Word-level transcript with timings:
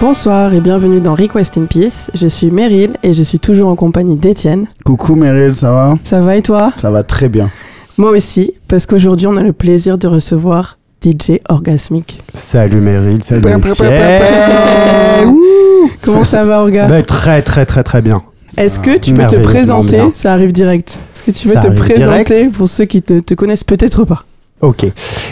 Bonsoir 0.00 0.54
et 0.54 0.60
bienvenue 0.60 1.00
dans 1.00 1.16
Request 1.16 1.58
in 1.58 1.64
Peace. 1.64 2.08
Je 2.14 2.28
suis 2.28 2.52
Meryl 2.52 2.96
et 3.02 3.12
je 3.12 3.22
suis 3.24 3.40
toujours 3.40 3.68
en 3.68 3.74
compagnie 3.74 4.14
d'Étienne. 4.14 4.68
Coucou 4.84 5.16
Meryl, 5.16 5.56
ça 5.56 5.72
va? 5.72 5.96
Ça 6.04 6.20
va 6.20 6.36
et 6.36 6.42
toi? 6.42 6.70
Ça 6.76 6.92
va 6.92 7.02
très 7.02 7.28
bien. 7.28 7.50
Moi 7.98 8.10
aussi, 8.10 8.52
parce 8.68 8.86
qu'aujourd'hui 8.86 9.26
on 9.26 9.36
a 9.36 9.42
le 9.42 9.52
plaisir 9.52 9.98
de 9.98 10.06
recevoir 10.06 10.78
DJ 11.04 11.40
Orgasmic. 11.50 12.22
Salut 12.32 12.80
Meryl, 12.80 13.22
salut. 13.22 13.42
Comment 16.02 16.24
ça 16.24 16.44
va 16.44 16.60
Orga? 16.60 16.86
Bah, 16.86 17.02
Très 17.02 17.42
très 17.42 17.66
très 17.66 17.82
très 17.82 18.00
bien. 18.00 18.22
Est-ce 18.56 18.80
que 18.80 18.96
tu 18.96 19.12
peux 19.12 19.26
te 19.26 19.36
présenter? 19.36 20.00
Ça 20.14 20.32
arrive 20.32 20.52
direct. 20.52 20.98
Est-ce 21.14 21.22
que 21.22 21.30
tu 21.30 21.48
veux 21.48 21.60
te 21.60 21.68
présenter 21.74 22.46
pour 22.48 22.68
ceux 22.70 22.86
qui 22.86 22.98
ne 22.98 23.02
te, 23.02 23.20
te 23.20 23.34
connaissent 23.34 23.64
peut-être 23.64 24.04
pas? 24.04 24.24
Ok. 24.64 24.86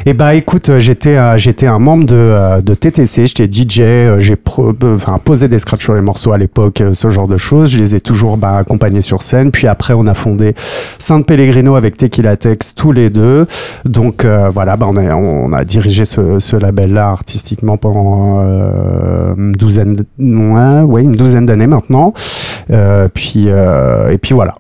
Eh 0.05 0.13
bah 0.13 0.35
écoute, 0.35 0.69
euh, 0.69 0.79
j'étais 0.79 1.17
euh, 1.17 1.39
j'étais 1.39 1.67
un 1.67 1.79
membre 1.79 2.05
de, 2.05 2.15
euh, 2.15 2.61
de 2.61 2.75
TTC, 2.75 3.27
j'étais 3.27 3.47
DJ, 3.47 4.19
j'ai 4.19 4.37
enfin, 4.59 5.19
posé 5.25 5.49
des 5.49 5.59
scratchs 5.59 5.85
sur 5.85 5.95
les 5.95 6.03
morceaux 6.03 6.33
à 6.33 6.39
l'époque, 6.39 6.83
ce 6.93 7.11
genre 7.11 7.29
de 7.29 7.39
choses. 7.39 7.71
Je 7.71 7.79
les 7.79 7.95
ai 7.95 8.01
toujours 8.03 8.37
bah, 8.37 8.59
accompagnés 8.59 9.01
sur 9.01 9.23
scène. 9.23 9.51
Puis 9.51 9.69
après, 9.69 9.95
on 9.95 10.07
a 10.07 10.13
fondé 10.13 10.55
Sainte 10.99 11.27
Pellegrino 11.27 11.77
avec 11.77 11.97
Tequila 11.97 12.37
Tex 12.37 12.75
tous 12.75 12.93
les 12.93 13.09
deux. 13.09 13.47
Donc 13.87 14.27
voilà, 14.27 14.77
bah, 14.77 14.87
on, 14.91 14.97
a, 14.97 15.15
on 15.15 15.53
a 15.55 15.65
dirigé 15.65 16.05
ce, 16.05 16.39
ce 16.39 16.57
label-là 16.57 17.09
artistiquement 17.09 17.79
pendant 17.79 18.43
une 19.37 19.53
douzaine, 19.53 20.05
ouais, 20.19 21.03
une 21.03 21.17
douzaine 21.17 21.47
d'années 21.47 21.67
maintenant. 21.67 22.13
puis 23.15 23.47
et 23.49 24.19
puis 24.19 24.35
voilà. 24.35 24.55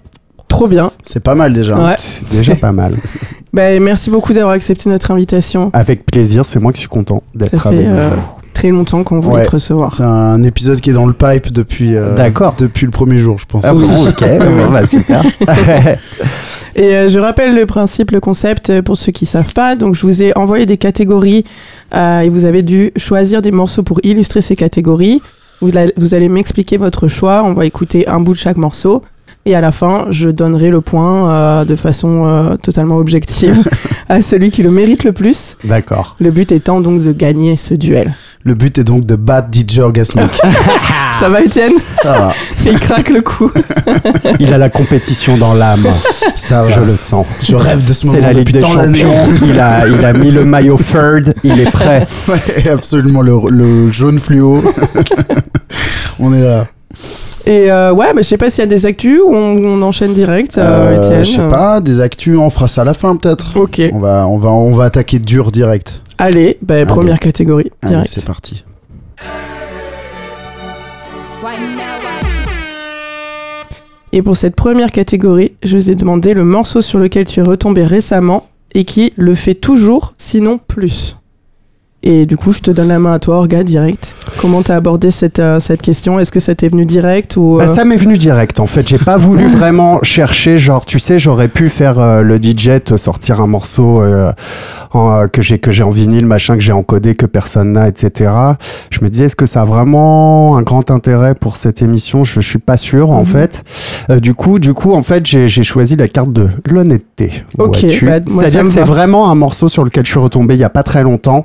Trop 0.48 0.69
bien. 0.69 0.91
C'est 1.03 1.23
pas 1.23 1.34
mal 1.34 1.53
déjà. 1.53 1.77
Ouais. 1.78 1.97
C'est 1.98 2.28
déjà 2.31 2.55
pas 2.55 2.73
mal. 2.73 2.97
Bah, 3.53 3.78
merci 3.81 4.08
beaucoup 4.08 4.33
d'avoir 4.33 4.55
accepté 4.55 4.89
notre 4.89 5.11
invitation. 5.11 5.70
Avec 5.75 6.06
plaisir, 6.06 6.47
c'est 6.47 6.58
moi 6.58 6.72
qui 6.72 6.81
suis 6.81 6.89
content 6.89 7.22
d'être 7.34 7.67
avec 7.67 7.86
euh, 7.86 8.11
Très 8.55 8.70
longtemps 8.70 9.03
qu'on 9.03 9.20
voulait 9.20 9.44
te 9.44 9.50
recevoir. 9.50 9.94
C'est 9.94 10.03
un 10.03 10.42
épisode 10.42 10.81
qui 10.81 10.91
est 10.91 10.94
dans 10.94 11.06
le 11.06 11.12
pipe 11.12 11.53
depuis, 11.53 11.94
euh, 11.97 12.31
depuis 12.59 12.86
le 12.86 12.92
premier 12.92 13.19
jour, 13.19 13.39
je 13.39 13.44
pense. 13.44 13.64
Ah 13.64 13.75
bon, 13.75 13.89
ok, 14.09 14.25
bah, 14.72 14.86
super. 14.86 15.22
Et 16.75 16.94
euh, 16.94 17.09
je 17.09 17.19
rappelle 17.19 17.55
le 17.55 17.67
principe, 17.67 18.12
le 18.12 18.20
concept 18.20 18.81
pour 18.81 18.97
ceux 18.97 19.12
qui 19.12 19.27
savent 19.27 19.53
pas. 19.53 19.77
Donc, 19.77 19.94
je 19.94 20.03
vous 20.03 20.22
ai 20.22 20.37
envoyé 20.37 20.64
des 20.64 20.78
catégories 20.78 21.44
et 21.94 22.28
vous 22.31 22.47
avez 22.47 22.62
dû 22.62 22.92
choisir 22.97 23.42
des 23.42 23.50
morceaux 23.50 23.83
pour 23.83 24.00
illustrer 24.03 24.41
ces 24.41 24.56
catégories. 24.56 25.20
vous 25.61 26.14
allez 26.14 26.28
m'expliquer 26.31 26.78
votre 26.78 27.09
choix. 27.09 27.42
On 27.44 27.53
va 27.53 27.66
écouter 27.66 28.09
un 28.09 28.20
bout 28.20 28.33
de 28.33 28.39
chaque 28.39 28.56
morceau. 28.56 29.03
Et 29.45 29.57
à 29.57 29.61
la 29.61 29.73
fin, 29.73 30.07
je 30.11 30.31
donnerai 30.31 30.71
le 30.71 30.81
point 30.81 31.31
euh, 31.33 31.65
de 31.65 31.75
façon 31.75 32.27
euh, 32.27 32.57
totalement 32.57 32.97
objective 32.97 33.59
à 34.09 34.23
celui 34.23 34.53
qui 34.53 34.62
le 34.62 34.71
mérite 34.71 35.03
le 35.03 35.12
plus. 35.12 35.57
D'accord. 35.65 36.15
Le 36.21 36.31
but 36.31 36.53
étant 36.53 36.81
donc 36.81 37.03
de 37.03 37.11
gagner 37.11 37.57
ce 37.57 37.75
duel. 37.75 38.15
Le 38.45 38.55
but 38.55 38.79
est 38.79 38.84
donc 38.84 39.05
de 39.05 39.17
battre 39.17 39.49
DJ 39.53 39.79
Orgasmic. 39.81 40.31
Ça 41.19 41.29
va, 41.29 41.43
Étienne? 41.43 41.73
Ça 42.03 42.12
va. 42.12 42.33
Il 42.71 42.79
craque 42.79 43.11
le 43.11 43.21
coup. 43.21 43.51
Il 44.39 44.53
a 44.55 44.59
la 44.59 44.69
compétition 44.71 45.37
dans 45.37 45.55
l'âme. 45.55 45.87
Ça 46.37 46.62
va. 46.62 46.71
Je 46.71 46.81
le 46.81 46.95
sens. 46.95 47.27
Je 47.43 47.56
rêve 47.56 47.84
de 47.84 47.93
ce 47.93 48.06
moment. 48.06 48.19
C'est 48.19 48.25
la 48.25 48.33
Ligue 48.33 48.53
des 48.53 48.61
Champions. 48.61 49.29
il, 49.45 49.59
a, 49.59 49.89
il 49.89 50.05
a 50.05 50.12
mis 50.12 50.31
le 50.31 50.45
maillot 50.45 50.79
third. 50.79 51.34
Il 51.43 51.59
est 51.59 51.71
prêt. 51.71 52.06
Ouais, 52.29 52.69
absolument. 52.71 53.23
Le, 53.23 53.51
le 53.51 53.91
jaune 53.91 54.21
fluo. 54.21 54.62
On 56.21 56.33
est 56.33 56.41
là. 56.43 56.67
Et 57.45 57.72
euh, 57.72 57.93
ouais, 57.93 58.12
mais 58.15 58.22
je 58.22 58.28
sais 58.28 58.37
pas 58.37 58.50
s'il 58.50 58.61
y 58.61 58.62
a 58.62 58.66
des 58.66 58.87
actus 58.87 59.21
ou 59.21 59.34
on, 59.34 59.83
enchaîne 59.83 60.12
direct, 60.12 60.59
euh, 60.59 61.03
euh, 61.03 61.25
Je 61.25 61.31
sais 61.31 61.49
pas, 61.49 61.81
des 61.81 61.99
actus, 62.00 62.37
on 62.39 62.50
fera 62.50 62.69
ça 62.69 62.83
à 62.83 62.84
la 62.84 62.94
fin 62.94 63.16
peut-être. 63.16 63.56
Ok. 63.56 63.83
On 63.93 63.99
va, 63.99 64.27
on 64.28 64.39
va, 64.39 64.50
on 64.50 64.72
va 64.72 64.84
attaquer 64.84 65.19
dur 65.19 65.50
direct. 65.50 66.03
Allez, 66.19 66.59
bah, 66.62 66.84
première 66.87 67.19
catégorie. 67.19 67.71
Allez, 67.83 68.06
c'est 68.06 68.25
parti. 68.25 68.65
Et 74.15 74.21
pour 74.21 74.37
cette 74.37 74.55
première 74.55 74.93
catégorie, 74.93 75.55
je 75.62 75.77
vous 75.77 75.91
ai 75.91 75.95
demandé 75.95 76.34
le 76.34 76.45
morceau 76.45 76.83
sur 76.83 76.99
lequel 76.99 77.27
tu 77.27 77.41
es 77.41 77.43
retombé 77.43 77.83
récemment 77.83 78.47
et 78.75 78.84
qui 78.84 79.15
le 79.16 79.34
fait 79.34 79.55
toujours, 79.55 80.12
sinon 80.19 80.59
plus. 80.59 81.16
Et 82.05 82.27
du 82.27 82.37
coup, 82.37 82.51
je 82.51 82.59
te 82.59 82.73
donne 82.73 82.89
la 82.89 82.99
main 82.99 83.13
à 83.13 83.19
toi, 83.21 83.37
Orga, 83.37 83.63
direct. 83.63 84.17
Comment 84.41 84.63
t'as 84.63 84.75
abordé 84.75 85.13
cette, 85.13 85.39
euh, 85.39 85.61
cette 85.61 85.83
question? 85.83 86.19
Est-ce 86.19 86.33
que 86.33 86.41
ça 86.41 86.53
t'est 86.53 86.69
venu 86.69 86.85
direct 86.85 87.37
ou 87.37 87.59
bah, 87.59 87.65
euh 87.65 87.67
Ça 87.69 87.85
m'est 87.85 87.97
venu 87.97 88.19
direct. 88.19 88.59
En 88.59 88.67
fait, 88.67 88.89
j'ai 88.89 88.99
pas 88.99 89.17
voulu 89.17 89.47
vraiment 89.57 90.01
chercher. 90.03 90.59
Genre, 90.59 90.85
tu 90.85 90.99
sais, 90.99 91.21
j'aurais 91.21 91.47
pu 91.47 91.69
faire 91.69 92.01
euh, 92.01 92.23
le 92.23 92.43
DJ, 92.43 92.83
te 92.85 92.97
sortir 92.97 93.41
un 93.41 93.47
morceau 93.47 94.03
que 95.33 95.43
j'ai 95.43 95.59
que 95.59 95.71
j'ai 95.71 95.85
en 95.85 95.91
vinyle, 95.91 96.27
machin, 96.27 96.57
que 96.57 96.61
j'ai 96.61 96.73
encodé, 96.73 97.15
que 97.15 97.27
personne 97.27 97.73
n'a, 97.73 97.89
etc. 97.89 98.31
Je 98.91 99.05
me 99.05 99.09
disais, 99.09 99.27
est-ce 99.27 99.37
que 99.37 99.47
ça 99.47 99.63
a 99.63 99.65
vraiment 99.65 100.57
un 100.57 100.63
grand 100.63 100.91
intérêt 100.91 101.37
pour 101.37 101.57
cette 101.57 101.83
émission? 101.83 102.25
Je, 102.25 102.41
je 102.41 102.49
suis 102.49 102.59
pas 102.59 102.77
sûr, 102.77 103.11
en 103.11 103.21
mhm. 103.21 103.27
fait. 103.27 103.65
du 104.21 104.34
coup, 104.34 104.59
du 104.59 104.75
coup, 104.75 104.93
en 104.93 105.03
fait, 105.03 105.25
j'ai 105.25 105.63
choisi 105.63 105.95
la 105.95 106.09
carte 106.09 106.33
de 106.33 106.49
l'honnêteté. 106.67 107.45
Ok. 107.59 107.87
Bah, 108.03 108.19
C'est-à-dire 108.27 108.65
que 108.65 108.71
c'est 108.71 108.83
vraiment 108.83 109.31
un 109.31 109.37
morceau 109.37 109.69
sur 109.69 109.84
lequel 109.84 110.05
je 110.05 110.11
suis 110.11 110.21
retombé 110.21 110.55
il 110.55 110.61
y 110.61 110.65
a 110.65 110.71
pas 110.71 110.83
très 110.83 111.05
longtemps. 111.05 111.45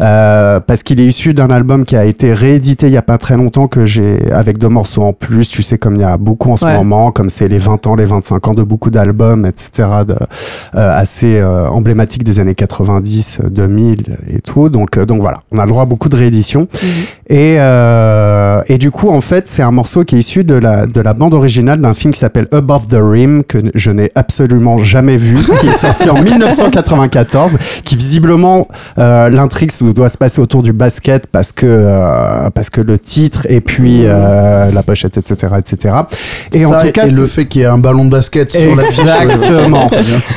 Euh, 0.00 0.60
parce 0.60 0.82
qu'il 0.82 1.00
est 1.00 1.06
issu 1.06 1.34
d'un 1.34 1.50
album 1.50 1.84
qui 1.84 1.96
a 1.96 2.04
été 2.04 2.32
réédité 2.32 2.88
il 2.88 2.92
y 2.92 2.96
a 2.96 3.02
pas 3.02 3.18
très 3.18 3.36
longtemps 3.36 3.68
que 3.68 3.84
j'ai 3.84 4.30
avec 4.32 4.58
deux 4.58 4.68
morceaux 4.68 5.02
en 5.02 5.12
plus 5.12 5.48
tu 5.48 5.62
sais 5.62 5.78
comme 5.78 5.94
il 5.94 6.00
y 6.00 6.04
a 6.04 6.16
beaucoup 6.16 6.50
en 6.50 6.56
ce 6.56 6.66
moment 6.66 7.12
comme 7.12 7.30
c'est 7.30 7.46
les 7.46 7.58
20 7.58 7.86
ans 7.86 7.94
les 7.94 8.04
25 8.04 8.48
ans 8.48 8.54
de 8.54 8.62
beaucoup 8.62 8.90
d'albums 8.90 9.46
etc 9.46 9.88
de, 10.06 10.14
euh, 10.14 10.98
assez 11.00 11.38
euh, 11.38 11.68
emblématiques 11.68 12.24
des 12.24 12.40
années 12.40 12.54
90 12.54 13.42
2000 13.50 14.18
et 14.28 14.40
tout. 14.40 14.68
Donc 14.68 14.98
donc 14.98 15.20
voilà 15.20 15.40
on 15.52 15.58
a 15.58 15.62
le 15.62 15.68
droit 15.68 15.82
à 15.82 15.86
beaucoup 15.86 16.08
de 16.08 16.16
rééditions. 16.16 16.66
Mhm. 16.82 16.88
et 17.28 17.54
et 18.74 18.78
du 18.78 18.90
coup 18.90 19.10
en 19.10 19.20
fait 19.20 19.48
c'est 19.48 19.62
un 19.62 19.70
morceau 19.70 20.04
qui 20.04 20.16
est 20.16 20.18
issu 20.18 20.44
de 20.44 20.54
la 20.54 20.86
de 20.86 21.00
la 21.00 21.14
bande 21.14 21.34
originale 21.34 21.80
d'un 21.80 21.94
film 21.94 22.12
qui 22.12 22.20
s'appelle 22.20 22.48
Above 22.52 22.88
the 22.88 22.98
Rim 23.00 23.44
que 23.44 23.58
je 23.74 23.90
n'ai 23.90 24.10
absolument 24.14 24.82
jamais 24.82 25.16
vu 25.16 25.36
qui 25.60 25.66
est 25.68 25.76
sorti 25.76 26.10
en 26.10 26.20
1994 26.20 27.58
qui 27.84 27.96
visiblement 27.96 28.68
l'intrigue 28.96 29.70
doit 29.92 30.08
se 30.08 30.18
passer 30.18 30.40
autour 30.40 30.62
du 30.62 30.72
basket 30.72 31.26
parce 31.26 31.52
que 31.52 31.66
euh, 31.66 32.50
parce 32.50 32.70
que 32.70 32.80
le 32.80 32.98
titre 32.98 33.46
et 33.48 33.60
puis 33.60 34.02
euh, 34.04 34.70
la 34.72 34.82
pochette 34.82 35.16
etc 35.18 35.52
etc 35.58 35.94
et 36.52 36.64
en 36.64 36.80
tout 36.80 36.92
cas 36.92 37.06
et 37.06 37.10
le 37.10 37.26
fait 37.26 37.46
qu'il 37.46 37.62
y 37.62 37.64
ait 37.64 37.68
un 37.68 37.78
ballon 37.78 38.04
de 38.04 38.10
basket 38.10 38.50
sur 38.50 38.76
la 38.76 38.84
exactement. 38.84 39.88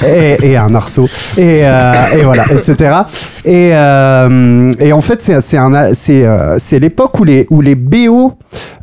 et, 0.06 0.52
et, 0.52 0.58
un 0.58 0.74
arceau. 0.76 1.08
Et, 1.38 1.62
euh, 1.64 2.06
et 2.14 2.22
voilà 2.24 2.46
etc 2.52 3.02
et, 3.46 3.70
et 4.86 4.94
en 4.94 5.02
fait 5.02 5.22
c'est 5.22 5.42
c'est 5.42 5.58
un 5.58 5.94
c'est 5.94 6.26
c'est 6.58 6.80
l'époque 6.80 7.20
où 7.20 7.24
les 7.24 7.46
où 7.50 7.62
les 7.62 7.76
BO 7.76 8.34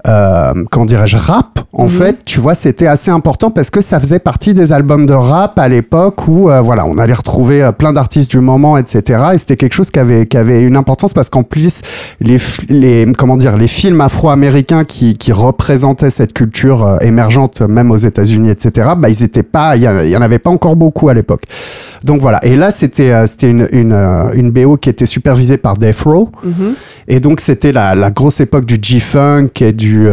comment 0.05 0.87
dirais-je 0.87 1.17
rap 1.17 1.61
en 1.73 1.85
mhm. 1.85 1.91
fait 1.91 2.25
tu 2.25 2.39
vois 2.41 2.55
c'était 2.55 2.87
assez 2.87 3.11
important 3.11 3.51
parce 3.51 3.71
que 3.71 3.81
ça 3.81 3.99
faisait 3.99 4.19
partie 4.19 4.55
des 4.55 4.73
albums 4.73 5.07
de 5.07 5.15
rap 5.15 5.59
à 5.59 5.69
l'époque 5.69 6.29
où 6.29 6.51
voilà 6.63 6.85
on 6.87 6.99
allait 6.99 7.15
retrouver 7.15 7.71
plein 7.79 7.93
d'artistes 7.93 8.31
du 8.31 8.41
moment 8.41 8.77
etc 8.77 9.23
et 9.33 9.39
c'était 9.39 9.57
quelque 9.57 9.73
chose 9.73 9.91
qui 9.91 9.99
avait 9.99 10.27
qui 10.27 10.37
avait 10.37 10.63
une 10.63 10.77
importance 10.77 11.15
parce 11.15 11.31
qu'en 11.31 11.43
plus 11.43 11.81
les, 12.21 12.39
les 12.69 13.07
comment 13.17 13.37
dire 13.37 13.57
les 13.57 13.69
films 13.69 14.01
afro-américains 14.01 14.85
qui, 14.85 15.15
qui 15.15 15.33
représentaient 15.33 16.11
cette 16.11 16.33
culture 16.33 16.85
euh, 16.85 16.99
émergente 17.01 17.61
même 17.63 17.91
aux 17.91 17.97
États-Unis 17.97 18.51
etc 18.51 18.93
bah 18.97 19.09
ils 19.09 19.23
étaient 19.23 19.43
pas 19.43 19.77
il 19.77 19.83
y, 19.83 20.17
en 20.17 20.23
avait 20.23 20.39
pas 20.39 20.51
encore 20.51 20.77
beaucoup 20.77 21.09
à 21.09 21.15
l'époque 21.15 21.45
donc 22.05 22.21
voilà 22.21 22.45
et 22.45 22.55
là 22.55 22.71
c'était 22.71 23.13
euh, 23.13 23.27
c'était 23.27 23.51
une, 23.51 23.67
une, 23.73 23.93
euh, 23.93 24.31
une 24.35 24.51
BO 24.51 24.77
qui 24.77 24.91
était 24.91 25.07
supervisée 25.07 25.57
par 25.57 25.79
Death 25.79 26.03
Row 26.03 26.31
mm-hmm. 26.47 26.75
et 27.09 27.19
donc 27.19 27.41
c'était 27.41 27.73
la, 27.73 27.95
la 27.95 28.11
grosse 28.11 28.41
époque 28.41 28.67
du 28.67 28.79
G-funk 28.81 29.49
et 29.61 29.73
du 29.73 30.09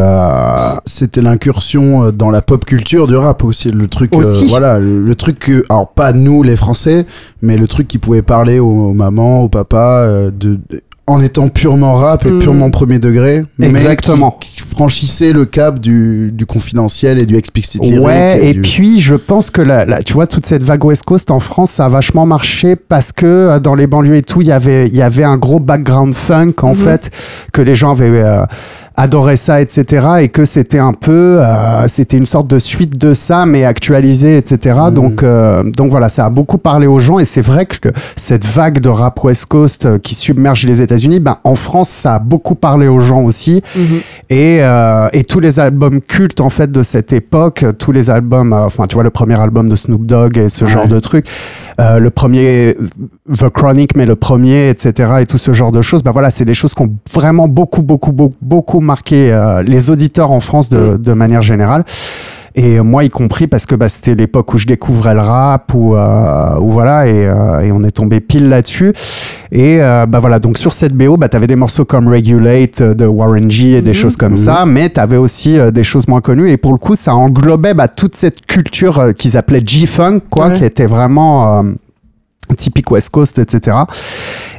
c'était 0.85 1.21
l'incursion 1.21 2.11
dans 2.11 2.31
la 2.31 2.41
pop 2.41 2.65
culture 2.65 3.07
du 3.07 3.15
rap 3.15 3.43
aussi 3.43 3.71
le 3.71 3.87
truc 3.87 4.15
aussi. 4.15 4.47
voilà 4.47 4.79
le, 4.79 5.15
truc 5.15 5.39
que 5.39 5.65
alors 5.69 5.89
pas 5.89 6.13
nous 6.13 6.43
les 6.43 6.55
Français 6.55 7.05
mais 7.41 7.57
le 7.57 7.67
truc 7.67 7.87
qui 7.87 7.97
pouvait 7.97 8.21
parler 8.21 8.59
aux, 8.59 8.93
mamans 8.93 9.41
aux 9.43 9.49
papas 9.49 10.31
de, 10.31 10.59
en 11.07 11.21
étant 11.21 11.49
purement 11.49 11.95
rap 11.95 12.25
et 12.25 12.31
mm. 12.31 12.39
purement 12.39 12.69
premier 12.69 12.99
degré, 12.99 13.43
Exactement. 13.59 14.37
mais 14.39 14.47
qui, 14.47 14.61
franchissait 14.61 15.33
le 15.33 15.45
cap 15.45 15.79
du, 15.79 16.31
du, 16.31 16.45
confidentiel 16.45 17.21
et 17.21 17.25
du 17.25 17.35
explicit 17.35 17.81
Ouais, 17.81 18.39
et, 18.47 18.53
puis 18.53 19.01
je 19.01 19.15
pense 19.15 19.49
que 19.49 19.61
la, 19.61 20.01
tu 20.03 20.13
vois 20.13 20.27
toute 20.27 20.45
cette 20.45 20.63
vague 20.63 20.85
West 20.85 21.03
Coast 21.03 21.29
en 21.29 21.39
France, 21.39 21.71
ça 21.71 21.85
a 21.85 21.89
vachement 21.89 22.25
marché 22.25 22.75
parce 22.77 23.11
que 23.11 23.25
euh, 23.25 23.59
dans 23.59 23.75
les 23.75 23.87
banlieues 23.87 24.15
et 24.15 24.21
tout, 24.21 24.41
il 24.41 24.47
y 24.47 24.51
avait 24.51 24.87
il 24.87 24.95
y 24.95 25.01
avait 25.01 25.25
un 25.25 25.37
gros 25.37 25.59
background 25.59 26.13
funk 26.13 26.53
en 26.61 26.71
mm-hmm. 26.71 26.75
fait 26.75 27.11
que 27.51 27.61
les 27.61 27.75
gens 27.75 27.91
avaient 27.91 28.09
euh, 28.09 28.45
adorait 29.01 29.35
ça, 29.35 29.61
etc. 29.61 30.07
Et 30.21 30.27
que 30.27 30.45
c'était 30.45 30.77
un 30.79 30.93
peu, 30.93 31.39
euh, 31.41 31.87
c'était 31.87 32.17
une 32.17 32.25
sorte 32.25 32.47
de 32.47 32.59
suite 32.59 32.97
de 32.99 33.13
ça, 33.13 33.45
mais 33.45 33.63
actualisé, 33.65 34.37
etc. 34.37 34.77
Mhm. 34.87 34.93
Donc, 34.93 35.23
euh, 35.23 35.63
donc 35.63 35.89
voilà, 35.89 36.07
ça 36.09 36.25
a 36.25 36.29
beaucoup 36.29 36.57
parlé 36.59 36.85
aux 36.87 36.99
gens. 36.99 37.17
Et 37.17 37.25
c'est 37.25 37.41
vrai 37.41 37.65
que 37.65 37.89
cette 38.15 38.45
vague 38.45 38.79
de 38.79 38.89
rap 38.89 39.23
West 39.23 39.45
Coast 39.47 39.85
euh, 39.85 39.97
qui 39.97 40.13
submerge 40.13 40.65
les 40.65 40.81
États-Unis, 40.81 41.19
ben, 41.19 41.37
en 41.43 41.55
France, 41.55 41.89
ça 41.89 42.15
a 42.15 42.19
beaucoup 42.19 42.55
parlé 42.55 42.87
aux 42.87 42.99
gens 42.99 43.23
aussi. 43.23 43.63
Mhm. 43.75 43.83
Et, 44.29 44.57
euh, 44.61 45.09
et 45.13 45.23
tous 45.23 45.39
les 45.39 45.59
albums 45.59 45.99
cultes 46.01 46.39
en 46.41 46.49
fait 46.49 46.71
de 46.71 46.83
cette 46.83 47.11
époque, 47.11 47.65
tous 47.79 47.91
les 47.91 48.09
albums, 48.09 48.53
enfin 48.53 48.85
tu 48.87 48.93
vois 48.95 49.03
le 49.03 49.09
premier 49.09 49.39
album 49.39 49.67
de 49.67 49.75
Snoop 49.75 50.05
Dogg 50.05 50.37
et 50.37 50.47
ce 50.49 50.65
Ouais. 50.65 50.71
genre 50.71 50.87
de 50.87 50.99
trucs, 50.99 51.25
le 51.79 52.09
premier 52.09 52.75
The 53.35 53.49
Chronic, 53.49 53.95
mais 53.95 54.05
le 54.05 54.15
premier, 54.15 54.69
etc. 54.69 55.13
et 55.21 55.25
tout 55.25 55.39
ce 55.39 55.51
genre 55.53 55.71
de 55.71 55.81
choses, 55.81 56.03
bah 56.03 56.11
voilà, 56.11 56.29
c'est 56.29 56.45
des 56.45 56.53
choses 56.53 56.73
qui 56.75 56.83
ont 56.83 56.93
vraiment 57.11 57.47
beaucoup, 57.47 57.81
beaucoup, 57.81 58.11
beaucoup, 58.11 58.35
beaucoup 58.41 58.79
marqué 58.91 59.31
euh, 59.31 59.63
les 59.63 59.89
auditeurs 59.89 60.31
en 60.31 60.39
France 60.41 60.67
de, 60.69 60.97
de 60.97 61.13
manière 61.13 61.41
générale. 61.41 61.83
Et 62.53 62.81
moi 62.81 63.05
y 63.05 63.09
compris 63.09 63.47
parce 63.47 63.65
que 63.65 63.75
bah, 63.75 63.87
c'était 63.87 64.13
l'époque 64.13 64.53
où 64.53 64.57
je 64.57 64.67
découvrais 64.67 65.13
le 65.13 65.21
rap 65.21 65.73
ou 65.73 65.95
euh, 65.95 66.55
voilà 66.59 67.07
et, 67.07 67.25
euh, 67.25 67.61
et 67.61 67.71
on 67.71 67.81
est 67.85 67.91
tombé 67.91 68.19
pile 68.19 68.49
là-dessus 68.49 68.91
et 69.53 69.79
bah 70.11 70.19
voilà 70.19 70.39
donc 70.39 70.57
sur 70.57 70.71
cette 70.71 70.93
BO 70.93 71.17
bah 71.17 71.27
t'avais 71.27 71.47
des 71.47 71.57
morceaux 71.57 71.83
comme 71.85 72.07
Regulate 72.07 72.81
de 72.81 73.05
Warren 73.05 73.49
G 73.51 73.71
et 73.77 73.81
des 73.81 73.89
Mhm. 73.91 74.01
choses 74.01 74.15
comme 74.17 74.37
ça 74.37 74.63
mais 74.65 74.87
t'avais 74.89 75.17
aussi 75.17 75.57
des 75.73 75.83
choses 75.83 76.07
moins 76.09 76.21
connues 76.21 76.49
et 76.51 76.57
pour 76.57 76.71
le 76.73 76.77
coup 76.77 76.95
ça 76.95 77.13
englobait 77.15 77.73
bah, 77.73 77.87
toute 77.89 78.15
cette 78.15 78.45
culture 78.45 79.13
qu'ils 79.17 79.35
appelaient 79.37 79.63
G-funk 79.65 80.19
quoi 80.29 80.47
Ouais. 80.47 80.57
qui 80.57 80.63
était 80.65 80.85
vraiment 80.85 81.63
typique 82.57 82.91
West 82.91 83.09
Coast 83.11 83.39
etc 83.39 83.77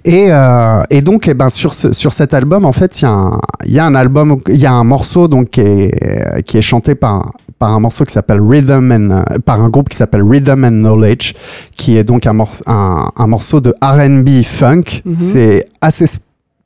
et, 0.04 0.26
euh, 0.30 0.82
et 0.90 1.00
donc, 1.02 1.28
eh 1.28 1.34
ben, 1.34 1.48
sur, 1.48 1.74
ce, 1.74 1.92
sur 1.92 2.12
cet 2.12 2.34
album, 2.34 2.64
en 2.64 2.72
fait, 2.72 3.00
il 3.00 3.04
y, 3.04 3.06
a 3.06 3.10
un- 3.12 3.40
y 3.66 3.78
a 3.78 3.84
un 3.84 3.94
album, 3.94 4.36
il 4.48 4.56
y 4.56 4.66
a 4.66 4.72
un 4.72 4.84
morceau 4.84 5.28
donc, 5.28 5.50
qui, 5.50 5.60
est, 5.60 6.42
qui 6.44 6.58
est 6.58 6.62
chanté 6.62 6.94
par, 6.94 7.32
par 7.58 7.72
un 7.72 7.78
morceau 7.80 8.04
qui 8.04 8.12
s'appelle 8.12 8.40
Rhythm 8.40 8.90
and, 8.92 9.10
euh, 9.10 9.38
par 9.44 9.60
un 9.60 9.68
groupe 9.68 9.88
qui 9.88 9.96
s'appelle 9.96 10.22
Rhythm 10.22 10.64
and 10.64 10.70
Knowledge, 10.70 11.34
qui 11.76 11.96
est 11.96 12.04
donc 12.04 12.26
un, 12.26 12.32
mor- 12.32 12.50
un, 12.66 13.08
un 13.16 13.26
morceau 13.26 13.60
de 13.60 13.74
R&B 13.80 14.42
funk. 14.44 15.02
Mhm. 15.04 15.12
C'est 15.12 15.66
assez 15.80 16.06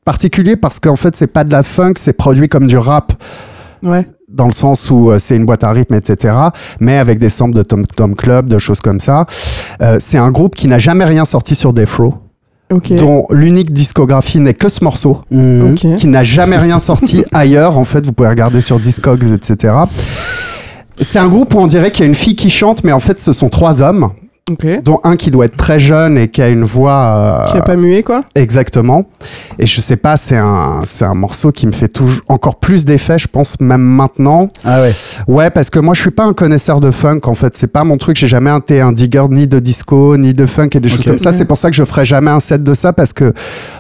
particulier 0.05 0.57
parce 0.57 0.79
qu'en 0.81 0.97
fait, 0.97 1.17
c'est 1.17 1.27
pas 1.27 1.45
de 1.45 1.53
la 1.53 1.63
funk, 1.63 1.95
c'est 1.97 2.13
produit 2.15 2.49
comme 2.49 2.67
du 2.67 2.79
rap 2.79 3.13
Ouais. 3.83 4.07
dans 4.29 4.47
le 4.47 4.53
sens 4.53 4.91
où 4.91 5.11
euh, 5.11 5.19
c'est 5.19 5.37
une 5.37 5.45
boîte 5.45 5.63
à 5.63 5.71
rythme, 5.71 5.95
etc., 5.95 6.35
mais 6.81 6.97
avec 6.97 7.19
des 7.19 7.29
samples 7.29 7.55
de 7.55 7.63
Tom 7.63 7.85
Tom 7.87 8.15
Club, 8.17 8.47
de 8.49 8.59
choses 8.59 8.81
comme 8.81 9.01
ça. 9.01 9.27
Euh, 9.83 9.99
c'est 10.01 10.17
un 10.17 10.31
groupe 10.31 10.55
qui 10.55 10.67
n'a 10.67 10.79
jamais 10.79 11.05
rien 11.05 11.25
sorti 11.27 11.55
sur 11.55 11.73
Death 11.75 11.93
Row 11.99 12.15
Ok. 12.73 12.93
dont 12.95 13.27
l'unique 13.31 13.73
discographie 13.73 14.41
n'est 14.41 14.55
que 14.55 14.69
ce 14.69 14.83
morceau, 14.83 15.21
Mhm. 15.31 15.73
Ok. 15.75 15.97
qui 15.97 16.07
n'a 16.09 16.23
jamais 16.25 16.57
rien 16.57 16.79
sorti 16.81 17.25
ailleurs. 17.33 17.79
En 17.79 17.85
fait, 17.85 18.05
vous 18.05 18.13
pouvez 18.13 18.29
regarder 18.29 18.61
sur 18.61 18.79
Discogs, 18.81 19.25
etc. 19.33 19.73
C'est 21.01 21.19
un 21.19 21.29
groupe 21.29 21.55
où 21.55 21.59
on 21.59 21.67
dirait 21.67 21.91
qu'il 21.91 22.01
y 22.01 22.07
a 22.07 22.09
une 22.09 22.15
fille 22.15 22.37
qui 22.37 22.51
chante, 22.51 22.83
mais 22.83 22.93
en 22.93 23.01
fait, 23.01 23.21
ce 23.21 23.33
sont 23.33 23.49
trois 23.49 23.83
hommes, 23.83 24.11
Ok. 24.49 24.65
dont 24.85 25.01
un 25.03 25.17
qui 25.17 25.33
doit 25.33 25.47
être 25.47 25.57
très 25.57 25.81
jeune 25.81 26.17
et 26.17 26.29
qui 26.29 26.41
a 26.41 26.49
une 26.49 26.63
voix. 26.63 27.43
euh, 27.47 27.51
Qui 27.51 27.57
a 27.59 27.63
pas 27.63 27.75
mué, 27.75 28.05
quoi 28.05 28.23
Exactement. 28.37 29.05
Et 29.59 29.67
je 29.67 29.81
sais 29.81 29.97
pas, 29.97 30.17
c'est 30.17 30.37
un, 30.37 30.83
c'est 30.85 31.05
un 31.05 31.15
morceau 31.15 31.51
qui 31.51 31.67
me 31.67 31.73
fait 31.73 31.89
toujours 31.89 32.21
encore 32.29 32.61
plus 32.61 32.85
d'effet, 32.85 33.19
je 33.19 33.27
pense, 33.27 33.59
même 33.59 33.81
maintenant. 33.81 34.49
Ah 34.65 34.83
ouais. 34.83 34.95
Ouais, 35.27 35.51
parce 35.51 35.69
que 35.69 35.81
moi, 35.81 35.95
je 35.95 36.01
suis 36.03 36.13
pas 36.13 36.23
un 36.25 36.33
connaisseur 36.33 36.79
de 36.79 36.93
funk, 36.93 37.23
en 37.25 37.35
fait. 37.35 37.57
C'est 37.57 37.67
pas 37.73 37.83
mon 37.83 37.97
truc. 37.97 38.17
J'ai 38.17 38.29
jamais 38.29 38.57
été 38.57 38.81
un 38.81 38.93
digger 38.93 39.25
ni 39.31 39.49
de 39.49 39.59
disco, 39.59 40.17
ni 40.17 40.33
de 40.33 40.47
funk 40.47 40.69
et 40.75 40.79
des 40.81 40.89
choses 40.89 41.05
comme 41.05 41.19
ça. 41.19 41.31
Ouais. 41.31 41.37
C'est 41.37 41.45
pour 41.45 41.57
ça 41.57 41.69
que 41.69 41.75
je 41.75 41.85
ferai 41.85 42.05
jamais 42.05 42.31
un 42.31 42.39
set 42.39 42.63
de 42.63 42.75
ça 42.75 42.93
parce 42.93 43.13
que, 43.13 43.35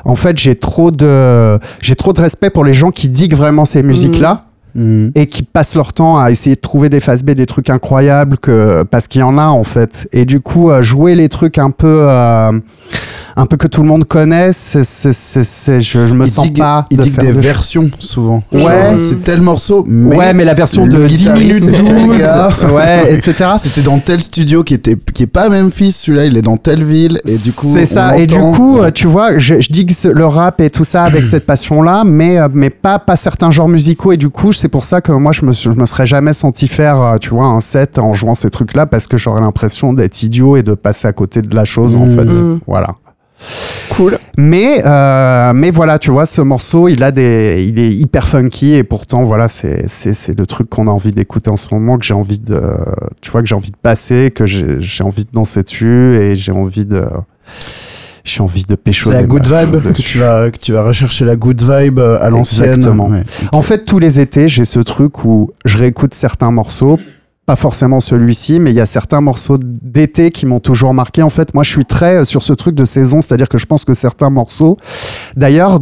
en 0.05 0.17
fait, 0.17 0.37
j'ai 0.37 0.57
trop 0.57 0.91
de, 0.91 1.61
j'ai 1.79 1.95
trop 1.95 2.12
de 2.12 2.21
respect 2.21 2.51
pour 2.51 2.65
les 2.65 2.75
gens 2.75 2.91
qui 2.91 3.09
diguent 3.09 3.37
vraiment 3.37 3.65
ces 3.67 3.85
musiques-là. 3.85 4.46
Mhm. 4.76 5.12
Et 5.14 5.26
qui 5.26 5.43
passent 5.43 5.75
leur 5.75 5.93
temps 5.93 6.19
à 6.19 6.31
essayer 6.31 6.55
de 6.55 6.61
trouver 6.61 6.88
des 6.88 7.00
phases 7.00 7.25
B, 7.25 7.31
des 7.31 7.46
trucs 7.46 7.70
incroyables, 7.70 8.37
que, 8.37 8.84
parce 8.84 9.08
qu'il 9.08 9.20
y 9.20 9.25
en 9.25 9.38
a 9.38 9.46
en 9.46 9.64
fait. 9.64 10.08
Et 10.12 10.25
du 10.25 10.40
coup, 10.40 10.70
jouer 10.82 11.14
les 11.14 11.28
trucs 11.28 11.58
un 11.58 11.70
peu, 11.70 12.00
euh, 12.02 12.52
un 13.38 13.44
peu 13.47 13.56
que 13.59 13.67
tout 13.67 13.83
le 13.83 13.88
monde 13.88 14.05
connaît, 14.06 14.50
c'est, 14.53 14.83
c'est, 14.85 15.12
c'est, 15.12 15.44
c'est- 15.44 15.81
je, 15.81 16.06
je 16.06 16.15
me 16.15 16.25
Il 16.25 16.31
sens 16.33 16.47
digue- 16.47 16.59
pas 16.59 16.85
Il 16.91 16.97
de 16.97 17.03
dit 17.03 17.11
faire 17.11 17.25
des 17.25 17.35
de- 17.35 17.38
versions 17.41 17.91
souvent. 17.99 18.43
Ouais. 18.50 18.61
Genre, 18.62 18.94
C'est 19.00 19.23
tel 19.23 19.43
morceau, 19.43 19.85
mais 19.87 20.17
ouais, 20.17 20.33
mais 20.35 20.44
la 20.44 20.55
version 20.55 20.87
de 20.87 21.06
10 21.06 21.17
guitariste, 21.19 21.61
minutes 21.67 21.77
c'est 21.77 21.85
tel 21.85 22.06
12, 22.06 22.19
gars. 22.19 22.49
ouais, 22.73 23.15
etc. 23.15 23.50
C'était 23.59 23.83
dans 23.83 23.99
tel 23.99 24.23
studio 24.23 24.65
qui 24.65 24.73
était 24.75 24.97
qui 25.12 25.25
est 25.25 25.27
pas 25.27 25.43
à 25.43 25.49
Memphis, 25.50 25.93
celui-là 25.93 26.25
il 26.27 26.37
est 26.37 26.43
dans 26.43 26.56
telle 26.56 26.83
ville 26.85 27.21
et 27.27 27.37
du 27.37 27.53
coup 27.53 27.71
c'est 27.75 27.85
ça 27.87 28.17
et 28.19 28.27
du 28.27 28.38
coup 28.38 28.79
Ouais. 28.79 28.87
euh, 28.87 28.91
tu 28.91 29.06
vois 29.06 29.38
je, 29.38 29.61
je 29.61 29.69
digue 29.71 29.93
le 30.05 30.25
rap 30.27 30.61
et 30.61 30.71
tout 30.71 30.85
ça 30.85 31.03
avec 31.05 31.27
cette 31.27 31.44
passion 31.53 31.83
là 31.83 32.05
mais 32.05 32.38
euh, 32.38 32.49
mais 32.53 32.71
pas 32.71 32.99
pas 32.99 33.17
certains 33.17 33.50
genres 33.50 33.69
musicaux 33.69 34.12
et 34.12 34.17
du 34.17 34.31
coup 34.31 34.53
c'est 34.53 34.69
pour 34.69 34.85
ça 34.85 35.00
que 35.00 35.12
moi 35.12 35.33
je 35.33 35.44
me 35.44 35.53
je 35.53 35.71
me 35.71 35.85
serais 35.87 36.06
jamais 36.06 36.33
senti 36.33 36.69
faire 36.69 37.00
euh, 37.03 37.17
tu 37.19 37.31
vois 37.31 37.47
un 37.47 37.61
set 37.61 37.99
en 37.99 38.15
jouant 38.15 38.35
ces 38.35 38.50
trucs 38.50 38.75
là 38.75 38.87
parce 38.87 39.06
que 39.06 39.17
j'aurais 39.17 39.41
l'impression 39.43 39.93
d'être 39.93 40.23
idiot 40.23 40.56
et 40.56 40.62
de 40.62 40.73
passer 40.75 41.06
à 41.09 41.12
côté 41.12 41.43
de 41.43 41.55
la 41.55 41.65
chose 41.65 41.97
en 41.97 42.06
Mmh. 42.06 42.15
fait 42.17 42.43
Mmh. 42.43 42.61
voilà 42.67 42.88
Cool. 43.91 44.19
mais 44.37 44.83
euh, 44.85 45.53
mais 45.55 45.71
voilà 45.71 45.99
tu 45.99 46.11
vois 46.11 46.27
ce 46.27 46.41
morceau 46.41 46.88
il 46.88 47.03
a 47.03 47.11
des 47.12 47.65
il 47.67 47.79
est 47.79 47.93
hyper 47.93 48.27
funky 48.27 48.75
et 48.75 48.85
pourtant 48.85 49.25
voilà 49.25 49.49
c'est 49.49 49.88
c'est 49.88 50.12
c'est 50.12 50.37
le 50.37 50.44
truc 50.44 50.69
qu'on 50.69 50.87
a 50.88 50.91
envie 50.91 51.12
d'écouter 51.12 51.50
en 51.50 51.56
ce 51.56 51.67
moment 51.73 51.97
que 51.97 52.05
j'ai 52.05 52.15
envie 52.15 52.41
de 52.41 52.61
tu 53.21 53.31
vois 53.31 53.43
que 53.43 53.49
j'ai 53.49 53.55
envie 53.55 53.71
de 53.71 53.77
passer 53.77 54.33
que 54.35 54.44
j'ai 54.44 54.77
j'ai 54.81 55.05
envie 55.05 55.25
de 55.25 55.31
danser 55.33 55.62
dessus 55.62 56.19
et 56.19 56.35
j'ai 56.35 56.53
envie 56.53 56.85
de 56.85 57.06
j'ai 58.27 58.43
envie 58.43 58.65
de 58.65 58.75
pécho 58.75 59.11
C'est 59.11 59.17
la 59.17 59.23
good 59.23 59.47
vibe 59.47 59.93
que 59.93 60.03
tu 60.03 60.19
vas 60.19 60.50
que 60.50 60.59
tu 60.59 60.73
vas 60.73 60.83
rechercher 60.83 61.25
la 61.25 61.37
good 61.37 61.62
vibe 61.62 62.00
euh, 62.00 62.19
à 62.21 62.29
l'ancienne. 62.29 62.71
Exactement. 62.71 63.09
Ouais. 63.09 63.23
En 63.53 63.62
fait, 63.62 63.85
tous 63.85 64.00
les 64.00 64.19
étés, 64.19 64.49
j'ai 64.49 64.65
ce 64.65 64.81
truc 64.81 65.25
où 65.25 65.50
je 65.65 65.79
réécoute 65.79 66.12
certains 66.12 66.50
morceaux. 66.50 66.99
Pas 67.47 67.57
forcément 67.57 68.01
celui-ci, 68.01 68.59
mais 68.59 68.73
il 68.73 68.77
y 68.77 68.81
a 68.81 68.87
certains 68.87 69.21
morceaux 69.21 69.57
d'été 69.59 70.33
qui 70.33 70.47
m'ont 70.47 70.59
toujours 70.59 70.93
marqué. 70.93 71.23
En 71.23 71.31
fait, 71.31 71.55
moi, 71.55 71.63
je 71.63 71.71
suis 71.71 71.85
très 71.85 72.17
euh, 72.17 72.25
sur 72.25 72.43
ce 72.43 72.53
truc 72.53 72.75
de 72.75 72.85
saison, 72.85 73.21
c'est-à-dire 73.21 73.49
que 73.49 73.57
je 73.57 73.67
pense 73.67 73.85
que 73.85 73.95
certains 73.95 74.31
morceaux, 74.31 74.77
d'ailleurs, 75.37 75.79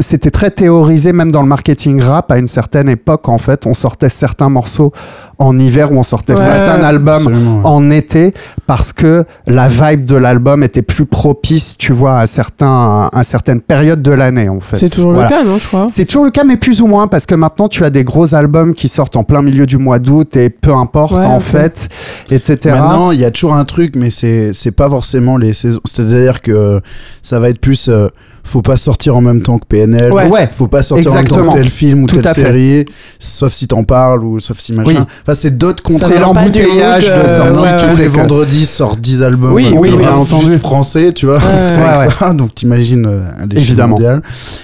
c'était 0.00 0.30
très 0.30 0.50
théorisé 0.50 1.12
même 1.12 1.30
dans 1.30 1.42
le 1.42 1.48
marketing 1.48 2.00
rap 2.00 2.32
à 2.32 2.38
une 2.38 2.48
certaine 2.48 2.88
époque. 2.88 3.28
En 3.28 3.38
fait, 3.38 3.66
on 3.66 3.74
sortait 3.74 4.08
certains 4.08 4.48
morceaux 4.48 4.92
en 5.38 5.58
hiver 5.58 5.92
ou 5.92 5.96
on 5.96 6.02
sortait 6.02 6.34
Ouais. 6.34 6.44
certains 6.44 6.82
albums 6.82 7.26
ouais. 7.26 7.60
en 7.64 7.90
été 7.90 8.32
parce 8.66 8.92
que 8.92 9.24
la 9.46 9.68
vibe 9.68 10.04
de 10.04 10.16
l'album 10.16 10.62
était 10.62 10.82
plus 10.82 11.06
propice, 11.06 11.76
tu 11.76 11.92
vois, 11.92 12.18
à 12.18 12.26
certains, 12.26 13.10
à 13.12 13.22
certaines 13.24 13.60
périodes 13.60 14.02
de 14.02 14.10
l'année, 14.12 14.48
en 14.48 14.60
fait. 14.60 14.76
C'est 14.76 14.88
toujours 14.88 15.12
Voilà. 15.12 15.28
le 15.28 15.34
cas, 15.36 15.44
non, 15.44 15.58
je 15.58 15.66
crois 15.66 15.86
C'est 15.88 16.04
toujours 16.04 16.24
le 16.24 16.30
cas, 16.30 16.44
mais 16.44 16.56
plus 16.56 16.80
ou 16.80 16.86
moins, 16.86 17.06
parce 17.06 17.26
que 17.26 17.34
maintenant 17.34 17.68
tu 17.68 17.84
as 17.84 17.90
des 17.90 18.04
gros 18.04 18.34
albums 18.34 18.74
qui 18.74 18.88
sortent 18.88 19.16
en 19.16 19.24
plein 19.24 19.42
milieu 19.42 19.66
du 19.66 19.78
mois 19.78 19.98
d'août 19.98 20.36
et 20.36 20.50
peu 20.50 20.72
importe 20.74 21.18
Ouais, 21.18 21.24
en 21.26 21.40
fait, 21.40 21.88
etc. 22.30 22.56
Maintenant, 22.78 23.10
il 23.10 23.20
y 23.20 23.24
a 23.24 23.30
toujours 23.30 23.54
un 23.54 23.64
truc, 23.64 23.94
mais 23.96 24.10
c'est 24.10 24.52
c'est 24.54 24.70
pas 24.72 24.88
forcément 24.88 25.36
les 25.36 25.52
saisons. 25.52 25.80
C'est-à-dire 25.84 26.40
que 26.40 26.80
ça 27.22 27.40
va 27.40 27.48
être 27.50 27.60
plus. 27.60 27.88
euh, 27.88 28.08
faut 28.46 28.60
pas 28.60 28.76
sortir 28.76 29.16
en 29.16 29.22
même 29.22 29.40
temps 29.40 29.56
que 29.58 29.64
PNL. 29.64 30.12
Ouais. 30.12 30.28
Ouais. 30.28 30.46
Faut 30.52 30.66
pas 30.66 30.82
sortir 30.82 31.10
en 31.12 31.14
même 31.14 31.26
temps 31.26 31.46
que 31.48 31.54
tel 31.54 31.68
film 31.70 32.02
ou 32.02 32.06
Tout 32.06 32.20
telle 32.20 32.34
fait. 32.34 32.42
série, 32.42 32.84
sauf 33.18 33.54
si 33.54 33.66
t'en 33.66 33.84
parles 33.84 34.22
ou 34.22 34.38
sauf 34.38 34.58
si 34.58 34.74
machin. 34.74 34.90
Oui. 34.90 34.98
Enfin, 35.26 35.34
c'est 35.34 35.56
d'autres 35.56 35.82
C'est 35.86 35.92
contrats. 35.92 36.08
du 36.08 36.18
l'embouteillage 36.20 37.04
de 37.06 37.10
euh, 37.10 37.36
sortie 37.36 37.62
ouais, 37.62 37.76
tous 37.76 37.96
les 37.96 38.08
vendredis 38.08 38.66
sortent 38.66 39.00
10 39.00 39.22
albums. 39.22 39.52
Oui, 39.54 39.66
euh, 39.68 39.76
oui, 39.78 39.96
bien 39.96 40.12
entendu. 40.12 40.56
français, 40.58 41.12
tu 41.12 41.24
vois. 41.26 41.38
Ouais, 41.38 41.42
avec 41.44 42.08
ouais. 42.10 42.14
ça. 42.18 42.32
Donc 42.34 42.54
t'imagines 42.54 43.06
euh, 43.06 43.20
l'échelle 43.48 43.58
Évidemment. 43.58 43.88
mondiale. 43.96 44.22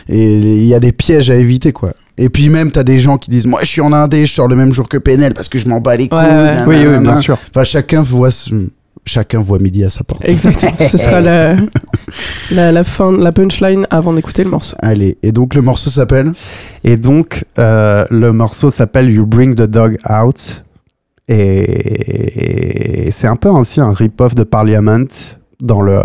Et 0.09 0.35
il 0.35 0.67
y 0.67 0.75
a 0.75 0.81
des 0.81 0.93
pièges 0.93 1.31
à 1.31 1.37
éviter, 1.37 1.73
quoi. 1.73 1.93
Et 2.19 2.29
puis 2.29 2.51
même, 2.51 2.71
t'as 2.71 2.83
des 2.83 2.99
gens 2.99 3.17
qui 3.17 3.31
disent, 3.31 3.47
moi, 3.47 3.61
je 3.63 3.67
suis 3.69 3.81
en 3.81 3.95
Indé, 3.95 4.27
je 4.27 4.33
sors 4.35 4.47
le 4.49 4.55
même 4.55 4.75
jour 4.75 4.87
que 4.87 4.99
PNL 4.99 5.33
parce 5.33 5.49
que 5.49 5.59
je 5.59 5.67
m'en 5.67 5.81
bats 5.81 5.97
les 5.97 6.09
couilles. 6.09 6.19
Oui, 6.67 6.77
oui, 6.87 6.99
bien 6.99 7.17
sûr. 7.17 7.39
Enfin, 7.49 7.65
chacun 7.65 8.03
voit, 8.03 8.31
ce- 8.31 8.51
chacun 9.11 9.41
voit 9.41 9.59
midi 9.59 9.85
à 9.85 9.91
sa 9.91 10.05
porte. 10.05 10.23
Exactement. 10.25 10.73
Ce 10.79 10.97
sera 10.97 11.21
la, 11.21 11.57
la, 12.53 12.73
la 12.73 12.85
fin, 12.85 13.13
la 13.13 13.33
punchline 13.33 13.87
avant 13.91 14.13
d'écouter 14.13 14.45
le 14.45 14.51
morceau. 14.51 14.77
Allez, 14.81 15.19
et 15.23 15.33
donc 15.33 15.55
le 15.55 15.63
morceau 15.63 15.91
s'appelle 15.91 16.33
Et 16.85 16.97
donc 16.97 17.45
euh, 17.59 18.05
le 18.11 18.33
morceau 18.33 18.71
s'appelle 18.71 19.11
You 19.11 19.27
Bring 19.27 19.55
the 19.55 19.63
Dog 19.63 19.99
Out 20.09 20.65
et 21.33 23.09
c'est 23.13 23.29
un 23.29 23.37
peu 23.37 23.49
aussi 23.49 23.81
un 23.81 23.93
rip-off 23.93 24.35
de 24.35 24.43
Parliament. 24.43 25.07
Dans 25.61 25.83
le, 25.83 26.01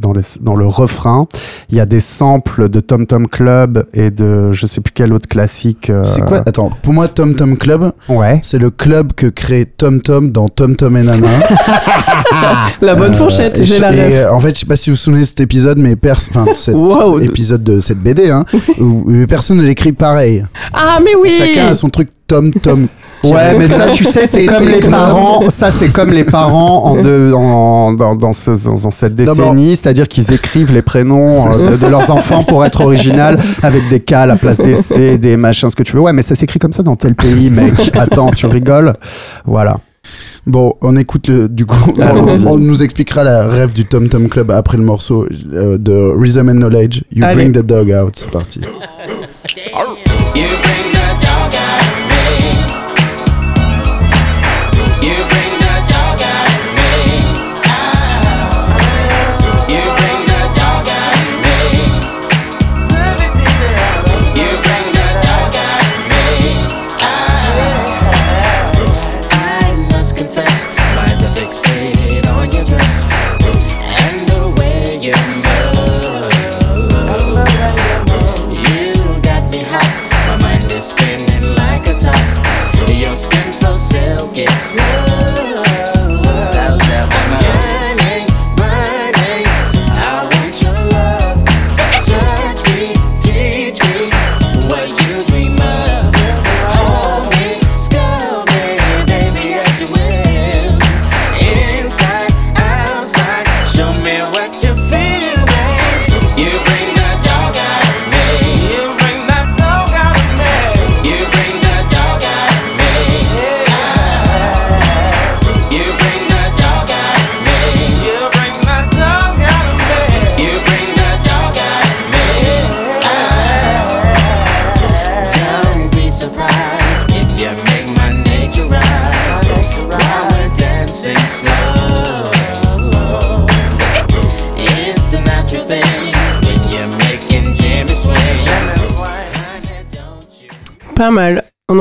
dans, 0.00 0.12
le, 0.12 0.20
dans 0.40 0.54
le 0.54 0.66
refrain, 0.66 1.26
il 1.68 1.76
y 1.76 1.80
a 1.80 1.86
des 1.86 1.98
samples 2.00 2.68
de 2.68 2.78
Tom 2.80 3.06
Tom 3.06 3.26
Club 3.26 3.86
et 3.92 4.10
de 4.10 4.52
je 4.52 4.66
sais 4.66 4.80
plus 4.80 4.92
quel 4.94 5.12
autre 5.12 5.28
classique. 5.28 5.90
euh, 5.90 6.04
C'est 6.04 6.24
quoi? 6.24 6.38
Attends, 6.46 6.70
pour 6.82 6.92
moi, 6.92 7.08
Tom 7.08 7.34
Tom 7.34 7.56
Club, 7.56 7.90
Ouais. 8.08 8.38
c'est 8.44 8.58
le 8.58 8.70
club 8.70 9.12
que 9.14 9.26
crée 9.26 9.64
Tom 9.66 10.00
Tom 10.00 10.30
dans 10.30 10.48
Tom 10.48 10.76
Tom 10.76 10.96
et 10.96 11.02
Nana. 11.02 11.26
La 12.80 12.94
bonne 12.94 13.12
Euh, 13.12 13.16
fourchette, 13.16 13.58
et 13.58 13.64
j'ai 13.64 13.78
la 13.78 13.92
et, 13.92 14.00
rêve. 14.00 14.12
euh, 14.26 14.32
en 14.32 14.40
fait, 14.40 14.54
je 14.54 14.60
sais 14.60 14.66
pas 14.66 14.76
si 14.76 14.90
vous 14.90 14.94
vous 14.96 15.00
souvenez 15.02 15.22
de 15.22 15.26
cet 15.26 15.40
épisode, 15.40 15.78
mais 15.78 15.96
pers 15.96 16.18
enfin, 16.30 16.46
cet 16.54 16.74
Wow. 16.74 17.18
épisode 17.20 17.62
de 17.64 17.80
cette 17.80 17.98
BD, 17.98 18.30
hein, 18.30 18.44
où, 18.78 19.04
où 19.10 19.26
personne 19.28 19.58
ne 19.58 19.62
l'écrit 19.62 19.92
pareil. 19.92 20.44
Ah, 20.72 20.98
mais 21.04 21.14
oui 21.20 21.30
Chacun 21.36 21.68
a 21.68 21.74
son 21.74 21.88
truc 21.90 22.08
Tom 22.26 22.52
Tom 22.52 22.86
Ouais, 23.24 23.54
mais 23.58 23.68
ça, 23.68 23.88
tu 23.90 24.04
sais, 24.04 24.26
c'est 24.26 24.46
comme 24.52 24.66
les 24.66 24.80
parents. 24.80 25.50
Ça, 25.50 25.70
c'est 25.70 25.88
comme 25.88 26.10
les 26.10 26.24
parents 26.24 26.84
en 26.86 27.02
de, 27.02 27.32
en, 27.34 27.92
dans, 27.92 28.14
dans, 28.16 28.32
ce- 28.32 28.64
dans- 28.64 28.74
dans 28.82 28.90
cette 28.90 29.14
décennie, 29.14 29.76
c'est-à-dire 29.76 30.08
qu'ils 30.08 30.32
écrivent 30.32 30.72
les 30.72 30.82
prénoms 30.82 31.52
euh, 31.52 31.72
de, 31.72 31.76
de 31.76 31.86
leurs 31.86 32.10
enfants 32.10 32.42
pour 32.44 32.64
être 32.64 32.80
original 32.80 33.38
avec 33.62 33.88
des 33.90 34.00
K 34.00 34.12
à 34.12 34.26
la 34.26 34.36
place 34.36 34.58
des 34.58 34.76
C, 34.76 35.18
des 35.18 35.36
machins, 35.36 35.68
ce 35.68 35.76
que 35.76 35.82
tu 35.82 35.94
veux. 35.96 36.00
Ouais, 36.02 36.12
mais 36.12 36.22
ça 36.22 36.34
s'écrit 36.34 36.58
comme 36.58 36.72
ça 36.72 36.82
dans 36.82 36.96
tel 36.96 37.14
pays, 37.14 37.50
mec. 37.50 37.74
Attends, 37.96 38.30
tu 38.30 38.46
rigoles? 38.46 38.94
Voilà. 39.44 39.76
Bon, 40.46 40.72
on 40.80 40.96
écoute 40.96 41.28
le, 41.28 41.48
du 41.48 41.66
coup, 41.66 41.76
on, 41.98 42.00
Allons-y. 42.00 42.46
on 42.46 42.56
nous 42.56 42.82
expliquera 42.82 43.22
la 43.22 43.46
rêve 43.46 43.74
du 43.74 43.84
Tom 43.84 44.08
Tom 44.08 44.28
Club 44.30 44.50
après 44.50 44.78
le 44.78 44.82
morceau 44.82 45.26
euh, 45.52 45.76
de 45.76 45.92
Rhythm 46.16 46.48
and 46.48 46.54
Knowledge. 46.54 47.02
You 47.12 47.22
Allez. 47.24 47.34
bring 47.34 47.52
the 47.52 47.64
dog 47.64 47.90
out, 47.92 48.14
c'est 48.16 48.30
parti. 48.30 48.60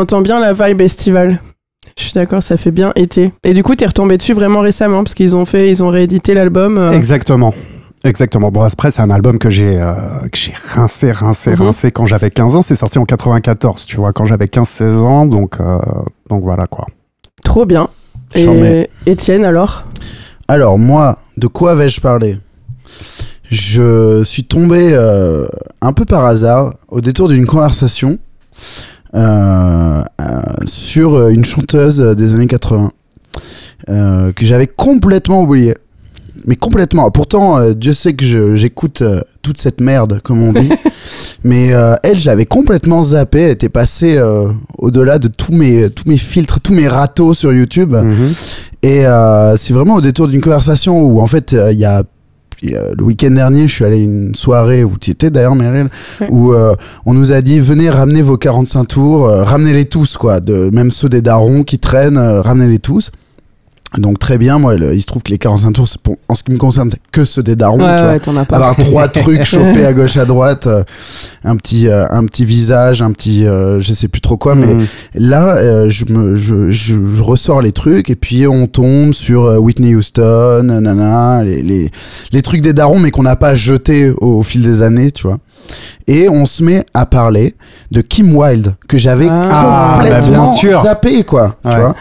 Entend 0.10 0.22
bien 0.22 0.40
la 0.40 0.54
vibe 0.54 0.82
estivale. 0.82 1.40
Je 1.96 2.04
suis 2.04 2.14
d'accord, 2.14 2.42
ça 2.42 2.58
fait 2.58 2.72
bien 2.72 2.92
été. 2.96 3.32
Et 3.44 3.54
du 3.54 3.62
coup, 3.62 3.76
t'es 3.76 3.86
retombé 3.86 4.18
dessus 4.18 4.34
vraiment 4.34 4.62
récemment 4.62 5.04
parce 5.04 5.14
qu'ils 5.14 5.36
ont 5.36 5.46
fait, 5.46 5.70
ils 5.70 5.84
ont 5.84 5.90
réédité 5.90 6.34
l'album. 6.34 6.80
euh, 6.80 6.90
Exactement. 6.92 7.54
Exactement. 8.04 8.50
Bon, 8.50 8.62
après, 8.64 8.90
c'est 8.90 9.02
un 9.04 9.12
album 9.12 9.38
que 9.38 9.52
j'ai 9.52 9.78
euh, 9.80 9.94
que 10.32 10.38
j'ai 10.38 10.54
rincé, 10.74 11.12
rincé, 11.12 11.52
Mhm. 11.52 11.62
rincé 11.62 11.92
quand 11.92 12.08
j'avais 12.08 12.32
15 12.32 12.56
ans. 12.56 12.62
C'est 12.64 12.76
sorti 12.76 12.98
en 12.98 13.06
94, 13.06 13.86
tu 13.86 13.98
vois, 13.98 14.12
quand 14.14 14.26
j'avais 14.26 14.48
15-16 14.48 14.96
ans. 14.96 15.26
Donc, 15.28 15.60
euh, 15.60 15.78
donc 16.30 16.44
voilà 16.44 16.66
quoi. 16.66 16.88
Trop 17.44 17.66
bien. 17.68 17.90
Et 18.34 18.90
Étienne 19.06 19.46
alors? 19.46 19.84
Alors 20.48 20.80
moi, 20.80 21.20
de 21.38 21.46
quoi 21.48 21.76
vais-je 21.76 22.02
parler? 22.02 22.38
Je 23.52 24.24
suis 24.24 24.44
tombé 24.46 24.90
euh, 24.94 25.46
un 25.82 25.94
peu 25.94 26.06
par 26.06 26.26
hasard 26.26 26.74
au 26.88 27.00
détour 27.02 27.28
d'une 27.30 27.46
conversation 27.46 28.18
sur 30.66 31.28
une 31.30 31.46
chanteuse 31.46 32.00
des 32.00 32.34
années 32.36 32.48
80 32.48 32.90
euh, 33.90 34.32
que 34.34 34.46
j'avais 34.46 34.68
complètement 34.68 35.42
oublié. 35.44 35.76
Mais 36.46 36.56
complètement. 36.56 37.12
Pourtant, 37.12 37.60
euh, 37.60 37.74
Dieu 37.74 37.94
sait 37.94 38.14
que 38.14 38.56
j'écoute 38.56 39.02
euh, 39.02 39.22
toute 39.42 39.58
cette 39.60 39.82
merde, 39.82 40.22
comme 40.24 40.42
on 40.42 40.54
dit. 40.54 40.70
Mais 41.44 41.74
euh, 41.74 41.96
elle, 42.02 42.18
j'avais 42.18 42.46
complètement 42.46 43.04
zappé. 43.04 43.40
Elle 43.42 43.52
était 43.52 43.68
passée 43.70 44.16
euh, 44.18 44.48
au-delà 44.78 45.20
de 45.20 45.28
tous 45.28 45.52
mes, 45.52 45.90
tous 45.90 46.08
mes 46.08 46.18
filtres, 46.18 46.62
tous 46.62 46.74
mes 46.74 46.88
râteaux 46.88 47.34
sur 47.34 47.52
YouTube. 47.54 47.94
Mhm. 47.94 48.30
Et 48.84 49.06
euh, 49.06 49.58
c'est 49.58 49.74
vraiment 49.74 49.96
au 49.96 50.02
détour 50.02 50.30
d'une 50.30 50.40
conversation 50.42 51.02
où 51.02 51.20
en 51.20 51.28
fait 51.28 51.52
euh, 51.54 51.74
il 51.74 51.80
y 51.80 51.86
a- 51.86 52.04
le 52.62 53.04
week-end 53.04 53.32
dernier, 53.32 53.68
je 53.68 53.74
suis 53.74 53.86
allé 53.86 53.98
à 54.02 54.04
une 54.04 54.36
soirée 54.36 54.84
où 54.84 54.98
tu 55.00 55.12
étais 55.12 55.30
d'ailleurs, 55.30 55.56
Meryl, 55.56 55.90
Ouais. 56.22 56.28
où 56.30 56.54
euh, 56.54 56.74
on 57.06 57.14
nous 57.14 57.32
a 57.32 57.42
dit 57.42 57.60
venez 57.60 57.90
ramener 57.90 58.22
vos 58.22 58.38
45 58.38 58.86
tours, 58.86 59.28
euh, 59.28 59.44
ramenez-les 59.44 59.86
tous, 59.86 60.18
quoi, 60.18 60.40
de, 60.40 60.70
même 60.72 60.92
ceux 60.92 61.10
des 61.10 61.22
darons 61.22 61.64
qui 61.64 61.80
traînent, 61.80 62.18
euh, 62.18 62.42
ramenez-les 62.42 62.80
tous. 62.80 63.12
Donc 63.98 64.20
très 64.20 64.38
bien, 64.38 64.60
moi, 64.60 64.76
le- 64.76 64.94
il 64.94 65.02
se 65.02 65.08
trouve 65.08 65.24
que 65.24 65.32
les 65.32 65.40
45 65.40 65.72
tours, 65.72 65.88
c'est 65.88 66.00
pour, 66.00 66.18
en 66.28 66.36
ce 66.36 66.44
qui 66.44 66.52
me 66.52 66.58
concerne, 66.58 66.92
c'est 66.92 67.02
que 67.12 67.26
ceux 67.26 67.42
des 67.42 67.56
darons, 67.56 67.80
Ouais, 67.84 67.96
tu 67.98 68.04
vois 68.04 68.12
ouais, 68.14 68.20
t'en 68.20 68.38
as 68.38 68.46
pas. 68.46 68.58
avoir 68.58 68.76
trois 68.76 69.08
trucs 69.08 69.44
chopés 69.46 69.84
à 69.84 69.94
gauche 69.94 70.16
à 70.18 70.26
droite 70.26 70.68
euh, 70.68 70.84
un 71.44 71.56
petit 71.56 71.88
euh, 71.88 72.06
un 72.12 72.24
petit 72.26 72.46
visage 72.46 73.02
un 73.02 73.12
petit 73.12 73.48
euh, 73.48 73.80
je 73.80 73.94
sais 73.96 74.08
plus 74.08 74.22
trop 74.22 74.38
quoi 74.38 74.54
mais 74.54 74.76
Mhm. 74.76 74.86
là 75.16 75.56
euh, 75.56 75.90
je 75.90 76.06
me 76.06 76.36
je, 76.36 76.70
je, 76.70 76.96
je 77.04 77.24
ressors 77.24 77.62
les 77.64 77.72
trucs 77.72 78.10
et 78.12 78.16
puis 78.16 78.46
on 78.48 78.68
tombe 78.68 79.14
sur 79.14 79.46
euh, 79.46 79.58
Whitney 79.58 79.96
Houston 79.96 80.64
nana 80.64 81.44
les, 81.44 81.64
les 81.64 81.90
les 82.32 82.42
trucs 82.44 82.62
des 82.62 82.74
darons 82.74 83.00
mais 83.00 83.10
qu'on 83.10 83.24
n'a 83.24 83.36
pas 83.38 83.56
jeté 83.56 84.12
au, 84.12 84.38
au 84.40 84.44
fil 84.44 84.62
des 84.62 84.82
années 84.84 85.12
tu 85.12 85.24
vois 85.28 85.40
et 86.08 86.30
on 86.30 86.46
se 86.46 86.62
met 86.64 86.86
à 86.94 87.06
parler 87.06 87.56
de 87.92 88.02
Kim 88.02 88.36
Wilde 88.36 88.76
que 88.88 88.98
j'avais 88.98 89.28
Ah, 89.30 89.94
complètement 89.96 90.20
bah, 90.46 90.46
bien 90.46 90.54
sûr. 90.54 90.82
zappé 90.84 91.24
quoi 91.24 91.56
tu 91.64 91.76
vois 91.76 91.96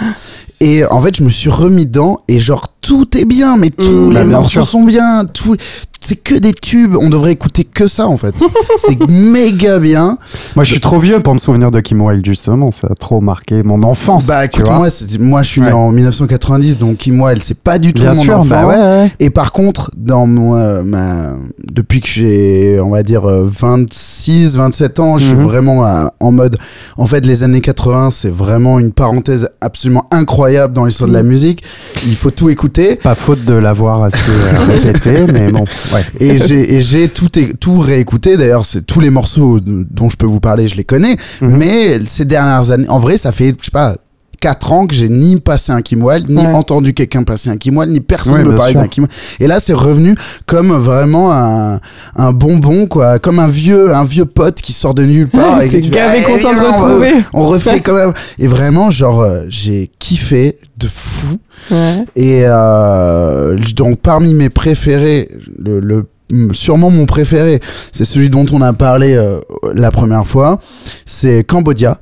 et 0.60 0.84
en 0.84 1.00
fait, 1.00 1.16
je 1.16 1.22
me 1.22 1.30
suis 1.30 1.50
remis 1.50 1.86
dedans 1.86 2.24
et 2.28 2.40
genre 2.40 2.68
tout 2.88 3.18
est 3.18 3.26
bien, 3.26 3.58
mais 3.58 3.68
tous 3.68 3.84
Mmh, 3.86 4.08
les 4.14 4.20
bah, 4.20 4.24
morceaux 4.24 4.62
sont 4.62 4.82
bien, 4.84 5.26
tout 5.26 5.56
c'est 6.00 6.14
que 6.16 6.36
des 6.36 6.54
tubes. 6.54 6.94
On 6.98 7.10
devrait 7.10 7.32
écouter 7.32 7.64
que 7.64 7.86
ça 7.86 8.06
en 8.06 8.16
fait. 8.16 8.34
c'est 8.78 8.98
méga 9.10 9.78
bien. 9.78 10.16
Moi, 10.56 10.64
je 10.64 10.70
suis 10.70 10.80
trop 10.80 10.98
vieux 11.00 11.18
pour 11.20 11.34
me 11.34 11.38
souvenir 11.40 11.70
de 11.72 11.80
Kim 11.80 12.00
Wilde, 12.00 12.24
justement. 12.24 12.70
Ça 12.70 12.86
a 12.90 12.94
trop 12.94 13.20
marqué 13.20 13.62
mon 13.64 13.82
enfance. 13.82 14.26
Bah 14.26 14.46
tu 14.48 14.60
écoute, 14.60 14.68
vois. 14.68 14.78
moi, 14.78 14.90
c'est- 14.90 15.18
moi 15.18 15.42
je 15.42 15.48
suis 15.48 15.60
né 15.60 15.72
en 15.72 15.90
1990, 15.90 16.78
donc 16.78 16.96
Kim 16.98 17.20
Wilde, 17.20 17.42
c'est 17.42 17.58
pas 17.58 17.78
du 17.78 17.92
tout 17.92 18.02
Bien 18.04 18.14
mon 18.14 18.22
sûr, 18.22 18.34
enfance. 18.36 18.48
bah 18.48 18.66
ouais, 18.66 18.80
ouais. 18.80 19.12
Et 19.20 19.28
par 19.28 19.52
contre, 19.52 19.90
dans 19.96 20.26
mon, 20.26 20.54
euh, 20.54 20.82
ma, 20.82 21.32
depuis 21.70 22.00
que 22.00 22.08
j'ai, 22.08 22.80
on 22.80 22.90
va 22.90 23.02
dire, 23.02 23.28
euh, 23.28 23.46
26, 23.50 24.56
27 24.56 25.00
ans, 25.00 25.18
je 25.18 25.26
suis 25.26 25.34
Mhm. 25.36 25.42
vraiment 25.42 25.84
euh, 25.84 26.06
en 26.20 26.30
mode, 26.32 26.56
en 26.96 27.06
fait, 27.06 27.26
les 27.26 27.42
années 27.42 27.60
80, 27.60 28.10
c'est 28.12 28.30
vraiment 28.32 28.78
une 28.78 28.92
parenthèse 28.92 29.50
absolument 29.60 30.06
incroyable 30.12 30.72
dans 30.72 30.84
l'histoire 30.86 31.08
de 31.08 31.14
la 31.14 31.22
Mhm. 31.24 31.28
musique. 31.28 31.62
Il 32.06 32.14
faut 32.16 32.30
tout 32.30 32.48
écouter. 32.48 32.77
Pas 33.02 33.14
faute 33.14 33.44
de 33.44 33.54
l'avoir 33.54 34.02
assez 34.02 34.18
euh, 34.28 34.64
répété, 34.72 35.26
mais 35.32 35.50
bon, 35.50 35.64
ouais. 35.92 36.04
Et 36.20 36.38
j'ai, 36.80 37.08
tout, 37.08 37.28
tout 37.60 37.78
réécouté. 37.78 38.36
D'ailleurs, 38.36 38.66
c'est 38.66 38.82
tous 38.82 39.00
les 39.00 39.10
morceaux 39.10 39.58
dont 39.60 40.10
je 40.10 40.16
peux 40.16 40.26
vous 40.26 40.40
parler, 40.40 40.68
je 40.68 40.76
les 40.76 40.84
connais. 40.84 41.16
Mhm. 41.40 41.56
Mais 41.56 42.00
ces 42.06 42.24
dernières 42.24 42.70
années, 42.70 42.88
en 42.88 42.98
vrai, 42.98 43.16
ça 43.16 43.32
fait, 43.32 43.54
je 43.60 43.66
sais 43.66 43.70
pas, 43.70 43.96
4 44.40 44.72
ans 44.72 44.86
que 44.86 44.94
j'ai 44.94 45.08
ni 45.08 45.40
passé 45.40 45.72
un 45.72 45.82
Kim 45.82 46.02
Wilde, 46.02 46.30
ni 46.30 46.36
Ouais. 46.42 46.54
entendu 46.54 46.94
quelqu'un 46.94 47.22
passer 47.24 47.50
un 47.50 47.56
Kim 47.56 47.76
Wilde, 47.76 47.92
ni 47.92 48.00
personne 48.00 48.34
Ouais, 48.38 48.44
me 48.44 48.54
parler 48.56 48.74
d'un 48.74 48.86
Kim 48.88 49.04
Wilde. 49.04 49.14
Et 49.40 49.46
là, 49.46 49.60
c'est 49.60 49.72
revenu 49.72 50.14
comme 50.46 50.72
vraiment 50.72 51.32
un, 51.32 51.80
un 52.16 52.32
bonbon, 52.32 52.86
quoi. 52.86 53.18
Comme 53.18 53.38
un 53.38 53.48
vieux, 53.48 53.94
un 53.94 54.04
vieux 54.04 54.24
pote 54.26 54.60
qui 54.60 54.72
sort 54.72 54.94
de 54.94 55.04
nulle 55.04 55.28
part. 55.28 55.60
et 55.62 55.68
T'es 55.68 55.76
qui 55.78 55.82
se 55.84 55.88
fait, 55.88 55.94
gavé 55.96 56.22
content 56.22 56.54
de 56.54 57.04
viens, 57.04 57.24
on-. 57.32 57.40
On 57.42 57.48
refait 57.48 57.80
quand 57.80 57.94
même. 57.94 58.12
Et 58.38 58.46
vraiment, 58.46 58.90
genre, 58.90 59.20
euh, 59.22 59.44
j'ai 59.48 59.90
kiffé 59.98 60.58
de 60.76 60.86
fou. 60.86 61.36
Ouais. 61.70 62.04
Et 62.14 62.42
euh, 62.46 63.58
donc 63.74 63.98
parmi 64.00 64.34
mes 64.34 64.48
préférés, 64.50 65.28
le, 65.58 65.80
le- 65.80 66.06
sûrement 66.52 66.90
mon 66.90 67.06
préféré, 67.06 67.60
c'est 67.90 68.04
celui 68.04 68.30
dont 68.30 68.46
on 68.52 68.60
a 68.62 68.72
parlé 68.72 69.14
euh, 69.14 69.40
la 69.74 69.90
première 69.90 70.26
fois, 70.26 70.60
c'est 71.06 71.42
Cambodia 71.44 71.98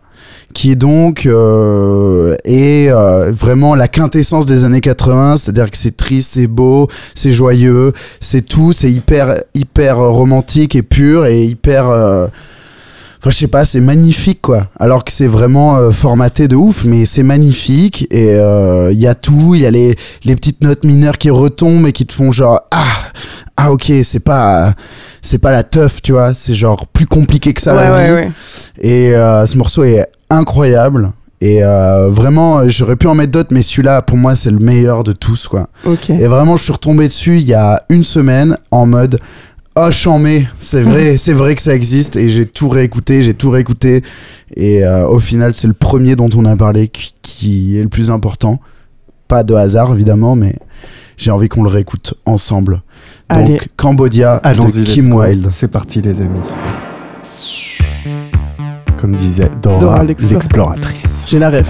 qui 0.57 0.75
donc 0.75 1.27
euh, 1.27 2.35
est 2.45 2.89
euh, 2.89 3.31
vraiment 3.31 3.75
la 3.75 3.89
quintessence 3.89 4.47
des 4.47 4.65
années 4.65 4.81
80, 4.81 5.37
c'est-à-dire 5.37 5.71
que 5.71 5.77
c'est 5.77 5.99
triste, 5.99 6.31
c'est 6.33 6.47
beau, 6.47 6.89
c'est 7.15 7.33
joyeux, 7.33 7.93
c'est 8.21 8.41
tout, 8.41 8.73
c'est 8.73 8.91
hyper 8.91 9.43
hyper 9.53 9.99
romantique 9.99 10.75
et 10.75 10.83
pur 10.83 11.27
et 11.27 11.45
hyper 11.45 11.91
euh, 11.91 12.29
Enfin, 13.19 13.31
je 13.31 13.37
sais 13.39 13.49
pas, 13.49 13.65
c'est 13.65 13.81
magnifique 13.81 14.41
quoi. 14.41 14.69
Alors 14.79 15.03
que 15.03 15.11
c'est 15.11 15.27
vraiment 15.27 15.77
euh, 15.77 15.91
formaté 15.91 16.49
de 16.49 16.57
ouf, 16.57 16.85
mais 16.85 17.05
c'est 17.07 17.23
magnifique 17.23 18.07
et 18.11 18.35
euh, 18.35 18.93
il 18.93 18.99
y 18.99 19.07
a 19.07 19.15
tout. 19.15 19.55
Il 19.55 19.63
y 19.63 19.67
a 19.67 19.71
les, 19.71 19.97
les 20.25 20.37
petites 20.37 20.63
notes 20.63 20.85
mineures 20.85 21.19
qui 21.19 21.31
retombent 21.31 21.87
et 21.87 21.93
qui 21.93 22.07
te 22.07 22.13
font 22.13 22.31
genre 22.31 22.61
ah 22.71 23.11
ah 23.57 23.73
ok 23.73 23.91
c'est 24.05 24.21
pas 24.21 24.75
c'est 25.27 25.39
pas 25.39 25.51
la 25.51 25.63
teuf 25.63 26.01
tu 26.01 26.13
vois. 26.13 26.35
C'est 26.35 26.55
genre 26.55 26.87
plus 26.87 27.07
compliqué 27.07 27.53
que 27.53 27.61
ça 27.61 27.75
ouais, 27.75 27.85
la 27.85 27.93
ouais, 27.93 28.07
vie. 28.09 28.15
ouais. 28.15 28.31
Et 28.81 29.15
euh, 29.15 29.45
ce 29.47 29.59
morceau 29.59 29.85
est 29.85 30.07
incroyable. 30.31 31.13
Et 31.41 31.63
euh, 31.63 32.09
vraiment, 32.09 32.67
j'aurais 32.69 32.97
pu 32.97 33.07
en 33.07 33.15
mettre 33.15 33.33
d'autres, 33.33 33.51
mais 33.53 33.63
celui-là, 33.63 34.01
pour 34.01 34.17
moi, 34.17 34.35
c'est 34.35 34.51
le 34.51 34.59
meilleur 34.59 35.05
de 35.05 35.13
tous, 35.13 35.49
quoi. 35.49 35.69
Et 36.09 36.27
vraiment, 36.27 36.57
je 36.57 36.63
suis 36.63 36.73
retombé 36.73 37.09
dessus 37.09 37.37
il 37.37 37.45
y 37.47 37.53
a 37.53 37.83
une 37.91 38.05
semaine 38.05 38.57
en 38.71 38.87
mode 38.87 39.21
Oh, 39.79 39.91
chambé, 39.91 40.49
c'est 40.57 40.81
vrai, 40.81 41.19
c'est 41.19 41.35
vrai 41.35 41.55
que 41.55 41.61
ça 41.61 41.75
existe. 41.75 42.17
Et 42.17 42.31
j'ai 42.31 42.47
tout 42.47 42.71
réécouté, 42.71 43.23
j'ai 43.23 43.35
tout 43.35 43.51
réécouté. 43.51 44.03
Et 44.57 44.83
euh, 44.87 45.07
au 45.07 45.21
final, 45.21 45.55
c'est 45.55 45.67
le 45.67 45.75
premier 45.75 46.17
dont 46.17 46.31
on 46.35 46.47
a 46.47 46.57
parlé 46.57 46.89
qui, 46.89 47.15
qui 47.21 47.79
est 47.79 47.83
le 47.83 47.91
plus 47.91 48.11
important. 48.11 48.59
Pas 49.29 49.43
de 49.43 49.53
hasard, 49.53 49.93
évidemment, 49.93 50.35
mais 50.35 50.57
j'ai 51.19 51.31
envie 51.31 51.49
qu'on 51.49 51.63
le 51.63 51.69
réécoute 51.69 52.15
ensemble. 52.25 52.81
Allez. 53.29 53.59
Donc, 53.59 53.69
Cambodia 53.77 54.37
Allons-y, 54.37 54.83
de 54.83 54.85
Kim. 54.85 55.13
Wilde. 55.13 55.49
C'est 55.51 55.69
parti, 55.69 56.01
les 56.01 56.21
amis. 56.21 56.41
Comme 58.97 59.15
disait 59.15 59.51
Dora, 59.61 59.79
Dora 59.79 60.03
l'exploratrice. 60.05 61.27
J'ai 61.29 61.39
la 61.39 61.51
ref. 61.51 61.69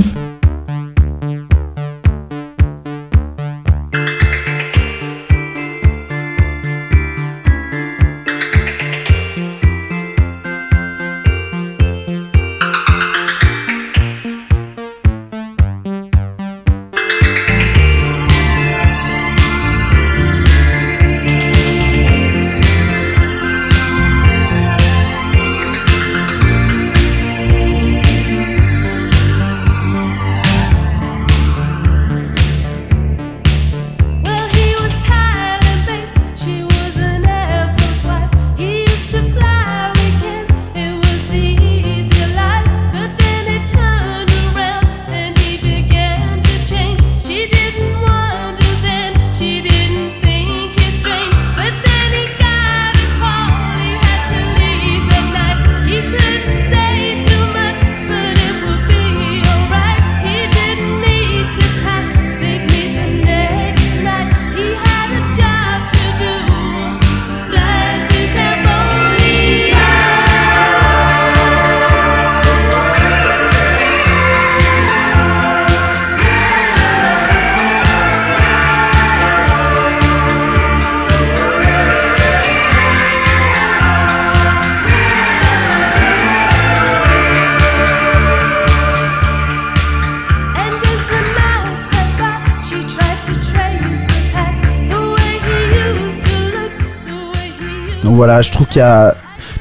Donc 98.07 98.15
voilà, 98.15 98.41
je 98.41 98.53
trouve 98.53 98.69
qu'il 98.69 98.79
y 98.79 98.83
a 98.83 99.15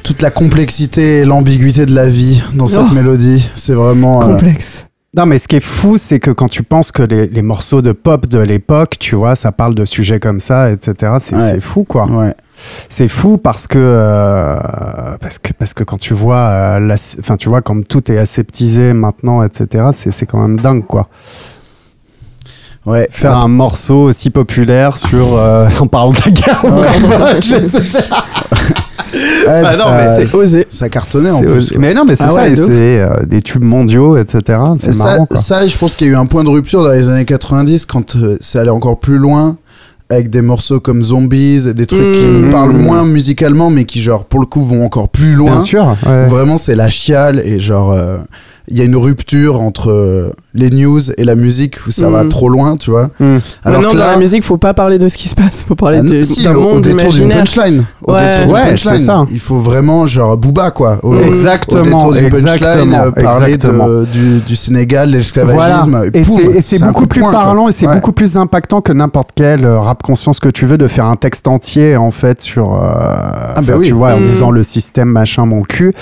toute 0.04 0.22
la 0.22 0.30
complexité 0.30 1.18
et 1.18 1.24
l'ambiguïté 1.24 1.84
de 1.84 1.92
la 1.94 2.06
vie 2.06 2.42
dans 2.54 2.68
cette 2.68 2.86
Oh. 2.90 2.94
mélodie. 2.94 3.50
C'est 3.56 3.74
vraiment. 3.74 4.22
euh, 4.22 4.26
Complexe. 4.26 4.86
Non, 5.16 5.26
mais 5.26 5.38
ce 5.38 5.48
qui 5.48 5.56
est 5.56 5.60
fou, 5.60 5.96
c'est 5.98 6.20
que 6.20 6.30
quand 6.30 6.46
tu 6.48 6.62
penses 6.62 6.92
que 6.92 7.02
les, 7.02 7.26
les 7.26 7.42
morceaux 7.42 7.82
de 7.82 7.90
pop 7.90 8.26
de 8.28 8.38
l'époque, 8.38 8.96
tu 9.00 9.16
vois, 9.16 9.34
ça 9.34 9.50
parle 9.50 9.74
de 9.74 9.84
sujets 9.84 10.20
comme 10.20 10.38
ça, 10.38 10.70
etc., 10.70 11.14
c'est 11.20 11.34
Ouais. 11.34 11.58
fou, 11.60 11.82
quoi. 11.84 12.06
ouais. 12.06 12.34
C'est 12.88 13.08
fou 13.08 13.36
parce 13.36 13.66
que, 13.66 13.78
euh, 13.80 14.56
parce 15.20 15.38
que, 15.40 15.52
parce 15.58 15.74
que 15.74 15.82
quand 15.84 15.98
tu 15.98 16.14
vois, 16.14 16.38
euh, 16.78 16.96
enfin, 17.20 17.36
tu 17.36 17.48
vois, 17.48 17.62
comme 17.62 17.84
tout 17.84 18.12
est 18.12 18.18
aseptisé 18.18 18.92
maintenant, 18.92 19.42
etc., 19.42 19.86
c'est 19.92 20.12
c'est 20.12 20.26
quand 20.26 20.38
même 20.46 20.60
dingue, 20.60 20.84
quoi. 20.86 21.08
Ouais. 22.86 23.08
Faire 23.10 23.36
un 23.36 23.48
morceau 23.48 24.04
aussi 24.04 24.30
populaire 24.30 24.96
sur, 24.96 25.36
euh, 25.36 25.68
en 25.80 25.86
parlant 25.88 26.12
de 26.12 26.18
la 26.24 26.30
guerre 26.30 26.64
au. 26.64 26.68
Cambodge, 26.68 27.52
etc. 27.52 27.80
Ouais, 29.46 29.62
Bah 29.62 29.72
non, 29.76 29.84
ça, 29.84 29.96
mais 30.18 30.26
C'est 30.26 30.34
osé. 30.34 30.66
ça 30.68 30.88
cartonnait 30.90 31.30
en 31.30 31.40
plus. 31.40 31.70
quoi. 31.70 31.78
Mais 31.78 31.94
non, 31.94 32.04
mais 32.06 32.16
c'est 32.16 32.24
Ah 32.24 32.28
ça, 32.28 32.34
ouais, 32.34 32.50
et 32.52 32.54
c'est 32.56 32.66
euh, 32.70 33.24
des 33.24 33.40
tubes 33.40 33.62
mondiaux, 33.64 34.16
etc. 34.18 34.58
C'est 34.80 34.88
Et 34.90 34.92
ça, 34.92 35.18
quoi. 35.26 35.38
ça, 35.40 35.66
je 35.66 35.76
pense 35.78 35.94
qu'il 35.96 36.08
y 36.08 36.10
a 36.10 36.12
eu 36.14 36.16
un 36.16 36.26
point 36.26 36.44
de 36.44 36.50
rupture 36.50 36.82
dans 36.82 36.90
les 36.90 37.08
années 37.08 37.24
90 37.24 37.86
quand 37.86 38.16
euh, 38.16 38.36
c'est 38.40 38.58
allé 38.58 38.68
encore 38.70 38.98
plus 38.98 39.16
loin 39.16 39.56
avec 40.10 40.28
des 40.28 40.42
morceaux 40.42 40.80
comme 40.80 41.02
Zombies, 41.02 41.72
des 41.72 41.86
trucs 41.86 42.12
qui 42.14 42.26
Mmh. 42.26 42.40
me 42.46 42.52
parlent 42.52 42.72
moins 42.72 43.04
musicalement 43.04 43.70
mais 43.70 43.84
qui 43.84 44.00
genre 44.00 44.24
pour 44.24 44.40
le 44.40 44.46
coup 44.46 44.62
vont 44.64 44.84
encore 44.84 45.08
plus 45.08 45.34
loin. 45.34 45.52
Bien 45.52 45.60
sûr. 45.60 45.96
ouais. 46.06 46.26
Vraiment 46.26 46.58
c'est 46.58 46.74
la 46.76 46.88
chiale 46.88 47.40
et 47.44 47.58
genre 47.58 47.92
euh, 47.92 48.18
il 48.68 48.76
y 48.76 48.80
a 48.82 48.84
une 48.84 48.96
rupture 48.96 49.60
entre 49.60 49.90
euh, 49.90 50.30
les 50.56 50.70
news 50.70 51.00
et 51.16 51.24
la 51.24 51.34
musique 51.36 51.76
où 51.86 51.90
ça 51.90 52.08
va 52.10 52.22
Mhm. 52.24 52.28
trop 52.30 52.48
loin, 52.48 52.76
tu 52.76 52.90
vois. 52.90 53.10
Mm. 53.20 53.24
Alors 53.64 53.80
Maintenant, 53.80 53.92
que 53.92 53.98
dans 53.98 54.04
là, 54.06 54.12
la 54.12 54.18
musique, 54.18 54.42
faut 54.42 54.56
pas 54.56 54.74
parler 54.74 54.98
de 54.98 55.08
ce 55.08 55.16
qui 55.16 55.28
se 55.28 55.34
passe. 55.34 55.64
Faut 55.68 55.74
parler 55.74 55.98
ah, 56.00 56.02
de- 56.02 56.22
si, 56.22 56.42
d'un 56.44 56.54
au, 56.54 56.58
au 56.60 56.62
monde 56.74 56.80
détour 56.82 57.12
d'une 57.12 57.28
punchline. 57.28 57.84
Au 58.02 58.12
Ouais. 58.14 58.26
détour 58.28 58.46
d'une 58.46 58.54
Ouais, 58.54 58.62
punchline. 58.70 58.98
c'est 58.98 59.04
ça. 59.04 59.26
Il 59.30 59.40
faut 59.40 59.58
vraiment 59.58 60.06
genre 60.06 60.36
Booba 60.36 60.70
quoi. 60.70 60.98
Au, 61.02 61.14
Exactement, 61.16 62.06
au 62.06 62.12
détour 62.12 62.30
d'une 62.30 62.30
punchline, 62.30 62.48
exactement, 62.54 62.98
euh, 63.04 63.10
parler 63.10 63.52
exactement. 63.54 63.88
de- 63.88 64.04
du, 64.06 64.38
du 64.40 64.56
Sénégal, 64.56 65.08
Voilà. 65.08 65.18
l'esclavagisme. 65.18 66.10
Et 66.14 66.20
poum, 66.22 66.36
c'est- 66.36 66.58
et 66.58 66.60
c'est 66.60 66.82
beaucoup 66.82 67.06
plus 67.06 67.20
quoi. 67.20 67.32
parlant 67.32 67.68
et 67.68 67.72
c'est 67.72 67.86
Ouais. 67.86 67.94
beaucoup 67.94 68.12
plus 68.12 68.36
impactant 68.36 68.80
que 68.80 68.92
n'importe 68.92 69.30
quel 69.34 69.64
euh, 69.64 69.78
rap 69.80 70.02
conscience 70.02 70.40
que 70.40 70.48
tu 70.48 70.66
veux 70.66 70.78
de 70.78 70.86
faire 70.88 71.06
un 71.06 71.16
texte 71.16 71.46
entier 71.48 71.96
en 71.96 72.10
fait 72.10 72.40
sur 72.42 72.74
euh, 72.74 73.52
enfin, 73.52 73.62
bah 73.62 73.74
oui. 73.76 73.88
tu 73.88 73.92
vois 73.92 74.14
en 74.14 74.20
Mm. 74.20 74.22
disant 74.22 74.50
le 74.50 74.62
système 74.62 75.08
machin 75.08 75.44
mon 75.46 75.62
cul 75.62 75.92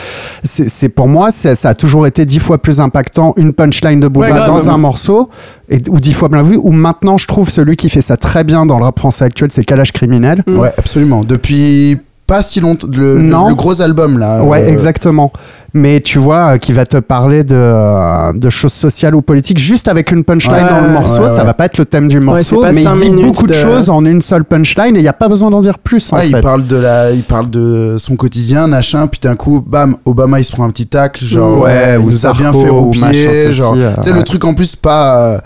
c'est 0.45 0.69
c'est- 0.69 0.88
pour 0.88 1.09
moi 1.09 1.31
c'est- 1.31 1.55
ça 1.55 1.71
a 1.71 1.75
toujours 1.75 2.07
été 2.07 2.25
dix 2.27 2.38
fois 2.38 2.59
plus 2.59 2.81
impactant 2.81 3.33
une 3.37 3.53
punchline 3.53 4.01
de 4.01 4.09
Booba 4.09 4.43
Ouais, 4.44 4.64
dans 4.64 4.70
un 4.70 4.78
morceau 4.78 5.30
et, 5.68 5.80
ou 5.88 6.00
dix 6.00 6.12
fois 6.12 6.28
bien 6.28 6.42
vu 6.42 6.57
ou 6.57 6.70
maintenant 6.70 7.18
je 7.18 7.26
trouve 7.26 7.50
celui 7.50 7.76
qui 7.76 7.90
fait 7.90 8.00
ça 8.00 8.16
très 8.16 8.44
bien 8.44 8.66
dans 8.66 8.78
le 8.78 8.85
rap 8.85 8.98
français 8.98 9.24
actuel 9.24 9.50
c'est 9.50 9.64
Kalash 9.64 9.92
Criminel. 9.92 10.42
Ouais, 10.46 10.72
absolument. 10.76 11.24
Depuis 11.24 11.98
pas 12.27 12.43
si 12.43 12.61
longtemps, 12.61 12.89
le, 12.93 13.17
le- 13.17 13.23
Non. 13.23 13.49
le 13.49 13.55
gros 13.55 13.81
album 13.83 14.19
là. 14.19 14.43
Ouais, 14.43 14.63
euh, 14.63 14.69
exactement. 14.73 15.33
Mais 15.77 16.01
tu 16.01 16.21
vois, 16.21 16.53
euh, 16.55 16.59
qui 16.59 16.73
va 16.73 16.87
te 16.87 16.99
parler 16.99 17.43
de, 17.43 17.57
euh, 17.57 18.33
de 18.33 18.49
choses 18.49 18.73
sociales 18.73 19.17
ou 19.17 19.23
politiques 19.23 19.59
juste 19.59 19.89
avec 19.89 20.13
une 20.13 20.23
punchline 20.23 20.53
Ouais, 20.55 20.69
dans 20.71 20.81
le 20.81 20.87
ouais, 20.87 20.93
morceau. 20.93 21.23
ouais, 21.23 21.27
Ça 21.29 21.39
ouais. 21.39 21.45
va 21.47 21.53
pas 21.55 21.65
être 21.65 21.79
le 21.79 21.85
thème 21.85 22.07
du 22.07 22.21
morceau, 22.21 22.63
mais 22.73 22.85
il 22.85 22.93
dit 23.17 23.23
beaucoup 23.23 23.49
de... 23.49 23.53
de- 23.53 23.59
choses 23.59 23.91
en 23.91 24.05
une 24.05 24.23
seule 24.23 24.45
punchline 24.45 24.95
et 24.95 25.01
il 25.01 25.03
n'y 25.03 25.09
a 25.09 25.13
pas 25.13 25.29
besoin 25.29 25.51
d'en 25.51 25.61
dire 25.61 25.81
plus 25.81 26.13
en 26.13 26.17
Ouais, 26.19 26.29
il 26.29 26.37
fait. 26.37 26.43
parle 26.43 26.65
de 26.69 26.77
la, 26.77 27.11
il 27.11 27.25
parle 27.25 27.51
de 27.51 27.97
son 27.99 28.15
quotidien, 28.15 28.69
machin. 28.69 29.09
Puis 29.09 29.19
d'un 29.21 29.35
coup, 29.35 29.65
bam, 29.67 29.97
Obama 30.05 30.39
il 30.39 30.45
se 30.45 30.53
prend 30.53 30.63
un 30.65 30.71
petit 30.71 30.87
tacle, 30.87 31.25
genre 31.25 31.59
Ouais, 31.59 31.73
ouais, 31.73 31.97
ou 31.97 32.03
il 32.03 32.07
nous 32.07 32.27
a 32.27 32.33
bien 32.35 32.53
fait 32.53 32.71
ou 32.71 32.87
machin, 32.93 33.07
roupier, 33.07 33.35
ceci, 33.35 33.53
genre. 33.53 33.75
euh, 33.77 33.95
tu 33.97 34.03
sais 34.05 34.11
ouais. 34.13 34.17
le 34.17 34.23
truc 34.23 34.45
en 34.45 34.55
plus 34.55 34.77
pas, 34.77 35.19
euh, 35.33 35.39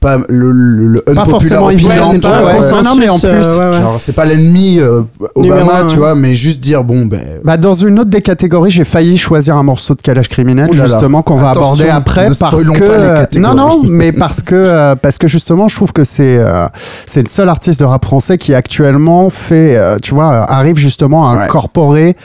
pas 0.00 0.18
le, 0.28 0.52
le, 0.52 0.86
le 0.86 1.00
Pas 1.00 1.10
unpopular 1.12 1.28
forcément 1.30 1.70
évident, 1.70 1.88
opinion, 1.90 2.10
c'est 2.10 2.20
tu 2.20 2.28
pas 2.28 2.28
vois, 2.28 2.50
un 2.50 2.54
ouais. 2.54 2.60
consensus. 2.60 2.84
Non, 2.86 2.94
mais 2.96 3.08
en 3.08 3.18
plus, 3.18 3.28
euh, 3.28 3.58
ouais, 3.58 3.76
ouais. 3.76 3.82
Genre 3.82 3.96
c'est 3.98 4.12
pas 4.12 4.24
l'ennemi 4.26 4.78
euh, 4.78 5.02
Obama, 5.34 5.56
Numéro 5.58 5.82
tu 5.82 5.86
ouais. 5.90 5.96
vois, 5.96 6.14
mais 6.14 6.34
juste 6.34 6.60
dire 6.60 6.84
bon 6.84 7.06
ben. 7.06 7.20
Bah, 7.44 7.56
dans 7.56 7.74
une 7.74 7.98
autre 7.98 8.10
des 8.10 8.22
catégories, 8.22 8.70
j'ai 8.70 8.84
failli 8.84 9.18
choisir 9.18 9.56
un 9.56 9.62
morceau 9.64 9.94
de 9.94 10.00
Kalash 10.00 10.28
Criminel, 10.28 10.70
justement, 10.72 11.22
qu'on 11.22 11.36
va 11.36 11.50
aborder 11.50 11.88
après, 11.88 12.28
ne 12.28 12.34
parce 12.34 12.68
que 12.68 12.78
pas 12.78 12.86
les 12.98 13.04
euh, 13.04 13.16
catégories. 13.16 13.54
non, 13.56 13.68
non, 13.68 13.82
mais 13.88 14.12
parce 14.12 14.42
que 14.42 14.54
euh, 14.54 14.94
parce 14.94 15.18
que 15.18 15.26
justement, 15.26 15.68
je 15.68 15.74
trouve 15.76 15.92
que 15.92 16.04
c'est 16.04 16.36
euh, 16.38 16.66
c'est 17.06 17.22
le 17.22 17.28
seul 17.28 17.48
artiste 17.48 17.80
de 17.80 17.84
rap 17.84 18.04
français 18.04 18.38
qui 18.38 18.54
actuellement 18.54 19.30
fait, 19.30 19.76
euh, 19.76 19.96
tu 20.00 20.14
vois, 20.14 20.32
euh, 20.32 20.44
arrive 20.48 20.76
justement 20.76 21.28
à 21.30 21.34
Ouais. 21.36 21.44
incorporer 21.44 22.16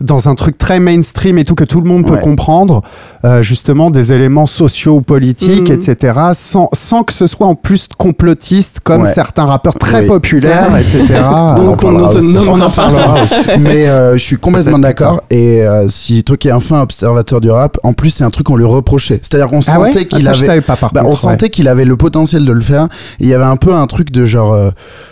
dans 0.00 0.28
un 0.28 0.34
truc 0.34 0.58
très 0.58 0.78
mainstream 0.80 1.38
et 1.38 1.44
tout 1.44 1.54
que 1.54 1.64
tout 1.64 1.80
le 1.80 1.88
monde 1.88 2.06
peut 2.06 2.14
Ouais. 2.14 2.20
comprendre, 2.20 2.82
euh, 3.24 3.42
justement 3.42 3.90
des 3.90 4.12
éléments 4.12 4.46
sociaux, 4.46 5.00
politiques, 5.00 5.68
Mhm. 5.70 5.74
etc., 5.76 6.18
sans, 6.32 6.68
sans 6.72 7.02
que 7.02 7.12
ce 7.12 7.26
soit 7.26 7.46
en 7.46 7.54
plus 7.54 7.88
complotiste 7.96 8.80
comme 8.80 9.02
Ouais. 9.02 9.10
certains 9.12 9.44
rappeurs 9.46 9.74
très 9.74 10.00
Oui. 10.02 10.06
populaires, 10.06 10.70
Ouais. 10.72 10.80
etc. 10.82 11.14
on 11.24 11.34
en 11.34 11.54
Donc 11.62 11.82
on 11.84 11.94
aussi. 12.06 12.32
nommera 12.32 12.68
pas. 12.68 12.82
parlera 12.90 13.22
aussi. 13.22 13.34
Mais 13.58 13.88
euh, 13.88 14.14
je 14.14 14.22
suis 14.22 14.36
complètement 14.36 14.78
d'accord. 14.78 15.22
Et 15.30 15.62
euh, 15.62 15.86
si 15.88 16.22
toi 16.24 16.36
qui 16.36 16.48
es 16.48 16.50
un 16.52 16.60
fin 16.60 16.80
observateur 16.82 17.40
du 17.40 17.50
rap, 17.50 17.78
en 17.82 17.92
plus 17.92 18.10
c'est 18.10 18.24
un 18.24 18.30
truc 18.30 18.46
qu'on 18.46 18.56
lui 18.56 18.64
reprochait. 18.64 19.20
C'est-à-dire 19.22 19.48
qu'on 19.48 19.60
Ah 19.66 19.80
ouais 19.80 19.88
sentait 19.92 20.06
Ah, 20.10 20.16
qu'il 20.16 20.24
ça, 20.24 20.32
je 20.32 20.38
avait. 20.38 20.46
savais 20.46 20.60
pas 20.60 20.76
par 20.76 20.92
Bah, 20.92 21.00
on 21.04 21.10
contre. 21.10 21.24
ouais. 21.24 21.30
sentait 21.32 21.50
qu'il 21.50 21.68
avait 21.68 21.84
le 21.84 21.96
potentiel 21.96 22.44
de 22.44 22.52
le 22.52 22.60
faire. 22.60 22.84
Et 23.20 23.24
il 23.24 23.28
y 23.28 23.34
avait 23.34 23.44
un 23.44 23.56
peu 23.56 23.74
un 23.74 23.86
truc 23.86 24.10
de 24.10 24.24
genre, 24.26 24.52
euh, 24.52 24.70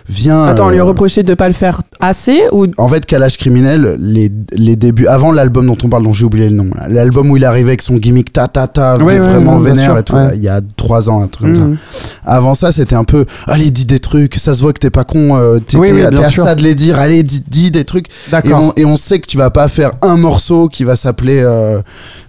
viens. 0.09 0.45
Attends, 0.45 0.67
on 0.67 0.71
lui 0.71 0.79
euh, 0.81 0.85
reprochait 0.85 1.23
de 1.23 1.35
pas 1.35 1.49
le 1.49 1.55
faire 1.55 1.83
assez 2.01 2.43
ou 2.53 2.67
En 2.79 2.89
fait, 2.89 3.07
Kalash 3.07 3.37
Criminel, 3.39 3.97
les, 3.99 4.31
les 4.53 4.72
débuts, 4.77 5.07
avant 5.07 5.33
l'album 5.33 5.67
dont 5.67 5.77
on 5.83 5.89
parle, 5.89 6.03
dont 6.05 6.13
j'ai 6.13 6.25
oublié 6.25 6.49
le 6.49 6.55
nom, 6.57 6.67
l'album 6.89 7.31
où 7.31 7.37
il 7.37 7.45
arrivait 7.45 7.71
avec 7.71 7.83
son 7.83 7.97
gimmick 7.97 8.33
ta 8.33 8.49
ta 8.49 8.67
ta, 8.67 8.95
Ouais, 8.97 9.05
ouais, 9.05 9.19
vraiment 9.19 9.59
bien 9.59 9.73
vénère 9.73 9.99
et 9.99 10.03
tout, 10.03 10.15
ouais. 10.15 10.29
là, 10.29 10.35
il 10.35 10.43
y 10.43 10.49
a 10.49 10.61
trois 10.77 11.09
ans, 11.11 11.23
un 11.23 11.27
truc 11.29 11.49
comme 11.49 11.57
ça. 11.57 11.65
Mhm. 11.67 11.77
Avant 12.25 12.55
ça, 12.55 12.71
c'était 12.73 12.95
un 12.95 13.05
peu, 13.05 13.25
allez, 13.47 13.71
dis 13.71 13.85
des 13.87 13.99
trucs, 14.01 14.37
ça 14.37 14.55
se 14.55 14.61
voit 14.63 14.73
que 14.73 14.79
t'es 14.79 14.91
pas 14.91 15.05
con, 15.05 15.37
euh, 15.37 15.59
t'es 15.59 15.77
Oui, 15.77 15.91
à 16.03 16.31
sûr. 16.31 16.45
ça 16.45 16.55
de 16.55 16.63
les 16.63 16.75
dire, 16.75 16.99
allez, 16.99 17.23
dis, 17.23 17.43
dis 17.49 17.71
des 17.71 17.85
trucs. 17.85 18.07
Et 18.45 18.53
on, 18.55 18.73
et 18.77 18.85
on 18.85 18.97
sait 18.97 19.19
que 19.19 19.27
tu 19.27 19.37
vas 19.37 19.51
pas 19.51 19.69
faire 19.69 19.93
un 20.03 20.17
morceau 20.17 20.69
qui 20.69 20.85
va 20.85 20.97
s'appeler 20.97 21.41
euh, 21.43 21.81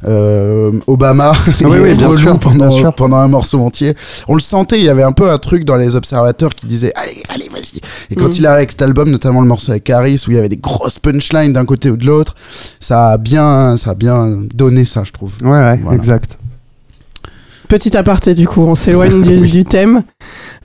euh, 0.06 0.72
Obama 0.88 1.34
oui, 1.62 1.78
et 1.88 1.96
bien 1.96 2.08
relou 2.08 2.20
sûr, 2.20 2.40
pendant, 2.40 2.68
bien 2.68 2.78
sûr. 2.78 2.94
pendant 2.94 3.18
un 3.18 3.28
morceau 3.28 3.60
entier. 3.60 3.96
On 4.28 4.36
le 4.36 4.42
sentait, 4.42 4.78
il 4.78 4.84
y 4.84 4.90
avait 4.90 5.04
un 5.04 5.12
peu 5.12 5.30
un 5.32 5.38
truc 5.38 5.66
dans 5.66 5.76
les 5.78 5.96
observateurs 5.96 6.56
qui 6.56 6.66
disait 6.66 6.92
allez, 6.96 7.24
allez, 7.30 7.50
vas-y. 7.52 7.80
Et 8.12 8.16
quand 8.16 8.26
Mhm. 8.28 8.34
il 8.38 8.48
a 8.48 8.54
avec 8.54 8.72
cet 8.72 8.82
album, 8.82 9.10
notamment 9.10 9.42
le 9.42 9.48
morceau 9.48 9.72
avec 9.72 9.90
Harris, 9.90 10.24
où 10.28 10.32
il 10.32 10.36
y 10.36 10.40
avait 10.40 10.50
des 10.50 10.58
grosses 10.58 11.00
punchlines 11.00 11.54
d'un 11.54 11.66
côté 11.66 11.90
ou 11.90 11.98
de 11.98 12.06
l'autre, 12.06 12.33
ça 12.80 13.12
a 13.12 13.18
bien, 13.18 13.78
ça 13.78 13.92
a 13.92 13.94
bien 13.96 14.44
donné 14.54 14.86
ça, 14.86 15.04
je 15.04 15.12
trouve. 15.12 15.32
Ouais, 15.44 15.50
ouais, 15.50 15.78
Voilà. 15.82 15.98
exact. 15.98 16.38
Petit 17.68 17.96
aparté 17.98 18.34
du 18.36 18.48
coup, 18.48 18.62
on 18.62 18.76
s'éloigne 18.76 19.22
du, 19.22 19.40
du 19.48 19.64
thème. 19.64 20.04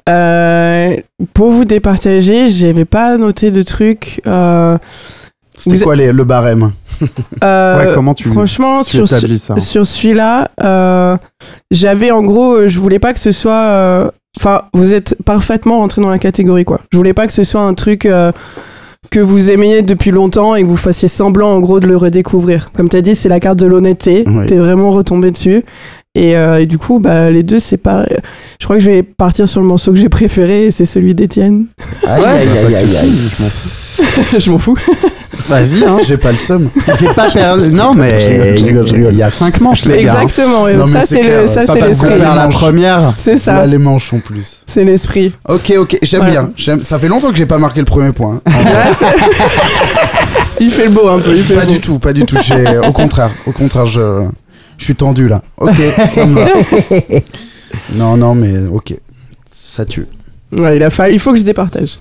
Euh, 0.09 0.97
pour 1.35 1.51
vous 1.51 1.65
départager, 1.65 2.49
j'avais 2.49 2.85
pas 2.85 3.17
noté 3.19 3.51
de 3.51 3.63
trucs. 3.63 4.21
Euh, 4.27 4.79
C'était 5.57 5.79
quoi 5.81 5.97
les- 5.97 6.13
le 6.13 6.25
barème? 6.25 6.73
Euh, 7.45 7.79
Ouais, 7.87 7.95
comment 7.95 8.13
tu- 8.13 8.29
franchement, 8.29 8.83
Tu 8.83 8.97
sur, 8.97 9.09
ce- 9.09 9.37
ça. 9.37 9.59
sur 9.61 9.87
celui-là, 9.87 10.51
euh, 10.65 11.17
j'avais 11.71 12.11
en 12.11 12.23
gros, 12.23 12.67
je 12.67 12.79
voulais 12.81 12.99
pas 12.99 13.13
que 13.15 13.21
ce 13.21 13.31
soit. 13.33 13.53
euh, 13.53 14.11
Enfin, 14.41 14.63
vous 14.73 14.95
êtes 14.95 15.17
parfaitement 15.25 15.79
rentré 15.79 16.01
dans 16.03 16.11
la 16.11 16.19
catégorie 16.19 16.65
quoi. 16.65 16.81
Je 16.93 16.97
voulais 16.97 17.15
pas 17.15 17.27
que 17.27 17.33
ce 17.33 17.45
soit 17.45 17.61
un 17.63 17.75
truc. 17.75 18.07
Que 19.11 19.21
vous 19.21 19.51
aimiez 19.51 19.83
depuis 19.83 20.11
longtemps 20.11 20.55
et 20.55 20.63
que 20.63 20.67
vous 20.67 20.77
fassiez 20.77 21.09
semblant 21.09 21.51
en 21.55 21.61
gros 21.61 21.81
de 21.81 21.87
le 21.87 21.97
redécouvrir. 21.97 22.71
Comme 22.73 22.89
tu 22.89 22.97
as 22.97 23.03
dit, 23.03 23.15
c'est 23.15 23.29
la 23.29 23.41
carte 23.41 23.59
de 23.59 23.67
l'honnêteté. 23.67 24.25
Oui. 24.27 24.47
T'es 24.47 24.57
vraiment 24.57 24.91
retombé 24.91 25.31
dessus. 25.31 25.65
Et, 26.15 26.37
euh, 26.37 26.61
et 26.61 26.67
du 26.67 26.79
coup, 26.79 26.99
bah, 26.99 27.31
les 27.31 27.43
deux, 27.43 27.59
c'est 27.61 27.77
pas. 27.77 28.05
Je 28.61 28.65
crois 28.65 28.77
que 28.77 28.83
je 28.83 28.91
vais 28.91 29.03
partir 29.03 29.49
sur 29.49 29.61
le 29.61 29.67
morceau 29.67 29.93
que 29.93 29.99
j'ai 29.99 30.09
préféré, 30.09 30.67
et 30.67 30.71
c'est 30.71 30.85
celui 30.87 31.15
d'Étienne. 31.15 31.67
Aïe, 32.07 32.25
aïe, 32.25 32.49
aïe, 32.49 32.75
aïe, 32.75 32.97
aïe. 32.97 33.13
Je 33.19 33.43
m'en 33.43 33.49
fous. 33.49 34.39
je 34.39 34.51
m'en 34.51 34.59
fous. 34.59 34.77
Vas-y, 35.49 35.85
hein. 35.85 35.97
J'ai 36.07 36.17
pas 36.19 36.33
le 36.33 36.39
seum. 36.39 36.69
J'ai 36.99 37.07
pas 37.09 37.31
perdu. 37.31 37.71
Non, 37.71 37.95
mais 37.95 38.21
Je 38.21 38.29
rigole, 38.31 38.57
je 38.59 38.65
rigole, 38.65 38.87
je 38.89 38.95
rigole. 38.95 39.13
il 39.15 39.19
y 39.19 39.23
a 39.23 39.31
cinq 39.31 39.61
manches, 39.61 39.85
les 39.87 40.05
gars. 40.05 40.17
hein. 40.19 40.23
Exactement. 40.23 40.69
Et 40.69 40.75
Non, 40.75 40.87
ça, 40.87 41.01
c'est 41.07 41.23
le- 41.23 41.47
c'est 41.47 41.49
ça, 41.49 41.61
C'est 41.61 41.61
c'est 41.61 41.67
pas 41.67 41.87
parce 41.87 41.89
l'esprit. 42.03 42.19
la 42.19 42.49
première. 42.49 43.15
C'est 43.17 43.33
Là, 43.35 43.39
ça. 43.39 43.67
les 43.67 43.79
manches 43.79 44.13
en 44.13 44.19
plus. 44.21 44.61
C'est 44.67 44.85
l'esprit. 44.85 45.33
Ok, 45.49 45.73
ok, 45.79 45.99
j'aime 46.03 46.27
bien. 46.27 46.51
J'aime- 46.57 46.83
Ça 46.83 46.99
fait 46.99 47.09
longtemps 47.09 47.31
que 47.31 47.37
j'ai 47.37 47.47
pas 47.47 47.59
marqué 47.59 47.81
le 47.81 47.87
premier 47.87 48.13
point. 48.13 48.41
hein. 48.47 48.51
Ouais, 48.53 49.09
il 50.61 50.71
fait 50.71 50.85
le 50.85 50.91
beau 50.91 51.09
un 51.09 51.21
peu. 51.21 51.35
Il 51.37 51.43
fait 51.43 51.55
Pas 51.55 51.65
beau. 51.67 51.73
du 51.73 51.81
tout, 51.81 51.99
pas 51.99 52.13
du 52.13 52.25
tout. 52.25 52.37
J'ai- 52.43 52.79
Au 52.79 52.93
contraire, 52.93 53.31
au 53.47 53.53
contraire, 53.53 53.87
je, 53.87 54.25
je 54.77 54.85
suis 54.85 54.95
tendu 54.95 55.29
là. 55.29 55.43
Ok, 55.59 55.75
ça 56.11 56.27
me 56.27 56.35
va. 56.41 56.47
Non, 57.95 58.17
non, 58.17 58.35
mais 58.35 58.55
ok, 58.73 58.95
ça 59.53 59.85
tue. 59.85 60.07
Ouais, 60.57 60.77
il 60.77 60.83
a 60.83 60.89
fallu. 60.91 61.13
Il 61.15 61.21
faut 61.21 61.33
que 61.33 61.39
je 61.39 61.45
départage. 61.45 61.99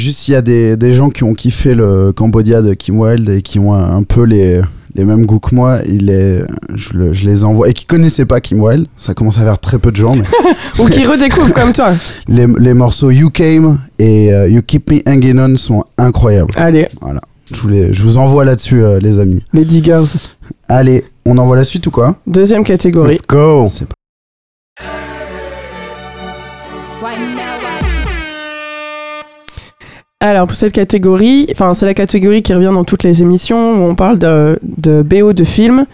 Juste 0.00 0.20
s'il 0.20 0.32
y 0.32 0.36
a 0.36 0.42
des, 0.42 0.76
des 0.76 0.92
gens 0.92 1.10
qui 1.10 1.24
ont 1.24 1.34
kiffé 1.34 1.74
le 1.74 2.12
Cambodia 2.12 2.62
de 2.62 2.74
Kim 2.74 2.98
Wilde 2.98 3.28
et 3.28 3.42
qui 3.42 3.58
ont 3.58 3.74
un, 3.74 3.96
un 3.98 4.02
peu 4.02 4.22
les, 4.24 4.60
les 4.94 5.04
mêmes 5.04 5.26
goûts 5.26 5.38
que 5.40 5.54
moi, 5.54 5.78
il 5.86 6.08
est, 6.10 6.42
je, 6.74 6.94
le- 6.94 7.12
je 7.12 7.26
les 7.28 7.44
envoie. 7.44 7.68
Et 7.68 7.72
qui 7.74 7.84
connaissaient 7.84 8.24
pas 8.24 8.40
Kim 8.40 8.60
Wilde, 8.60 8.86
ça 8.96 9.12
commence 9.14 9.36
à 9.38 9.42
faire 9.42 9.58
très 9.58 9.78
peu 9.78 9.90
de 9.90 9.96
gens, 9.96 10.14
mais 10.16 10.24
Ou 10.82 10.86
qui 10.86 11.04
redécouvre 11.06 11.52
comme 11.52 11.72
toi. 11.72 11.92
les, 12.28 12.46
les 12.58 12.74
morceaux 12.74 13.10
You 13.10 13.30
Came 13.30 13.78
et 13.98 14.32
euh, 14.32 14.48
You 14.48 14.62
Keep 14.66 14.90
Me 14.90 14.98
Hanging 15.06 15.38
On 15.38 15.56
sont 15.56 15.84
incroyables. 15.98 16.52
Allez, 16.56 16.88
Je 17.52 17.60
vous, 17.60 17.68
les- 17.68 17.92
je 17.92 18.02
vous 18.02 18.16
envoie 18.16 18.44
là-dessus, 18.44 18.82
euh, 18.82 18.98
les 19.00 19.18
amis. 19.18 19.44
les 19.52 19.64
diggers. 19.64 20.02
Allez, 20.68 21.04
on 21.26 21.36
envoie 21.38 21.56
la 21.56 21.64
suite 21.64 21.86
ou 21.86 21.90
quoi? 21.90 22.16
Deuxième 22.26 22.64
catégorie. 22.64 23.14
Let's 23.14 23.26
go. 23.26 23.70
C'est 23.72 23.86
Alors 30.22 30.46
pour 30.46 30.56
cette 30.56 30.72
catégorie, 30.72 31.46
enfin 31.52 31.72
c'est 31.72 31.86
la 31.86 31.94
catégorie 31.94 32.42
qui 32.42 32.52
revient 32.52 32.70
dans 32.74 32.84
toutes 32.84 33.04
les 33.04 33.22
émissions 33.22 33.72
où 33.72 33.88
on 33.88 33.94
parle 33.94 34.18
de, 34.18 34.58
de 34.62 35.00
BO 35.02 35.32
de 35.32 35.44
film. 35.44 35.86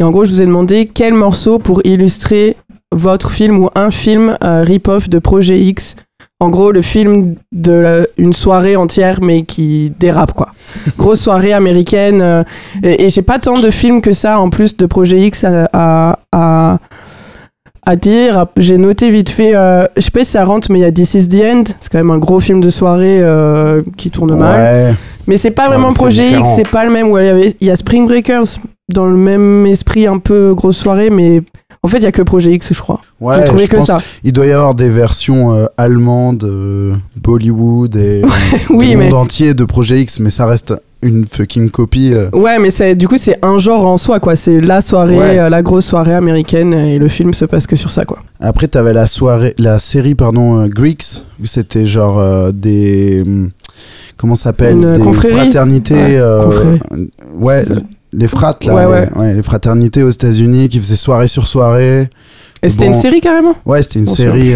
Et 0.00 0.02
en 0.02 0.10
gros, 0.10 0.24
je 0.24 0.30
vous 0.32 0.42
ai 0.42 0.46
demandé 0.46 0.90
quel 0.92 1.14
morceau 1.14 1.58
pour 1.60 1.80
illustrer 1.84 2.56
votre 2.90 3.30
film 3.30 3.58
ou 3.62 3.70
un 3.76 3.90
film 3.92 4.36
euh, 4.42 4.62
rip-off 4.62 5.08
de 5.08 5.18
Projet 5.20 5.60
X. 5.60 5.94
En 6.40 6.48
gros, 6.50 6.72
le 6.72 6.82
film 6.82 7.34
de 7.52 7.72
la- 7.72 8.06
une 8.16 8.32
soirée 8.32 8.74
entière 8.76 9.20
mais 9.22 9.42
qui 9.42 9.92
dérape 10.00 10.32
quoi. 10.32 10.48
Grosse 10.98 11.20
soirée 11.20 11.52
américaine. 11.52 12.20
euh, 12.20 12.42
et 12.82 13.04
et 13.04 13.10
j'ai 13.10 13.22
pas 13.22 13.38
tant 13.38 13.60
de 13.60 13.70
films 13.70 14.00
que 14.00 14.12
ça 14.12 14.40
en 14.40 14.50
plus 14.50 14.76
de 14.76 14.86
Projet 14.86 15.20
X 15.20 15.44
à, 15.44 15.68
à, 15.72 16.18
à- 16.32 16.78
à 17.88 17.96
dire. 17.96 18.46
J'ai 18.56 18.78
noté 18.78 19.10
vite 19.10 19.30
fait, 19.30 19.54
euh, 19.54 19.86
je 19.96 20.02
sais 20.02 20.10
pas 20.10 20.24
si 20.24 20.30
ça 20.32 20.44
rentre, 20.44 20.70
mais 20.70 20.78
il 20.80 20.82
y 20.82 20.84
a 20.84 20.92
This 20.92 21.14
is 21.14 21.28
the 21.28 21.42
End. 21.42 21.64
C'est 21.80 21.90
quand 21.90 21.98
même 21.98 22.10
un 22.10 22.18
gros 22.18 22.40
film 22.40 22.60
de 22.60 22.70
soirée 22.70 23.18
euh, 23.20 23.82
qui 23.96 24.10
tourne 24.10 24.36
mal. 24.36 24.54
Ouais. 24.90 24.94
Mais 25.26 25.36
c'est 25.36 25.50
pas 25.50 25.68
vraiment 25.68 25.90
Projet 25.90 26.30
X, 26.38 26.48
c'est 26.56 26.68
pas 26.68 26.84
le 26.84 26.90
même. 26.90 27.08
Il 27.08 27.24
y 27.24 27.28
avait- 27.28 27.54
il 27.60 27.66
y 27.66 27.70
a 27.70 27.76
Spring 27.76 28.06
Breakers 28.06 28.44
dans 28.90 29.06
le 29.06 29.16
même 29.16 29.66
esprit, 29.66 30.06
un 30.06 30.18
peu 30.18 30.54
grosse 30.54 30.78
soirée, 30.78 31.10
mais 31.10 31.42
en 31.82 31.88
fait, 31.88 31.98
il 31.98 32.04
y 32.04 32.06
a 32.06 32.12
que 32.12 32.22
Projet 32.22 32.52
X, 32.52 32.72
je 32.72 32.80
crois. 32.80 33.00
J'ai 33.20 33.26
Ouais, 33.26 33.44
trouvé 33.44 33.64
je 33.64 33.70
que 33.70 33.76
pense 33.76 33.86
ça. 33.86 33.98
Il 34.24 34.32
doit 34.32 34.46
y 34.46 34.52
avoir 34.52 34.74
des 34.74 34.88
versions 34.88 35.52
euh, 35.54 35.66
allemandes, 35.76 36.44
euh, 36.44 36.94
Bollywood 37.22 37.94
et 37.96 38.22
euh, 38.24 38.28
Oui, 38.70 38.90
du 38.90 38.96
mais- 38.96 39.04
monde 39.10 39.14
entier 39.14 39.52
de 39.54 39.64
Projet 39.64 40.00
X, 40.00 40.18
mais 40.20 40.30
ça 40.30 40.46
reste 40.46 40.72
une 41.02 41.26
fucking 41.26 41.70
copie. 41.70 42.12
euh. 42.12 42.28
Ouais, 42.32 42.58
mais 42.58 42.70
c'est 42.70 42.94
du 42.94 43.06
coup, 43.08 43.16
c'est 43.18 43.38
un 43.44 43.58
genre 43.58 43.86
en 43.86 43.96
soi, 43.96 44.18
quoi. 44.20 44.34
C'est 44.36 44.58
la 44.58 44.80
soirée, 44.80 45.16
Ouais. 45.18 45.38
euh, 45.38 45.48
la 45.48 45.62
grosse 45.62 45.86
soirée 45.86 46.14
américaine, 46.14 46.74
et 46.74 46.98
le 46.98 47.08
film 47.08 47.32
se 47.34 47.44
passe 47.44 47.66
que 47.66 47.76
sur 47.76 47.90
ça, 47.90 48.04
quoi. 48.04 48.18
Après, 48.40 48.66
t'avais 48.68 48.92
la 48.92 49.06
soirée, 49.06 49.54
la 49.58 49.78
série, 49.78 50.14
pardon, 50.14 50.58
euh, 50.60 50.66
Greeks, 50.66 51.22
où 51.42 51.46
c'était 51.46 51.86
genre 51.86 52.18
euh, 52.18 52.50
des. 52.52 53.22
hum, 53.26 53.50
Comment 54.16 54.34
s'appelle? 54.34 54.94
Des 54.94 54.98
confrérie. 55.00 55.34
fraternités. 55.36 55.94
Ouais, 55.94 57.64
euh, 57.70 57.76
les 58.12 58.26
frates, 58.26 58.64
là. 58.64 58.88
Ouais, 58.88 59.08
les, 59.28 59.34
les 59.34 59.42
fraternités 59.42 60.02
aux 60.02 60.10
États-Unis 60.10 60.68
qui 60.68 60.80
faisaient 60.80 60.96
soirée 60.96 61.28
sur 61.28 61.46
soirée. 61.46 62.08
Et 62.62 62.68
c'était 62.68 62.86
Bon. 62.86 62.94
une 62.94 62.98
série 63.00 63.20
carrément? 63.20 63.54
Ouais, 63.64 63.80
c'était 63.82 64.00
une 64.00 64.08
série. 64.08 64.54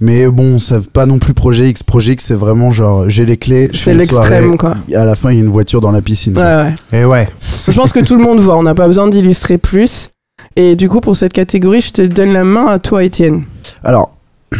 Mais 0.00 0.26
bon, 0.28 0.58
c'est 0.58 0.80
pas 0.88 1.06
non 1.06 1.18
plus 1.18 1.34
Projet 1.34 1.68
X. 1.70 1.82
Projet 1.82 2.12
X, 2.12 2.24
c'est 2.26 2.34
vraiment 2.34 2.70
genre, 2.72 3.08
j'ai 3.08 3.24
les 3.26 3.36
clés. 3.36 3.68
je 3.72 3.78
C'est 3.78 3.84
fais 3.84 3.92
une 3.92 3.98
l'extrême, 3.98 4.42
soirée, 4.56 4.56
quoi. 4.56 4.74
et 4.88 4.96
À 4.96 5.04
la 5.04 5.14
fin, 5.14 5.30
il 5.30 5.36
y 5.36 5.40
a 5.40 5.44
une 5.44 5.50
voiture 5.50 5.80
dans 5.80 5.92
la 5.92 6.00
piscine. 6.02 6.36
Ouais, 6.36 6.42
ouais. 6.42 6.74
Et 7.00 7.04
ouais. 7.04 7.28
Je 7.68 7.72
pense 7.72 7.92
que 7.92 8.00
tout 8.00 8.16
le 8.16 8.22
monde 8.22 8.40
voit, 8.40 8.56
on 8.56 8.62
n'a 8.62 8.74
pas 8.74 8.86
besoin 8.86 9.08
d'illustrer 9.08 9.58
plus. 9.58 10.08
Et 10.56 10.74
du 10.74 10.88
coup, 10.88 11.00
pour 11.00 11.16
cette 11.16 11.32
catégorie, 11.32 11.80
je 11.82 11.92
te 11.92 12.02
donne 12.02 12.32
la 12.32 12.44
main 12.44 12.66
à 12.66 12.78
toi, 12.78 13.04
Étienne. 13.04 13.42
Alors, 13.84 14.16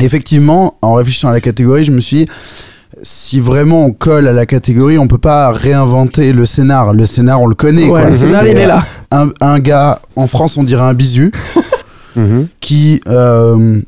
effectivement, 0.00 0.74
en 0.82 0.94
réfléchissant 0.94 1.28
à 1.28 1.32
la 1.32 1.40
catégorie, 1.40 1.84
je 1.84 1.90
me 1.90 2.00
suis 2.00 2.24
dit, 2.24 2.28
si 3.02 3.40
vraiment 3.40 3.84
on 3.86 3.92
colle 3.92 4.26
à 4.28 4.32
la 4.32 4.46
catégorie, 4.46 4.98
on 4.98 5.08
peut 5.08 5.18
pas 5.18 5.50
réinventer 5.50 6.32
le 6.32 6.46
scénar. 6.46 6.92
Le 6.94 7.06
scénar, 7.06 7.40
on 7.40 7.46
le 7.46 7.54
connaît. 7.54 7.84
ouais, 7.84 8.00
quoi. 8.02 8.04
le 8.10 8.12
scénar, 8.12 8.46
il 8.46 8.56
est 8.56 8.66
là. 8.66 8.84
Un, 9.10 9.28
un 9.40 9.58
gars, 9.60 10.00
en 10.16 10.26
France, 10.26 10.56
on 10.56 10.62
dirait 10.64 10.82
un 10.82 10.94
bisu, 10.94 11.32
Mhm. 12.16 12.48
qui 12.60 13.00
euh, 13.08 13.80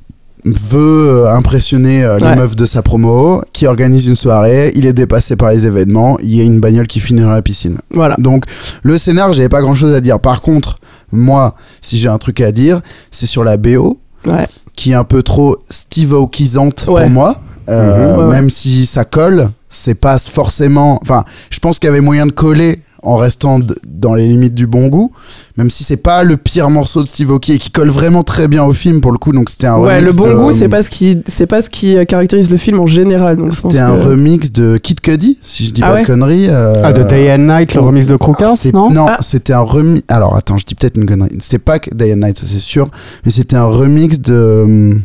veut 0.45 1.27
impressionner 1.29 2.03
euh, 2.05 2.19
les 2.19 2.25
Ouais. 2.25 2.37
meufs 2.37 2.57
de 2.57 2.65
sa 2.67 2.83
promo, 2.83 3.43
qui 3.53 3.67
organise 3.67 4.07
une 4.07 4.17
soirée, 4.17 4.73
il 4.75 4.87
est 4.87 4.93
dépassé 4.93 5.37
par 5.37 5.51
les 5.51 5.67
événements, 5.67 6.19
il 6.23 6.35
y 6.35 6.41
a 6.41 6.45
une 6.45 6.61
bagnole 6.61 6.87
qui 6.87 7.01
finit 7.01 7.21
dans 7.21 7.31
la 7.31 7.43
piscine. 7.43 7.79
Voilà. 7.93 8.17
Donc 8.19 8.45
le 8.83 8.97
scénar, 8.99 9.33
j'avais 9.33 9.49
pas 9.49 9.61
grand 9.63 9.75
chose 9.75 9.93
à 9.93 10.01
dire. 10.01 10.19
Par 10.21 10.41
contre, 10.43 10.79
moi, 11.13 11.55
si 11.81 11.99
j'ai 11.99 12.09
un 12.09 12.19
truc 12.19 12.41
à 12.41 12.53
dire, 12.53 12.81
c'est 13.11 13.27
sur 13.27 13.45
la 13.45 13.57
BO, 13.57 13.99
Ouais. 14.27 14.47
qui 14.77 14.93
est 14.93 14.95
un 14.95 15.05
peu 15.05 15.23
trop 15.23 15.59
Steve 15.71 16.15
Aokisante 16.15 16.85
Ouais. 16.89 17.03
pour 17.03 17.11
moi. 17.11 17.41
Euh, 17.69 18.17
Mhm. 18.17 18.31
Même 18.31 18.51
si 18.51 18.85
ça 18.87 19.05
colle, 19.05 19.51
c'est 19.69 19.95
pas 19.95 20.19
forcément. 20.19 20.99
Enfin, 21.03 21.25
je 21.51 21.59
pense 21.61 21.79
qu'il 21.79 21.87
y 21.87 21.91
avait 21.91 22.01
moyen 22.01 22.27
de 22.27 22.33
coller 22.33 22.81
en 23.03 23.17
restant 23.17 23.61
dans 23.87 24.15
les 24.15 24.29
limites 24.29 24.55
du 24.55 24.67
bon 24.67 24.89
goût, 24.89 25.13
même 25.57 25.71
si 25.71 25.85
c'est 25.85 25.97
pas 25.97 26.23
le 26.23 26.37
pire 26.37 26.69
morceau 26.71 27.03
de 27.03 27.09
Steve 27.09 27.31
Aoki 27.31 27.55
et 27.55 27.59
qui 27.59 27.71
colle 27.71 27.89
vraiment 27.91 28.25
très 28.25 28.47
bien 28.49 28.65
au 28.65 28.73
film 28.73 29.01
pour 29.01 29.13
le 29.13 29.19
coup. 29.19 29.33
Donc 29.33 29.49
c'était 29.51 29.67
un 29.67 29.79
Ouais, 29.79 29.97
remix 29.99 30.13
le 30.13 30.17
bon 30.19 30.29
de- 30.29 30.35
goût, 30.35 30.53
c'est 30.53 30.69
pas 30.69 30.83
ce 30.83 30.91
qui, 30.91 31.19
c'est 31.27 31.47
pas 31.47 31.63
ce 31.63 31.71
qui 31.71 31.97
euh, 31.97 32.05
caractérise 32.05 32.51
le 32.51 32.57
film 32.57 32.79
en 32.81 32.87
général. 32.87 33.39
C'était 33.53 33.79
un 33.79 33.95
que- 33.95 34.09
remix 34.09 34.53
de 34.53 34.77
Kid 34.77 35.01
Cudi, 35.01 35.39
si 35.43 35.67
je 35.67 35.73
dis 35.73 35.81
Ah 35.83 35.89
pas 35.89 35.95
ouais 35.95 36.03
de 36.03 36.07
conneries. 36.07 36.47
euh, 36.49 36.75
Ah, 36.85 36.93
de 36.93 37.03
Day 37.03 37.33
and 37.33 37.39
Night, 37.39 37.75
le 37.75 37.81
remix 37.81 38.07
de 38.07 38.17
Crookers, 38.17 38.57
c'est- 38.57 38.73
non 38.75 38.93
Ah. 39.09 39.17
c'était 39.21 39.53
un 39.55 39.61
remix. 39.61 40.03
Alors 40.09 40.37
attends, 40.37 40.57
je 40.59 40.67
dis 40.67 40.75
peut-être 40.75 40.97
une 40.97 41.07
connerie. 41.07 41.31
C'était 41.41 41.59
pas 41.59 41.79
que 41.79 41.95
Day 41.95 42.13
and 42.13 42.17
Night, 42.19 42.39
ça 42.39 42.45
c'est 42.47 42.59
sûr, 42.59 42.89
mais 43.25 43.31
c'était 43.31 43.57
un 43.57 43.65
remix 43.65 44.21
de. 44.21 44.99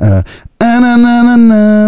euh, 0.00 0.22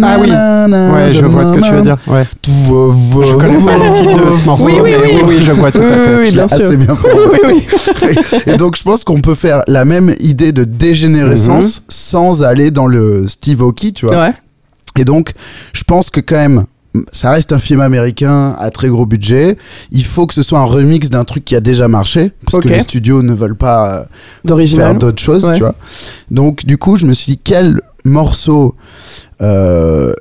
Ah 0.02 0.16
oui. 0.20 0.30
Ouais, 0.30 1.12
je 1.14 1.24
vois 1.26 1.44
ce 1.44 1.52
que 1.52 1.60
tu 1.60 1.70
veux 1.70 1.82
dire. 1.82 1.96
Ouais. 2.06 2.26
Je 2.44 3.34
connais 3.36 3.64
pas 3.64 3.76
les 3.78 4.00
titres 4.02 4.30
de 4.30 4.36
ce 4.36 4.44
morceau, 4.46 4.64
Oui, 4.64 4.72
oui, 4.82 4.90
mais 5.00 5.14
oui. 5.14 5.20
oui, 5.26 5.36
je 5.40 5.52
vois 5.52 5.70
tout 5.72 5.78
Oui, 5.80 5.86
à 5.86 5.92
fait. 5.94 6.16
oui, 6.16 6.30
bien 6.32 6.48
sûr. 6.48 6.56
assez 6.66 6.76
bien 6.76 6.96
fait. 6.96 7.08
oui, 7.14 7.38
oui. 8.02 8.16
Et 8.46 8.56
donc 8.56 8.76
je 8.76 8.82
pense 8.82 9.04
qu'on 9.04 9.20
peut 9.20 9.34
faire 9.34 9.62
la 9.66 9.84
même 9.84 10.14
idée 10.20 10.52
de 10.52 10.64
dégénérescence 10.64 11.82
sans 11.88 12.42
aller 12.42 12.70
dans 12.70 12.86
le 12.86 13.28
Steve 13.28 13.62
Aoki, 13.62 13.92
tu 13.92 14.06
vois. 14.06 14.16
Ouais. 14.26 14.32
Et 14.98 15.04
donc, 15.04 15.32
je 15.72 15.84
pense 15.84 16.10
que 16.10 16.20
quand 16.20 16.36
même, 16.36 16.64
ça 17.12 17.30
reste 17.30 17.52
un 17.52 17.60
film 17.60 17.80
américain 17.80 18.56
à 18.58 18.70
très 18.70 18.88
gros 18.88 19.06
budget. 19.06 19.56
Il 19.92 20.04
faut 20.04 20.26
que 20.26 20.34
ce 20.34 20.42
soit 20.42 20.58
un 20.58 20.64
remix 20.64 21.08
d'un 21.10 21.24
truc 21.24 21.44
qui 21.44 21.54
a 21.54 21.60
déjà 21.60 21.86
marché, 21.86 22.32
parce 22.44 22.62
que 22.62 22.68
les 22.68 22.80
studios 22.80 23.22
ne 23.22 23.32
veulent 23.32 23.54
pas 23.56 24.08
euh, 24.48 24.66
faire 24.66 24.94
d'autres 24.96 25.22
choses, 25.22 25.44
Ouais. 25.44 25.54
tu 25.54 25.60
vois. 25.60 25.76
Donc, 26.32 26.64
du 26.66 26.76
coup, 26.76 26.96
je 26.96 27.06
me 27.06 27.12
suis 27.12 27.34
dit, 27.34 27.40
quel 27.42 27.80
morceau 28.04 28.74
euh, 29.42 30.12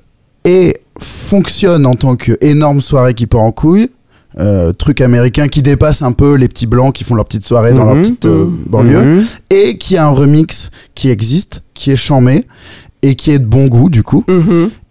et 0.46 0.78
fonctionne 1.00 1.86
en 1.86 1.96
tant 1.96 2.16
que 2.16 2.38
énorme 2.42 2.82
soirée 2.82 3.14
qui 3.14 3.28
part 3.28 3.42
en 3.42 3.52
couille 3.52 3.90
euh, 4.38 4.72
truc 4.74 5.02
américain 5.02 5.48
qui 5.48 5.62
dépasse 5.64 6.02
un 6.02 6.12
peu 6.12 6.36
les 6.36 6.48
petits 6.48 6.68
blancs 6.68 6.94
qui 6.94 7.04
font 7.04 7.16
leur 7.16 7.26
petite 7.26 7.46
soirée 7.46 7.74
dans 7.74 7.84
leur 7.86 7.96
Mhm. 7.96 8.02
petite 8.04 8.26
euh, 8.26 8.46
Mhm. 8.46 8.58
banlieue 8.68 9.02
Mhm. 9.04 9.24
et 9.50 9.78
qui 9.78 9.98
a 9.98 10.06
un 10.06 10.12
remix 10.12 10.70
qui 10.94 11.10
existe, 11.10 11.64
qui 11.74 11.92
est 11.92 11.96
chamé 11.96 12.46
et 13.02 13.16
qui 13.16 13.32
est 13.32 13.40
de 13.40 13.46
bon 13.46 13.68
goût 13.68 13.90
du 13.90 14.04
coup. 14.04 14.24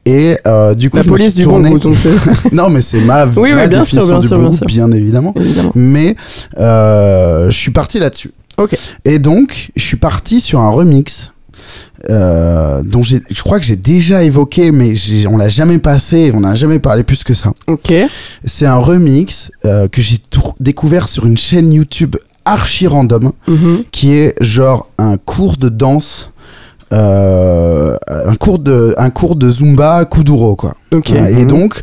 Et 0.07 0.38
euh, 0.46 0.74
du 0.74 0.88
coup, 0.88 0.96
La 0.96 1.03
je 1.03 1.09
me 1.09 1.12
police 1.16 1.35
suis 1.35 1.42
du 1.42 1.46
bon 1.46 1.61
goût, 1.61 1.79
non, 2.53 2.70
mais 2.70 2.81
c'est 2.81 3.01
ma, 3.01 3.27
Oui, 3.27 3.53
ma 3.53 3.66
bien 3.68 3.85
sûr, 3.85 3.98
définition 4.01 4.07
bien 4.09 4.18
du 4.20 4.27
sûr, 4.27 4.37
bon 4.37 4.42
bien 4.44 4.51
goût, 4.51 4.57
sûr. 4.57 4.66
bien 4.66 4.92
évidemment. 4.92 5.35
évidemment. 5.37 5.72
Mais 5.74 6.16
euh, 6.59 7.51
je 7.51 7.57
suis 7.57 7.70
parti 7.70 7.98
là-dessus. 7.98 8.33
Et 9.05 9.18
donc, 9.18 9.70
je 9.77 9.83
suis 9.85 9.98
parti 9.98 10.40
sur 10.40 10.61
un 10.61 10.70
remix. 10.70 11.31
Euh, 12.11 12.83
dont 12.85 13.03
je 13.03 13.19
crois 13.43 13.59
que 13.59 13.67
j'ai 13.67 13.77
déjà 13.77 14.23
évoqué, 14.23 14.71
mais 14.73 14.95
on 15.29 15.37
l'a 15.37 15.49
jamais 15.49 15.79
passé, 15.79 16.31
on 16.35 16.41
n'a 16.41 16.55
jamais 16.55 16.79
parlé 16.79 17.03
plus 17.03 17.25
que 17.25 17.35
ça. 17.35 17.53
Ok. 17.67 17.93
C'est 18.45 18.67
un 18.67 18.77
remix 18.77 19.51
euh, 19.65 19.89
que 19.89 20.01
j'ai 20.01 20.19
découvert 20.61 21.09
sur 21.09 21.27
une 21.27 21.37
chaîne 21.37 21.73
YouTube 21.73 22.17
archi 22.45 22.87
random, 22.87 23.33
Mhm. 23.47 23.85
qui 23.93 24.15
est 24.15 24.35
genre 24.41 24.89
un 24.99 25.17
cours 25.19 25.57
de 25.57 25.69
danse, 25.69 26.33
euh, 26.93 27.97
un 28.09 28.35
cours 28.37 28.59
de, 28.59 28.95
un 28.97 29.11
cours 29.11 29.37
de 29.37 29.51
zumba 29.51 30.05
kuduro 30.07 30.57
quoi. 30.57 30.75
Ok. 30.95 31.11
Ouais, 31.11 31.33
Et 31.33 31.43
Mhm. 31.45 31.49
donc, 31.49 31.81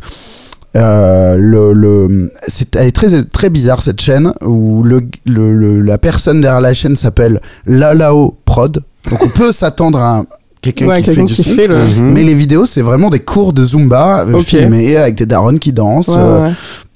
euh, 0.74 1.36
le, 1.38 1.72
le, 1.72 2.30
c'est, 2.48 2.74
elle 2.76 2.88
est 2.88 2.90
très, 2.90 3.22
très 3.22 3.48
bizarre 3.50 3.82
cette 3.82 4.00
chaîne 4.00 4.32
où 4.44 4.82
le, 4.82 5.00
le, 5.24 5.54
le- 5.54 5.80
la 5.80 5.98
personne 5.98 6.40
derrière 6.40 6.60
la 6.60 6.74
chaîne 6.74 6.96
s'appelle 6.96 7.40
Lalao 7.66 8.36
Prod. 8.44 8.82
Donc 9.10 9.22
on 9.22 9.28
peut 9.28 9.52
s'attendre 9.52 9.98
à 10.00 10.18
un- 10.18 10.26
quelqu'un 10.60 10.86
Ouais, 10.86 11.02
qui 11.02 11.14
fait 11.14 11.22
du 11.22 11.32
qui 11.34 11.42
son. 11.42 11.54
fait 11.54 11.66
le. 11.66 11.76
Mhm. 11.78 12.12
Mais 12.12 12.22
les 12.24 12.34
vidéos, 12.34 12.66
c'est 12.66 12.82
vraiment 12.82 13.10
des 13.10 13.20
cours 13.20 13.52
de 13.52 13.64
Zumba 13.64 14.22
euh, 14.26 14.40
filmés 14.40 14.96
avec 14.96 15.14
des 15.16 15.26
darons 15.26 15.58
qui 15.58 15.72
dansent. 15.72 16.08
Ouais, 16.08 16.14
euh, 16.18 16.42
ouais. 16.48 16.52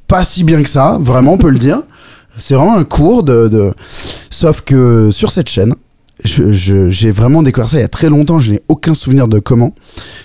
Pas 0.09 0.25
si 0.25 0.43
bien 0.45 0.63
que 0.63 0.69
ça, 0.69 0.99
vraiment, 1.01 1.35
on 1.35 1.39
peut 1.39 1.51
le 1.51 1.59
dire. 1.59 1.83
C'est 2.39 2.55
vraiment 2.55 2.77
un 2.77 2.85
cours 2.85 3.23
de, 3.23 3.49
de... 3.49 3.73
Sauf 4.31 4.63
que 4.63 5.11
sur 5.11 5.31
cette 5.31 5.49
chaîne, 5.49 5.75
je- 6.25 6.53
je- 6.53 6.89
j'ai 6.91 7.11
vraiment 7.11 7.43
découvert 7.43 7.69
ça 7.69 7.77
il 7.79 7.83
y 7.83 7.85
a 7.85 7.89
très 7.89 8.09
longtemps, 8.09 8.39
je 8.39 8.53
n'ai 8.53 8.63
aucun 8.69 8.95
souvenir 8.95 9.29
de 9.29 9.39
comment. 9.39 9.75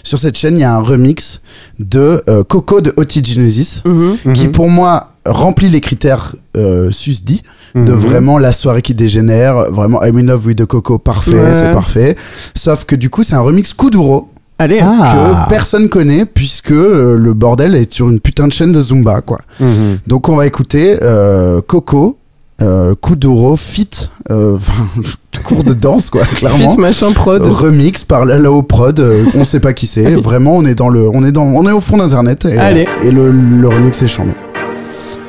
Sur 0.03 0.19
cette 0.19 0.37
chaîne, 0.37 0.55
il 0.57 0.61
y 0.61 0.63
a 0.63 0.73
un 0.73 0.79
remix 0.81 1.41
de 1.79 2.23
euh, 2.29 2.43
Coco 2.43 2.81
de 2.81 2.93
Oti 2.97 3.23
Genesis, 3.23 3.81
Mhm. 3.85 4.17
qui 4.33 4.45
Mhm. 4.47 4.51
pour 4.53 4.69
moi 4.69 5.11
remplit 5.25 5.69
les 5.69 5.81
critères 5.81 6.35
euh, 6.55 6.89
susdits 6.91 7.41
de 7.75 7.81
Mhm. 7.91 7.97
vraiment 7.99 8.37
la 8.37 8.53
soirée 8.53 8.81
qui 8.81 8.93
dégénère, 8.95 9.69
vraiment 9.71 10.01
I'm 10.03 10.17
in 10.17 10.23
love 10.23 10.45
with 10.45 10.57
the 10.57 10.65
Coco, 10.65 10.97
parfait, 10.97 11.33
Ouais. 11.33 11.53
c'est 11.53 11.71
parfait. 11.71 12.15
Sauf 12.55 12.85
que 12.85 12.95
du 12.95 13.09
coup, 13.09 13.23
c'est 13.23 13.35
un 13.35 13.41
remix 13.41 13.73
Kuduro 13.73 14.29
Allez. 14.57 14.79
Ah. 14.81 15.45
que 15.45 15.49
personne 15.49 15.89
connaît 15.89 16.25
puisque 16.25 16.71
euh, 16.71 17.17
le 17.17 17.33
bordel 17.33 17.75
est 17.75 17.91
sur 17.93 18.09
une 18.09 18.21
putain 18.21 18.47
de 18.47 18.53
chaîne 18.53 18.71
de 18.71 18.81
Zumba, 18.81 19.19
quoi. 19.21 19.39
Mhm. 19.59 19.99
Donc 20.07 20.29
on 20.29 20.35
va 20.37 20.47
écouter 20.47 20.97
euh, 21.03 21.59
Coco, 21.67 22.17
euh, 22.61 22.95
Kuduro, 23.01 23.57
Fit, 23.57 23.89
euh, 24.31 24.57
cours 25.43 25.65
de 25.65 25.73
danse, 25.73 26.09
quoi, 26.09 26.23
clairement. 26.23 26.69
Fit 26.71 26.77
machin 26.79 27.11
prod. 27.11 27.41
Remix 27.43 28.05
par 28.05 28.23
Lalao 28.25 28.61
Prod, 28.61 28.97
euh, 29.01 29.25
on 29.35 29.43
sait 29.43 29.59
pas 29.59 29.73
qui 29.73 29.87
c'est. 29.87 30.15
Vraiment, 30.15 30.55
on 30.55 30.63
est 30.63 30.75
dans 30.75 30.87
le, 30.87 31.09
on 31.13 31.25
est 31.25 31.33
dans, 31.33 31.43
on 31.43 31.67
est 31.67 31.73
au 31.73 31.81
fond 31.81 31.97
d'internet 31.97 32.45
et, 32.45 32.57
Allez. 32.57 32.87
et 33.03 33.11
le, 33.11 33.31
le 33.31 33.67
remix 33.67 34.01
est 34.01 34.07
chambé. 34.07 34.31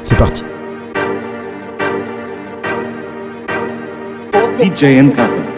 C'est 0.04 0.16
parti. 0.16 0.44
DJ 4.58 4.98
and 4.98 5.14
Company. 5.14 5.52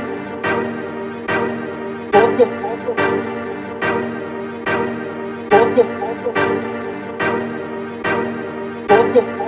I'm 8.91 9.48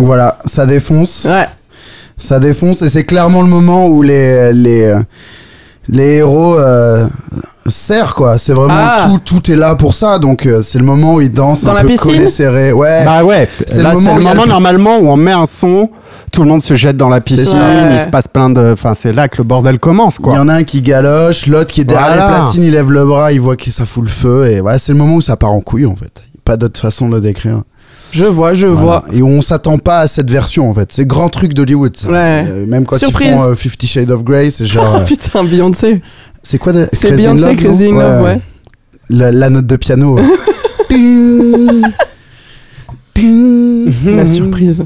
Donc 0.00 0.06
voilà, 0.06 0.38
ça 0.46 0.64
défonce. 0.64 1.26
Ouais. 1.28 1.46
Ça 2.16 2.40
défonce 2.40 2.80
et 2.80 2.88
c'est 2.88 3.04
clairement 3.04 3.42
le 3.42 3.48
moment 3.48 3.86
où 3.86 4.00
les 4.00 4.50
les 4.54 4.84
euh, 4.84 5.00
les 5.88 6.16
héros 6.16 6.54
euh, 6.58 7.06
serrent 7.66 8.14
quoi. 8.14 8.38
C'est 8.38 8.54
vraiment 8.54 8.72
Ah. 8.74 8.98
tout 9.04 9.18
tout 9.22 9.50
est 9.52 9.56
là 9.56 9.74
pour 9.74 9.92
ça. 9.92 10.18
Donc 10.18 10.46
euh, 10.46 10.62
c'est 10.62 10.78
le 10.78 10.86
moment 10.86 11.14
où 11.16 11.20
ils 11.20 11.30
dansent 11.30 11.64
Dans 11.64 11.72
un 11.72 11.74
la 11.74 11.80
peu 11.82 11.88
piscine 11.88 12.12
collés 12.12 12.28
serrés. 12.28 12.72
Ouais. 12.72 13.04
Bah 13.04 13.24
ouais, 13.24 13.46
C'est 13.66 13.82
le 13.82 13.92
moment 13.92 14.14
où 14.14 14.18
le 14.18 14.48
normalement 14.48 14.98
où 14.98 15.08
on 15.08 15.16
met 15.16 15.32
un 15.32 15.44
son, 15.44 15.90
tout 16.32 16.42
le 16.44 16.48
monde 16.48 16.62
se 16.62 16.72
jette 16.74 16.96
dans 16.96 17.10
la 17.10 17.20
piscine, 17.20 17.60
il 17.92 17.98
se 17.98 18.08
passe 18.08 18.26
plein 18.26 18.48
de... 18.48 18.72
Enfin 18.72 18.94
c'est 18.94 19.12
là 19.12 19.28
que 19.28 19.36
le 19.36 19.44
bordel 19.44 19.78
commence 19.78 20.16
Il 20.16 20.20
y 20.20 20.22
quoi. 20.24 20.38
en 20.38 20.48
a 20.48 20.54
un 20.54 20.64
qui 20.64 20.80
galoche, 20.80 21.46
l'autre 21.46 21.72
qui 21.72 21.82
est 21.82 21.84
derrière 21.84 22.06
Voilà. 22.16 22.26
les 22.38 22.42
platines, 22.44 22.64
il 22.64 22.72
lève 22.72 22.90
le 22.90 23.04
bras, 23.04 23.32
il 23.32 23.40
voit 23.42 23.56
que 23.56 23.70
ça 23.70 23.84
fout 23.84 24.04
le 24.04 24.08
feu 24.10 24.46
et 24.46 24.60
voilà, 24.60 24.78
c'est 24.78 24.92
le 24.92 24.98
moment 24.98 25.16
où 25.16 25.20
ça 25.20 25.36
part 25.36 25.52
en 25.52 25.60
couille 25.60 25.84
en 25.84 25.94
fait. 25.96 26.22
Pas 26.42 26.56
d'autre 26.56 26.80
façon 26.80 27.08
de 27.08 27.14
le 27.16 27.20
décrire. 27.20 27.62
Je 28.12 28.24
vois, 28.24 28.54
je 28.54 28.66
Voilà. 28.66 29.02
vois. 29.06 29.14
Et 29.16 29.22
on 29.22 29.40
s'attend 29.42 29.78
pas 29.78 30.00
à 30.00 30.06
cette 30.08 30.30
version 30.30 30.68
en 30.70 30.74
fait. 30.74 30.92
C'est 30.92 31.06
grand 31.06 31.28
truc 31.28 31.54
d'Hollywood. 31.54 31.96
Ouais. 32.08 32.44
Euh, 32.48 32.66
même 32.66 32.84
quand 32.84 32.98
Surprise. 32.98 33.28
ils 33.30 33.34
font 33.34 33.48
euh, 33.50 33.54
Fifty 33.54 33.86
Shades 33.86 34.10
of 34.10 34.24
Grey, 34.24 34.50
c'est 34.50 34.66
genre. 34.66 34.96
euh, 35.00 35.04
Putain, 35.04 35.44
Beyoncé. 35.44 36.00
C'est 36.42 36.58
quoi 36.58 36.72
de 36.72 36.88
C'est 36.92 37.12
Beyoncé 37.12 37.54
Crazy 37.56 37.86
in 37.86 37.92
Love, 37.92 38.24
ouais. 38.24 38.40
La, 39.10 39.30
la 39.32 39.50
note 39.50 39.66
de 39.66 39.76
piano. 39.76 40.18
La 44.04 44.26
surprise. 44.26 44.84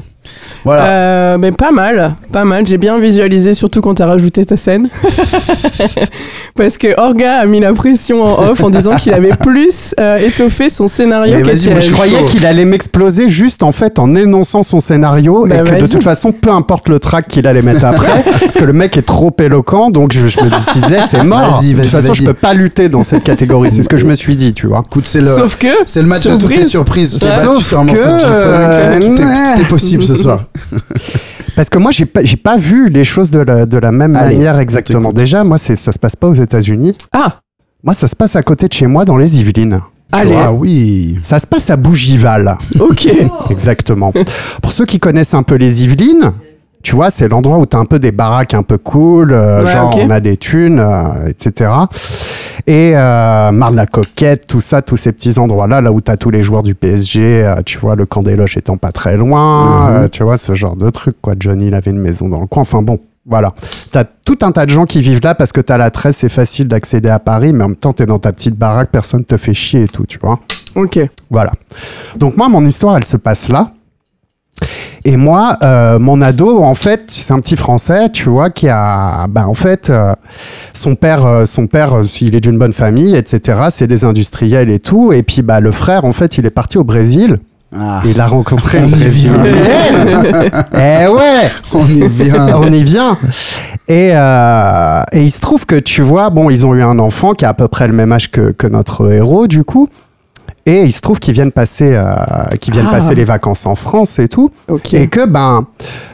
Voilà. 0.65 0.85
Euh, 0.87 1.37
mais 1.37 1.51
pas 1.51 1.71
mal, 1.71 2.15
pas 2.31 2.43
mal. 2.43 2.65
J'ai 2.67 2.77
bien 2.77 2.97
visualisé, 2.99 3.53
surtout 3.53 3.81
quand 3.81 3.93
t'as 3.93 4.07
rajouté 4.07 4.43
ta 4.45 4.57
scène. 4.57 4.89
Parce 6.55 6.77
que 6.77 6.99
Orga 6.99 7.35
a 7.39 7.45
mis 7.45 7.59
la 7.59 7.73
pression 7.73 8.23
en 8.23 8.49
off 8.49 8.63
en 8.63 8.69
disant 8.69 8.95
qu'il 8.95 9.13
avait 9.13 9.35
plus 9.35 9.93
euh, 9.99 10.17
étoffé 10.17 10.69
son 10.69 10.87
scénario 10.87 11.35
Mais 11.35 11.43
vas-y, 11.43 11.53
qu'Étienne. 11.55 11.73
moi, 11.73 11.79
Je 11.81 11.91
croyais 11.91 12.25
qu'il 12.25 12.45
allait 12.45 12.65
m'exploser 12.65 13.27
juste 13.27 13.61
en 13.63 13.71
fait 13.71 13.99
en 13.99 14.15
énonçant 14.15 14.63
son 14.63 14.79
scénario 14.79 15.45
Bah, 15.47 15.57
et 15.57 15.63
que 15.63 15.81
de 15.81 15.87
toute 15.87 16.03
façon, 16.03 16.31
peu 16.31 16.49
importe 16.51 16.89
le 16.89 16.99
track 16.99 17.27
qu'il 17.27 17.45
allait 17.47 17.61
mettre 17.61 17.85
après, 17.85 18.23
parce 18.39 18.55
que 18.55 18.63
le 18.65 18.73
mec 18.73 18.97
est 18.97 19.01
trop 19.01 19.35
éloquent, 19.39 19.91
donc 19.91 20.13
je, 20.13 20.27
je 20.27 20.39
me 20.41 20.49
disais 20.49 21.01
c'est 21.07 21.23
mort. 21.23 21.61
De 21.61 21.73
toute 21.73 21.85
façon, 21.87 22.13
je 22.13 22.23
peux 22.23 22.33
pas 22.33 22.53
lutter 22.53 22.89
dans 22.89 23.03
cette 23.03 23.23
catégorie. 23.23 23.69
C'est 23.71 23.83
ce 23.83 23.89
que 23.89 23.97
je 23.97 24.05
me 24.05 24.15
suis 24.15 24.35
dit, 24.35 24.53
tu 24.53 24.67
vois. 24.67 24.83
Écoute, 24.85 25.05
c'est 25.05 25.21
le. 25.21 25.27
Sauf 25.27 25.57
que. 25.57 25.67
C'est 25.85 26.01
le 26.01 26.07
match 26.07 26.23
de 26.25 26.37
toutes 26.37 26.55
les 26.55 26.65
surprises. 26.65 27.17
Sauf 27.17 27.69
que, 27.69 27.75
euh, 27.97 28.99
tout, 28.99 29.05
est, 29.05 29.55
tout 29.55 29.61
est 29.61 29.67
possible 29.67 30.03
ce 30.03 30.15
soir. 30.15 30.41
Parce 31.55 31.69
que 31.69 31.77
moi, 31.77 31.91
j'ai 31.91 32.05
pas, 32.05 32.23
j'ai 32.23 32.37
pas 32.37 32.57
vu 32.57 32.89
les 32.89 33.03
choses 33.03 33.31
de 33.31 33.39
la, 33.39 33.65
de 33.65 33.77
la 33.77 33.91
même 33.91 34.15
Allez, 34.15 34.35
manière 34.35 34.59
exactement. 34.59 35.13
Déjà, 35.13 35.43
moi, 35.43 35.57
c'est, 35.57 35.75
ça 35.75 35.91
se 35.91 35.99
passe 35.99 36.15
pas 36.15 36.27
aux 36.27 36.33
États-Unis. 36.33 36.97
Ah, 37.13 37.39
Moi, 37.83 37.93
ça 37.93 38.07
se 38.07 38.15
passe 38.15 38.35
à 38.35 38.43
côté 38.43 38.67
de 38.67 38.73
chez 38.73 38.87
moi, 38.87 39.05
dans 39.05 39.17
les 39.17 39.37
Yvelines. 39.37 39.79
allez, 40.11 40.35
Ah 40.35 40.51
oui. 40.51 41.17
Ça 41.21 41.39
se 41.39 41.47
passe 41.47 41.69
à 41.69 41.77
Bougival. 41.77 42.57
ok. 42.79 43.07
Exactement. 43.49 44.11
Pour 44.61 44.71
ceux 44.71 44.85
qui 44.85 44.99
connaissent 44.99 45.33
un 45.33 45.43
peu 45.43 45.55
les 45.55 45.83
Yvelines, 45.83 46.33
tu 46.85 46.95
vois, 46.95 47.09
c'est 47.09 47.27
l'endroit 47.27 47.57
où 47.57 47.65
tu 47.65 47.75
as 47.75 47.79
un 47.79 47.85
peu 47.85 47.97
des 47.97 48.11
baraques 48.11 48.53
un 48.53 48.61
peu 48.63 48.77
cool, 48.77 49.33
euh, 49.33 49.63
Ouais, 49.63 49.71
genre 49.71 49.87
ok. 49.93 50.01
on 50.05 50.09
a 50.11 50.19
des 50.19 50.37
thunes, 50.37 50.79
euh, 50.79 51.27
etc. 51.27 51.71
Et 52.67 52.93
euh, 52.95 53.51
Marne-la-Coquette, 53.51 54.45
tout 54.47 54.61
ça, 54.61 54.81
tous 54.83 54.95
ces 54.97 55.11
petits 55.11 55.37
endroits-là, 55.39 55.81
là 55.81 55.91
où 55.91 55.99
tu 55.99 56.11
as 56.11 56.17
tous 56.17 56.29
les 56.29 56.43
joueurs 56.43 56.61
du 56.63 56.75
PSG, 56.75 57.43
euh, 57.43 57.55
tu 57.65 57.79
vois, 57.79 57.95
le 57.95 58.05
camp 58.05 58.21
des 58.23 58.35
loges 58.35 58.55
étant 58.57 58.77
pas 58.77 58.91
très 58.91 59.17
loin, 59.17 59.89
Mhm. 59.89 59.95
euh, 60.03 60.07
tu 60.09 60.23
vois, 60.23 60.37
ce 60.37 60.53
genre 60.55 60.75
de 60.75 60.89
truc, 60.91 61.15
quoi. 61.21 61.33
Johnny, 61.39 61.67
il 61.67 61.73
avait 61.75 61.91
une 61.91 61.99
maison 61.99 62.29
dans 62.29 62.39
le 62.39 62.47
coin, 62.47 62.61
enfin 62.61 62.81
bon. 62.81 62.99
Voilà. 63.27 63.51
Tu 63.91 63.97
as 63.97 64.05
tout 64.23 64.37
un 64.43 64.51
tas 64.51 64.67
de 64.67 64.69
gens 64.71 64.85
qui 64.85 65.01
vivent 65.01 65.21
là 65.23 65.33
parce 65.33 65.51
que 65.51 65.59
tu 65.59 65.73
as 65.73 65.79
la 65.79 65.89
13, 65.89 66.15
c'est 66.15 66.29
facile 66.29 66.67
d'accéder 66.67 67.09
à 67.09 67.17
Paris, 67.17 67.53
mais 67.53 67.63
en 67.63 67.69
même 67.69 67.75
temps, 67.75 67.91
tu 67.91 68.03
es 68.03 68.05
dans 68.05 68.19
ta 68.19 68.31
petite 68.31 68.53
baraque, 68.55 68.89
personne 68.91 69.25
te 69.25 69.35
fait 69.35 69.55
chier 69.55 69.81
et 69.83 69.87
tout, 69.87 70.05
tu 70.05 70.19
vois. 70.21 70.39
Ok. 70.75 70.99
Voilà. 71.31 71.51
Donc 72.17 72.37
moi, 72.37 72.47
mon 72.49 72.63
histoire, 72.63 72.97
elle 72.97 73.03
se 73.03 73.17
passe 73.17 73.49
là. 73.49 73.71
Et 75.07 75.17
moi, 75.17 75.57
euh, 75.63 75.99
mon 75.99 76.19
ado, 76.21 76.63
en 76.63 76.73
fait, 76.73 77.03
c'est 77.07 77.31
un 77.31 77.39
petit 77.39 77.55
Français, 77.57 78.09
tu 78.09 78.27
vois, 78.29 78.49
qui 78.49 78.67
a, 78.69 79.27
ben, 79.29 79.45
en 79.45 79.53
fait, 79.53 79.91
euh, 79.91 80.13
son 80.73 80.95
père, 80.95 81.25
euh, 81.25 81.45
son 81.45 81.67
père, 81.67 82.01
il 82.21 82.35
est 82.35 82.39
d'une 82.39 82.57
bonne 82.57 82.73
famille, 82.73 83.15
etc. 83.15 83.65
C'est 83.69 83.85
des 83.85 84.03
industriels 84.03 84.71
et 84.71 84.79
tout. 84.79 85.13
Et 85.13 85.21
puis, 85.21 85.43
bah, 85.43 85.59
le 85.59 85.71
frère, 85.71 86.05
en 86.05 86.13
fait, 86.13 86.39
il 86.39 86.45
est 86.47 86.51
parti 86.51 86.79
au 86.79 86.83
Brésil. 86.83 87.37
Ah, 87.77 88.01
Et 88.05 88.11
il 88.11 88.21
a 88.21 88.25
rencontré 88.25 88.79
vient. 88.87 88.87
brésilienne. 88.87 89.45
eh 90.73 91.07
ouais, 91.07 91.51
on 91.73 91.85
y 91.85 92.07
vient. 92.07 92.57
on 92.57 92.71
y 92.71 92.83
vient. 92.83 93.17
Et, 93.87 94.07
et 94.09 95.21
il 95.23 95.29
se 95.29 95.39
trouve 95.41 95.65
que 95.67 95.75
tu 95.75 96.01
vois, 96.01 96.31
bon, 96.31 96.49
ils 96.49 96.65
ont 96.65 96.73
eu 96.73 96.81
un 96.81 96.97
enfant 96.97 97.33
qui 97.33 97.45
a 97.45 97.49
à 97.49 97.53
peu 97.53 97.67
près 97.67 97.87
le 97.87 97.93
même 97.93 98.11
âge 98.11 98.31
que, 98.31 98.51
que 98.51 98.65
notre 98.65 99.11
héros, 99.11 99.45
du 99.45 99.63
coup. 99.63 99.87
Et 100.67 100.81
il 100.81 100.91
se 100.91 100.99
trouve 101.01 101.19
qu'ils 101.19 101.35
viennent 101.35 101.51
passer, 101.51 101.91
euh, 101.93 102.15
qu'ils 102.59 102.73
viennent 102.73 102.87
Ah. 102.89 102.95
passer 102.95 103.13
les 103.13 103.23
vacances 103.23 103.67
en 103.67 103.75
France 103.75 104.17
et 104.17 104.27
tout. 104.27 104.49
Et 104.93 105.05
que 105.05 105.27
ben, 105.27 105.67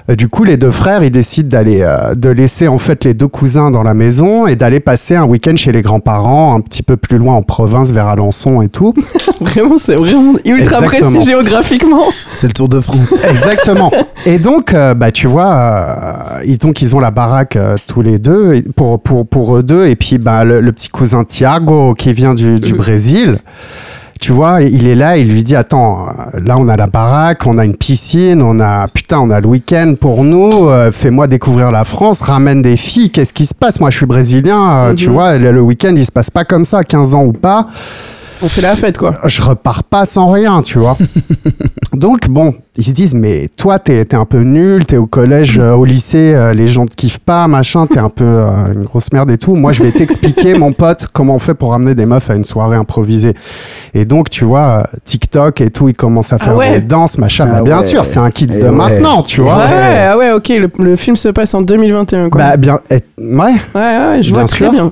euh, 0.10 0.16
du 0.16 0.28
coup, 0.28 0.44
les 0.44 0.58
deux 0.58 0.72
frères, 0.72 1.04
ils 1.06 1.10
décident 1.12 1.48
d'aller, 1.48 1.82
euh, 1.82 2.14
de 2.16 2.28
laisser 2.28 2.68
en 2.68 2.78
fait 2.78 3.06
les 3.06 3.14
deux 3.14 3.30
cousins 3.30 3.72
dans 3.72 3.82
la 3.82 3.94
maison 3.94 4.48
et 4.48 4.58
d'aller 4.58 4.82
passer 4.82 5.16
un 5.16 5.24
week-end 5.24 5.56
chez 5.56 5.72
les 5.72 5.82
grands-parents, 5.82 6.54
un 6.54 6.60
petit 6.60 6.84
peu 6.84 6.98
plus 6.98 7.18
loin 7.18 7.36
en 7.36 7.44
province, 7.44 7.92
vers 7.92 8.08
Alençon 8.08 8.62
et 8.62 8.68
tout. 8.68 8.94
Vraiment, 9.40 9.78
c'est 9.78 9.96
vraiment 9.96 10.34
ultra 10.44 10.80
Exactement. 10.84 11.12
précis 11.12 11.26
géographiquement. 11.26 12.04
C'est 12.36 12.48
le 12.48 12.54
Tour 12.54 12.68
de 12.68 12.82
France. 12.82 13.14
Exactement. 13.24 13.90
Et 14.26 14.38
donc, 14.38 14.74
euh, 14.74 14.94
bah, 14.94 15.14
tu 15.14 15.28
vois, 15.28 15.50
euh, 15.54 16.44
ils, 16.46 16.58
donc, 16.58 16.82
ils 16.82 16.94
ont 16.94 17.00
la 17.00 17.12
baraque 17.12 17.56
euh, 17.56 17.76
tous 17.88 18.02
les 18.02 18.20
deux 18.20 18.62
pour, 18.76 19.00
pour, 19.02 19.26
pour 19.26 19.56
eux 19.56 19.64
deux. 19.64 19.88
Et 19.88 19.96
puis, 19.96 20.18
bah, 20.18 20.44
le, 20.44 20.60
le 20.60 20.72
petit 20.74 20.90
cousin 20.90 21.24
Thiago 21.24 21.94
qui 21.94 22.12
vient 22.14 22.34
du, 22.34 22.60
du 22.60 22.74
Brésil. 22.74 23.38
Tu 24.22 24.34
vois, 24.34 24.62
il 24.62 24.86
est 24.88 24.94
là, 24.94 25.18
il 25.18 25.30
lui 25.30 25.42
dit 25.44 25.56
Attends, 25.56 26.06
euh, 26.08 26.40
là 26.46 26.56
on 26.60 26.68
a 26.70 26.76
la 26.78 26.86
baraque, 26.86 27.48
on 27.48 27.58
a 27.58 27.66
une 27.66 27.76
piscine, 27.76 28.40
on 28.44 28.60
a 28.60 28.88
putain, 28.88 29.18
on 29.20 29.32
a 29.32 29.40
le 29.40 29.48
week-end 29.48 29.96
pour 30.00 30.24
nous. 30.24 30.70
euh, 30.70 30.92
Fais-moi 30.92 31.26
découvrir 31.26 31.72
la 31.72 31.86
France, 31.86 32.22
ramène 32.22 32.62
des 32.62 32.78
filles. 32.78 33.10
Qu'est-ce 33.10 33.34
qui 33.34 33.48
se 33.48 33.56
passe? 33.56 33.80
Moi, 33.80 33.90
je 33.90 33.98
suis 33.98 34.06
brésilien, 34.06 34.72
euh, 34.90 34.94
tu 34.94 35.08
Mhm. 35.08 35.14
vois. 35.14 35.38
Le, 35.40 35.52
le 35.52 35.62
week-end, 35.62 35.94
il 35.96 36.06
se 36.06 36.12
passe 36.12 36.30
pas 36.30 36.46
comme 36.46 36.66
ça, 36.66 36.84
15 36.84 37.16
ans 37.16 37.24
ou 37.26 37.34
pas 37.34 37.66
On 38.44 38.48
fait 38.50 38.62
la 38.62 38.76
fête, 38.76 38.98
quoi. 38.98 39.14
je 39.26 39.42
repars 39.42 39.84
pas 39.84 40.06
sans 40.06 40.32
rien, 40.32 40.62
tu 40.62 40.80
vois. 40.80 40.98
Donc, 41.94 42.30
bon, 42.30 42.54
ils 42.78 42.86
se 42.86 42.92
disent, 42.92 43.14
mais 43.14 43.50
toi, 43.58 43.78
t'es 43.78 43.98
es 43.98 44.16
un 44.16 44.26
peu 44.26 44.40
nul, 44.40 44.86
t'es 44.86 44.96
au 44.98 45.06
collège, 45.08 45.60
euh, 45.60 45.74
au 45.74 45.84
lycée, 45.84 46.34
euh, 46.34 46.54
les 46.54 46.68
gens 46.68 46.86
te 46.86 46.96
kiffent 46.96 47.20
pas, 47.20 47.48
machin, 47.48 47.86
t'es 47.86 48.00
un 48.00 48.10
peu 48.10 48.24
euh, 48.24 48.74
une 48.74 48.84
grosse 48.84 49.12
merde 49.12 49.30
et 49.30 49.38
tout. 49.38 49.56
Moi, 49.56 49.74
je 49.74 49.84
vais 49.84 49.92
t'expliquer, 49.92 50.54
mon 50.58 50.72
pote, 50.72 51.08
comment 51.12 51.36
on 51.36 51.40
fait 51.40 51.54
pour 51.54 51.72
ramener 51.72 51.94
des 51.94 52.06
meufs 52.06 52.30
à 52.30 52.36
une 52.36 52.46
soirée 52.46 52.78
improvisée. 52.78 53.34
Et 53.94 54.06
donc, 54.06 54.30
tu 54.30 54.46
vois, 54.46 54.84
TikTok 55.04 55.60
et 55.62 55.70
tout, 55.70 55.90
ils 55.90 55.94
commencent 55.96 56.32
à 56.34 56.38
faire 56.38 56.56
ouais. 56.56 56.80
des 56.80 56.86
danses, 56.86 57.18
machin. 57.18 57.48
Ah 57.54 57.62
bien 57.62 57.80
ouais. 57.80 57.86
sûr, 57.86 58.06
c'est 58.06 58.20
un 58.20 58.30
Eh 58.36 58.46
de 58.46 58.54
ouais. 58.64 58.72
maintenant, 58.72 59.22
tu 59.22 59.42
vois. 59.42 59.58
Ouais, 59.58 59.64
Ouais. 59.66 60.08
ah 60.10 60.18
ouais, 60.18 60.32
ok. 60.32 60.48
Le, 60.50 60.70
le 60.80 60.96
film 60.96 61.16
se 61.18 61.30
passe 61.30 61.54
en 61.54 61.62
2021, 61.62 62.30
quoi. 62.30 62.42
Bah, 62.42 62.58
bien, 62.58 62.80
ouais, 62.90 63.04
ouais, 63.20 63.54
ouais, 63.76 64.22
je 64.22 64.34
vois 64.34 64.46
très 64.46 64.70
bien. 64.70 64.92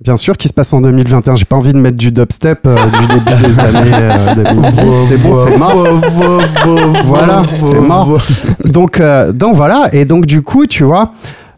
Bien 0.00 0.16
sûr 0.16 0.36
qu'il 0.36 0.48
se 0.48 0.54
passe 0.54 0.72
en 0.72 0.80
2021. 0.80 1.36
J'ai 1.36 1.44
pas 1.44 1.56
envie 1.56 1.72
de 1.72 1.78
mettre 1.78 1.96
du 1.96 2.12
dubstep 2.12 2.60
euh, 2.66 2.76
du 2.86 3.06
début 3.06 3.46
des 3.46 3.60
années 3.60 3.90
euh, 3.92 4.34
2010. 4.34 4.72
C'est 5.08 5.22
bon, 5.22 5.46
c'est 5.46 5.58
mort. 5.58 5.86
Voilà, 7.04 7.42
c'est 7.58 7.80
mort. 7.80 8.18
donc, 8.64 9.00
euh, 9.00 9.32
donc 9.32 9.56
voilà, 9.56 9.88
et 9.92 10.04
donc 10.04 10.26
du 10.26 10.42
coup, 10.42 10.66
tu 10.66 10.84
vois, 10.84 11.12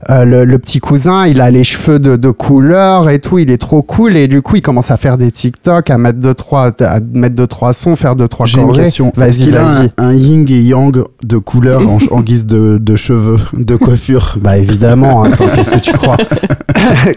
euh, 0.09 0.25
le, 0.25 0.45
le 0.47 0.59
petit 0.59 0.79
cousin, 0.79 1.27
il 1.27 1.43
a 1.43 1.51
les 1.51 1.63
cheveux 1.63 1.99
de, 1.99 2.17
de 2.17 2.31
couleur 2.31 3.11
et 3.11 3.19
tout, 3.19 3.39
il 3.39 3.51
est 3.51 3.59
trop 3.59 3.83
cool, 3.83 4.17
et 4.17 4.29
du 4.29 4.41
coup, 4.41 4.57
il 4.57 4.63
commence 4.63 4.91
à 4.91 4.97
faire 4.97 5.19
des 5.19 5.31
TikTok, 5.31 5.91
à 5.91 5.99
mettre 5.99 6.19
deux 6.21 6.33
trois, 6.33 6.71
à 6.81 7.01
mettre 7.13 7.35
deux 7.35 7.47
trois 7.47 7.75
sons, 7.75 7.97
faire 7.97 8.17
deux 8.17 8.27
trois 8.29 8.47
J'ai 8.47 8.61
une 8.63 8.73
question. 8.73 9.09
Est-ce 9.09 9.21
Vas-y, 9.21 9.45
qu'il 9.45 9.57
a 9.57 9.61
un, 9.69 9.79
vas-y. 9.81 9.91
un 9.99 10.13
yin 10.15 10.47
et 10.49 10.61
yang 10.63 11.05
de 11.23 11.37
couleur 11.37 11.83
en, 11.87 11.99
en 12.13 12.21
guise 12.23 12.47
de, 12.47 12.79
de 12.79 12.97
cheveux, 12.97 13.39
de 13.53 13.77
coiffure? 13.77 14.37
Bah 14.41 14.57
évidemment, 14.57 15.25
hein, 15.25 15.31
attends, 15.35 15.49
qu'est-ce 15.55 15.71
que 15.71 15.79
tu 15.81 15.93
crois? 15.93 16.17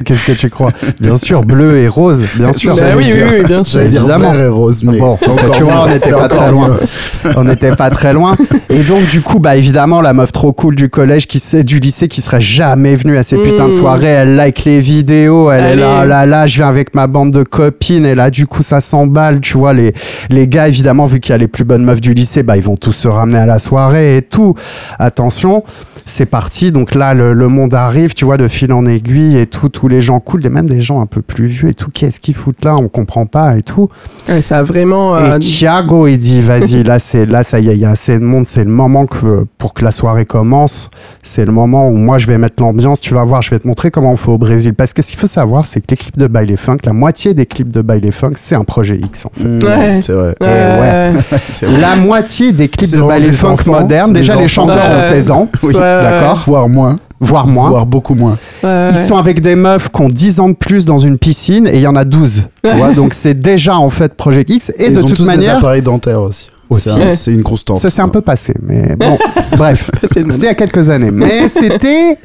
Qu'est-ce 0.04 0.26
que 0.28 0.32
tu 0.34 0.50
crois? 0.50 0.72
Bien 1.00 1.18
sûr, 1.18 1.44
bleu 1.46 1.78
et 1.78 1.88
rose, 1.88 2.22
bien 2.36 2.52
sûr. 2.52 2.76
Bah 2.76 2.82
oui, 2.98 3.12
oui, 3.14 3.22
oui, 3.40 3.44
bien 3.46 3.64
sûr. 3.64 3.80
J'allais 3.80 3.90
dire 3.92 4.02
Évidemment. 4.02 4.34
vert 4.34 4.42
et 4.44 4.48
rose, 4.50 4.84
mais 4.84 4.98
Bon, 5.00 5.12
encore 5.14 5.52
tu 5.56 5.64
vois, 5.64 5.74
mieux. 5.74 5.82
on 5.84 5.88
n'était 5.90 6.12
pas 6.12 6.28
très 6.28 6.52
loin. 6.52 6.68
mieux. 6.70 7.32
on 7.38 7.44
n'était 7.46 7.76
pas 7.76 7.90
très 7.90 8.12
loin. 8.14 8.36
Et 8.70 8.80
donc, 8.84 9.08
du 9.08 9.22
coup, 9.22 9.40
bah, 9.40 9.56
évidemment, 9.56 10.02
la 10.02 10.12
meuf 10.14 10.34
trop 10.34 10.52
cool 10.52 10.76
du 10.76 10.90
collège, 10.90 11.28
qui 11.28 11.40
sait, 11.40 11.64
du 11.64 11.80
lycée, 11.80 12.10
qui 12.10 12.22
serait 12.22 12.42
jamais 12.42 12.73
venue 12.76 13.18
à 13.18 13.24
ces 13.24 13.38
putains 13.38 13.68
de 13.68 13.74
Mm. 13.74 13.78
soirées, 13.78 14.08
elle 14.08 14.36
like 14.36 14.64
les 14.66 14.80
vidéos, 14.80 15.52
elle 15.52 15.64
est 15.66 15.76
là, 15.76 16.06
là, 16.06 16.26
là, 16.26 16.48
je 16.48 16.58
viens 16.58 16.68
avec 16.68 16.94
ma 16.96 17.08
bande 17.08 17.32
de 17.32 17.44
copines, 17.44 18.06
et 18.06 18.16
là, 18.16 18.30
du 18.30 18.48
coup, 18.48 18.62
ça 18.64 18.82
s'emballe, 18.82 19.40
tu 19.40 19.58
vois, 19.58 19.74
les, 19.74 19.94
les 20.30 20.48
gars, 20.48 20.68
évidemment, 20.68 21.06
vu 21.06 21.20
qu'il 21.20 21.32
y 21.32 21.36
a 21.36 21.38
les 21.38 21.48
plus 21.48 21.64
bonnes 21.64 21.84
meufs 21.86 22.02
du 22.02 22.14
lycée, 22.14 22.44
bah, 22.44 22.58
ils 22.58 22.64
vont 22.64 22.76
tous 22.76 22.94
se 22.94 23.08
ramener 23.08 23.38
à 23.40 23.46
la 23.46 23.60
soirée 23.60 24.18
et 24.18 24.22
tout. 24.22 24.56
Attention, 25.00 25.64
c'est 26.06 26.26
parti. 26.26 26.72
Donc 26.72 26.96
là, 26.96 27.14
le, 27.14 27.34
le 27.34 27.48
monde 27.48 27.74
arrive, 27.74 28.14
tu 28.14 28.26
vois, 28.26 28.38
de 28.38 28.48
fil 28.48 28.72
en 28.74 28.86
aiguille 28.86 29.38
et 29.38 29.48
tout, 29.48 29.70
tous 29.70 29.88
les 29.88 30.02
gens 30.02 30.20
cool, 30.20 30.46
et 30.46 30.50
même 30.50 30.68
des 30.68 30.82
gens 30.82 31.02
un 31.02 31.06
peu 31.06 31.22
plus 31.22 31.46
vieux 31.46 31.70
et 31.70 31.74
tout. 31.74 31.90
Qu'est-ce 31.94 32.20
qu'ils 32.20 32.36
foutent 32.36 32.64
là? 32.64 32.76
On 32.78 32.88
comprend 32.88 33.26
pas 33.26 33.58
et 33.58 33.62
tout. 33.62 33.90
Ouais, 34.30 34.42
ça 34.42 34.60
a 34.60 34.64
vraiment. 34.64 35.16
euh, 35.18 35.38
Et 35.38 35.40
Thiago, 35.40 36.08
il 36.08 36.18
dit, 36.18 36.42
vas-y, 36.42 36.84
là, 36.84 37.00
c'est, 37.00 37.26
là, 37.26 37.44
ça 37.44 37.60
y 37.60 37.70
est, 37.70 37.74
il 37.74 37.80
y 37.80 37.86
a 37.86 37.92
assez 37.92 38.18
de 38.20 38.24
monde, 38.24 38.46
c'est 38.48 38.64
le 38.64 38.72
moment 38.72 39.06
que, 39.06 39.46
pour 39.58 39.74
que 39.74 39.84
la 39.84 39.92
soirée 39.92 40.26
commence. 40.26 40.90
C'est 41.24 41.46
le 41.46 41.52
moment 41.52 41.88
où 41.90 41.94
moi, 41.96 42.18
je 42.20 42.28
vais 42.28 42.38
mettre 42.38 42.62
l'ambiance, 42.62 43.00
tu 43.00 43.14
vas 43.14 43.24
voir, 43.24 43.42
je 43.42 43.50
vais 43.52 43.60
te 43.60 43.68
montrer 43.68 43.92
comment 43.92 44.12
on 44.12 44.16
fait 44.18 44.32
au 44.32 44.38
Brésil. 44.38 44.74
Parce 44.74 44.94
que 44.94 45.02
ce 45.02 45.12
qu'il 45.12 45.20
faut 45.20 45.28
savoir, 45.28 45.66
c'est 45.66 45.80
que 45.82 45.88
les 45.92 45.98
clips 45.98 46.18
de 46.18 46.28
baile 46.28 46.56
funk, 46.58 46.78
la 46.86 46.94
moitié 46.94 47.34
des 47.34 47.46
clips 47.46 47.72
de 47.72 47.82
baile 47.82 48.12
funk, 48.12 48.34
c'est 48.36 48.56
un 48.56 48.64
projet 48.64 48.98
X. 48.98 49.26
en 49.26 49.32
fait. 49.36 49.44
Mmh, 49.44 49.64
Ouais. 49.64 50.02
C'est 50.02 50.14
vrai. 50.14 50.36
Ouais. 50.42 51.12
C'est 51.52 51.66
vrai. 51.66 51.80
La 51.80 51.96
moitié 51.96 52.52
des 52.52 52.68
clips 52.68 52.92
de 52.92 53.02
baile 53.02 53.32
funk 53.32 53.58
modernes, 53.66 54.14
déjà 54.14 54.36
les 54.36 54.48
chanteurs 54.48 54.90
ont 54.92 54.94
Ouais. 54.96 55.00
16 55.00 55.32
ans, 55.32 55.50
Oui. 55.64 55.74
Ouais, 55.98 56.04
d'accord 56.04 56.44
Voire 56.46 56.70
moins. 56.70 56.98
Voire 57.20 57.48
moins. 57.48 57.70
Voire 57.70 57.86
beaucoup 57.86 58.16
moins. 58.16 58.38
ouais, 58.64 58.90
Ils 58.92 58.96
ouais. 58.98 59.04
sont 59.04 59.16
avec 59.18 59.42
des 59.42 59.56
meufs 59.56 59.90
qui 59.90 60.02
ont 60.02 60.10
10 60.10 60.40
ans 60.40 60.50
de 60.50 60.56
plus 60.56 60.86
dans 60.86 60.98
une 60.98 61.18
piscine 61.18 61.68
et 61.68 61.76
il 61.76 61.82
y 61.82 61.88
en 61.88 61.96
a 61.96 62.04
12. 62.04 62.44
Tu 62.64 62.72
vois, 62.72 62.94
donc 62.94 63.14
c'est 63.14 63.40
déjà 63.40 63.78
en 63.78 63.90
fait 63.90 64.14
Project 64.16 64.50
X. 64.50 64.70
Et 64.78 64.88
Ils 64.88 64.94
de 64.94 65.02
ont 65.02 65.06
toute 65.06 65.16
tous 65.18 65.24
des 65.24 65.28
manière, 65.36 65.58
appareils 65.58 65.82
dentaires 65.82 66.22
aussi. 66.22 66.50
Aussi. 66.70 66.90
C'est 67.16 67.32
un- 67.32 67.34
une 67.36 67.44
constante. 67.44 67.78
Ça 67.80 67.90
s'est 67.90 68.02
un 68.02 68.10
peu 68.10 68.22
passé, 68.22 68.54
mais 68.62 68.96
bon, 68.96 69.18
bref, 69.58 69.92
c'était 70.12 70.22
il 70.36 70.44
y 70.44 70.48
a 70.48 70.56
quelques 70.56 70.90
années. 70.90 71.12
Mais 71.12 71.48
c'était 71.48 72.18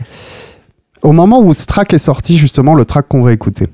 au 1.03 1.13
moment 1.13 1.41
où 1.41 1.53
ce 1.55 1.67
track 1.67 1.93
est 1.95 1.99
sorti, 1.99 2.37
justement, 2.39 2.75
le 2.75 2.85
track 2.85 3.07
qu'on 3.09 3.23
va 3.23 3.33
écouter. 3.33 3.67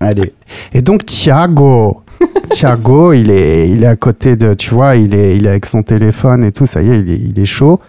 Allez. 0.00 0.32
Et 0.74 0.82
donc 0.82 1.06
Thiago, 1.06 2.02
Thiago, 2.50 3.12
il 3.14 3.30
est, 3.30 3.68
il 3.70 3.82
est 3.84 3.86
à 3.86 3.96
côté 3.96 4.36
de, 4.36 4.52
tu 4.54 4.74
vois, 4.74 4.96
il 4.96 5.14
est, 5.14 5.36
il 5.36 5.46
est 5.46 5.50
avec 5.50 5.64
son 5.66 5.82
téléphone 5.82 6.44
et 6.44 6.52
tout, 6.52 6.66
ça 6.66 6.82
y 6.82 6.90
est, 6.90 6.98
il 7.00 7.10
est, 7.10 7.20
il 7.34 7.38
est 7.40 7.46
chaud. 7.46 7.80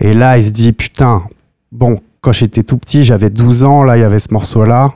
Et 0.00 0.14
là, 0.14 0.38
il 0.38 0.46
se 0.46 0.50
dit, 0.50 0.72
putain, 0.72 1.22
bon, 1.72 1.98
quand 2.20 2.32
j'étais 2.32 2.62
tout 2.62 2.78
petit, 2.78 3.04
j'avais 3.04 3.30
12 3.30 3.64
ans, 3.64 3.82
là, 3.82 3.96
il 3.96 4.00
y 4.00 4.04
avait 4.04 4.18
ce 4.18 4.32
morceau-là. 4.32 4.94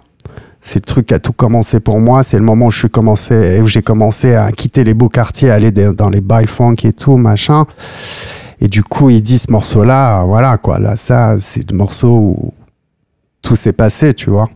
c'est 0.60 0.80
le 0.80 0.86
truc 0.86 1.06
qui 1.06 1.14
a 1.14 1.18
tout 1.18 1.32
commencé 1.32 1.80
pour 1.80 2.00
moi. 2.00 2.22
C'est 2.22 2.38
le 2.38 2.44
moment 2.44 2.66
où 2.66 2.70
je 2.70 2.78
suis 2.78 2.90
commencé, 2.90 3.60
où 3.60 3.66
j'ai 3.66 3.82
commencé 3.82 4.34
à 4.34 4.50
quitter 4.52 4.84
les 4.84 4.94
beaux 4.94 5.08
quartiers, 5.08 5.50
aller 5.50 5.70
dans 5.70 6.08
les 6.08 6.20
bails 6.20 6.46
funk 6.46 6.76
et 6.84 6.92
tout, 6.92 7.16
machin. 7.16 7.66
Et 8.60 8.68
du 8.68 8.82
coup, 8.82 9.08
il 9.10 9.22
dit 9.22 9.38
ce 9.38 9.52
morceau-là, 9.52 10.24
voilà 10.24 10.58
quoi. 10.58 10.78
Là, 10.78 10.96
ça, 10.96 11.36
c'est 11.38 11.70
le 11.70 11.76
morceau 11.76 12.10
où 12.10 12.54
tout 13.40 13.56
s'est 13.56 13.72
passé, 13.72 14.12
tu 14.12 14.30
vois. 14.30 14.48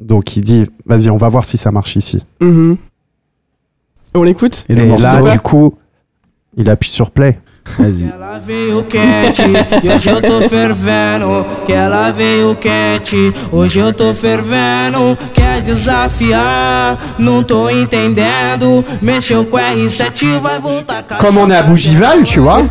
Donc, 0.00 0.36
il 0.36 0.42
dit, 0.42 0.66
vas-y, 0.86 1.10
on 1.10 1.18
va 1.18 1.28
voir 1.28 1.44
si 1.44 1.58
ça 1.58 1.70
marche 1.70 1.96
ici. 1.96 2.22
Mhm. 2.40 2.76
On 4.14 4.22
l'écoute? 4.22 4.64
Et 4.68 4.72
Et 4.72 4.96
là, 4.96 5.32
du 5.32 5.40
coup, 5.40 5.74
il 6.56 6.68
appuie 6.68 6.90
sur 6.90 7.10
play. 7.10 7.38
Ela 8.12 8.38
veio 8.38 8.84
quente 8.84 9.42
e 9.82 9.88
hoje 9.88 10.10
eu 10.10 10.20
tô 10.20 10.48
fervendo. 10.48 11.46
Que 11.64 11.72
ela 11.72 12.10
veio 12.10 12.54
quente, 12.56 13.32
hoje 13.50 13.78
eu 13.78 13.92
tô 13.92 14.12
fervendo. 14.12 15.16
Quer 15.32 15.60
desafiar, 15.62 16.98
não 17.18 17.42
tô 17.42 17.70
entendendo. 17.70 18.84
Mexeu 19.00 19.44
com 19.44 19.56
R7, 19.56 20.40
vai 20.40 20.58
voltar 20.60 21.02
com 21.02 21.14
a 21.14 21.16
Comme 21.18 21.38
on 21.38 21.48
est 21.50 21.58
à 21.58 21.62
Bougival, 21.62 22.22
tu 22.24 22.42
vois. 22.42 22.62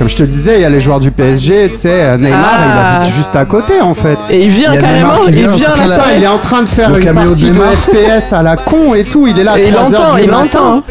Comme 0.00 0.08
je 0.08 0.16
te 0.16 0.22
le 0.22 0.30
disais, 0.30 0.54
il 0.54 0.62
y 0.62 0.64
a 0.64 0.70
les 0.70 0.80
joueurs 0.80 0.98
du 0.98 1.10
PSG, 1.10 1.68
tu 1.72 1.78
sais, 1.80 2.16
Neymar, 2.16 2.40
Ah. 2.42 2.58
il 2.94 2.96
habite 3.02 3.14
juste 3.14 3.36
à 3.36 3.44
côté 3.44 3.82
en 3.82 3.92
fait. 3.92 4.16
Et 4.30 4.44
il 4.44 4.48
vient 4.48 4.72
Il 4.72 4.80
carrément, 4.80 5.08
Neymar 5.08 5.20
il 5.28 5.34
vient, 5.34 5.48
vient 5.48 5.58
c'est 5.58 5.66
à 5.66 5.76
ça, 5.76 5.86
la 5.88 5.94
soirée. 5.94 6.10
il 6.16 6.24
est 6.24 6.26
en 6.26 6.38
train 6.38 6.62
de 6.62 6.68
faire 6.70 6.88
Le 6.88 6.96
une 6.96 7.04
caméo 7.04 7.22
de 7.24 7.28
partie 7.28 7.44
de 7.44 7.52
Neymar. 7.52 7.72
FPS 7.74 8.32
à 8.32 8.42
la 8.42 8.56
con 8.56 8.94
et 8.94 9.04
tout. 9.04 9.26
Il 9.26 9.38
est 9.38 9.44
là 9.44 9.52
à 9.52 9.58
Et 9.58 9.66
il 9.68 9.74
3 9.74 9.88
entend, 9.88 10.02
heures 10.02 10.14
du 10.14 10.22
il 10.22 10.30
matin. 10.30 10.42
entend. 10.58 10.82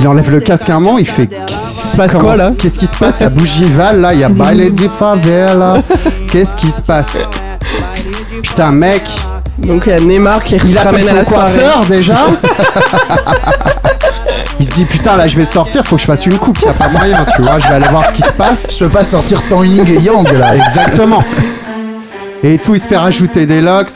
Il 0.00 0.06
enlève 0.06 0.30
le 0.30 0.38
casque 0.38 0.70
un 0.70 0.78
moment, 0.78 0.96
il 0.98 1.08
fait 1.08 1.26
Qu'est-ce 1.26 1.80
qui 1.82 1.88
se 1.88 1.96
passe 1.96 2.12
Comment- 2.12 2.24
quoi 2.24 2.36
là? 2.36 2.50
Qu'est-ce 2.56 2.78
qui 2.78 2.86
se 2.86 2.94
passe? 2.96 3.20
À 3.20 3.28
Bougival 3.30 4.00
là 4.00 4.14
Il 4.14 4.20
y 4.20 4.24
a 4.24 4.28
Baile 4.28 4.72
de 4.72 4.88
Favela. 4.88 5.82
Qu'est-ce 6.30 6.54
qui 6.54 6.70
se 6.70 6.82
passe? 6.82 7.18
Putain, 8.44 8.70
mec, 8.70 9.02
Donc 9.58 9.82
il 9.86 9.90
y 9.92 9.96
a 9.96 9.98
Neymar 9.98 10.44
qui 10.44 10.54
il 10.54 10.72
se 10.72 10.78
ramène 10.78 11.02
à 11.02 11.08
son 11.08 11.14
la 11.16 11.24
soirée. 11.24 11.52
coiffeur 11.58 11.84
déjà. 11.86 12.14
il 14.60 14.66
se 14.66 14.74
dit 14.74 14.84
putain 14.84 15.16
là 15.16 15.26
je 15.28 15.36
vais 15.36 15.44
sortir, 15.44 15.84
faut 15.84 15.96
que 15.96 16.02
je 16.02 16.06
fasse 16.06 16.26
une 16.26 16.38
coupe, 16.38 16.58
y 16.60 16.68
a 16.68 16.72
pas 16.72 16.88
moyen, 16.88 17.24
tu 17.34 17.42
vois. 17.42 17.58
Je 17.58 17.68
vais 17.68 17.74
aller 17.74 17.88
voir 17.88 18.06
ce 18.06 18.12
qui 18.12 18.22
se 18.22 18.32
passe. 18.32 18.68
Je 18.78 18.84
peux 18.84 18.90
pas 18.90 19.04
sortir 19.04 19.40
sans 19.40 19.62
Ying 19.62 19.88
et 19.88 20.00
Yang 20.00 20.32
là. 20.32 20.54
Exactement. 20.56 21.22
Et 22.42 22.58
tout, 22.58 22.74
il 22.74 22.80
se 22.80 22.86
fait 22.86 22.96
rajouter 22.96 23.46
des 23.46 23.60
locks. 23.60 23.90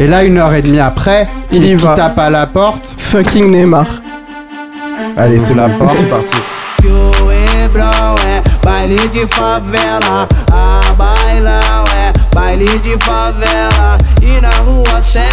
Et 0.00 0.06
là, 0.06 0.24
une 0.24 0.38
heure 0.38 0.52
et 0.54 0.62
demie 0.62 0.80
après, 0.80 1.28
Il 1.52 1.62
il 1.62 1.70
y 1.70 1.74
va. 1.76 1.94
tape 1.94 2.18
à 2.18 2.30
la 2.30 2.46
porte. 2.46 2.94
Fucking 2.98 3.50
Neymar. 3.50 3.86
Allez, 5.16 5.38
c'est 5.38 5.54
la 5.54 5.68
porte. 5.68 5.96
c'est 6.00 6.10
parti. 6.10 6.36
Baile 8.62 8.96
de 9.12 9.26
favela, 9.34 10.26
a 10.50 10.80
bailão 10.96 11.84
é 11.98 12.12
baile 12.34 12.78
de 12.80 12.98
favela. 13.04 13.96
E 14.20 14.40
na 14.40 14.50
rua 14.50 15.00
7, 15.00 15.24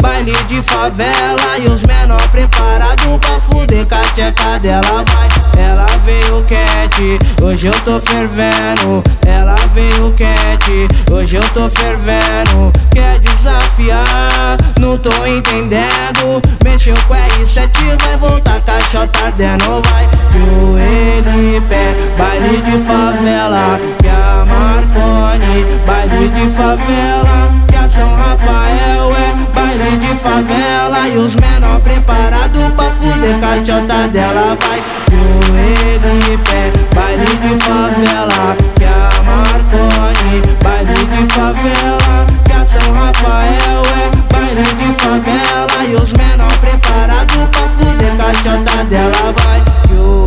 baile 0.00 0.32
de 0.48 0.62
favela. 0.62 1.58
E 1.62 1.68
os 1.68 1.82
menor 1.82 2.26
preparados 2.30 3.18
pra 3.20 3.38
fuder 3.38 3.86
com 3.86 3.94
a 3.94 4.00
tcheca 4.00 4.58
dela 4.58 5.04
vai. 5.12 5.28
Ela 5.62 5.86
veio 6.04 6.42
quente, 6.44 7.18
hoje 7.42 7.66
eu 7.66 7.74
tô 7.84 8.00
fervendo. 8.00 9.04
Ela 9.26 9.54
veio 9.74 10.12
quente, 10.12 10.88
hoje 11.12 11.36
eu 11.36 11.44
tô 11.50 11.68
fervendo. 11.68 12.72
Quer 12.92 13.18
desafiar, 13.20 14.56
não 14.80 14.96
tô 14.96 15.10
entendendo. 15.26 16.42
Mexeu 16.64 16.96
com 17.06 17.14
R7, 17.14 18.02
vai 18.02 18.16
voltar 18.16 18.60
caixota 18.62 19.30
dentro, 19.36 19.82
vai. 19.90 20.08
O 20.34 20.78
Elipe, 20.78 22.16
baile 22.16 22.62
de 22.62 22.80
favela. 22.80 23.78
Que 24.00 24.08
a 24.08 24.44
Marconi, 24.46 25.64
baile 25.86 26.21
de 26.30 26.50
favela. 26.50 27.50
Que 27.68 27.76
a 27.76 27.88
São 27.88 28.14
Rafael 28.14 29.12
é 29.16 29.54
baile 29.54 29.96
de 29.98 30.16
favela. 30.16 31.08
E 31.08 31.16
os 31.16 31.34
menor 31.34 31.80
preparados 31.80 32.68
pra 32.76 32.90
fuder 32.90 33.38
caixota 33.40 34.08
dela, 34.08 34.56
vai. 34.60 35.11
O 35.22 35.56
Elipe, 35.56 36.62
baile 36.94 37.24
de 37.24 37.64
favela. 37.64 38.56
Que 38.76 38.84
a 38.84 39.22
Marconi, 39.24 40.42
baile 40.62 40.94
de 40.94 41.32
favela. 41.34 42.26
Que 42.44 42.52
a 42.52 42.64
São 42.64 42.92
Rafael 42.94 43.82
é 44.02 44.32
baile 44.32 44.62
de 44.62 45.00
favela. 45.00 45.84
E 45.88 45.94
os 45.94 46.12
menor 46.12 46.52
preparados 46.60 47.36
pra 47.50 47.68
fuder 47.68 48.16
caixota 48.16 48.84
dela, 48.84 49.34
vai. 49.44 49.62
Que 49.86 49.94
o 49.94 50.22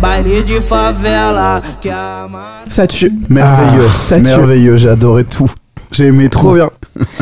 baile 0.00 0.42
de 0.42 0.60
favela. 0.60 1.60
Que 1.80 1.90
a. 1.90 2.26
Ça 2.68 2.86
tue. 2.86 3.10
Merveilleux, 3.28 3.86
Ah, 3.88 4.00
ça 4.00 4.16
tue. 4.16 4.22
merveilleux, 4.22 4.76
j'ai 4.76 4.88
adoré 4.90 5.24
tout. 5.24 5.50
J'ai 5.92 6.06
aimé 6.06 6.28
Trop 6.28 6.48
tout. 6.50 6.54
bien. 6.54 6.70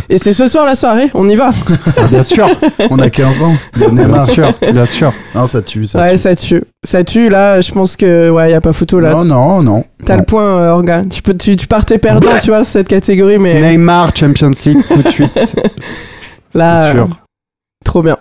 Et 0.09 0.19
c'est 0.19 0.33
ce 0.33 0.47
soir 0.47 0.67
la 0.67 0.75
soirée, 0.75 1.11
on 1.15 1.29
y 1.29 1.37
va. 1.37 1.51
Ah, 1.97 2.07
bien 2.09 2.23
sûr, 2.23 2.47
On 2.91 2.99
a 2.99 3.09
15 3.11 3.43
ans. 3.43 3.55
Bien 3.91 4.25
sûr, 4.25 4.53
bien 4.73 4.85
sûr. 4.85 5.13
Non, 5.35 5.47
ça 5.47 5.63
tue, 5.63 5.87
ça 5.87 6.01
ouais, 6.03 6.13
tue. 6.13 6.19
ça 6.19 6.35
tue. 6.37 6.63
Ça 6.85 7.05
tue, 7.05 7.29
là, 7.29 7.61
je 7.61 7.73
pense 7.73 7.97
que, 7.97 8.29
ouais, 8.31 8.51
y 8.51 8.55
a 8.55 8.61
pas 8.61 8.73
photo 8.73 9.01
là. 9.01 9.13
Non, 9.13 9.25
non, 9.25 9.63
non. 9.63 9.85
T'as 10.05 10.17
le 10.17 10.25
point, 10.25 10.43
euh, 10.45 10.71
Orga. 10.73 11.05
Tu, 11.09 11.23
peux, 11.23 11.35
tu, 11.35 11.57
tu 11.57 11.67
partais 11.67 11.99
perdant, 11.99 12.31
tu 12.41 12.49
vois, 12.51 12.65
sur 12.65 12.73
cette 12.73 12.89
catégorie, 12.89 13.39
mais 13.39 13.61
Neymar, 13.61 14.11
Champions 14.17 14.51
League, 14.67 14.83
tout 14.91 15.03
de 15.03 15.09
suite. 15.09 15.55
là, 16.55 16.77
c'est 16.77 16.93
sûr. 16.93 17.03
euh, 17.05 17.07
trop 17.85 18.03
bien. 18.03 18.17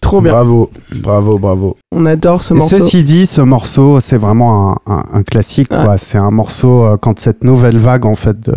Trop 0.00 0.20
bien. 0.20 0.32
Bravo, 0.32 0.70
bravo, 0.96 1.38
bravo. 1.38 1.76
On 1.94 2.06
adore 2.06 2.42
ce 2.42 2.54
Et 2.54 2.56
morceau. 2.58 2.80
ceci 2.80 3.02
dit, 3.04 3.24
ce 3.26 3.40
morceau, 3.40 4.00
c'est 4.00 4.16
vraiment 4.16 4.72
un, 4.86 4.92
un- 4.94 5.04
un 5.14 5.22
classique. 5.22 5.70
Ouais. 5.70 5.84
quoi. 5.84 5.96
C'est 5.98 6.18
un 6.18 6.30
morceau 6.30 6.84
euh, 6.84 6.96
quand 7.00 7.18
cette 7.20 7.44
nouvelle 7.44 7.78
vague 7.78 8.04
en 8.04 8.16
fait 8.16 8.38
de, 8.40 8.54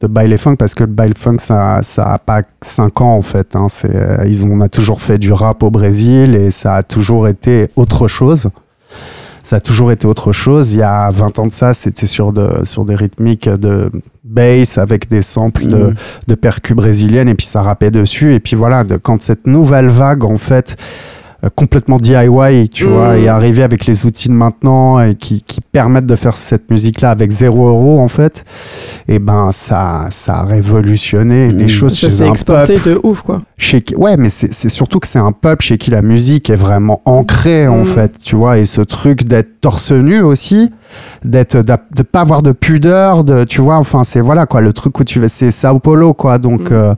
de 0.00 0.06
baile 0.06 0.36
funk, 0.38 0.56
parce 0.56 0.74
que 0.74 0.84
le 0.84 0.90
baile 0.92 1.14
funk, 1.16 1.36
ça, 1.38 1.80
ça 1.82 2.04
a 2.14 2.18
pas 2.18 2.42
5 2.62 3.00
ans 3.02 3.16
en 3.16 3.22
fait. 3.22 3.54
hein. 3.54 3.66
C'est, 3.68 3.94
euh, 3.94 4.24
ils 4.26 4.44
ont, 4.46 4.50
on 4.52 4.60
a 4.62 4.68
toujours 4.68 5.00
fait 5.02 5.18
du 5.18 5.32
rap 5.32 5.62
au 5.62 5.70
Brésil 5.70 6.34
et 6.34 6.50
ça 6.50 6.76
a 6.76 6.82
toujours 6.82 7.28
été 7.28 7.68
autre 7.76 8.08
chose. 8.08 8.48
Ça 9.42 9.56
a 9.56 9.60
toujours 9.60 9.90
été 9.90 10.06
autre 10.06 10.32
chose. 10.32 10.72
Il 10.74 10.78
y 10.78 10.82
a 10.82 11.08
20 11.10 11.38
ans 11.38 11.46
de 11.46 11.52
ça, 11.52 11.72
c'était 11.74 12.06
sur, 12.06 12.32
de, 12.32 12.60
sur 12.64 12.84
des 12.84 12.94
rythmiques 12.94 13.48
de 13.48 13.90
bass 14.24 14.78
avec 14.78 15.08
des 15.08 15.22
samples 15.22 15.66
de, 15.66 15.76
Mhm. 15.76 15.94
de 16.28 16.34
percus 16.34 16.76
brésiliennes 16.76 17.28
et 17.28 17.34
puis 17.34 17.46
ça 17.46 17.62
rappait 17.62 17.90
dessus. 17.90 18.34
Et 18.34 18.40
puis 18.40 18.54
voilà, 18.56 18.84
de, 18.84 18.96
quand 18.96 19.20
cette 19.22 19.46
nouvelle 19.46 19.88
vague, 19.88 20.24
en 20.24 20.36
fait, 20.38 20.76
complètement 21.54 21.96
DIY, 21.98 22.68
tu 22.68 22.84
vois, 22.84 23.16
est 23.16 23.28
arrivée 23.28 23.62
avec 23.62 23.86
les 23.86 24.04
outils 24.04 24.28
de 24.28 24.34
maintenant 24.34 25.00
et 25.00 25.14
qui, 25.14 25.42
qui 25.42 25.60
permettent 25.60 26.06
de 26.06 26.16
faire 26.16 26.36
cette 26.36 26.70
musique-là 26.70 27.10
avec 27.10 27.30
zéro 27.30 27.68
euro, 27.68 27.98
en 28.00 28.08
fait, 28.08 28.44
et 29.08 29.18
ben 29.18 29.50
ça, 29.52 30.06
ça 30.10 30.34
a 30.40 30.44
révolutionné 30.44 31.50
les 31.52 31.64
Mhm. 31.64 31.68
choses 31.68 31.98
Ça 31.98 32.08
chez 32.10 32.22
un 32.22 32.30
exporté 32.30 32.74
peuple. 32.74 32.88
de 32.90 33.00
ouf, 33.02 33.22
quoi. 33.22 33.40
Chez 33.56 33.80
qui- 33.82 33.94
Ouais, 33.96 34.16
mais 34.16 34.28
c'est 34.30 34.68
surtout 34.68 34.98
que 35.00 35.06
c'est 35.06 35.18
un 35.18 35.32
peuple 35.32 35.64
chez 35.64 35.78
qui 35.78 35.90
la 35.90 36.02
musique 36.02 36.50
est 36.50 36.56
vraiment 36.56 37.00
ancrée, 37.04 37.66
en 37.68 37.78
Mhm. 37.78 37.84
fait, 37.86 38.12
tu 38.22 38.36
vois, 38.36 38.58
et 38.58 38.64
ce 38.66 38.80
truc 38.82 39.24
d'être 39.24 39.60
torse 39.60 39.92
nu 39.92 40.20
aussi, 40.20 40.70
d'être 41.24 41.56
de 41.58 42.02
pas 42.02 42.20
avoir 42.20 42.42
de 42.42 42.52
pudeur, 42.52 43.24
de, 43.24 43.44
tu 43.44 43.60
vois, 43.60 43.76
enfin, 43.76 44.04
c'est 44.04 44.20
voilà, 44.20 44.44
quoi, 44.46 44.60
le 44.60 44.72
truc 44.72 44.98
où 45.00 45.04
tu 45.04 45.20
vas, 45.20 45.28
c'est 45.28 45.50
Sao 45.50 45.78
Paulo, 45.78 46.12
quoi, 46.14 46.38
donc. 46.38 46.70
Euh, 46.70 46.94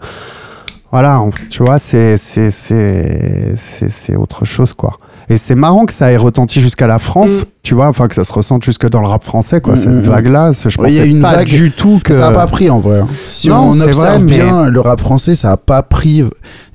voilà, 0.93 1.21
on- 1.23 1.31
tu 1.51 1.63
vois, 1.65 1.79
c'est 1.79 2.17
c'est 2.17 2.51
c'est 2.51 3.55
c'est 3.57 3.91
c'est 3.91 4.15
autre 4.17 4.45
chose 4.45 4.73
quoi. 4.75 4.93
Et 5.29 5.37
c'est 5.39 5.55
marrant 5.55 5.87
que 5.87 5.93
ça 5.93 6.13
ait 6.13 6.17
retenti 6.17 6.61
jusqu'à 6.61 6.87
la 6.87 6.99
France, 6.99 7.43
Mm. 7.43 7.45
tu 7.63 7.75
vois, 7.75 7.87
enfin 7.87 8.07
que 8.09 8.15
ça 8.15 8.25
se 8.25 8.33
ressente 8.33 8.65
jusque 8.65 8.87
dans 8.91 9.01
le 9.01 9.07
rap 9.07 9.25
français 9.25 9.61
quoi. 9.63 9.75
Mm, 9.75 9.77
Cette 9.79 9.89
mm, 9.89 10.01
vague-là, 10.01 10.51
je 10.53 10.81
Ouais, 10.81 10.93
y 10.93 11.01
a 11.01 11.05
une 11.05 11.23
pas 11.23 11.37
vague- 11.37 11.47
du 11.47 11.71
tout 11.71 12.01
que. 12.05 12.13
Ça 12.13 12.27
a 12.29 12.33
pas 12.33 12.47
pris 12.47 12.69
en 12.69 12.81
vrai. 12.81 13.01
hein. 13.01 13.09
Si 13.25 13.49
Non, 13.49 13.69
on 13.71 13.73
c'est 13.73 13.85
observe 13.85 14.17
vrai, 14.17 14.19
mais- 14.19 14.45
bien 14.45 14.69
le 14.69 14.81
rap 14.81 15.01
français, 15.01 15.35
ça 15.35 15.53
a 15.53 15.57
pas 15.57 15.83
pris. 15.83 16.25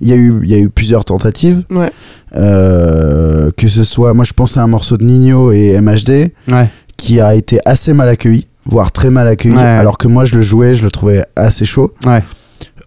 Il 0.01 0.07
y 0.07 0.13
a 0.13 0.15
eu, 0.15 0.39
il 0.43 0.49
y 0.49 0.55
a 0.55 0.59
eu 0.59 0.69
plusieurs 0.69 1.05
tentatives. 1.05 1.63
Ouais. 1.69 1.91
Euh, 2.35 3.51
que 3.57 3.67
ce 3.67 3.83
soit, 3.83 4.13
moi 4.13 4.23
je 4.25 4.33
pense 4.33 4.57
à 4.57 4.63
un 4.63 4.67
morceau 4.67 4.97
de 4.97 5.03
Nino 5.03 5.51
et 5.51 5.73
MHD 5.79 6.31
Ouais. 6.51 6.69
qui 6.95 7.19
a 7.19 7.35
été 7.35 7.59
assez 7.65 7.93
mal 7.93 8.09
accueilli, 8.09 8.47
voire 8.65 8.91
très 8.91 9.09
mal 9.09 9.27
accueilli, 9.27 9.55
Ouais. 9.55 9.61
alors 9.61 9.97
que 9.97 10.07
moi 10.07 10.25
je 10.25 10.35
le 10.35 10.41
jouais, 10.41 10.73
je 10.75 10.83
le 10.83 10.91
trouvais 10.91 11.23
assez 11.35 11.65
chaud. 11.65 11.93
Ouais. 12.05 12.23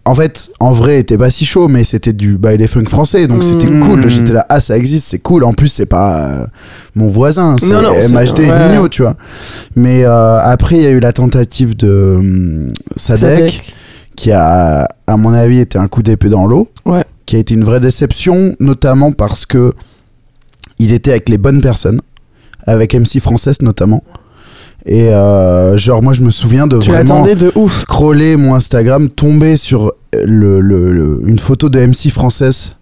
En 0.03 0.15
fait, 0.15 0.49
en 0.59 0.71
vrai, 0.71 0.95
il 0.95 0.99
était 0.99 1.17
pas 1.17 1.29
si 1.29 1.45
chaud, 1.45 1.67
mais 1.67 1.83
c'était 1.83 2.11
du 2.13 2.37
baile 2.39 2.67
funk 2.67 2.85
français, 2.85 3.27
donc 3.27 3.43
c'était 3.43 3.71
Mm. 3.71 3.85
cool. 3.87 4.09
J'étais 4.09 4.33
là, 4.33 4.45
ah 4.49 4.59
ça 4.59 4.75
existe, 4.75 5.05
c'est 5.07 5.19
cool. 5.19 5.43
En 5.43 5.53
plus, 5.53 5.67
c'est 5.67 5.85
pas 5.85 6.17
euh, 6.27 6.45
mon 6.95 7.07
voisin, 7.07 7.55
c'est 7.59 7.67
MHD 8.11 8.39
et 8.39 8.49
ouais. 8.51 8.67
Nino, 8.69 8.89
tu 8.89 9.03
vois. 9.03 9.15
Mais 9.75 10.03
euh, 10.03 10.39
après, 10.41 10.77
il 10.77 10.81
y 10.81 10.87
a 10.87 10.89
eu 10.89 10.99
la 10.99 11.13
tentative 11.13 11.75
de 11.75 12.15
hum, 12.17 12.67
Sadek, 12.97 13.51
Sadek. 13.51 13.73
qui 14.15 14.31
a, 14.31 14.87
à 15.05 15.17
mon 15.17 15.33
avis, 15.33 15.59
été 15.59 15.77
un 15.77 15.87
coup 15.87 16.01
d'épée 16.01 16.29
dans 16.29 16.47
l'eau. 16.47 16.67
Ouais. 16.85 17.03
Qui 17.27 17.35
a 17.35 17.39
été 17.39 17.53
une 17.53 17.63
vraie 17.63 17.79
déception, 17.79 18.55
notamment 18.59 19.11
parce 19.11 19.45
que 19.45 19.73
il 20.79 20.91
était 20.93 21.11
avec 21.11 21.29
les 21.29 21.37
bonnes 21.37 21.61
personnes, 21.61 22.01
avec 22.65 22.95
MC 22.95 23.19
Française 23.21 23.61
notamment. 23.61 24.03
Et 24.85 25.09
euh, 25.09 25.77
genre, 25.77 26.01
moi, 26.01 26.13
je 26.13 26.21
me 26.23 26.31
souviens 26.31 26.65
de 26.67 26.79
Tu 26.79 26.89
vraiment 26.89 27.19
l'attendais 27.25 27.35
de 27.35 27.51
ouf. 27.55 27.81
scroller 27.81 28.35
mon 28.37 28.55
Instagram, 28.55 29.09
tomber 29.09 29.55
sur 29.57 29.91
le, 30.13 30.59
le- 30.59 30.91
le- 30.91 31.21
une 31.25 31.39
photo 31.39 31.69
de 31.69 31.79
MC 31.79 32.09
Française 32.09 32.75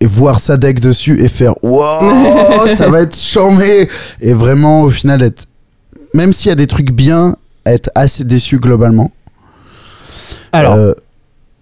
et 0.00 0.06
voir 0.06 0.38
Sadek 0.40 0.80
dessus 0.80 1.20
et 1.22 1.28
faire 1.28 1.54
wow 1.62 2.66
ça 2.76 2.88
va 2.88 3.00
être 3.02 3.16
charmé 3.16 3.88
et 4.20 4.32
vraiment 4.32 4.82
au 4.82 4.90
final 4.90 5.22
être 5.22 5.44
même 6.14 6.32
s'il 6.32 6.48
y 6.48 6.52
a 6.52 6.54
des 6.54 6.66
trucs 6.66 6.90
bien 6.92 7.36
être 7.66 7.90
assez 7.94 8.24
déçu 8.24 8.58
globalement 8.58 9.10
Alors, 10.52 10.74
Euh, 10.74 10.92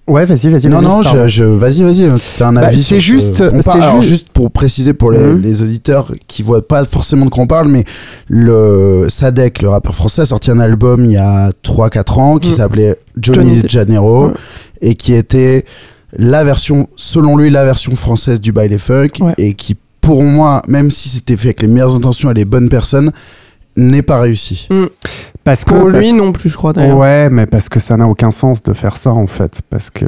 Ouais, 0.08 0.24
vas-y, 0.24 0.48
vas-y. 0.50 0.68
Non, 0.68 0.80
non, 0.80 1.02
je, 1.02 1.28
je- 1.28 1.44
vas-y, 1.44 1.82
vas-y. 1.82 2.18
C'était 2.18 2.44
un 2.44 2.54
Bah, 2.54 2.62
avis. 2.68 2.82
c'est 2.82 2.98
juste- 2.98 3.36
c'est 3.36 3.54
juste- 3.82 4.08
juste 4.08 4.28
pour 4.30 4.50
préciser 4.50 4.94
pour 4.94 5.10
les, 5.12 5.18
Mhm. 5.22 5.42
les 5.42 5.62
auditeurs 5.62 6.12
qui 6.26 6.42
voient 6.42 6.66
pas 6.66 6.84
forcément 6.86 7.26
de 7.26 7.30
quoi 7.30 7.44
on 7.44 7.46
parle, 7.46 7.68
mais 7.68 7.84
le 8.28 9.06
Sadek, 9.08 9.62
le 9.62 9.68
rappeur 9.68 9.94
français, 9.94 10.22
a 10.22 10.26
sorti 10.26 10.50
un 10.50 10.60
album 10.60 11.04
il 11.04 11.12
y 11.12 11.16
a 11.16 11.52
3-4 11.62 12.18
ans 12.18 12.38
qui 12.38 12.48
Mhm. 12.48 12.54
s'appelait 12.54 12.96
Johnny, 13.20 13.48
Johnny 13.50 13.62
de 13.62 13.68
Janeiro 13.68 14.32
et 14.80 14.94
qui 14.94 15.12
était 15.14 15.64
la 16.16 16.42
version, 16.42 16.88
selon 16.96 17.36
lui, 17.36 17.50
la 17.50 17.64
version 17.64 17.94
française 17.94 18.40
du 18.40 18.50
baile 18.52 18.78
funk 18.78 19.08
Ouais. 19.20 19.34
et 19.36 19.54
qui, 19.54 19.76
pour 20.00 20.22
moi, 20.22 20.62
même 20.68 20.90
si 20.90 21.10
c'était 21.10 21.36
fait 21.36 21.48
avec 21.48 21.60
les 21.62 21.68
meilleures 21.68 21.94
intentions 21.94 22.30
et 22.30 22.34
les 22.34 22.46
bonnes 22.46 22.70
personnes, 22.70 23.12
n'est 23.76 24.02
pas 24.02 24.18
réussi. 24.18 24.68
Parce 25.48 25.64
que 25.64 25.70
Pour 25.72 25.90
parce- 25.90 26.04
lui 26.04 26.12
non 26.12 26.30
plus, 26.32 26.50
je 26.50 26.56
crois 26.58 26.74
d'ailleurs. 26.74 26.98
Ouais, 26.98 27.30
mais 27.30 27.46
parce 27.46 27.70
que 27.70 27.80
ça 27.80 27.96
n'a 27.96 28.06
aucun 28.06 28.30
sens 28.30 28.62
de 28.62 28.74
faire 28.74 28.98
ça 28.98 29.12
en 29.12 29.26
fait, 29.26 29.62
parce 29.70 29.88
que 29.88 30.04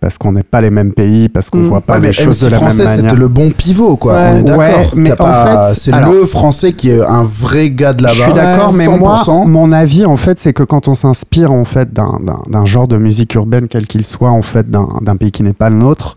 parce 0.00 0.18
qu'on 0.18 0.30
n'est 0.30 0.44
pas 0.44 0.60
les 0.60 0.70
mêmes 0.70 0.92
pays, 0.92 1.28
parce 1.28 1.50
qu'on 1.50 1.58
Mm. 1.58 1.64
voit 1.68 1.80
pas 1.80 1.94
Ouais, 1.98 2.06
les 2.06 2.12
choses 2.12 2.38
de 2.42 2.46
la 2.48 2.60
même 2.60 2.68
manière. 2.76 2.88
c'était 2.94 3.16
le 3.16 3.26
bon 3.26 3.50
pivot, 3.50 3.96
quoi. 3.96 4.12
Ouais. 4.12 4.30
On 4.34 4.36
est 4.36 4.42
d'accord. 4.44 4.58
Ouais, 4.60 4.86
mais 4.94 5.12
en 5.12 5.16
pas- 5.16 5.66
fait, 5.66 5.80
c'est 5.80 5.92
alors- 5.92 6.12
le 6.12 6.26
français 6.26 6.74
qui 6.74 6.90
est 6.90 7.00
un 7.00 7.24
vrai 7.24 7.70
gars 7.70 7.92
de 7.92 8.04
là-bas. 8.04 8.14
Je 8.14 8.22
suis 8.22 8.32
d'accord, 8.34 8.72
mais 8.72 8.86
moi, 8.86 9.16
100%. 9.24 9.46
mon 9.46 9.72
avis, 9.72 10.06
en 10.06 10.16
fait, 10.16 10.38
c'est 10.38 10.52
que 10.52 10.62
quand 10.62 10.86
on 10.86 10.94
s'inspire, 10.94 11.50
en 11.50 11.64
fait, 11.64 11.92
d'un- 11.92 12.20
d'un 12.22 12.38
d'un 12.48 12.64
genre 12.64 12.86
de 12.86 12.96
musique 12.96 13.34
urbaine, 13.34 13.66
quel 13.68 13.88
qu'il 13.88 14.04
soit, 14.06 14.30
en 14.30 14.42
fait, 14.42 14.70
d'un 14.70 14.86
d'un 15.02 15.16
pays 15.16 15.32
qui 15.32 15.42
n'est 15.42 15.52
pas 15.54 15.70
le 15.70 15.76
nôtre, 15.76 16.16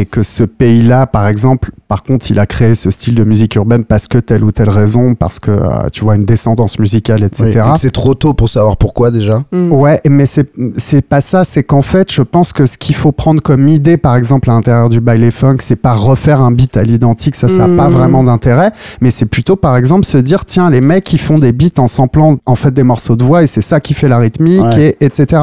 et 0.00 0.04
que 0.06 0.22
ce 0.22 0.42
pays-là, 0.42 1.06
par 1.06 1.26
exemple, 1.28 1.70
par 1.88 2.02
contre, 2.02 2.30
il 2.30 2.38
a 2.38 2.46
créé 2.46 2.74
ce 2.74 2.90
style 2.90 3.14
de 3.14 3.24
musique 3.24 3.54
urbaine 3.54 3.84
parce 3.84 4.08
que 4.08 4.18
telle 4.18 4.42
ou 4.44 4.52
telle 4.52 4.68
raison, 4.68 5.14
parce 5.14 5.38
que, 5.38 5.50
euh, 5.50 5.88
tu 5.92 6.02
vois, 6.04 6.16
une 6.16 6.24
descendance 6.24 6.78
musicale, 6.78 7.20
Oui, 7.20 7.26
etc. 7.26 7.64
et 7.74 7.78
c'est 7.78 7.90
trop 7.92 8.14
tôt 8.14 8.34
pour 8.34 8.48
savoir 8.48 8.76
pourquoi 8.76 9.10
déjà. 9.10 9.44
Mm. 9.52 9.72
Ouais, 9.72 10.00
mais 10.08 10.26
c'est 10.26 10.50
c'est 10.76 11.02
pas 11.02 11.20
ça. 11.20 11.44
C'est 11.44 11.62
qu'en 11.62 11.82
fait, 11.82 12.12
je 12.12 12.22
pense 12.22 12.52
que 12.52 12.66
ce 12.66 12.76
qu'il 12.76 12.94
faut 12.94 13.12
prendre 13.12 13.40
comme 13.40 13.68
idée, 13.68 13.96
par 13.96 14.16
exemple, 14.16 14.50
à 14.50 14.54
l'intérieur 14.54 14.88
du 14.88 15.00
baile 15.00 15.30
funk, 15.32 15.56
c'est 15.60 15.76
pas 15.76 15.94
refaire 15.94 16.40
un 16.42 16.50
beat 16.50 16.76
à 16.76 16.82
l'identique. 16.82 17.34
Ça, 17.36 17.48
ça 17.48 17.64
a 17.64 17.68
Mhm. 17.68 17.76
pas 17.76 17.88
vraiment 17.88 18.24
d'intérêt. 18.24 18.72
Mais 19.00 19.10
c'est 19.10 19.26
plutôt, 19.26 19.56
par 19.56 19.76
exemple, 19.76 20.04
se 20.04 20.18
dire, 20.18 20.44
tiens, 20.44 20.68
les 20.70 20.80
mecs, 20.80 21.04
qui 21.04 21.18
font 21.18 21.38
des 21.38 21.52
beats 21.52 21.78
en 21.80 21.86
samplant, 21.86 22.36
en 22.46 22.54
fait, 22.56 22.72
des 22.72 22.82
morceaux 22.82 23.16
de 23.16 23.24
voix, 23.24 23.42
et 23.42 23.46
c'est 23.46 23.62
ça 23.62 23.80
qui 23.80 23.94
fait 23.94 24.08
la 24.08 24.18
rythmique, 24.18 24.60
Ouais. 24.62 24.96
et, 25.00 25.04
etc. 25.04 25.42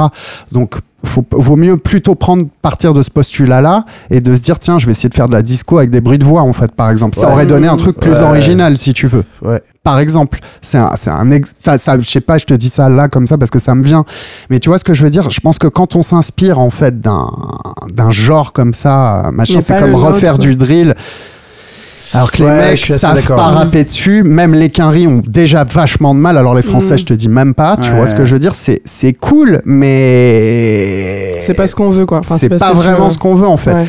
Donc, 0.51 0.75
faut, 1.05 1.25
vaut 1.31 1.55
mieux 1.57 1.77
plutôt 1.77 2.15
prendre 2.15 2.45
partir 2.61 2.93
de 2.93 3.01
ce 3.01 3.09
postulat-là 3.11 3.85
et 4.09 4.21
de 4.21 4.35
se 4.35 4.41
dire, 4.41 4.57
tiens, 4.59 4.79
je 4.79 4.85
vais 4.85 4.93
essayer 4.93 5.09
de 5.09 5.13
faire 5.13 5.27
de 5.27 5.33
la 5.33 5.41
disco 5.41 5.77
avec 5.77 5.89
des 5.91 5.99
bruits 6.01 6.17
de 6.17 6.23
voix, 6.23 6.41
en 6.43 6.53
fait, 6.53 6.71
par 6.71 6.89
exemple. 6.89 7.15
Ça 7.17 7.27
Ouais. 7.27 7.33
aurait 7.33 7.45
donné 7.45 7.67
un 7.67 7.75
truc 7.77 7.97
plus 7.99 8.11
Ouais. 8.11 8.21
original, 8.21 8.77
si 8.77 8.93
tu 8.93 9.07
veux 9.07 9.23
Ouais. 9.41 9.61
par 9.83 9.99
exemple, 9.99 10.39
c'est 10.61 10.77
un, 10.77 10.91
c'est 10.95 11.09
un 11.09 11.29
ex- 11.31 11.53
enfin, 11.59 11.77
ça, 11.77 11.97
je 11.99 12.07
sais 12.09 12.21
pas, 12.21 12.37
je 12.37 12.45
te 12.45 12.53
dis 12.53 12.69
ça 12.69 12.87
là 12.89 13.09
comme 13.09 13.27
ça 13.27 13.37
parce 13.37 13.51
que 13.51 13.59
ça 13.59 13.75
me 13.75 13.83
vient. 13.83 14.05
Mais 14.49 14.59
tu 14.59 14.69
vois 14.69 14.77
ce 14.77 14.83
que 14.85 14.93
je 14.93 15.03
veux 15.03 15.09
dire? 15.09 15.29
Je 15.29 15.39
pense 15.41 15.59
que 15.59 15.67
quand 15.67 15.95
on 15.95 16.01
s'inspire 16.03 16.59
en 16.59 16.69
fait 16.69 17.01
d'un 17.01 17.27
d'un 17.93 18.11
genre 18.11 18.53
comme 18.53 18.73
ça, 18.73 19.25
euh, 19.27 19.31
machin, 19.31 19.59
c'est 19.61 19.77
comme 19.77 19.95
refaire 19.95 20.37
du 20.37 20.55
drill. 20.55 20.95
Alors 22.13 22.31
que 22.31 22.37
les 22.37 22.43
Ouais, 22.45 22.57
mecs 22.69 22.77
je 22.77 22.83
suis 22.83 22.93
assez 22.93 23.01
savent 23.01 23.15
d'accord. 23.15 23.37
pas 23.37 23.43
rapper 23.51 23.83
dessus, 23.83 24.23
même 24.23 24.53
les 24.53 24.69
quinries 24.69 25.07
ont 25.07 25.21
déjà 25.25 25.63
vachement 25.63 26.13
de 26.13 26.19
mal. 26.19 26.37
Alors 26.37 26.53
les 26.55 26.61
Français, 26.61 26.91
Mhm. 26.93 26.97
je 26.99 27.05
te 27.05 27.13
dis 27.13 27.29
même 27.29 27.53
pas. 27.53 27.77
Tu 27.81 27.89
Ouais. 27.89 27.95
vois 27.97 28.07
ce 28.07 28.15
que 28.15 28.25
je 28.25 28.33
veux 28.33 28.39
dire 28.39 28.55
C'est 28.55 28.81
c'est 28.85 29.13
cool, 29.13 29.61
mais 29.65 31.41
C'est 31.45 31.53
pas 31.53 31.67
ce 31.67 31.75
qu'on 31.75 31.89
veut, 31.89 32.05
quoi. 32.05 32.19
Enfin, 32.19 32.37
c'est 32.37 32.49
pas, 32.49 32.69
ce 32.71 32.75
vraiment 32.75 33.09
ce 33.09 33.17
qu'on 33.17 33.35
veut 33.35 33.47
en 33.47 33.57
fait. 33.57 33.73
Ouais. 33.73 33.85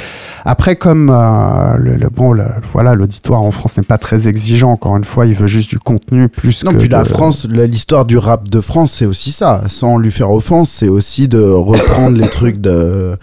Après, 0.47 0.77
comme 0.77 1.09
euh, 1.11 1.77
le, 1.79 1.97
le- 1.97 2.11
bon, 2.11 2.33
le- 2.33 2.45
voilà, 2.73 2.93
l'auditoire 2.93 3.43
en 3.43 3.51
France 3.51 3.79
n'est 3.79 3.83
pas 3.85 3.97
très 3.97 4.29
exigeant. 4.29 4.73
Encore 4.73 4.95
une 4.99 5.05
fois, 5.05 5.25
il 5.25 5.35
veut 5.35 5.47
juste 5.47 5.71
du 5.71 5.79
contenu 5.79 6.29
plus 6.29 6.65
Non, 6.65 6.73
que 6.73 6.77
puis 6.77 6.89
la 6.89 7.05
France, 7.07 7.47
l'histoire 7.51 8.05
du 8.05 8.19
rap 8.19 8.51
de 8.51 8.61
France, 8.61 8.93
c'est 8.93 9.07
aussi 9.07 9.33
ça. 9.33 9.63
Sans 9.69 9.97
lui 9.97 10.11
faire 10.11 10.31
offense, 10.31 10.69
c'est 10.71 10.89
aussi 10.89 11.29
de 11.29 11.41
reprendre 11.41 12.19
les 12.19 12.29
trucs 12.29 12.61
de 12.61 13.17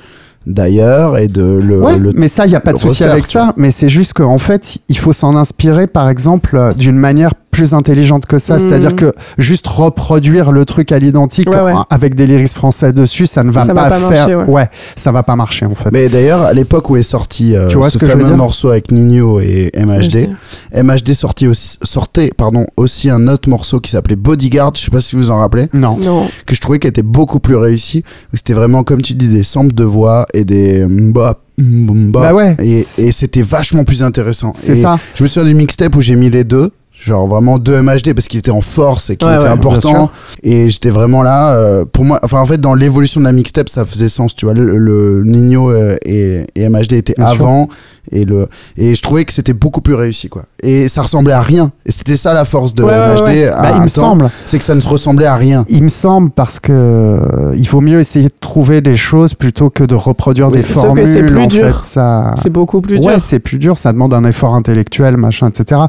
d'ailleurs 0.48 1.18
et 1.18 1.28
de 1.28 1.44
le. 1.44 1.82
Ouais, 1.82 1.98
le- 1.98 2.12
mais 2.14 2.28
ça, 2.28 2.46
il 2.46 2.50
n'y 2.50 2.56
a 2.56 2.60
pas 2.60 2.74
de 2.74 2.78
souci 2.78 3.04
avec 3.04 3.28
ça. 3.28 3.54
Mais 3.58 3.72
c'est 3.72 3.90
juste 3.90 4.14
qu'en 4.14 4.38
fait, 4.38 4.78
il 4.90 4.98
faut 4.98 5.14
s'en 5.14 5.36
inspirer, 5.36 5.88
par 5.88 6.10
exemple, 6.10 6.56
euh, 6.58 6.74
d'une 6.74 6.96
manière 6.98 7.32
plus 7.52 7.74
intelligente 7.74 8.26
que 8.26 8.40
ça. 8.40 8.58
C'est-à-dire 8.60 8.96
que 8.96 9.14
juste 9.38 9.68
reproduire 9.68 10.52
le 10.52 10.66
truc 10.66 10.92
à 10.92 11.00
l'identique 11.00 11.50
Ouais, 11.50 11.60
ouais. 11.62 11.74
avec 11.90 12.16
des 12.16 12.26
lyrics 12.28 12.50
français 12.54 12.94
dessus, 12.94 13.28
ça 13.28 13.44
ne 13.44 13.52
va 13.52 13.66
Ça 13.66 13.74
pas, 13.74 13.90
va 13.90 14.00
pas 14.00 14.10
faire. 14.10 14.28
marcher, 14.30 14.52
ouais. 14.52 14.70
ça 14.96 15.12
va 15.12 15.24
pas 15.24 15.36
marcher 15.36 15.66
en 15.66 15.76
fait. 15.76 15.90
Mais 15.92 16.10
d'ailleurs, 16.10 16.42
à 16.44 16.54
l'époque 16.54 16.90
où 16.90 16.96
est 16.98 17.04
sorti 17.04 17.56
euh, 17.56 17.68
Tu 17.68 17.78
vois 17.78 17.88
ce 17.90 17.94
ce 17.94 17.98
que 18.00 18.06
je 18.06 18.12
veux 18.14 18.18
fameux 18.18 18.30
dire? 18.30 18.38
morceau 18.38 18.70
avec 18.70 18.92
Nino 18.92 19.40
et 19.40 19.72
MHD, 19.78 20.30
MHD 20.74 21.14
sortit 21.14 21.48
aussi, 21.48 21.78
sortait 21.84 22.32
pardon, 22.36 22.66
aussi 22.78 23.10
un 23.10 23.28
autre 23.28 23.50
morceau 23.50 23.80
qui 23.80 23.92
s'appelait 23.92 24.16
Bodyguard, 24.16 24.74
je 24.76 24.82
sais 24.86 24.92
pas 24.92 25.02
si 25.02 25.16
vous 25.16 25.30
en 25.30 25.40
rappelez, 25.40 25.68
Non. 25.74 25.98
Non. 26.02 26.28
que 26.46 26.56
je 26.56 26.62
trouvais 26.62 26.80
qui 26.80 26.88
était 26.88 27.02
beaucoup 27.04 27.40
plus 27.40 27.56
réussi. 27.56 28.04
C'était 28.34 28.54
vraiment, 28.54 28.84
comme 28.84 29.02
tu 29.02 29.14
dis, 29.14 29.28
des 29.28 29.44
samples 29.44 29.74
de 29.74 29.84
voix 29.84 30.26
et 30.34 30.46
des 30.46 30.86
mbap, 30.86 31.40
mbap. 31.58 32.24
Bah 32.24 32.34
ouais. 32.34 32.56
Et, 32.60 32.80
et 32.80 33.12
c'était 33.12 33.42
vachement 33.42 33.84
plus 33.84 34.04
intéressant. 34.04 34.52
C'est 34.56 34.76
ça. 34.76 34.98
Je 35.16 35.24
me 35.24 35.28
souviens 35.28 35.50
du 35.50 35.56
mixtape 35.56 35.96
où 35.96 36.02
j'ai 36.02 36.16
mis 36.16 36.30
les 36.30 36.44
deux. 36.44 36.72
Genre 37.04 37.26
vraiment 37.28 37.58
deux 37.58 37.82
MHD 37.82 38.14
parce 38.14 38.28
qu'il 38.28 38.38
était 38.40 38.52
en 38.52 38.62
force 38.62 39.10
et 39.10 39.16
qu'il 39.18 39.28
Ouais, 39.28 39.36
était 39.36 39.46
ouais, 39.46 39.50
important. 39.50 40.12
Et 40.44 40.70
j'étais 40.70 40.92
vraiment 40.92 41.24
là. 41.24 41.56
euh, 41.56 41.84
pour 41.84 42.06
moi, 42.06 42.20
enfin 42.22 42.40
en 42.40 42.46
fait, 42.46 42.60
dans 42.62 42.76
l'évolution 42.76 43.20
de 43.20 43.26
la 43.26 43.32
mixtape, 43.32 43.70
ça 43.70 43.86
faisait 43.86 44.08
sens. 44.10 44.36
Tu 44.36 44.46
vois, 44.46 44.54
le, 44.54 44.78
le 44.78 45.24
Nino 45.26 45.72
euh, 45.72 45.98
et, 46.06 46.46
et 46.56 46.70
MHD 46.70 46.94
étaient 46.94 47.16
Bien 47.18 47.26
sûr. 47.34 47.42
avant. 47.42 47.70
Et, 48.12 48.26
le, 48.26 48.48
et 48.78 48.94
je 48.96 49.02
trouvais 49.02 49.26
que 49.26 49.34
c'était 49.34 49.54
beaucoup 49.54 49.82
plus 49.82 49.94
réussi. 49.96 50.28
quoi. 50.30 50.44
Et 50.62 50.88
ça 50.88 51.02
ressemblait 51.02 51.34
à 51.34 51.42
rien. 51.42 51.72
Et 51.86 51.92
c'était 51.92 52.18
ça 52.18 52.34
la 52.34 52.46
force 52.46 52.74
de 52.76 52.84
Ouais, 52.84 52.92
MHD. 53.16 53.28
ouais. 53.28 53.48
à 53.48 53.62
Bah, 53.62 53.72
il 53.78 53.82
me 53.82 53.88
semble. 53.88 54.30
C'est 54.46 54.58
que 54.58 54.64
ça 54.64 54.76
ne 54.76 54.80
se 54.82 54.88
ressemblait 54.88 55.26
à 55.28 55.36
rien. 55.36 55.66
Il 55.70 55.84
me 55.84 55.90
semble 55.90 56.30
parce 56.30 56.60
que 56.60 56.72
euh, 56.72 57.54
il 57.56 57.68
vaut 57.68 57.82
mieux 57.82 58.00
essayer 58.00 58.28
de 58.28 58.34
trouver 58.40 58.82
des 58.82 58.96
choses 58.96 59.34
plutôt 59.34 59.70
que 59.72 59.84
de 59.84 59.96
reproduire 59.96 60.48
Oui, 60.50 60.58
des 60.60 60.64
formules. 60.64 61.08
c'est 61.08 61.24
plus 61.26 61.42
en 61.44 61.48
dur. 61.48 61.68
fait, 61.82 61.86
ça. 61.88 62.34
C'est 62.42 62.50
beaucoup 62.52 62.82
plus 62.82 63.00
dur. 63.00 63.08
Ouais, 63.08 63.20
c'est 63.20 63.40
plus 63.40 63.58
dur, 63.58 63.78
ça 63.78 63.92
demande 63.94 64.14
un 64.14 64.26
effort 64.26 64.54
intellectuel, 64.56 65.18
machin, 65.18 65.50
etc. 65.50 65.82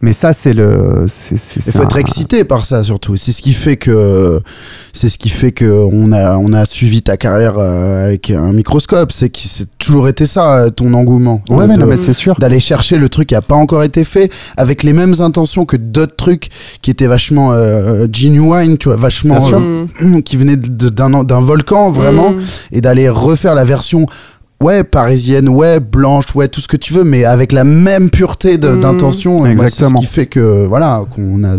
Mais 0.00 0.12
ça, 0.12 0.32
c'est 0.32 0.54
le. 0.56 1.04
c'est- 1.08 1.36
c'est- 1.36 1.60
Il 1.64 1.72
faut 1.72 1.82
être 1.82 1.96
excité 1.96 2.44
par 2.44 2.66
ça 2.66 2.82
surtout. 2.82 3.16
C'est 3.16 3.32
ce 3.32 3.40
qui 3.42 3.52
fait 3.52 3.76
que 3.76 4.40
c'est 4.92 5.08
ce 5.08 5.18
qui 5.18 5.28
fait 5.28 5.52
que 5.52 5.64
on 5.92 6.12
a 6.12 6.36
on 6.38 6.52
a 6.52 6.64
suivi 6.64 7.02
ta 7.02 7.16
carrière 7.16 7.54
euh, 7.58 8.06
avec 8.06 8.30
un 8.30 8.52
microscope. 8.52 9.12
C'est 9.12 9.28
que 9.30 9.38
c'est 9.40 9.68
toujours 9.78 10.08
été 10.08 10.26
ça 10.26 10.56
euh, 10.56 10.70
ton 10.70 10.92
engouement. 10.94 11.42
Ouais, 11.48 11.68
De- 11.68 11.76
mais 11.76 11.86
mais 11.86 11.96
c'est 11.96 12.12
sûr. 12.12 12.34
d'aller 12.40 12.58
chercher 12.60 12.96
le 12.98 13.08
truc 13.08 13.28
qui 13.28 13.34
a 13.34 13.42
pas 13.42 13.54
encore 13.54 13.82
été 13.84 14.04
fait 14.04 14.32
avec 14.56 14.82
les 14.82 14.92
mêmes 14.92 15.14
intentions 15.20 15.64
que 15.64 15.76
d'autres 15.76 16.16
trucs 16.16 16.48
qui 16.82 16.90
étaient 16.90 17.06
vachement 17.06 17.52
euh, 17.52 18.06
genuine, 18.12 18.78
tu 18.78 18.88
vois, 18.88 18.96
vachement 18.96 19.38
euh, 19.52 20.20
qui 20.24 20.36
venaient 20.36 20.56
d'un 20.56 21.40
volcan 21.40 21.90
vraiment 21.90 22.30
Mm. 22.32 22.40
et 22.72 22.80
d'aller 22.80 23.08
refaire 23.08 23.54
la 23.54 23.64
version 23.64 24.06
ouais 24.62 24.84
parisienne 24.84 25.48
ouais 25.48 25.80
blanche 25.80 26.26
ouais 26.34 26.48
tout 26.48 26.60
ce 26.60 26.68
que 26.68 26.76
tu 26.76 26.92
veux 26.94 27.04
mais 27.04 27.24
avec 27.24 27.52
la 27.52 27.64
même 27.64 28.10
pureté 28.10 28.56
Mm. 28.56 28.80
d'intention 28.80 29.36
moi, 29.36 29.50
Exactement. 29.50 30.00
ce 30.00 30.06
qui 30.06 30.10
fait 30.12 30.26
que 30.26 30.66
voilà 30.66 31.04
qu'on 31.14 31.44
a 31.44 31.56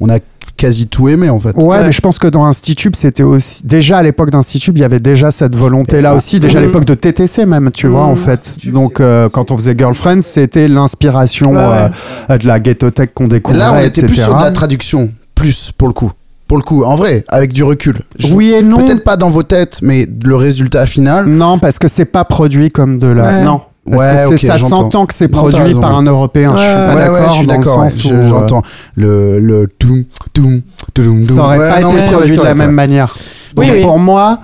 on 0.00 0.08
a 0.08 0.18
quasi 0.56 0.86
tout 0.86 1.08
aimé 1.08 1.28
en 1.30 1.38
fait 1.40 1.56
Ouais, 1.56 1.64
Ouais. 1.64 1.82
mais 1.84 1.92
je 1.92 2.00
pense 2.00 2.18
que 2.18 2.26
dans 2.28 2.44
Institube, 2.44 2.94
c'était 2.94 3.22
aussi. 3.22 3.66
Déjà 3.66 3.98
à 3.98 4.02
l'époque 4.02 4.30
d'Institube, 4.30 4.76
il 4.76 4.80
y 4.80 4.84
avait 4.84 5.00
déjà 5.00 5.30
cette 5.30 5.56
volonté-là 5.56 6.12
Et- 6.12 6.16
aussi. 6.16 6.38
Déjà 6.40 6.58
à 6.58 6.60
Mhm. 6.60 6.66
l'époque 6.68 6.84
de 6.84 6.94
TTC, 6.94 7.46
même, 7.46 7.70
tu 7.72 7.86
vois, 7.88 8.04
en 8.04 8.10
Mhm. 8.12 8.16
fait. 8.16 8.58
Donc, 8.66 9.00
euh, 9.00 9.28
quand 9.28 9.50
on 9.50 9.56
faisait 9.56 9.74
Girlfriend, 9.76 10.20
c'était 10.22 10.68
l'inspiration 10.68 11.52
Ouais, 11.52 11.56
ouais. 11.58 11.90
euh, 12.30 12.38
de 12.38 12.46
la 12.46 12.60
ghetto 12.60 12.90
tech 12.90 13.10
qu'on 13.14 13.24
Et 13.26 13.28
découvrait. 13.28 13.58
là 13.58 13.72
on 13.72 13.80
était 13.80 14.02
plus 14.02 14.14
sur 14.16 14.36
de 14.36 14.40
la 14.42 14.50
traduction 14.52 15.10
plus 15.34 15.72
pour 15.76 15.88
le 15.88 15.94
coup 15.94 16.12
pour 16.52 16.58
le 16.58 16.64
coup 16.64 16.84
en 16.84 16.96
vrai 16.96 17.24
avec 17.28 17.54
du 17.54 17.64
recul 17.64 18.02
Je- 18.18 18.34
Oui 18.34 18.52
et 18.52 18.60
non. 18.62 18.76
peut-être 18.76 19.04
pas 19.04 19.16
dans 19.16 19.30
vos 19.30 19.42
têtes 19.42 19.78
mais 19.80 20.06
le 20.22 20.36
résultat 20.36 20.84
final 20.84 21.24
Non, 21.24 21.58
parce 21.58 21.78
que 21.78 21.88
c'est 21.88 22.04
pas 22.04 22.24
produit 22.26 22.68
comme 22.68 22.98
de 22.98 23.06
la. 23.06 23.24
Ouais. 23.24 23.42
Non. 23.42 23.62
Parce 23.90 24.28
Ouais, 24.28 24.34
que 24.34 24.36
ça 24.36 24.58
s'entend 24.58 25.06
que 25.06 25.14
c'est 25.14 25.28
produit 25.28 25.58
raison, 25.62 25.80
par 25.80 25.96
un 25.96 26.02
Européen. 26.04 26.52
Je 26.54 26.62
suis 26.62 26.76
Ouais. 27.10 27.28
je 27.28 27.32
suis 27.32 27.46
d'accord. 27.46 27.78
ouais. 27.78 27.88
euh, 28.12 28.28
J'entends 28.28 28.60
le 28.96 29.38
le 29.40 29.66
toum 29.78 30.04
toum 30.34 30.60
toum 30.92 31.22
Ça 31.22 31.42
aurait 31.42 31.58
Ouais, 31.58 31.70
pas 31.70 31.80
non, 31.80 31.96
été 31.96 32.12
produit 32.12 32.36
de 32.36 32.42
la 32.42 32.54
même 32.54 32.72
manière. 32.72 33.16
Donc 33.54 33.64
Oui, 33.64 33.70
oui. 33.72 33.80
pour 33.82 33.98
moi, 33.98 34.40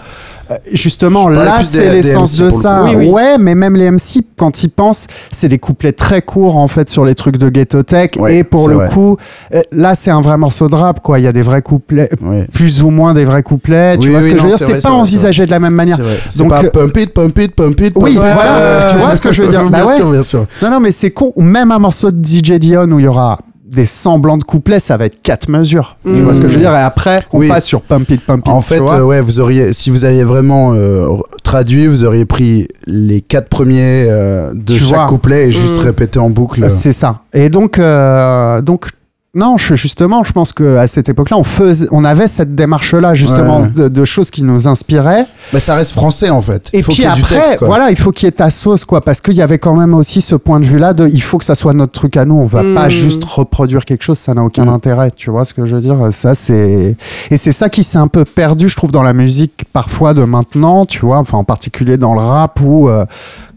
justement, 0.73 1.29
Je 1.31 1.35
parlais 1.35 1.45
là, 1.45 1.63
c'est 1.63 1.93
l'essence 1.93 2.39
MC 2.39 2.45
de 2.45 2.51
ça. 2.51 2.85
Oui, 2.85 2.95
oui. 2.97 3.11
Ouais, 3.11 3.39
mais 3.39 3.55
même 3.55 3.77
les 3.77 3.91
MC, 3.91 4.23
quand 4.37 4.63
ils 4.63 4.69
pensent, 4.71 5.07
c'est 5.31 5.49
des 5.49 5.59
couplets 5.59 5.93
très 5.93 6.23
courts 6.23 6.57
en 6.57 6.69
fait 6.69 6.89
sur 6.89 7.05
les 7.05 7.15
trucs 7.15 7.37
de 7.37 7.49
ghetto 7.49 7.83
tech. 7.83 8.11
Ouais, 8.19 8.37
et 8.39 8.45
pour 8.45 8.69
le 8.69 8.77
vrai. 8.77 8.89
coup, 8.89 9.17
euh, 9.55 9.61
là, 9.73 9.95
c'est 9.95 10.11
un 10.11 10.21
vrai 10.21 10.37
morceau 10.37 10.69
de 10.69 10.75
rap, 10.75 11.01
quoi. 11.01 11.19
Il 11.19 11.25
y 11.25 11.29
a 11.29 11.33
des 11.33 11.43
vrais 11.43 11.63
couplets, 11.63 12.09
plus 12.53 12.83
ou 12.83 12.91
moins 12.91 13.15
des 13.15 13.25
vrais 13.25 13.43
couplets. 13.43 13.99
tu 13.99 14.07
Oui, 14.09 14.13
vois 14.15 14.23
ce 14.23 14.29
que 14.29 14.37
je 14.37 14.43
veux 14.43 14.49
dire? 14.49 14.59
c'est 14.59 14.81
pas 14.83 14.89
vrai, 14.91 14.99
envisagé 14.99 15.47
de 15.47 15.51
la 15.51 15.61
même 15.61 15.75
manière. 15.75 15.99
Donc, 16.37 16.51
pas 16.51 16.63
euh, 16.65 16.71
pump 16.71 16.97
it, 16.97 17.13
pump 17.15 17.39
it, 17.39 17.55
pump 17.55 17.81
it. 17.81 17.93
Oui, 17.97 18.15
pump 18.15 18.25
voilà, 18.25 18.57
Euh, 18.59 18.91
tu 18.91 18.97
vois 18.99 19.17
ce 19.17 19.21
que 19.21 19.33
je 19.33 19.43
veux 19.43 19.49
dire. 19.49 19.65
Bah 19.71 19.83
Bien 19.85 19.95
sûr, 19.97 20.11
bien 20.11 20.23
sûr. 20.23 20.47
Non, 20.63 20.71
non, 20.71 20.81
mais 20.81 20.91
c'est 20.93 21.11
con. 21.11 21.33
Même 21.37 21.73
un 21.73 21.79
morceau 21.79 22.11
de 22.11 22.25
DJ 22.25 22.53
Dion 22.59 22.85
où 22.91 22.99
il 22.99 23.05
y 23.05 23.09
aura 23.09 23.39
des 23.71 23.85
semblants 23.87 24.39
de 24.39 24.45
couplets, 24.45 24.81
ça 24.81 24.97
va 24.97 25.05
être 25.07 25.21
quatre 25.23 25.49
mesures. 25.49 25.97
Tu 26.05 26.11
Mm. 26.11 26.23
vois 26.23 26.35
ce 26.35 26.41
que 26.41 26.49
je 26.49 26.55
veux 26.55 26.61
dire 26.61 26.73
Et 26.75 26.81
après, 26.81 27.23
on 27.33 27.39
Oui. 27.41 27.49
passe 27.49 27.67
sur 27.67 27.83
Pump 27.83 28.11
It, 28.11 28.21
Pump 28.25 28.47
It. 28.47 28.53
En 28.53 28.61
tu 28.61 28.67
fait, 28.69 28.81
euh, 28.81 29.03
ouais, 29.03 29.21
vous 29.21 29.41
auriez, 29.41 29.73
si 29.73 29.91
vous 29.91 30.05
aviez 30.05 30.25
vraiment 30.25 30.73
euh, 30.75 31.07
traduit, 31.45 31.87
vous 31.87 32.05
auriez 32.05 32.25
pris 32.25 32.69
les 32.87 33.21
quatre 33.21 33.49
premiers 33.49 34.07
euh, 34.09 34.53
de 34.55 34.73
Tu 34.75 34.81
chaque 34.81 34.89
vois. 34.97 35.07
couplet 35.07 35.49
et 35.49 35.53
juste 35.53 35.83
Mm. 35.83 35.85
répété 35.85 36.19
en 36.19 36.31
boucle. 36.31 36.71
C'est 36.71 36.93
ça. 36.93 37.21
Et 37.35 37.49
donc, 37.51 37.79
euh, 37.79 38.61
donc 38.63 38.87
Non, 39.35 39.59
je, 39.59 39.75
justement, 39.75 40.25
je 40.25 40.33
pense 40.33 40.55
que 40.55 40.77
à 40.79 40.87
cette 40.87 41.11
époque-là, 41.11 41.37
on 41.37 41.45
faisait, 41.45 41.87
on 41.91 42.03
avait 42.03 42.27
cette 42.29 42.55
démarche-là 42.55 43.13
justement 43.13 43.61
Ouais. 43.61 43.69
de, 43.69 43.89
de 43.89 44.05
choses 44.07 44.31
qui 44.31 44.43
nous 44.43 44.67
inspiraient. 44.67 45.27
Mais 45.53 45.61
ça 45.61 45.75
reste 45.75 45.93
français 45.93 46.31
en 46.31 46.41
fait. 46.41 46.71
Et 46.73 46.83
faut 46.83 46.93
puis 46.93 47.03
qu'il 47.03 47.05
y 47.05 47.09
ait 47.09 47.13
du 47.15 47.21
après, 47.21 47.35
texte, 47.37 47.59
quoi. 47.59 47.69
voilà, 47.69 47.91
il 47.91 47.97
faut 47.99 48.11
qu'il 48.11 48.27
y 48.27 48.29
ait 48.31 48.33
ta 48.33 48.49
sauce, 48.49 48.87
quoi, 48.87 49.03
parce 49.03 49.21
qu'il 49.21 49.35
y 49.35 49.43
avait 49.43 49.59
quand 49.59 49.75
même 49.75 49.93
aussi 49.93 50.23
ce 50.23 50.35
point 50.35 50.61
de 50.61 50.65
vue-là 50.65 50.95
de, 50.95 51.07
il 51.07 51.21
faut 51.23 51.37
que 51.37 51.45
ça 51.45 51.55
soit 51.55 51.75
notre 51.75 51.93
truc 51.93 52.17
à 52.17 52.25
nous. 52.25 52.37
On 52.37 52.47
va 52.47 52.63
pas 52.75 52.89
juste 52.89 53.23
reproduire 53.23 53.85
quelque 53.85 54.03
chose, 54.03 54.19
ça 54.19 54.33
n'a 54.33 54.43
aucun 54.43 54.65
Mm. 54.65 54.69
intérêt. 54.71 55.11
Tu 55.15 55.31
vois 55.31 55.45
ce 55.45 55.53
que 55.53 55.67
je 55.67 55.75
veux 55.77 55.83
dire? 55.83 55.97
Ça, 56.11 56.35
c'est 56.35 56.97
et 57.31 57.37
c'est 57.37 57.53
ça 57.53 57.69
qui 57.69 57.85
s'est 57.85 57.99
un 57.99 58.09
peu 58.09 58.25
perdu, 58.25 58.71
je 58.71 58.77
trouve, 58.77 58.93
dans 58.93 59.03
la 59.03 59.13
musique 59.13 59.65
parfois 59.75 60.15
de 60.15 60.25
maintenant. 60.25 60.87
Tu 60.87 61.01
vois, 61.05 61.19
enfin 61.19 61.37
en 61.37 61.45
particulier 61.45 61.99
dans 61.99 62.15
le 62.15 62.21
rap 62.21 62.61
où 62.63 62.89
euh, 62.89 63.05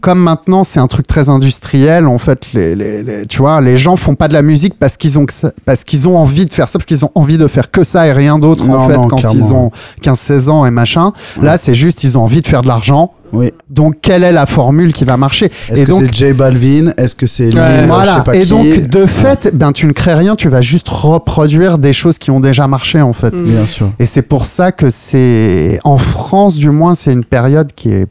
comme 0.02 0.18
maintenant 0.20 0.64
c'est 0.64 0.80
un 0.80 0.86
truc 0.88 1.06
très 1.06 1.28
industriel, 1.30 2.06
en 2.06 2.18
fait, 2.18 2.52
les, 2.52 2.74
les- 2.76 3.02
les- 3.02 3.26
tu 3.26 3.38
vois, 3.38 3.60
les 3.62 3.76
gens 3.78 3.96
font 3.96 4.16
pas 4.16 4.28
de 4.28 4.32
la 4.34 4.42
musique 4.42 4.74
parce 4.78 4.96
qu'ils 4.98 5.18
ont 5.18 5.24
que 5.26 5.32
ça- 5.32 5.52
parce 5.72 5.84
qu'ils 5.84 6.06
ont 6.06 6.18
envie 6.18 6.44
de 6.44 6.52
faire 6.52 6.68
ça, 6.68 6.78
parce 6.78 6.84
qu'ils 6.84 7.02
ont 7.06 7.10
envie 7.14 7.38
de 7.38 7.46
faire 7.46 7.70
que 7.70 7.82
ça 7.82 8.06
et 8.06 8.12
rien 8.12 8.38
d'autre 8.38 8.68
en 8.68 8.86
fait 8.86 8.96
non, 8.96 9.04
quand 9.04 9.16
clairement. 9.16 9.38
ils 9.38 9.54
ont 9.54 9.70
15-16 10.02 10.50
ans 10.50 10.66
et 10.66 10.70
machin. 10.70 11.14
Là, 11.40 11.56
c'est 11.56 11.74
juste 11.74 12.04
ils 12.04 12.18
ont 12.18 12.24
envie 12.24 12.42
de 12.42 12.46
faire 12.46 12.60
de 12.60 12.68
l'argent. 12.68 13.14
Oui. 13.32 13.52
Donc, 13.70 13.94
quelle 14.02 14.22
est 14.22 14.32
la 14.32 14.44
formule 14.44 14.92
qui 14.92 15.06
va 15.06 15.16
marcher? 15.16 15.50
Est-ce 15.70 15.84
que 15.84 15.90
donc, 15.90 16.02
c'est 16.04 16.14
J 16.14 16.32
Balvin? 16.34 16.92
Est-ce 16.98 17.16
que 17.16 17.26
c'est 17.26 17.48
lui 17.48 17.58
Ouais. 17.58 17.88
je 17.88 18.10
sais 18.10 18.22
pas 18.22 18.36
Et 18.36 18.42
qui 18.42 18.48
donc, 18.50 18.90
de 18.90 19.06
fait, 19.06 19.50
ben, 19.54 19.72
tu 19.72 19.86
ne 19.86 19.92
crées 19.92 20.12
rien, 20.12 20.36
tu 20.36 20.50
vas 20.50 20.60
juste 20.60 20.90
reproduire 20.90 21.78
des 21.78 21.94
choses 21.94 22.18
qui 22.18 22.30
ont 22.30 22.40
déjà 22.40 22.66
marché, 22.66 23.00
en 23.00 23.14
fait. 23.14 23.34
Bien 23.34 23.64
sûr. 23.64 23.90
Et 23.98 24.04
c'est 24.04 24.20
pour 24.20 24.44
ça 24.44 24.72
que 24.72 24.90
c'est, 24.90 25.78
en 25.84 25.96
France, 25.96 26.58
du 26.58 26.68
moins, 26.68 26.94
c'est 26.94 27.12
une 27.14 27.24
période 27.24 27.72
qui 27.74 27.88
est 27.88 28.06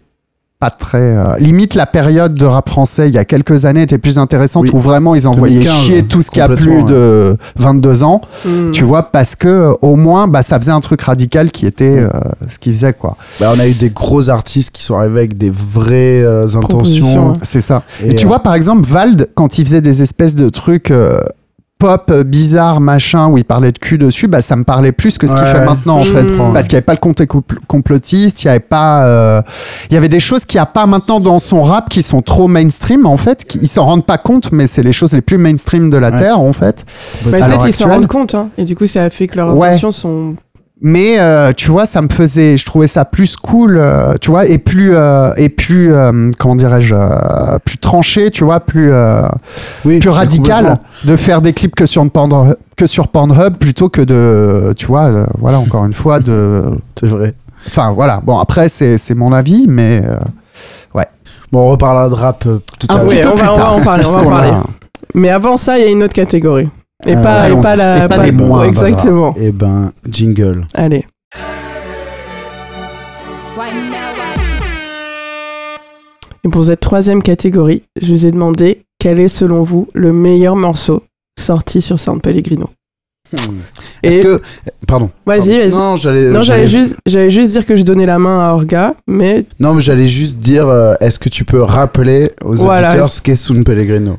pas 0.62 0.70
très. 0.70 1.00
euh, 1.18 1.36
limite, 1.40 1.74
la 1.74 1.88
période 1.88 2.36
de 2.36 2.46
rap 2.46 2.70
français 2.70 3.10
il 3.10 3.14
y 3.16 3.18
a 3.18 3.26
quelques 3.26 3.66
années 3.66 3.82
était 3.82 3.98
plus 3.98 4.18
intéressante 4.20 4.66
Oui. 4.66 4.70
où 4.74 4.78
vraiment 4.80 5.16
ils 5.16 5.28
envoyaient 5.28 5.56
2015, 5.56 5.76
chier 5.82 6.04
tout 6.04 6.22
ce 6.22 6.30
qui 6.32 6.40
a 6.40 6.48
plus 6.48 6.84
de 6.84 7.36
22 7.58 8.04
ans. 8.04 8.22
Mm. 8.46 8.72
Tu 8.72 8.84
vois, 8.84 9.12
parce 9.12 9.36
que 9.36 9.48
euh, 9.48 9.74
au 9.82 9.96
moins, 9.96 10.28
bah, 10.28 10.44
ça 10.44 10.60
faisait 10.60 10.72
un 10.72 10.80
truc 10.80 11.02
radical 11.02 11.52
qui 11.52 11.66
était 11.66 11.98
euh, 12.00 12.10
ce 12.48 12.60
qu'ils 12.60 12.74
faisaient, 12.74 12.94
quoi. 12.94 13.18
Bah, 13.40 13.52
on 13.56 13.60
a 13.60 13.68
eu 13.68 13.74
des 13.74 13.90
gros 13.90 14.30
artistes 14.30 14.70
qui 14.72 14.84
sont 14.84 14.96
arrivés 14.96 15.20
avec 15.20 15.38
des 15.38 15.50
vraies 15.50 16.22
euh, 16.22 16.48
intentions. 16.56 17.34
C'est 17.42 17.62
ça. 17.62 17.82
Et, 18.04 18.12
Et 18.12 18.16
tu 18.16 18.26
euh, 18.26 18.30
vois, 18.30 18.40
par 18.40 18.54
exemple, 18.54 18.88
Vald, 18.88 19.30
quand 19.34 19.58
il 19.58 19.66
faisait 19.66 19.82
des 19.82 20.02
espèces 20.04 20.36
de 20.36 20.48
trucs 20.50 20.92
euh, 20.92 21.20
pop 21.82 22.10
euh, 22.12 22.24
bizarres, 22.24 22.80
machin, 22.80 23.28
où 23.28 23.38
il 23.40 23.44
parlait 23.44 23.72
de 23.72 23.80
cul 23.80 23.98
dessus, 23.98 24.28
bah, 24.28 24.42
ça 24.42 24.56
me 24.56 24.64
parlait 24.64 24.92
plus 24.92 25.18
que 25.18 25.26
ce 25.28 25.36
qu'il 25.36 25.44
fait 25.46 25.66
maintenant, 25.66 25.98
en 25.98 26.04
fait. 26.04 26.24
Parce 26.54 26.68
qu'il 26.68 26.74
n'y 26.74 26.78
avait 26.78 26.82
pas 26.82 26.94
le 26.94 27.00
compl- 27.00 27.42
complotiste, 27.68 28.44
il 28.44 28.48
y 28.48 28.50
avait 28.50 28.60
pas. 28.60 29.06
euh, 29.08 29.42
Il 29.90 29.96
y 29.96 29.98
avait 29.98 30.08
des 30.10 30.20
choses 30.20 30.46
qu'il 30.46 30.58
n'y 30.60 30.62
a 30.64 30.68
pas 30.68 30.86
maintenant 30.86 31.20
dans 31.20 31.40
son 31.40 31.64
rap 31.64 31.90
qui 31.90 32.04
sont 32.04 32.22
trop 32.22 32.48
mainstream, 32.48 33.06
en 33.06 33.18
fait. 33.18 33.46
qui- 33.46 33.58
Ils 33.60 33.68
s'en 33.68 33.86
rendent 33.86 34.06
pas 34.06 34.18
compte, 34.20 34.52
mais 34.52 34.68
c'est 34.68 34.84
les 34.84 34.94
choses 34.94 35.14
les 35.14 35.22
plus 35.22 35.38
mainstream 35.40 35.90
de 35.90 35.98
la 35.98 36.12
Ouais. 36.12 36.18
Terre, 36.20 36.40
en 36.40 36.54
fait. 36.54 36.86
L'heure 37.26 37.48
peut-être 37.48 37.66
ils 37.68 37.74
s'en 37.74 37.90
rendent 37.90 38.08
compte, 38.08 38.36
hein. 38.36 38.50
Et 38.58 38.64
du 38.64 38.76
coup, 38.76 38.86
ça 38.88 39.04
a 39.04 39.10
fait 39.10 39.28
que 39.28 39.38
leurs 39.38 39.56
Ouais. 39.58 39.70
intentions 39.70 39.92
sont. 39.92 40.36
Mais 40.84 41.20
euh, 41.20 41.52
tu 41.56 41.70
vois, 41.70 41.86
ça 41.86 42.02
me 42.02 42.08
faisait, 42.10 42.58
je 42.58 42.66
trouvais 42.66 42.88
ça 42.88 43.06
plus 43.06 43.36
cool, 43.36 43.78
euh, 43.78 44.16
tu 44.20 44.32
vois, 44.32 44.48
et 44.48 44.58
plus 44.58 44.96
euh, 44.96 45.32
et 45.38 45.50
plus 45.50 45.94
euh, 45.94 46.32
comment 46.40 46.56
dirais-je, 46.56 46.96
euh, 46.96 47.60
plus 47.64 47.78
tranché, 47.78 48.32
tu 48.32 48.44
vois, 48.44 48.60
plus 48.62 48.92
euh, 48.92 49.22
oui, 49.86 50.00
plus 50.00 50.10
radical 50.10 50.80
de 51.04 51.16
faire 51.16 51.42
des 51.44 51.54
clips 51.54 51.76
que 51.76 51.86
sur 51.86 52.10
Pornhub, 52.10 52.56
que 52.76 52.88
sur 52.88 53.10
Pornhub 53.10 53.58
plutôt 53.58 53.90
que 53.90 54.02
de, 54.02 54.74
tu 54.76 54.88
vois, 54.88 55.04
euh, 55.06 55.26
voilà, 55.38 55.60
encore 55.60 55.86
une 55.86 55.94
fois 55.94 56.20
de, 56.20 56.64
C'est 57.00 57.08
vrai. 57.08 57.36
enfin 57.68 57.92
voilà. 57.92 58.20
Bon 58.24 58.40
après 58.40 58.68
c'est 58.68 58.98
c'est 58.98 59.14
mon 59.16 59.34
avis, 59.34 59.68
mais 59.70 60.02
euh, 60.04 60.18
Bon, 61.52 61.68
on 61.68 61.72
reparlera 61.72 62.08
de 62.08 62.14
rap 62.16 62.40
tout 62.46 62.88
à 62.88 62.94
un 62.94 62.98
l'heure. 63.00 63.08
petit 63.08 63.16
ouais, 63.18 63.22
peu 63.24 63.28
on 63.28 63.34
on 63.34 63.36
va 63.36 63.54
tard. 63.54 63.74
en 63.76 63.82
parler, 63.82 64.04
on 64.08 64.12
va 64.14 64.22
en 64.22 64.30
parler. 64.30 64.52
Mais 65.14 65.30
avant 65.30 65.58
ça, 65.58 65.78
il 65.78 65.84
y 65.84 65.88
a 65.88 65.92
une 65.92 66.02
autre 66.02 66.14
catégorie. 66.14 66.70
Et 67.06 67.16
Euh, 67.16 67.24
pas, 67.24 67.44
et 67.44 67.46
allons-y. 67.48 67.62
pas 67.62 67.76
la. 67.76 68.06
Et 68.06 68.08
pas 68.08 68.20
des 68.20 68.32
le- 68.32 68.38
moindres, 68.38 68.66
Exactement. 68.66 69.34
Eh 69.38 69.52
ben, 69.52 69.92
jingle. 70.10 70.66
Allez. 70.74 71.06
Et 76.44 76.50
pour 76.50 76.66
cette 76.66 76.80
troisième 76.80 77.22
catégorie, 77.22 77.84
je 78.02 78.14
vous 78.14 78.26
ai 78.26 78.32
demandé 78.32 78.84
quel 79.00 79.20
est 79.20 79.28
selon 79.28 79.62
vous 79.62 79.88
le 79.94 80.12
meilleur 80.12 80.56
morceau 80.56 81.04
sorti 81.40 81.82
sur 81.82 82.00
San 82.00 82.20
Pellegrino. 82.20 82.70
Est-ce 84.04 84.18
Et- 84.20 84.22
que. 84.22 84.42
Pardon. 84.88 85.10
Vas-y, 85.26 85.58
vas-y. 85.60 85.70
Non, 85.70 85.96
j'allais. 85.96 86.30
Non, 86.32 86.42
j'allais 86.42 86.68
juste, 86.68 86.98
j'allais 87.06 87.30
juste 87.30 87.52
dire 87.52 87.66
que 87.66 87.76
je 87.76 87.84
donnais 87.84 88.06
la 88.06 88.20
main 88.20 88.40
à 88.50 88.54
Orga, 88.54 88.96
mais 89.08 89.46
Non, 89.60 89.74
mais 89.74 89.82
j'allais 89.82 90.08
juste 90.08 90.40
dire 90.40 90.68
euh, 90.68 90.96
est-ce 91.00 91.18
que 91.20 91.30
tu 91.30 91.46
peux 91.46 91.62
rappeler 91.62 92.32
aux 92.44 92.56
Voilà. 92.56 92.90
auditeurs 92.90 93.12
ce 93.12 93.22
qu'est 93.22 93.36
Sun 93.38 93.64
Pellegrino? 93.64 94.18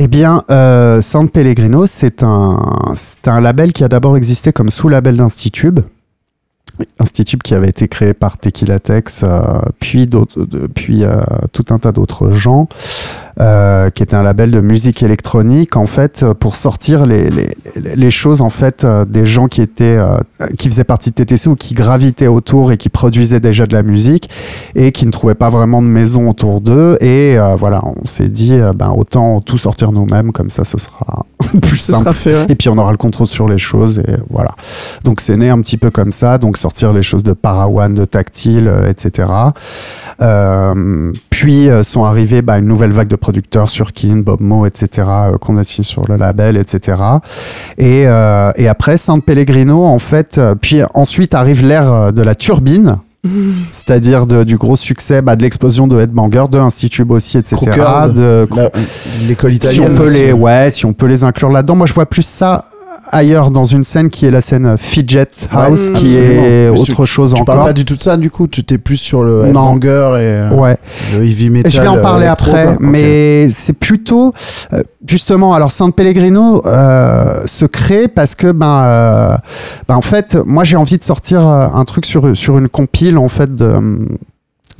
Eh 0.00 0.06
bien, 0.06 0.44
euh, 0.50 1.00
San 1.00 1.28
Pellegrino, 1.28 1.86
c'est 1.86 2.22
un, 2.22 2.94
label 3.40 3.72
qui 3.72 3.82
a 3.82 3.88
d'abord 3.88 4.16
existé 4.16 4.52
comme 4.52 4.70
sous-label 4.70 5.16
d'Institube. 5.16 5.80
Institube 7.00 7.42
qui 7.42 7.54
avait 7.54 7.68
été 7.68 7.88
créé 7.88 8.14
par 8.14 8.38
Tequila 8.38 8.78
Tex, 8.78 9.24
euh, 9.24 9.58
puis 9.80 10.08
euh, 10.14 11.22
tout 11.52 11.64
un 11.70 11.80
tas 11.80 11.90
d'autres 11.90 12.30
gens, 12.30 12.68
euh, 13.40 13.90
qui 13.90 14.02
était 14.02 14.16
un 14.16 14.22
label 14.22 14.50
de 14.50 14.60
musique 14.60 15.02
électronique, 15.02 15.76
en 15.76 15.86
fait, 15.86 16.22
euh, 16.22 16.34
pour 16.34 16.56
sortir 16.56 17.06
les, 17.06 17.30
les, 17.30 17.56
les 17.96 18.10
choses, 18.10 18.40
en 18.40 18.50
fait, 18.50 18.84
euh, 18.84 19.04
des 19.04 19.26
gens 19.26 19.48
qui 19.48 19.62
étaient, 19.62 19.96
euh, 19.98 20.18
qui 20.58 20.68
faisaient 20.68 20.84
partie 20.84 21.10
de 21.10 21.14
TTC 21.14 21.48
ou 21.48 21.54
qui 21.56 21.74
gravitaient 21.74 22.26
autour 22.26 22.72
et 22.72 22.76
qui 22.76 22.88
produisaient 22.88 23.40
déjà 23.40 23.66
de 23.66 23.74
la 23.74 23.82
musique 23.82 24.28
et 24.74 24.92
qui 24.92 25.06
ne 25.06 25.10
trouvaient 25.10 25.34
pas 25.34 25.50
vraiment 25.50 25.82
de 25.82 25.86
maison 25.86 26.28
autour 26.28 26.60
d'eux. 26.60 26.96
Et 27.00 27.38
euh, 27.38 27.54
voilà, 27.56 27.82
on 27.84 28.06
s'est 28.06 28.28
dit, 28.28 28.58
ben, 28.74 28.92
autant 28.96 29.40
tout 29.40 29.58
sortir 29.58 29.92
nous-mêmes, 29.92 30.32
comme 30.32 30.50
ça, 30.50 30.64
ce 30.64 30.78
sera 30.78 31.24
plus 31.62 31.76
ce 31.76 31.92
simple. 31.92 32.04
sera 32.04 32.12
fait. 32.12 32.34
ouais. 32.34 32.46
Et 32.48 32.54
puis 32.54 32.68
on 32.68 32.78
aura 32.78 32.90
le 32.90 32.96
contrôle 32.96 33.26
sur 33.26 33.48
les 33.48 33.58
choses 33.58 33.98
et 34.00 34.16
voilà. 34.30 34.54
Donc 35.04 35.20
c'est 35.20 35.36
né 35.36 35.48
un 35.48 35.60
petit 35.60 35.76
peu 35.76 35.90
comme 35.90 36.12
ça, 36.12 36.38
donc 36.38 36.56
sortir 36.56 36.92
les 36.92 37.02
choses 37.02 37.22
de 37.22 37.32
Parawan, 37.32 37.94
de 37.94 38.04
Tactile, 38.04 38.68
euh, 38.68 38.90
etc. 38.90 39.28
Euh, 40.20 41.12
puis 41.30 41.68
euh, 41.70 41.82
sont 41.84 42.04
arrivés 42.04 42.42
bah, 42.42 42.58
une 42.58 42.66
nouvelle 42.66 42.90
vague 42.90 43.06
de 43.08 43.16
producteurs 43.16 43.68
sur 43.68 43.92
Kin, 43.92 44.18
Bob 44.18 44.40
Mo, 44.40 44.66
etc. 44.66 45.06
euh, 45.08 45.38
qu'on 45.38 45.56
a 45.56 45.64
signé 45.64 45.84
sur 45.84 46.02
le 46.08 46.16
label, 46.16 46.56
etc. 46.56 46.98
Et, 47.78 48.04
euh, 48.06 48.50
et 48.56 48.66
après 48.68 48.96
San 48.96 49.22
Pellegrino, 49.22 49.84
en 49.84 49.98
fait, 50.00 50.38
euh, 50.38 50.54
puis 50.60 50.80
ensuite 50.94 51.34
arrive 51.34 51.64
l'ère 51.64 52.12
de 52.12 52.22
la 52.22 52.34
turbine. 52.34 52.96
C'est-à-dire 53.72 54.26
de- 54.26 54.44
du 54.44 54.56
gros 54.56 54.76
succès, 54.76 55.22
bah, 55.22 55.34
de 55.36 55.42
l'explosion 55.42 55.86
de 55.88 56.00
Headbanger, 56.00 56.44
de 56.50 56.58
Institube 56.58 57.10
aussi, 57.10 57.36
etc. 57.36 57.56
Crookers, 57.56 58.12
de 58.14 58.48
L'école 59.26 59.50
si 59.50 59.56
italienne. 59.56 59.92
on 59.92 59.94
peut 59.96 60.04
aussi. 60.06 60.14
les, 60.14 60.32
ouais, 60.32 60.70
si 60.70 60.86
on 60.86 60.92
peut 60.92 61.06
les 61.06 61.24
inclure 61.24 61.50
là-dedans. 61.50 61.74
Moi, 61.76 61.86
je 61.86 61.92
vois 61.94 62.06
plus 62.06 62.22
ça 62.24 62.64
ailleurs 63.10 63.50
dans 63.50 63.64
une 63.64 63.84
scène 63.84 64.10
qui 64.10 64.26
est 64.26 64.30
la 64.30 64.40
scène 64.40 64.76
Fidget 64.76 65.26
House, 65.50 65.88
Ouais, 65.88 65.92
qui 65.94 66.16
est. 66.16 66.70
Mais 66.72 66.78
autre 66.80 66.84
tu- 67.04 67.06
chose 67.06 67.34
Tu 67.34 67.44
parles 67.44 67.58
encore. 67.58 67.66
pas 67.68 67.72
du 67.72 67.84
tout 67.84 67.96
de 67.96 68.02
ça, 68.02 68.16
du 68.16 68.30
coup, 68.30 68.46
tu 68.46 68.64
t'es 68.64 68.78
plus 68.78 68.96
sur 68.96 69.22
le 69.24 69.46
headbanger 69.46 69.88
et 69.88 69.90
euh, 70.20 70.50
Ouais, 70.54 70.76
le 71.14 71.22
heavy 71.24 71.50
metal. 71.50 71.70
je 71.70 71.80
vais 71.80 71.88
en 71.88 71.96
euh, 71.98 72.02
parler 72.02 72.26
après, 72.26 72.76
mais 72.80 73.48
c'est 73.50 73.72
plutôt 73.72 74.32
euh, 74.72 74.82
justement. 75.06 75.54
Alors 75.54 75.72
San 75.72 75.92
Pellegrino 75.92 76.62
euh, 76.66 77.40
se 77.46 77.64
crée 77.64 78.08
parce 78.08 78.34
que 78.34 78.52
ben, 78.52 78.82
euh, 78.84 79.36
ben 79.88 79.96
en 79.96 80.02
fait, 80.02 80.36
moi 80.44 80.64
j'ai 80.64 80.76
envie 80.76 80.98
de 80.98 81.04
sortir 81.04 81.40
un 81.40 81.84
truc 81.84 82.04
sur 82.06 82.36
sur 82.36 82.58
une 82.58 82.68
compile 82.68 83.18
en 83.18 83.28
fait 83.28 83.54
de 83.54 83.72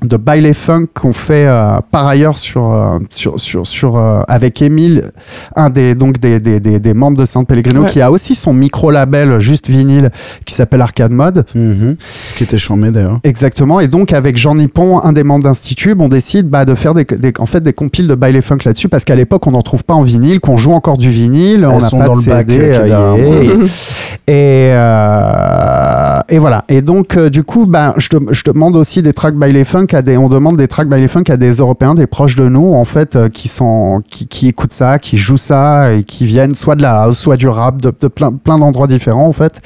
de 0.04 0.16
baile 0.16 0.54
funk 0.54 0.86
qu'on 0.94 1.12
fait 1.12 1.46
euh, 1.48 1.78
par 1.90 2.06
ailleurs 2.06 2.38
sur 2.38 2.72
euh, 2.72 2.98
sur 3.10 3.40
sur 3.40 3.66
sur 3.66 3.96
euh, 3.96 4.20
avec 4.28 4.62
Émile 4.62 5.10
un 5.56 5.70
des 5.70 5.94
donc 5.96 6.18
des, 6.20 6.38
des, 6.38 6.60
des, 6.60 6.78
des 6.78 6.94
membres 6.94 7.18
de 7.18 7.24
San 7.24 7.44
Pellegrino 7.44 7.82
Ouais. 7.82 7.88
qui 7.88 8.00
a 8.00 8.10
aussi 8.12 8.34
son 8.36 8.52
micro 8.52 8.90
label 8.92 9.40
juste 9.40 9.68
vinyle 9.68 10.10
qui 10.44 10.54
s'appelle 10.54 10.80
Arcade 10.82 11.10
Mode 11.12 11.44
Mhm. 11.54 11.96
Qui 12.36 12.44
était 12.44 12.58
chambé 12.58 12.90
d'ailleurs. 12.90 13.18
Exactement. 13.24 13.80
Et 13.80 13.88
donc, 13.88 14.12
avec 14.12 14.36
Jean 14.36 14.54
Nippon, 14.54 15.00
un 15.00 15.12
des 15.12 15.24
membres 15.24 15.44
d'Institut, 15.44 15.96
on 15.98 16.08
décide 16.08 16.48
bah, 16.48 16.64
de 16.64 16.74
faire 16.74 16.94
des, 16.94 17.04
des- 17.04 17.32
en 17.38 17.46
fait, 17.46 17.60
des 17.60 17.72
compiles 17.72 18.06
de 18.06 18.14
baile 18.14 18.40
funk 18.42 18.58
là-dessus 18.64 18.88
parce 18.88 19.04
qu'à 19.04 19.16
l'époque, 19.16 19.46
on 19.46 19.50
n'en 19.52 19.62
trouve 19.62 19.84
pas 19.84 19.94
en 19.94 20.02
vinyle, 20.02 20.38
qu'on 20.40 20.56
joue 20.56 20.72
encore 20.72 20.96
du 20.98 21.10
vinyle, 21.10 21.66
on 21.68 21.78
n'a 21.80 21.88
sont 21.88 21.98
pas 21.98 22.06
dans 22.06 22.12
de 22.14 22.24
le 22.24 22.30
bac, 22.30 22.50
CD. 22.50 22.58
euh, 22.90 23.16
et, 23.16 23.46
et, 24.32 24.72
euh, 24.72 26.20
et 26.28 26.38
voilà. 26.38 26.64
Et 26.68 26.82
donc, 26.82 27.16
euh, 27.16 27.30
du 27.30 27.42
coup, 27.42 27.66
bah, 27.66 27.94
je, 27.96 28.08
dem- 28.10 28.28
je 28.30 28.42
demande 28.44 28.76
aussi 28.76 29.02
des 29.02 29.12
tracks 29.12 29.34
baile 29.34 29.64
funk 29.64 29.86
à 29.94 30.02
des, 30.02 30.16
on 30.16 30.28
demande 30.28 30.56
des 30.56 30.68
tracks 30.68 30.88
baile 30.88 31.08
funk 31.08 31.24
à 31.28 31.36
des 31.36 31.52
Européens, 31.52 31.94
des 31.94 32.06
proches 32.06 32.36
de 32.36 32.48
nous, 32.48 32.72
en 32.74 32.84
fait, 32.84 33.16
euh, 33.16 33.28
qui 33.28 33.48
sont, 33.48 34.02
qui, 34.08 34.26
qui 34.26 34.48
écoutent 34.48 34.72
ça, 34.72 34.98
qui 34.98 35.16
jouent 35.16 35.36
ça 35.36 35.92
et 35.92 36.04
qui 36.04 36.26
viennent 36.26 36.54
soit 36.54 36.74
de 36.76 36.82
la 36.82 37.02
house, 37.02 37.18
soit 37.18 37.36
du 37.36 37.48
rap, 37.48 37.80
de, 37.80 37.92
de 38.00 38.08
plein, 38.08 38.32
plein 38.32 38.58
d'endroits 38.58 38.86
différents, 38.86 39.26
en 39.26 39.32
fait. 39.32 39.60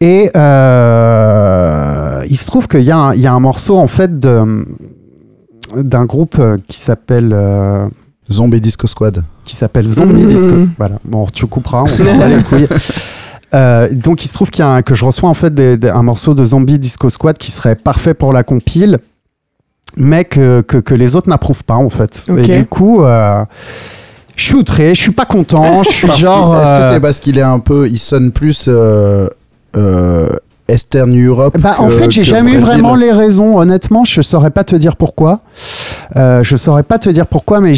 Et 0.00 0.30
euh, 0.36 2.22
il 2.28 2.36
se 2.36 2.46
trouve 2.46 2.68
qu'il 2.68 2.82
y, 2.82 2.90
a 2.90 2.96
un- 2.98 3.14
il 3.14 3.20
y 3.20 3.26
a 3.26 3.32
un 3.32 3.40
morceau 3.40 3.76
en 3.76 3.88
fait 3.88 4.18
de- 4.20 4.64
d'un 5.76 6.04
groupe 6.04 6.36
euh, 6.38 6.56
qui 6.68 6.78
s'appelle 6.78 7.30
euh, 7.32 7.86
Zombie 8.30 8.60
Disco 8.60 8.86
Squad. 8.86 9.24
qui 9.44 9.54
s'appelle 9.56 9.86
Zombie. 9.86 10.26
Disco. 10.26 10.52
Voilà. 10.78 10.96
Bon, 11.04 11.26
tu 11.32 11.46
couperas, 11.46 11.82
on 11.82 11.86
s'en 11.88 12.16
bat 12.16 12.28
les 12.28 12.42
couilles. 12.42 12.68
Euh, 13.54 13.88
donc 13.92 14.24
il 14.24 14.28
se 14.28 14.34
trouve 14.34 14.50
qu'il 14.50 14.60
y 14.64 14.68
a 14.68 14.70
un- 14.70 14.82
que 14.82 14.94
je 14.94 15.04
reçois 15.04 15.28
en 15.28 15.34
fait 15.34 15.54
des- 15.54 15.76
des- 15.76 15.88
un 15.88 16.02
morceau 16.02 16.34
de 16.34 16.44
Zombie 16.44 16.78
Disco 16.78 17.08
Squad 17.08 17.38
qui 17.38 17.50
serait 17.50 17.76
parfait 17.76 18.12
pour 18.14 18.32
la 18.32 18.42
compile, 18.44 18.98
mais 19.96 20.24
que, 20.24 20.60
que, 20.60 20.76
que 20.78 20.94
les 20.94 21.16
autres 21.16 21.30
n'approuvent 21.30 21.64
pas 21.64 21.76
en 21.76 21.88
fait. 21.90 22.26
Et 22.36 22.42
du 22.58 22.66
coup, 22.66 23.02
euh, 23.04 23.42
je 24.36 24.44
suis 24.44 24.54
outré, 24.54 24.94
je 24.94 25.00
suis 25.00 25.12
pas 25.12 25.24
content, 25.24 25.82
je 25.82 25.88
suis 25.90 26.10
genre. 26.12 26.54
Est-ce 26.60 26.70
que 26.70 26.76
euh, 26.76 26.92
c'est 26.94 27.00
parce 27.00 27.20
qu'il 27.20 27.38
est 27.38 27.42
un 27.42 27.58
peu. 27.58 27.88
Il 27.88 27.98
sonne 27.98 28.32
plus. 28.32 28.66
euh, 28.68 29.28
euh, 29.76 30.28
Eastern 30.70 31.14
Europe. 31.26 31.58
Bah, 31.58 31.76
en 31.78 31.88
fait, 31.88 32.10
j'ai 32.10 32.22
jamais 32.22 32.52
eu 32.52 32.58
vraiment 32.58 32.94
les 32.94 33.12
raisons. 33.12 33.58
Honnêtement, 33.58 34.04
je 34.04 34.20
saurais 34.20 34.50
pas 34.50 34.64
te 34.64 34.76
dire 34.76 34.96
pourquoi. 34.96 35.40
Euh, 36.16 36.40
je 36.42 36.56
saurais 36.56 36.82
pas 36.82 36.98
te 36.98 37.08
dire 37.08 37.26
pourquoi, 37.26 37.60
mais 37.60 37.74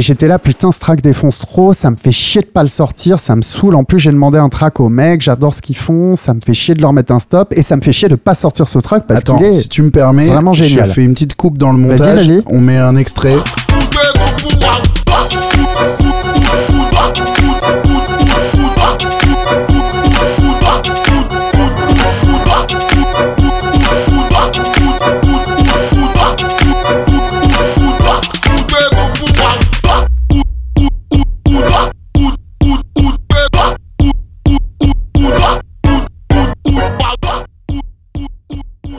j'étais 0.00 0.28
là, 0.28 0.38
putain, 0.38 0.72
ce 0.72 0.80
track 0.80 1.00
défonce 1.02 1.38
trop. 1.38 1.72
Ça 1.72 1.90
me 1.90 1.96
fait 1.96 2.12
chier 2.12 2.42
de 2.42 2.46
pas 2.46 2.62
le 2.62 2.68
sortir. 2.68 3.20
Ça 3.20 3.36
me 3.36 3.42
saoule. 3.42 3.74
En 3.74 3.84
plus, 3.84 3.98
j'ai 3.98 4.10
demandé 4.10 4.38
un 4.38 4.48
track 4.48 4.80
aux 4.80 4.88
mecs. 4.88 5.22
J'adore 5.22 5.54
ce 5.54 5.62
qu'ils 5.62 5.76
font. 5.76 6.16
Ça 6.16 6.34
me 6.34 6.40
fait 6.44 6.54
chier 6.54 6.74
de 6.74 6.82
leur 6.82 6.92
mettre 6.92 7.12
un 7.12 7.18
stop. 7.18 7.52
Et 7.56 7.62
ça 7.62 7.76
me 7.76 7.82
fait 7.82 7.92
chier 7.92 8.08
de 8.08 8.16
pas 8.16 8.34
sortir 8.34 8.68
ce 8.68 8.78
track 8.78 9.06
parce 9.06 9.22
qu'il 9.22 9.42
est. 9.42 9.52
si 9.52 9.68
tu 9.68 9.82
me 9.82 9.90
permets, 9.90 10.26
vraiment 10.26 10.52
génial. 10.52 10.86
je 10.86 10.92
fais 10.92 11.04
une 11.04 11.14
petite 11.14 11.36
coupe 11.36 11.58
dans 11.58 11.72
le 11.72 11.78
montage. 11.78 12.30
On 12.46 12.60
met 12.60 12.76
un 12.76 12.96
extrait. 12.96 13.36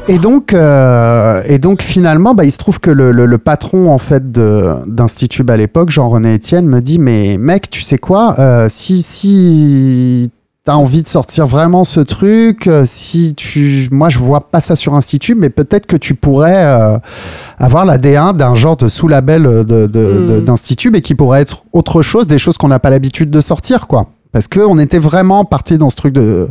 Et 0.07 0.19
donc, 0.19 0.53
euh, 0.53 1.41
et 1.47 1.57
donc 1.57 1.81
finalement, 1.81 2.35
bah, 2.35 2.45
il 2.45 2.51
se 2.51 2.59
trouve 2.59 2.79
que 2.79 2.91
le, 2.91 3.11
le- 3.11 3.25
le 3.25 3.37
patron 3.39 3.89
en 3.91 3.97
fait 3.97 4.31
de- 4.31 4.75
d'Institut 4.85 5.43
à 5.47 5.57
l'époque, 5.57 5.89
Jean-René 5.89 6.35
Etienne, 6.35 6.67
me 6.67 6.79
dit 6.79 6.99
mais 6.99 7.37
mec, 7.39 7.71
tu 7.71 7.81
sais 7.81 7.97
quoi, 7.97 8.35
euh, 8.37 8.67
si 8.69 9.01
si 9.01 10.29
t'as 10.63 10.75
envie 10.75 11.01
de 11.01 11.07
sortir 11.07 11.47
vraiment 11.47 11.83
ce 11.83 11.99
truc, 12.01 12.67
euh, 12.67 12.83
si 12.85 13.33
tu, 13.33 13.87
moi 13.91 14.09
je 14.09 14.19
vois 14.19 14.41
pas 14.41 14.59
ça 14.59 14.75
sur 14.75 14.93
Institut, 14.93 15.33
mais 15.33 15.49
peut-être 15.49 15.87
que 15.87 15.95
tu 15.97 16.13
pourrais 16.13 16.63
euh, 16.65 16.97
avoir 17.57 17.83
la 17.85 17.97
D1 17.97 18.35
d'un 18.35 18.55
genre 18.55 18.77
de 18.77 18.87
sous-label 18.87 19.41
de- 19.41 19.63
de- 19.63 19.87
de- 19.87 20.39
Mm. 20.39 20.43
d'Institut, 20.43 20.91
mais 20.91 21.01
qui 21.01 21.15
pourrait 21.15 21.41
être 21.41 21.63
autre 21.73 22.03
chose, 22.03 22.27
des 22.27 22.37
choses 22.37 22.57
qu'on 22.59 22.67
n'a 22.67 22.79
pas 22.79 22.91
l'habitude 22.91 23.31
de 23.31 23.41
sortir, 23.41 23.87
quoi. 23.87 24.05
Parce 24.35 24.49
qu'on 24.49 24.79
était 24.79 24.99
vraiment 24.99 25.45
parti 25.45 25.77
dans 25.77 25.89
ce 25.89 25.95
truc 25.95 26.11
de 26.11 26.49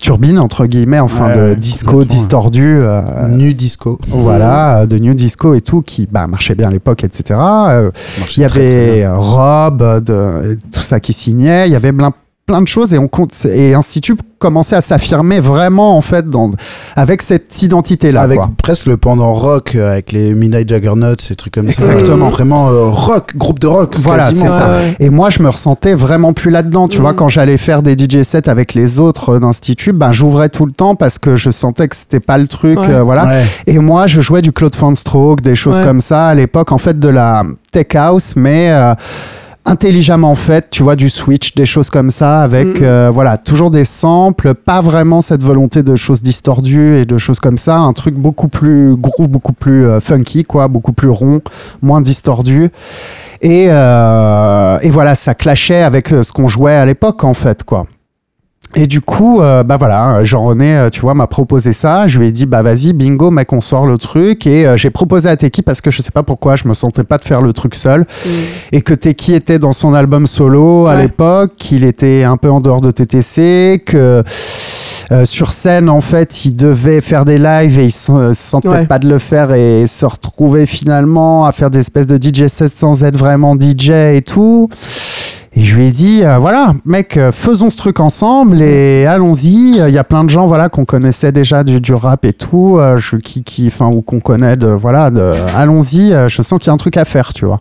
turbine, 0.00 0.36
entre 0.40 0.66
guillemets, 0.66 0.98
enfin 0.98 1.28
Ouais, 1.28 1.50
de 1.50 1.54
disco 1.54 2.02
distordu. 2.02 2.78
euh, 2.80 3.02
Nu 3.28 3.54
disco. 3.54 4.00
voilà, 4.08 4.84
de 4.84 4.98
New 4.98 5.14
Disco 5.14 5.54
et 5.54 5.60
tout, 5.60 5.80
qui 5.80 6.08
bah, 6.10 6.26
marchait 6.26 6.56
bien 6.56 6.66
à 6.66 6.72
l'époque, 6.72 7.04
etc. 7.04 7.38
Euh, 7.40 7.92
Il 8.36 8.40
y 8.40 8.44
avait 8.44 9.06
Rob, 9.06 10.02
de, 10.04 10.58
tout 10.72 10.80
ça 10.80 10.98
qui 10.98 11.12
signait. 11.12 11.68
Il 11.68 11.72
y 11.72 11.76
avait 11.76 11.92
plein, 11.92 12.12
plein 12.50 12.62
de 12.62 12.66
choses 12.68 12.92
et 12.94 12.98
on 12.98 13.06
compte 13.06 13.32
et 13.44 13.74
Institut 13.74 14.16
commençait 14.40 14.74
à 14.74 14.80
s'affirmer 14.80 15.38
vraiment 15.38 15.96
en 15.96 16.00
fait 16.00 16.28
dans, 16.28 16.50
avec 16.96 17.22
cette 17.22 17.62
identité 17.62 18.10
là. 18.10 18.22
avec 18.22 18.38
quoi. 18.38 18.50
presque 18.60 18.86
le 18.86 18.96
pendant 18.96 19.32
rock 19.34 19.74
euh, 19.76 19.92
avec 19.92 20.10
les 20.10 20.34
Midnight 20.34 20.68
Juggernauts 20.68 21.14
ces 21.20 21.36
trucs 21.36 21.54
comme 21.54 21.68
Exactement. 21.68 22.26
ça 22.26 22.32
vraiment 22.32 22.68
euh, 22.70 22.86
rock 22.88 23.36
groupe 23.36 23.60
de 23.60 23.68
rock 23.68 23.94
Voilà, 24.00 24.32
c'est 24.32 24.48
ça. 24.48 24.70
Ouais. 24.72 24.96
Et 24.98 25.10
moi, 25.10 25.30
je 25.30 25.42
me 25.44 25.48
ressentais 25.48 25.94
vraiment 25.94 26.32
plus 26.32 26.50
là-dedans. 26.50 26.88
Tu 26.88 26.96
Mhm. 26.96 27.02
vois, 27.02 27.14
quand 27.14 27.28
j'allais 27.28 27.56
faire 27.58 27.82
des 27.82 27.94
DJ 27.96 28.22
sets 28.24 28.48
avec 28.48 28.74
les 28.74 28.98
autres 28.98 29.34
euh, 29.34 29.38
d'Institut, 29.38 29.92
ben, 29.92 30.10
j'ouvrais 30.10 30.48
tout 30.48 30.66
le 30.66 30.72
temps 30.72 30.96
parce 30.96 31.18
que 31.18 31.36
je 31.36 31.50
sentais 31.50 31.86
que 31.86 31.94
c'était 31.94 32.18
pas 32.20 32.36
le 32.38 32.48
truc. 32.48 32.78
Ouais. 32.80 32.88
euh, 32.90 33.02
voilà. 33.04 33.26
Ouais. 33.26 33.44
Et 33.68 33.78
moi, 33.78 34.06
je 34.08 34.20
jouais 34.20 34.42
du 34.42 34.50
Claude 34.52 34.74
Van 34.76 34.94
Stroke, 34.96 35.40
des 35.42 35.54
choses 35.54 35.78
Ouais. 35.78 35.84
comme 35.84 36.00
ça 36.00 36.26
à 36.28 36.34
l'époque, 36.34 36.72
en 36.72 36.78
fait, 36.78 36.98
de 36.98 37.08
la 37.08 37.44
tech 37.70 37.94
house, 37.94 38.32
mais 38.36 38.70
euh, 38.72 38.94
intelligemment 39.64 40.34
fait, 40.34 40.68
tu 40.70 40.82
vois, 40.82 40.96
du 40.96 41.08
switch, 41.10 41.54
des 41.54 41.66
choses 41.66 41.90
comme 41.90 42.10
ça, 42.10 42.40
avec, 42.42 42.66
Mhm. 42.80 42.82
euh, 42.82 43.10
voilà, 43.12 43.36
toujours 43.36 43.70
des 43.70 43.84
samples, 43.84 44.54
pas 44.54 44.80
vraiment 44.80 45.20
cette 45.20 45.42
volonté 45.42 45.82
de 45.82 45.96
choses 45.96 46.22
distordues 46.22 46.96
et 46.98 47.04
de 47.04 47.18
choses 47.18 47.38
comme 47.40 47.58
ça, 47.58 47.76
un 47.78 47.92
truc 47.92 48.14
beaucoup 48.14 48.48
plus 48.48 48.96
groove, 48.96 49.28
beaucoup 49.28 49.52
plus 49.52 49.86
euh, 49.86 50.00
funky, 50.00 50.44
quoi, 50.44 50.66
beaucoup 50.68 50.92
plus 50.92 51.10
rond, 51.10 51.40
moins 51.82 52.00
distordu. 52.00 52.70
Et, 53.42 53.66
euh, 53.68 54.78
et 54.82 54.90
voilà, 54.90 55.14
ça 55.14 55.34
clashait 55.34 55.82
avec 55.82 56.12
euh, 56.12 56.22
ce 56.22 56.32
qu'on 56.32 56.48
jouait 56.48 56.74
à 56.74 56.84
l'époque, 56.86 57.22
en 57.24 57.34
fait, 57.34 57.62
quoi. 57.64 57.86
Et 58.76 58.86
du 58.86 59.00
coup, 59.00 59.40
euh, 59.40 59.64
bah 59.64 59.76
voilà, 59.76 60.22
Jean-René, 60.22 60.76
euh, 60.76 60.90
tu 60.90 61.00
vois, 61.00 61.12
m'a 61.14 61.26
proposé 61.26 61.72
ça. 61.72 62.06
Je 62.06 62.20
lui 62.20 62.28
ai 62.28 62.30
dit, 62.32 62.46
bah 62.46 62.62
vas-y, 62.62 62.92
bingo, 62.92 63.30
mec, 63.32 63.52
on 63.52 63.60
sort 63.60 63.84
le 63.86 63.98
truc. 63.98 64.46
Et 64.46 64.64
euh, 64.66 64.76
j'ai 64.76 64.90
proposé 64.90 65.28
à 65.28 65.36
Teki 65.36 65.62
parce 65.62 65.80
que 65.80 65.90
je 65.90 66.00
sais 66.02 66.12
pas 66.12 66.22
pourquoi, 66.22 66.54
je 66.54 66.68
me 66.68 66.72
sentais 66.72 67.02
pas 67.02 67.18
de 67.18 67.24
faire 67.24 67.42
le 67.42 67.52
truc 67.52 67.74
seul. 67.74 68.06
Et 68.70 68.80
que 68.82 68.94
Teki 68.94 69.34
était 69.34 69.58
dans 69.58 69.72
son 69.72 69.92
album 69.92 70.26
solo 70.28 70.86
à 70.86 70.94
l'époque, 70.96 71.52
qu'il 71.56 71.82
était 71.82 72.22
un 72.22 72.36
peu 72.36 72.48
en 72.50 72.60
dehors 72.60 72.80
de 72.80 72.92
TTC, 72.92 73.82
que 73.84 74.22
euh, 75.12 75.24
sur 75.24 75.50
scène, 75.50 75.88
en 75.88 76.00
fait, 76.00 76.44
il 76.44 76.54
devait 76.54 77.00
faire 77.00 77.24
des 77.24 77.38
lives 77.38 77.80
et 77.80 77.86
il 77.86 77.90
se 77.90 78.00
se 78.32 78.34
sentait 78.34 78.68
Ouais. 78.68 78.86
pas 78.86 79.00
de 79.00 79.08
le 79.08 79.18
faire 79.18 79.52
et 79.52 79.84
se 79.88 80.06
retrouver 80.06 80.66
finalement 80.66 81.44
à 81.44 81.50
faire 81.50 81.70
des 81.70 81.80
espèces 81.80 82.06
de 82.06 82.16
DJ 82.16 82.46
sets 82.46 82.68
sans 82.68 83.02
être 83.02 83.16
vraiment 83.16 83.54
DJ 83.58 83.90
et 83.90 84.22
tout. 84.24 84.68
Et 85.56 85.64
je 85.64 85.74
lui 85.74 85.88
ai 85.88 85.90
dit, 85.90 86.22
euh, 86.22 86.38
voilà, 86.38 86.74
mec, 86.84 87.16
euh, 87.16 87.32
faisons 87.32 87.70
ce 87.70 87.76
truc 87.76 87.98
ensemble 87.98 88.62
et 88.62 89.04
allons-y. 89.06 89.78
Il 89.78 89.92
y 89.92 89.98
a 89.98 90.04
plein 90.04 90.22
de 90.22 90.30
gens, 90.30 90.46
voilà, 90.46 90.68
qu'on 90.68 90.84
connaissait 90.84 91.32
déjà 91.32 91.64
du, 91.64 91.80
du 91.80 91.92
rap 91.92 92.24
et 92.24 92.32
tout, 92.32 92.76
euh, 92.78 92.98
je, 92.98 93.16
qui, 93.16 93.42
qui, 93.42 93.66
enfin, 93.66 93.88
ou 93.88 94.00
qu'on 94.00 94.20
connaît, 94.20 94.56
de, 94.56 94.68
voilà, 94.68 95.10
de, 95.10 95.32
allons-y. 95.56 96.12
euh, 96.12 96.28
je 96.28 96.40
sens 96.42 96.60
qu'il 96.60 96.68
y 96.68 96.70
a 96.70 96.72
un 96.72 96.76
truc 96.76 96.96
à 96.96 97.04
faire, 97.04 97.32
tu 97.32 97.46
vois. 97.46 97.60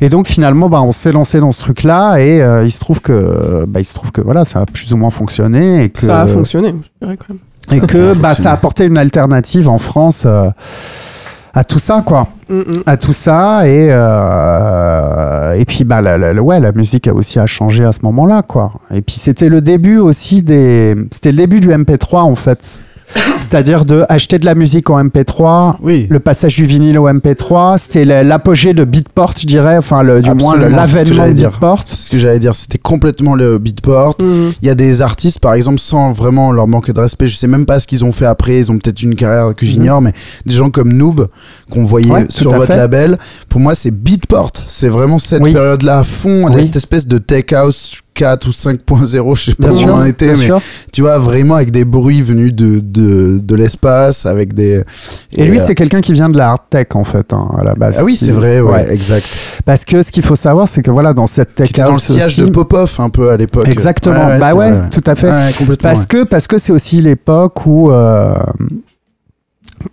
Et 0.00 0.08
donc 0.08 0.26
finalement, 0.26 0.70
bah, 0.70 0.80
on 0.80 0.90
s'est 0.90 1.12
lancé 1.12 1.38
dans 1.38 1.52
ce 1.52 1.60
truc-là 1.60 2.16
et 2.16 2.40
euh, 2.40 2.64
il 2.64 2.70
se 2.70 2.80
trouve 2.80 3.02
que, 3.02 3.66
bah, 3.68 3.80
il 3.80 3.84
se 3.84 3.92
trouve 3.92 4.10
que, 4.10 4.22
voilà, 4.22 4.46
ça 4.46 4.60
a 4.60 4.64
plus 4.66 4.90
ou 4.94 4.96
moins 4.96 5.10
fonctionné 5.10 5.84
et 5.84 5.90
que, 5.90 6.06
Ça 6.06 6.22
a 6.22 6.26
fonctionné, 6.26 6.68
je 7.00 7.06
dirais 7.06 7.18
quand 7.18 7.34
même. 7.34 7.82
et 7.82 7.86
que, 7.86 8.14
bah, 8.14 8.32
ça 8.32 8.50
a 8.50 8.54
apporté 8.54 8.84
une 8.84 8.96
alternative 8.96 9.68
en 9.68 9.78
France. 9.78 10.26
À 11.54 11.64
tout 11.64 11.78
ça, 11.78 12.02
quoi. 12.04 12.28
Mm, 12.48 12.54
mm. 12.60 12.82
à 12.86 12.96
tout 12.96 13.12
ça 13.12 13.68
et 13.68 13.88
euh, 13.90 15.52
et 15.52 15.64
puis 15.64 15.84
bah 15.84 16.00
la, 16.00 16.16
la- 16.16 16.42
ouais 16.42 16.60
la 16.60 16.72
musique 16.72 17.06
a 17.08 17.12
aussi 17.14 17.38
a 17.38 17.46
changé 17.46 17.84
à 17.84 17.92
ce 17.92 18.00
moment-là 18.04 18.42
quoi. 18.42 18.72
Et 18.90 19.02
puis 19.02 19.16
c'était 19.16 19.48
le 19.48 19.60
début 19.60 19.98
aussi 19.98 20.42
des 20.42 20.94
c'était 21.10 21.30
le 21.32 21.36
début 21.38 21.60
du 21.60 21.68
MP3 21.68 22.18
en 22.20 22.34
fait 22.36 22.82
c'est-à-dire 23.40 23.84
de 23.84 24.04
acheter 24.08 24.38
de 24.38 24.44
la 24.44 24.54
musique 24.54 24.90
en 24.90 25.02
MP3 25.02 25.76
oui 25.80 26.06
le 26.10 26.20
passage 26.20 26.56
du 26.56 26.66
vinyle 26.66 26.98
au 26.98 27.08
MP3 27.08 27.78
c'était 27.78 28.04
la- 28.04 28.22
l'apogée 28.24 28.74
de 28.74 28.84
Beatport 28.84 29.32
je 29.40 29.46
dirais 29.46 29.76
enfin 29.78 30.02
le, 30.02 30.20
du 30.20 30.30
moins 30.34 30.56
le- 30.56 30.66
Absolument, 30.66 31.10
que 31.10 31.16
l'avènement 31.16 31.28
de. 31.28 31.48
Beatport 31.50 31.82
c'est 31.86 31.96
ce 31.96 32.10
que 32.10 32.18
j'allais 32.18 32.38
dire 32.38 32.54
c'était 32.54 32.78
complètement 32.78 33.34
le 33.34 33.58
beatport 33.58 34.16
Mm. 34.20 34.50
il 34.62 34.66
y 34.66 34.70
a 34.70 34.74
des 34.74 35.02
artistes 35.02 35.38
par 35.38 35.54
exemple 35.54 35.78
sans 35.78 36.12
vraiment 36.12 36.52
leur 36.52 36.66
manquer 36.66 36.92
de 36.92 37.00
respect 37.00 37.28
je 37.28 37.36
sais 37.36 37.46
même 37.46 37.66
pas 37.66 37.80
ce 37.80 37.86
qu'ils 37.86 38.04
ont 38.04 38.12
fait 38.12 38.26
après 38.26 38.58
ils 38.58 38.70
ont 38.70 38.78
peut-être 38.78 39.02
une 39.02 39.14
carrière 39.14 39.54
que 39.54 39.64
j'ignore 39.66 40.00
mais 40.00 40.12
des 40.46 40.54
gens 40.54 40.70
comme 40.70 40.92
Noob 40.92 41.28
qu'on 41.70 41.84
voyait. 41.84 42.10
Ouais, 42.10 42.26
sur 42.28 42.52
votre 42.52 42.66
fait. 42.66 42.76
label 42.76 43.18
pour 43.48 43.60
moi 43.60 43.74
c'est 43.74 43.90
beatport 43.90 44.52
c'est 44.66 44.88
vraiment 44.88 45.18
cette 45.18 45.42
Oui. 45.42 45.52
période 45.52 45.82
là 45.82 46.00
à 46.00 46.04
fond 46.04 46.52
Oui. 46.52 46.64
cette 46.64 46.76
espèce 46.76 47.06
de 47.06 47.18
tech 47.18 47.52
house 47.52 47.98
4 48.18 48.46
ou 48.48 48.50
5.0 48.50 49.36
je 49.36 49.42
sais 49.44 49.54
pas 49.54 49.68
bien 49.68 49.76
où 49.76 49.80
sûr 49.80 49.88
on 49.88 49.98
en 49.98 50.04
était 50.04 50.26
mais 50.26 50.34
sûr. 50.36 50.60
tu 50.92 51.02
vois 51.02 51.18
vraiment 51.18 51.54
avec 51.54 51.70
des 51.70 51.84
bruits 51.84 52.20
venus 52.20 52.52
de, 52.52 52.80
de, 52.80 53.38
de 53.38 53.54
l'espace 53.54 54.26
avec 54.26 54.54
des 54.54 54.82
et, 55.36 55.44
lui 55.46 55.58
euh, 55.58 55.62
c'est 55.64 55.74
quelqu'un 55.76 56.00
qui 56.00 56.12
vient 56.12 56.28
de 56.28 56.36
la 56.36 56.50
hard 56.50 56.62
tech 56.68 56.88
en 56.94 57.04
fait 57.04 57.32
hein, 57.32 57.48
à 57.60 57.64
la 57.64 57.74
base 57.74 57.96
ah 58.00 58.04
oui 58.04 58.16
c'est 58.16 58.32
vrai 58.32 58.60
ouais, 58.60 58.92
exact 58.92 59.24
parce 59.64 59.84
que 59.84 60.02
ce 60.02 60.10
qu'il 60.10 60.24
faut 60.24 60.36
savoir 60.36 60.66
c'est 60.66 60.82
que 60.82 60.90
voilà 60.90 61.12
dans 61.12 61.26
cette 61.28 61.54
tech 61.54 61.68
qui 61.68 61.74
était 61.80 61.84
dans 61.84 61.94
le 61.94 61.98
sillage 62.00 62.38
aussi- 62.38 62.40
de 62.42 62.50
Popov 62.50 62.96
un 62.98 63.08
peu 63.10 63.30
à 63.30 63.36
l'époque 63.36 63.68
Exactement. 63.68 64.38
bah 64.40 64.54
ouais, 64.54 64.70
vrai. 64.70 64.90
tout 64.90 65.02
à 65.06 65.14
fait. 65.14 65.30
Parce 65.80 66.06
que 66.06 66.24
parce 66.24 66.46
que 66.46 66.58
c'est 66.58 66.72
aussi 66.72 67.00
l'époque 67.00 67.66
où 67.66 67.90
euh, 67.90 68.34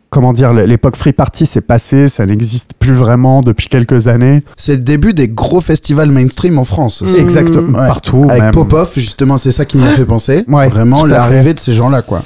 comment 0.09 0.33
dire 0.33 0.53
l'époque 0.53 0.95
free 0.95 1.13
party 1.13 1.45
s'est 1.45 1.61
passée, 1.61 2.09
ça 2.09 2.25
n'existe 2.25 2.71
plus 2.79 2.93
vraiment 2.93 3.41
depuis 3.41 3.67
quelques 3.67 4.07
années. 4.07 4.43
c'est 4.57 4.73
le 4.73 4.81
début 4.81 5.13
des 5.13 5.27
gros 5.27 5.61
festivals 5.61 6.09
mainstream 6.11 6.57
en 6.57 6.65
France 6.65 7.01
aussi. 7.01 7.17
Mm. 7.19 7.23
Exactement 7.23 7.79
Ouais. 7.79 7.87
partout. 7.87 8.25
Avec 8.29 8.43
même. 8.43 8.51
Popov, 8.53 8.91
justement, 8.95 9.37
c'est 9.37 9.51
ça 9.51 9.65
qui 9.65 9.77
m'a 9.77 9.87
fait 9.89 10.05
penser. 10.05 10.45
Ouais, 10.47 10.69
Vraiment 10.69 11.05
l'arrivée 11.05 11.53
de 11.53 11.59
ces 11.59 11.73
gens-là, 11.73 12.01
quoi. 12.01 12.21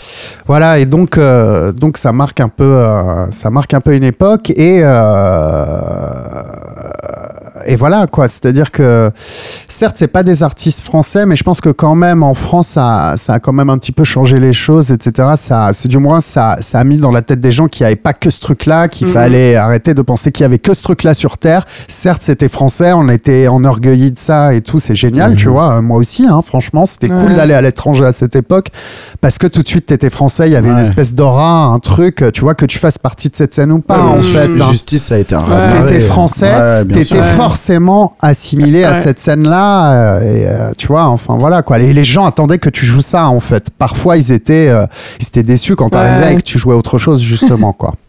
Voilà 0.48 0.80
et 0.80 0.86
donc 0.86 1.18
euh, 1.18 1.72
donc 1.72 1.98
ça 1.98 2.12
marque 2.12 2.40
un 2.40 2.48
peu 2.50 2.64
euh, 2.64 3.30
ça 3.32 3.50
marque 3.52 3.74
un 3.76 3.82
peu 3.82 3.96
une 3.96 4.04
époque 4.04 4.50
et 4.50 4.80
euh, 4.84 6.42
et 7.66 7.76
voilà 7.76 8.08
quoi. 8.08 8.28
C'est-à-dire 8.28 8.72
que 8.72 9.12
certes 9.68 9.96
c'est 9.98 10.08
pas 10.08 10.24
des 10.24 10.44
artistes 10.44 10.82
français, 10.82 11.26
mais 11.26 11.36
je 11.36 11.44
pense 11.44 11.62
que 11.62 11.70
quand 11.70 11.96
même 11.96 12.24
en 12.24 12.34
France 12.34 12.68
ça, 12.70 13.14
ça 13.18 13.34
a 13.34 13.40
quand 13.40 13.54
même 13.54 13.70
un 13.70 13.78
petit 13.78 13.92
peu 13.92 14.04
changé 14.04 14.40
les 14.40 14.54
choses, 14.54 14.92
etc. 14.92 15.30
Ça 15.38 15.70
c'est 15.74 15.88
du 15.90 15.98
moins 15.98 16.22
ça 16.22 16.58
ça 16.62 16.80
a 16.80 16.84
mis 16.84 16.98
dans 16.98 17.12
la 17.12 17.22
tête 17.22 17.40
des 17.40 17.52
gens 17.52 17.68
qu'il 17.68 17.84
n'y 17.84 17.88
avait 17.88 17.96
pas 17.96 18.14
que 18.14 18.30
ce 18.30 18.40
truc-là, 18.40 18.88
qu'il 18.88 19.08
Mhm. 19.08 19.14
fallait 19.14 19.56
arrêter 19.56 19.94
de 19.94 20.02
penser 20.02 20.32
qu'il 20.32 20.44
y 20.44 20.46
avait 20.46 20.60
que 20.60 20.74
ce 20.74 20.84
truc-là 20.84 21.14
sur 21.14 21.38
Terre. 21.38 21.66
Certes 21.88 22.22
c'était 22.24 22.50
français, 22.50 22.92
on 22.94 23.10
était 23.10 23.48
enorgueillis 23.48 24.12
de 24.12 24.20
ça 24.20 24.54
et 24.54 24.62
tout, 24.62 24.80
c'est 24.80 24.96
génial, 24.96 25.32
Mhm. 25.32 25.38
tu 25.38 25.48
vois. 25.48 25.78
Euh, 25.78 25.82
Moi 25.82 25.98
aussi, 25.98 26.26
hein, 26.28 26.42
franchement, 26.46 26.86
c'était 26.86 27.08
cool 27.10 27.36
d'aller 27.36 27.54
à 27.54 27.62
l'étranger 27.62 28.06
à 28.06 28.12
cette 28.12 28.36
époque 28.36 28.68
parce 29.22 29.38
que 29.38 29.48
tout 29.48 29.64
de 29.64 29.68
suite 29.68 29.86
t'étais 29.88 30.10
français, 30.10 30.48
il 30.48 30.54
y 30.54 30.56
avait 30.56 30.70
une 30.70 30.78
espèce 30.78 31.14
d'aura, 31.16 31.64
un 31.66 31.80
truc, 31.80 32.24
tu 32.34 32.42
vois, 32.42 32.54
que 32.56 32.66
tu 32.66 32.78
fasses 32.78 32.98
partie 32.98 33.30
de 33.30 33.36
cette 33.36 33.54
scène 33.54 33.72
ou 33.72 33.80
pas, 33.80 33.98
Ouais, 34.04 34.20
en 34.20 34.22
fait. 34.22 34.50
Hein. 34.62 34.72
Justice, 34.72 35.04
ça 35.06 35.16
a 35.16 35.18
été 35.18 35.36
un. 35.36 35.44
T'étais 35.86 36.00
français, 36.02 36.50
Ouais, 36.52 36.84
bien 36.86 36.98
T'étais 37.02 37.22
fort 37.22 37.49
forcément 37.50 38.16
assimilé 38.22 38.84
à 38.84 38.94
cette 38.94 39.20
scène-là. 39.20 39.92
euh, 39.94 40.20
et 40.22 40.48
euh, 40.48 40.72
tu 40.78 40.88
vois, 40.88 41.06
enfin 41.06 41.36
voilà 41.38 41.64
quoi. 41.64 41.80
Les, 41.80 41.94
les 41.94 42.04
gens 42.04 42.26
attendaient 42.26 42.60
que 42.60 42.70
tu 42.70 42.86
joues 42.86 43.02
ça 43.02 43.28
en 43.28 43.40
fait. 43.40 43.72
Parfois, 43.72 44.18
ils 44.18 44.32
étaient, 44.32 44.70
euh, 44.70 44.86
ils 45.20 45.28
étaient 45.28 45.44
déçus 45.44 45.76
quand 45.76 45.90
t'arrivais 45.90 46.26
Ouais. 46.28 46.34
et 46.34 46.36
que 46.38 46.42
tu 46.42 46.60
jouais 46.60 46.76
autre 46.76 47.00
chose 47.00 47.22
justement 47.22 47.74
quoi. 47.74 47.94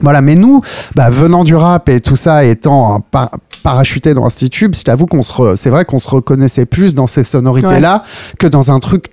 Voilà, 0.00 0.20
mais 0.20 0.36
nous, 0.36 0.60
bah, 0.94 1.10
venant 1.10 1.42
du 1.42 1.56
rap 1.56 1.88
et 1.88 2.00
tout 2.00 2.14
ça, 2.14 2.44
étant 2.44 3.00
par- 3.00 3.32
parachuté 3.64 4.14
dans 4.14 4.26
Institut, 4.26 4.70
je 4.72 4.82
t'avoue 4.84 5.06
qu'on 5.06 5.22
se, 5.22 5.56
c'est 5.56 5.70
vrai 5.70 5.84
qu'on 5.84 5.98
se 5.98 6.08
reconnaissait 6.08 6.66
plus 6.66 6.94
dans 6.94 7.08
ces 7.08 7.24
sonorités-là 7.24 8.04
que 8.38 8.46
dans 8.46 8.70
un 8.70 8.78
truc 8.78 9.06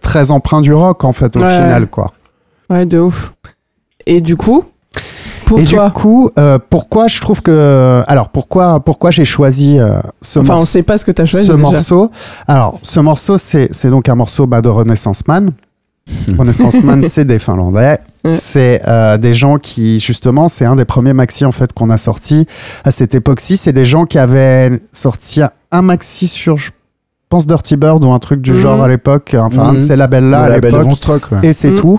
très 0.00 0.30
empreint 0.30 0.60
du 0.60 0.72
rock 0.72 1.02
en 1.02 1.12
fait 1.12 1.34
au 1.36 1.40
final 1.40 1.88
quoi. 1.88 2.12
Ouais, 2.70 2.86
de 2.86 2.98
ouf. 3.00 3.32
Et 4.06 4.20
du 4.20 4.36
coup, 4.36 4.64
pour 5.50 5.60
et 5.60 5.64
toi, 5.64 5.86
du 5.86 5.92
coup, 5.92 6.30
euh, 6.38 6.58
pourquoi 6.70 7.08
je 7.08 7.20
trouve 7.20 7.42
que, 7.42 8.02
alors 8.06 8.28
pourquoi, 8.30 8.80
pourquoi 8.80 9.10
j'ai 9.10 9.24
choisi 9.24 9.78
euh, 9.78 10.00
ce 10.22 10.38
enfin, 10.38 10.54
on 10.54 10.56
morceau 10.58 10.66
sait 10.66 10.82
pas 10.82 10.96
ce 10.96 11.04
que 11.04 11.10
t'as 11.10 11.24
choisi 11.26 11.46
ce 11.46 11.52
déjà. 11.52 11.62
morceau. 11.62 12.10
Alors, 12.46 12.78
ce 12.82 13.00
morceau, 13.00 13.36
c'est 13.38 13.68
donc 13.90 14.08
un 14.08 14.14
morceau 14.14 14.46
bah, 14.46 14.62
de 14.62 14.68
Renaissance 14.68 15.26
Man. 15.26 15.50
Renaissance 16.38 16.82
Man, 16.82 17.04
c'est 17.08 17.24
des 17.24 17.38
Finlandais. 17.38 17.98
Ouais. 18.24 18.32
C'est 18.34 18.80
euh, 18.88 19.16
des 19.18 19.34
gens 19.34 19.58
qui, 19.58 20.00
justement, 20.00 20.48
c'est 20.48 20.64
un 20.64 20.76
des 20.76 20.84
premiers 20.84 21.12
maxi 21.12 21.44
en 21.44 21.52
fait 21.52 21.72
qu'on 21.72 21.90
a 21.90 21.96
sorti 21.96 22.46
à 22.84 22.90
cette 22.90 23.14
époque-ci. 23.14 23.56
C'est 23.56 23.72
des 23.72 23.84
gens 23.84 24.04
qui 24.04 24.18
avaient 24.18 24.80
sorti 24.92 25.40
un 25.72 25.82
maxi 25.82 26.26
sur, 26.26 26.58
je 26.58 26.70
pense, 27.28 27.46
Dirty 27.46 27.76
Bird 27.76 28.04
ou 28.04 28.10
un 28.12 28.18
truc 28.18 28.40
du 28.40 28.52
Mhm. 28.52 28.58
genre 28.60 28.82
à 28.82 28.88
l'époque. 28.88 29.36
Enfin, 29.38 29.62
un 29.68 29.72
de 29.74 29.78
Mhm. 29.78 29.84
ces 29.86 29.96
labels-là 29.96 30.38
le 30.38 30.44
à 30.44 30.48
label 30.48 30.74
ouais. 30.74 31.38
Et 31.44 31.52
c'est 31.52 31.70
Mhm. 31.70 31.74
tout. 31.76 31.98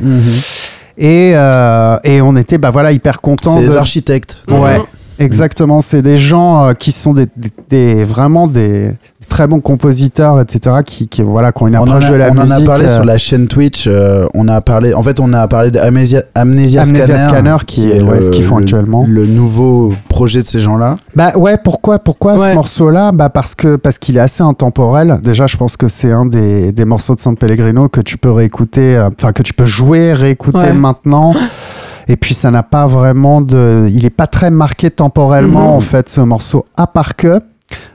Et, 1.01 1.31
euh, 1.35 1.97
et 2.03 2.21
on 2.21 2.35
était, 2.35 2.57
bah 2.59 2.69
voilà, 2.69 2.91
hyper 2.91 3.21
contents. 3.21 3.57
C'est 3.57 3.63
de... 3.65 3.69
des 3.71 3.75
architectes. 3.75 4.37
Ouais, 4.49 4.77
Mhm. 4.77 4.85
exactement. 5.19 5.81
C'est 5.81 6.01
des 6.03 6.17
gens 6.19 6.63
euh, 6.63 6.73
qui 6.73 6.91
sont 6.91 7.13
des, 7.13 7.25
des- 7.35 7.51
des- 7.69 8.03
vraiment 8.03 8.47
des 8.47 8.91
très 9.31 9.47
bons 9.47 9.61
compositeurs, 9.61 10.41
etc. 10.41 10.77
Qui, 10.85 11.07
qui 11.07 11.21
voilà, 11.23 11.51
qui 11.53 11.63
ont 11.63 11.67
une 11.67 11.77
On 11.77 11.81
en, 11.81 11.85
approche 11.85 12.03
a, 12.05 12.09
de 12.11 12.15
la 12.15 12.29
on 12.31 12.37
en 12.37 12.41
musique. 12.43 12.61
a 12.63 12.65
parlé 12.65 12.85
euh, 12.85 12.93
sur 12.95 13.05
la 13.05 13.17
chaîne 13.17 13.47
Twitch. 13.47 13.85
euh, 13.87 14.27
on 14.35 14.47
a 14.49 14.59
parlé. 14.59 14.93
En 14.93 15.01
fait, 15.03 15.19
on 15.21 15.31
a 15.33 15.47
parlé 15.47 15.71
d'Amnesia 15.71 16.23
Amnesia, 16.35 16.81
Amnesia 16.81 17.05
Scanner, 17.17 17.29
Scanner, 17.29 17.55
qui 17.65 17.89
est- 17.89 18.01
ouais, 18.01 18.21
ce 18.21 18.29
qu'ils 18.29 18.43
font 18.43 18.57
le- 18.57 18.63
actuellement. 18.63 19.05
Le 19.07 19.25
nouveau 19.25 19.93
projet 20.09 20.41
de 20.41 20.47
ces 20.47 20.59
gens-là. 20.59 20.97
Bah 21.15 21.31
ouais, 21.37 21.57
pourquoi, 21.63 21.99
pourquoi 21.99 22.35
Ouais. 22.35 22.49
ce 22.49 22.53
morceau-là? 22.53 23.11
Bah 23.13 23.29
parce 23.29 23.55
que 23.55 23.77
parce 23.77 23.97
qu'il 23.97 24.17
est 24.17 24.21
assez 24.21 24.43
intemporel. 24.43 25.19
Déjà, 25.23 25.47
je 25.47 25.55
pense 25.55 25.77
que 25.77 25.87
c'est 25.87 26.11
un 26.11 26.25
des, 26.25 26.71
des 26.73 26.85
morceaux 26.85 27.15
de 27.15 27.21
San 27.21 27.35
Pellegrino 27.37 27.87
que 27.87 28.01
tu 28.01 28.17
peux 28.17 28.31
réécouter, 28.31 28.97
euh, 28.97 29.09
enfin 29.17 29.31
que 29.31 29.43
tu 29.43 29.53
peux 29.53 29.65
jouer, 29.65 30.11
réécouter 30.13 30.57
Ouais. 30.57 30.73
maintenant. 30.73 31.33
Et 32.07 32.17
puis 32.17 32.33
ça 32.33 32.51
n'a 32.51 32.63
pas 32.63 32.87
vraiment 32.87 33.41
de, 33.41 33.87
il 33.93 34.05
est 34.05 34.09
pas 34.09 34.27
très 34.27 34.51
marqué 34.51 34.89
temporellement 34.91 35.69
Mhm. 35.71 35.77
en 35.77 35.81
fait 35.81 36.09
ce 36.09 36.19
morceau. 36.19 36.65
À 36.75 36.85
part 36.87 37.15
que 37.15 37.39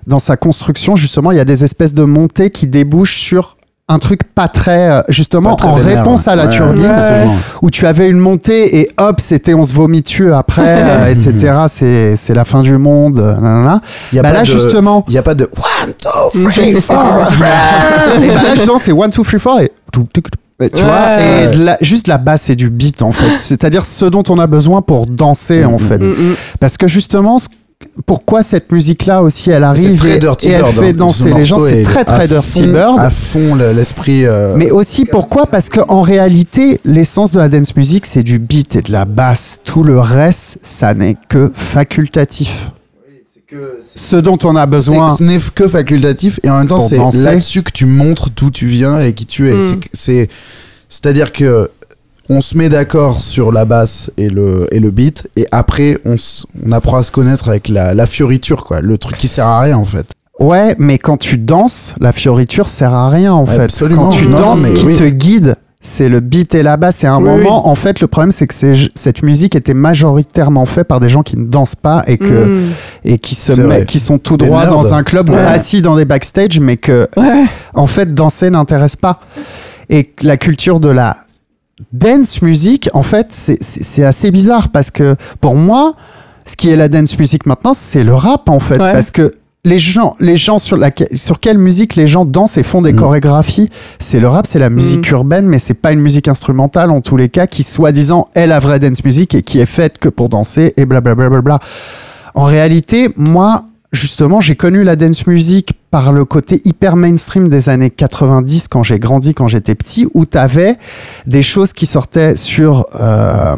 dans 0.07 0.19
sa 0.19 0.37
construction 0.37 0.97
justement, 0.97 1.31
il 1.33 1.37
y 1.37 1.41
a 1.41 1.45
des 1.45 1.65
espèces 1.65 1.95
de 1.95 2.05
montées 2.05 2.51
qui 2.51 2.67
débouchent 2.67 3.19
sur 3.19 3.57
un 3.89 4.01
truc 4.01 4.23
pas 4.35 4.49
très 4.49 4.91
euh, 4.91 5.03
justement 5.09 5.51
Pas 5.51 5.57
très 5.57 5.69
en 5.69 5.75
vénère, 5.77 5.99
réponse 6.03 6.27
ouais. 6.27 6.33
à 6.33 6.35
la 6.35 6.47
Ouais, 6.47 6.51
turbine 6.53 6.83
Ouais. 6.83 6.91
absolument. 6.91 7.37
où 7.63 7.71
tu 7.71 7.87
avais 7.87 8.09
une 8.09 8.19
montée 8.19 8.81
et 8.81 8.91
hop, 8.99 9.21
c'était 9.21 9.55
on 9.55 9.63
se 9.63 9.73
vomit 9.73 10.03
dessus 10.03 10.33
après, 10.33 10.63
euh, 10.83 11.07
etc. 11.13 11.55
C'est, 11.69 12.17
c'est 12.17 12.35
la 12.35 12.45
fin 12.45 12.63
du 12.63 12.79
monde. 12.79 13.21
euh. 13.21 13.79
Il 14.13 14.17
y 14.17 14.19
a 14.19 14.23
Bah 14.23 14.31
pas 14.31 14.35
là, 14.35 14.41
de- 14.41 14.47
justement. 14.47 15.05
Il 15.07 15.13
n'y 15.13 15.19
a 15.19 15.23
pas 15.23 15.37
de 15.37 15.45
one, 15.57 15.93
two, 16.33 16.51
three, 16.51 16.81
four. 16.81 16.97
et 18.23 18.27
bah 18.29 18.43
là, 18.43 18.51
justement, 18.57 18.79
c'est 18.79 18.91
1, 18.91 19.09
2, 19.09 19.11
3, 19.11 19.61
4 19.61 19.61
et. 19.63 20.71
Tu 20.71 20.83
Ouais. 20.83 20.89
vois, 20.89 21.21
et 21.21 21.57
de 21.57 21.63
la- 21.65 21.79
juste 21.81 22.09
la 22.09 22.19
basse 22.19 22.51
et 22.51 22.57
du 22.57 22.71
beat 22.71 23.03
en 23.03 23.13
fait. 23.13 23.35
C'est-à-dire 23.35 23.87
ce 23.87 24.07
dont 24.07 24.23
on 24.31 24.39
a 24.41 24.47
besoin 24.49 24.83
pour 24.83 25.07
danser 25.07 25.65
en 25.65 25.79
fait. 25.79 25.99
Mm, 25.99 26.09
mm. 26.31 26.35
Parce 26.59 26.77
que 26.77 26.89
justement, 26.89 27.39
ce- 27.39 27.47
pourquoi 28.07 28.43
cette 28.43 28.73
musique-là 28.73 29.23
aussi 29.23 29.51
elle 29.51 29.65
arrive 29.65 30.05
et, 30.07 30.11
elle 30.13 30.65
fait 30.65 30.89
hein. 30.91 30.93
danser 30.93 31.33
les 31.33 31.45
gens, 31.45 31.59
c'est 31.59 31.81
est 31.81 31.83
très 31.83 32.05
très 32.05 32.23
à 32.25 32.27
Dirty 32.27 32.63
fond- 32.63 32.73
Bird. 32.73 32.99
À 32.99 33.11
fond 33.11 33.55
le- 33.55 33.73
l'esprit. 33.73 34.25
euh, 34.27 34.55
Mais 34.57 34.71
aussi 34.71 35.05
pourquoi? 35.05 35.47
Parce 35.47 35.69
qu'en 35.69 36.01
réalité, 36.01 36.81
l'essence 36.85 37.33
de 37.33 37.39
la 37.39 37.49
dance 37.49 37.77
music, 37.77 38.07
c'est 38.07 38.23
du 38.23 38.39
beat 38.39 38.77
et 38.77 38.83
de 38.83 38.93
la 38.93 39.05
basse. 39.05 39.61
Tout 39.65 39.83
le 39.83 39.99
reste, 39.99 40.59
ça 40.63 40.95
n'est 40.95 41.17
que 41.29 41.51
facultatif. 41.55 42.71
Ce 43.95 44.17
dont 44.17 44.39
on 44.45 44.57
a 44.57 44.67
besoin. 44.67 45.15
Ce 45.15 45.23
n'est 45.23 45.39
que 45.55 45.69
facultatif 45.69 46.41
et 46.43 46.51
en 46.51 46.59
même 46.59 46.67
temps 46.67 46.81
c'est 46.81 46.99
là-dessus 47.23 47.63
que 47.63 47.71
tu 47.73 47.87
montres 47.87 48.31
d'où 48.35 48.51
tu 48.51 48.67
viens 48.67 49.01
et 49.01 49.13
qui 49.13 49.27
tu 49.27 49.49
es. 49.51 49.55
Mm. 49.55 49.81
C'est 49.93 50.29
c'est-à-dire 50.89 51.33
que 51.33 51.71
on 52.29 52.41
se 52.41 52.57
met 52.57 52.69
d'accord 52.69 53.21
sur 53.21 53.53
la 53.53 53.65
basse 53.65 54.11
et 54.17 54.29
le 54.29 54.67
et 54.75 54.81
le 54.81 54.91
beat 54.91 55.29
et 55.37 55.47
après 55.53 55.99
on, 56.05 56.17
on 56.67 56.73
apprend 56.73 56.97
à 56.99 57.03
se 57.03 57.11
connaître 57.11 57.49
avec 57.49 57.69
la, 57.69 57.95
la 57.95 58.07
fioriture 58.07 58.65
quoi, 58.65 58.81
le 58.81 58.99
truc 58.99 59.17
qui 59.17 59.29
sert 59.29 59.47
à 59.47 59.61
rien 59.61 59.77
en 59.77 59.85
fait. 59.85 60.07
Ouais, 60.39 60.75
mais 60.79 60.99
quand 60.99 61.17
tu 61.17 61.39
danses, 61.39 61.95
la 62.01 62.13
fioriture 62.13 62.69
sert 62.69 62.93
à 62.93 63.09
rien 63.09 63.33
en 63.33 63.47
fait. 63.47 63.59
Absolument. 63.61 64.11
Quand 64.11 64.17
tu 64.17 64.27
Non, 64.29 64.37
danses, 64.37 64.61
mais 64.61 64.69
ce 64.69 64.73
qui 64.75 64.85
oui. 64.87 64.95
te 64.95 65.05
guide, 65.05 65.55
c'est 65.81 66.11
le 66.11 66.21
beat 66.21 66.55
et 66.55 66.63
la 66.63 66.77
basse. 66.77 67.05
Et 67.05 67.07
à 67.07 67.15
un 67.15 67.19
Oui, 67.23 67.25
moment, 67.25 67.67
en 67.69 67.75
fait, 67.75 68.01
le 68.03 68.07
problème, 68.07 68.33
c'est 68.33 68.47
que 68.47 68.53
c'est- 68.53 68.91
cette 68.95 69.23
musique 69.23 69.55
était 69.57 69.73
majoritairement 69.73 70.67
faite 70.67 70.89
par 70.89 71.01
des 71.01 71.09
gens 71.09 71.23
qui 71.23 71.39
ne 71.39 71.47
dansent 71.47 71.75
pas 71.77 72.03
et 72.07 72.19
que 72.19 72.25
Mm. 72.45 72.71
et 73.07 73.19
qui 73.19 73.35
se 73.35 73.55
C'est 73.55 73.67
met- 73.67 73.87
qui 73.87 73.99
sont 73.99 74.19
tout 74.19 74.37
droit 74.37 74.65
nerds. 74.65 74.73
dans 74.73 74.93
un 74.93 75.03
club 75.05 75.31
ou 75.31 75.35
assis 75.37 75.81
dans 75.81 75.97
des 75.97 76.05
backstage, 76.05 76.61
mais 76.61 76.77
que 76.77 77.09
Ouais. 77.17 77.45
en 77.75 77.87
fait, 77.87 78.13
danser 78.13 78.51
n'intéresse 78.51 78.97
pas. 78.97 79.21
Et 79.89 80.13
la 80.23 80.37
culture 80.37 80.81
de 80.81 80.91
la 80.91 81.17
dance 81.93 82.43
music, 82.43 82.89
en 82.95 83.03
fait, 83.03 83.29
c'est- 83.31 84.03
assez 84.05 84.31
bizarre 84.31 84.71
parce 84.71 84.91
que 84.91 85.17
pour 85.41 85.55
moi, 85.57 85.95
ce 86.45 86.57
qui 86.57 86.71
est 86.71 86.77
la 86.77 86.89
dance 86.89 87.19
music 87.19 87.47
maintenant, 87.47 87.75
c'est 87.75 88.05
le 88.05 88.15
rap 88.15 88.49
en 88.49 88.61
fait. 88.61 88.79
Ouais. 88.81 88.93
Parce 88.93 89.11
que 89.11 89.35
les 89.65 89.79
gens, 89.81 90.15
les 90.21 90.37
gens 90.37 90.59
sur, 90.61 90.77
laquelle- 90.77 91.09
sur 91.17 91.41
quelle 91.41 91.59
musique 91.59 91.97
les 91.97 92.07
gens 92.07 92.25
dansent 92.25 92.57
et 92.57 92.63
font 92.63 92.83
des 92.83 92.93
Mm. 92.93 92.97
chorégraphies, 93.01 93.69
c'est 93.99 94.21
le 94.21 94.29
rap, 94.29 94.47
c'est 94.47 94.61
la 94.61 94.71
musique 94.71 95.11
urbaine, 95.11 95.47
mais 95.47 95.59
c'est 95.59 95.75
pas 95.75 95.91
une 95.93 96.01
musique 96.01 96.29
instrumentale 96.29 96.91
en 96.93 97.01
tous 97.01 97.17
les 97.17 97.29
cas 97.29 97.49
qui 97.49 97.63
soi-disant 97.65 98.29
est 98.37 98.47
la 98.47 98.61
vraie 98.61 98.79
dance 98.79 99.05
music 99.05 99.35
et 99.35 99.43
qui 99.43 99.59
est 99.59 99.67
faite 99.67 99.99
que 99.99 100.09
pour 100.09 100.29
danser 100.29 100.73
et 100.77 100.87
blablabla. 100.87 101.29
Bla, 101.29 101.41
bla, 101.41 101.59
bla. 101.59 101.69
En 102.35 102.45
réalité, 102.45 103.09
moi, 103.17 103.65
justement, 103.93 104.41
j'ai 104.41 104.57
connu 104.57 104.83
la 104.83 104.97
dance 104.97 105.27
music 105.27 105.75
par 105.91 106.13
le 106.13 106.25
côté 106.25 106.61
hyper 106.65 106.97
mainstream 106.97 107.49
des 107.49 107.69
années 107.69 107.91
90 107.91 108.69
quand 108.69 108.83
j'ai 108.83 108.99
grandi, 108.99 109.35
quand 109.35 109.49
j'étais 109.49 109.75
petit, 109.75 110.07
où 110.15 110.27
tu 110.27 110.37
avais 110.39 110.77
des 111.27 111.43
choses 111.43 111.73
qui 111.73 111.87
sortaient 111.87 112.37
sur 112.37 112.87
euh, 113.01 113.57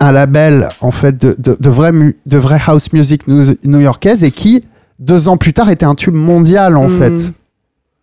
un 0.00 0.12
label 0.12 0.68
en 0.80 0.90
fait 0.90 1.16
de, 1.20 1.34
de, 1.38 1.56
de 1.58 1.70
vraie 1.70 1.92
mu- 1.92 2.16
de 2.26 2.38
vraie 2.38 2.60
house 2.66 2.92
music 2.92 3.26
new- 3.28 3.54
new-yorkaise 3.64 4.24
et 4.24 4.30
qui 4.30 4.64
deux 4.98 5.28
ans 5.28 5.36
plus 5.36 5.52
tard 5.54 5.70
était 5.70 5.86
un 5.86 5.94
tube 5.94 6.14
mondial 6.14 6.76
en 6.76 6.88
Mm. 6.88 6.98
fait. 6.98 7.32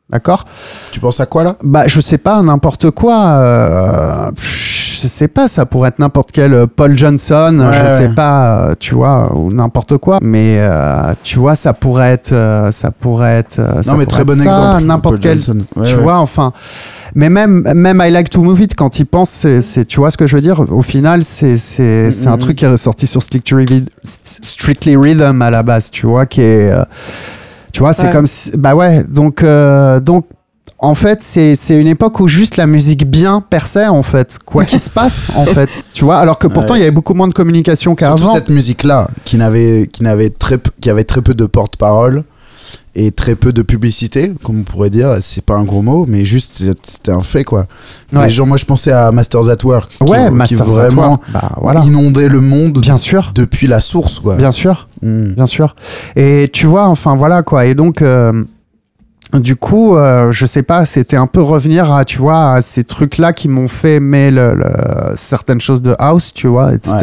D'accord? 0.09 0.45
Tu 0.91 0.99
penses 1.01 1.20
à 1.20 1.26
quoi 1.26 1.43
là? 1.43 1.57
Bah, 1.63 1.84
je 1.88 1.99
sais 1.99 2.18
pas, 2.18 2.41
n'importe 2.41 2.91
quoi. 2.91 3.26
euh, 3.26 4.32
je 4.38 4.86
sais 5.05 5.27
pas, 5.27 5.47
ça 5.47 5.65
pourrait 5.67 5.89
être 5.89 5.99
n'importe 5.99 6.31
quel 6.31 6.53
euh, 6.53 6.65
Paul 6.65 6.97
Johnson, 6.97 7.57
Ouais, 7.59 7.77
je 7.77 7.83
ouais. 7.83 7.97
sais 8.07 8.09
pas, 8.15 8.69
euh, 8.69 8.75
tu 8.79 8.95
vois, 8.95 9.31
ou 9.35 9.51
n'importe 9.53 9.97
quoi. 9.97 10.17
Mais 10.21 10.55
euh, 10.59 11.13
tu 11.23 11.37
vois, 11.37 11.55
ça 11.55 11.73
pourrait 11.73 12.11
être, 12.13 12.31
euh, 12.31 12.71
ça 12.71 12.89
pourrait 12.89 13.35
être. 13.39 13.59
euh, 13.59 13.81
ça 13.83 13.91
Non 13.91 13.97
mais 13.99 14.05
très 14.07 14.23
bon 14.23 14.35
ça, 14.35 14.43
exemple. 14.45 14.83
N'importe 14.85 15.19
quel. 15.19 15.41
Johnson. 15.41 15.65
Ouais, 15.75 15.85
tu 15.85 15.95
ouais. 15.95 16.01
vois, 16.01 16.17
enfin. 16.17 16.53
Mais 17.15 17.29
même, 17.29 17.61
même 17.73 18.01
I 18.05 18.11
Like 18.11 18.29
to 18.29 18.41
Move 18.41 18.61
It, 18.61 18.75
quand 18.75 18.99
il 18.99 19.05
pense, 19.05 19.29
c'est, 19.29 19.61
c'est- 19.61 19.85
tu 19.85 19.99
vois 19.99 20.11
ce 20.11 20.17
que 20.17 20.27
je 20.27 20.35
veux 20.35 20.41
dire 20.41 20.59
Au 20.71 20.81
final, 20.81 21.23
c'est, 21.23 21.57
c'est, 21.57 22.11
c'est 22.11 22.27
un 22.27 22.33
Mhm. 22.33 22.37
truc 22.39 22.57
qui 22.57 22.65
est 22.65 22.77
sorti 22.77 23.07
sur 23.07 23.21
Strictly, 23.23 23.55
Rhythm- 23.65 23.85
Strictly 24.03 24.95
Rhythm 24.95 25.41
à 25.41 25.49
la 25.49 25.63
base, 25.63 25.89
tu 25.91 26.05
vois, 26.05 26.25
qui 26.25 26.41
est. 26.41 26.69
euh, 26.71 26.83
tu 27.73 27.79
vois, 27.79 27.93
c'est 27.93 28.03
Ouais. 28.03 28.09
comme 28.11 28.25
si. 28.27 28.51
Bah 28.57 28.75
ouais, 28.75 29.03
donc. 29.03 29.41
euh, 29.43 29.99
donc 29.99 30.25
en 30.80 30.93
fait, 30.95 31.20
c'est 31.24 31.55
c'est 31.55 31.80
une 31.80 31.88
époque 31.88 32.20
où 32.20 32.28
juste 32.28 32.57
la 32.57 32.68
musique 32.68 33.09
bien 33.09 33.41
perçait, 33.41 33.88
en 33.88 34.03
fait. 34.03 34.38
Quoi 34.45 34.65
qu'il 34.65 34.80
se 34.80 34.89
passe, 34.89 35.28
en 35.36 35.45
fait. 35.55 35.70
Tu 35.93 36.03
vois, 36.05 36.18
alors 36.18 36.38
que 36.39 36.47
pourtant, 36.47 36.76
il 36.76 36.78
Ouais. 36.78 36.80
y 36.80 36.84
avait 36.84 36.91
beaucoup 36.91 37.13
moins 37.13 37.28
de 37.28 37.34
communication 37.34 37.95
Surtout 37.97 38.15
qu'avant. 38.18 38.36
cette 38.36 38.49
musique 38.49 38.84
là 38.84 39.07
qui 39.26 39.38
n'avait 39.38 39.89
qui 39.91 40.03
n'avait 40.03 40.30
très 40.30 40.57
qui 40.82 40.89
avait 40.89 41.03
très 41.03 41.22
peu 41.22 41.34
de 41.34 41.45
porte-parole 41.45 42.24
et 42.95 43.11
très 43.11 43.36
peu 43.36 43.53
de 43.53 43.61
publicité 43.61 44.34
comme 44.43 44.59
on 44.59 44.63
pourrait 44.63 44.89
dire 44.89 45.18
c'est 45.22 45.43
pas 45.43 45.55
un 45.55 45.63
gros 45.63 45.82
mot 45.84 46.05
mais 46.07 46.26
juste 46.26 46.63
c'était 46.84 47.11
un 47.11 47.22
fait 47.22 47.43
quoi 47.43 47.65
Ouais. 48.11 48.26
les 48.26 48.30
gens 48.30 48.45
moi 48.45 48.57
je 48.57 48.65
pensais 48.65 48.91
à 48.91 49.11
Masters 49.11 49.49
at 49.49 49.63
Work 49.63 49.91
qui, 49.97 50.03
Ouais, 50.03 50.26
qui 50.26 50.32
Masters 50.34 50.61
at 50.61 50.65
vraiment 50.89 51.07
Work. 51.09 51.22
Bah 51.32 51.51
voilà. 51.61 51.82
inondait 51.86 52.28
le 52.28 52.41
monde 52.41 52.80
Bien 52.80 52.97
sûr. 52.97 53.32
depuis 53.36 53.68
la 53.68 53.80
source 53.82 54.20
quoi 54.20 54.36
Bien 54.36 54.51
sûr. 54.51 54.88
Mm. 55.01 55.32
bien 55.34 55.45
sûr. 55.45 55.76
Et 56.15 56.49
tu 56.51 56.65
vois, 56.65 56.88
enfin 56.88 57.15
voilà 57.15 57.43
quoi. 57.43 57.65
Et 57.68 57.76
donc, 57.76 58.01
euh, 58.01 58.43
du 59.34 59.55
coup, 59.55 59.95
euh, 59.97 60.32
je 60.32 60.45
sais 60.45 60.63
pas, 60.63 60.86
c'était 60.86 61.17
un 61.17 61.28
peu 61.28 61.41
revenir 61.41 61.93
à, 61.93 62.05
tu 62.05 62.19
vois, 62.19 62.53
à 62.53 62.61
ces 62.61 62.84
trucs-là 62.84 63.34
qui 63.34 63.49
m'ont 63.49 63.67
fait 63.67 63.95
aimer 63.95 64.32
le, 64.32 64.53
le- 64.53 65.13
certaines 65.15 65.59
choses 65.61 65.82
de 65.82 65.95
house, 65.99 66.34
tu 66.34 66.47
vois, 66.47 66.73
etc. 66.73 66.95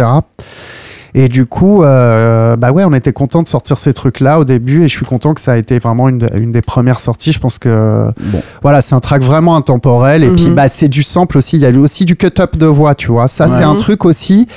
Et 1.16 1.28
du 1.28 1.46
coup, 1.46 1.84
euh, 1.84 2.56
bah 2.56 2.72
ouais, 2.72 2.82
on 2.84 2.92
était 2.92 3.12
content 3.12 3.42
de 3.42 3.46
sortir 3.48 3.78
ces 3.78 3.92
trucs-là 3.92 4.40
au 4.40 4.44
début, 4.44 4.82
et 4.82 4.88
je 4.88 4.96
suis 4.96 5.06
content 5.06 5.32
que 5.32 5.40
ça 5.40 5.52
a 5.52 5.56
été 5.56 5.78
vraiment 5.78 6.08
une, 6.08 6.18
de- 6.18 6.36
une 6.36 6.50
des 6.50 6.62
premières 6.62 6.98
sorties. 6.98 7.30
Je 7.30 7.38
pense 7.38 7.58
que 7.60 8.10
bon 8.18 8.42
voilà, 8.62 8.80
c'est 8.80 8.96
un 8.96 9.00
track 9.00 9.22
vraiment 9.22 9.54
intemporel. 9.54 10.24
Et 10.24 10.28
Mhm. 10.30 10.34
puis, 10.36 10.50
bah, 10.50 10.66
c'est 10.68 10.88
du 10.88 11.04
sample 11.04 11.38
aussi. 11.38 11.56
Il 11.56 11.60
y 11.62 11.66
a 11.66 11.70
aussi 11.78 12.04
du 12.04 12.16
cut-up 12.16 12.56
de 12.56 12.66
voix, 12.66 12.96
tu 12.96 13.12
vois. 13.12 13.28
Ça, 13.28 13.46
c'est 13.46 13.62
un 13.62 13.76
truc 13.76 14.04
aussi 14.04 14.48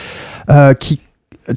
euh, 0.49 0.74
qui 0.74 0.99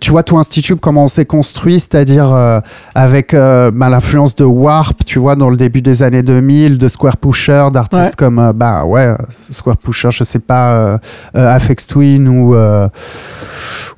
tu 0.01 0.11
vois, 0.13 0.23
tout 0.23 0.39
Institute, 0.39 0.79
comment 0.81 1.05
on 1.05 1.09
s'est 1.09 1.27
construit, 1.27 1.81
c'est-à-dire 1.81 2.33
euh, 2.33 2.61
avec 2.95 3.35
euh, 3.35 3.71
bah, 3.75 3.89
l'influence 3.89 4.37
de 4.37 4.45
Warp, 4.45 5.05
tu 5.05 5.19
vois, 5.19 5.35
dans 5.37 5.51
le 5.51 5.57
début 5.57 5.83
des 5.83 6.03
années 6.03 6.23
2000, 6.23 6.79
de 6.79 6.89
Square 6.89 7.17
Pusher, 7.17 7.69
d'artistes 7.73 8.01
Ouais. 8.03 8.11
comme, 8.17 8.39
euh, 8.39 8.53
bah 8.53 8.85
ouais, 8.85 9.15
Square 9.51 9.77
Pusher, 9.79 10.11
je 10.13 10.23
sais 10.25 10.39
pas, 10.39 10.73
euh, 10.75 10.99
euh, 11.37 11.55
Aphex 11.57 11.87
Twin 11.87 12.29
ou, 12.29 12.55
euh, 12.55 12.89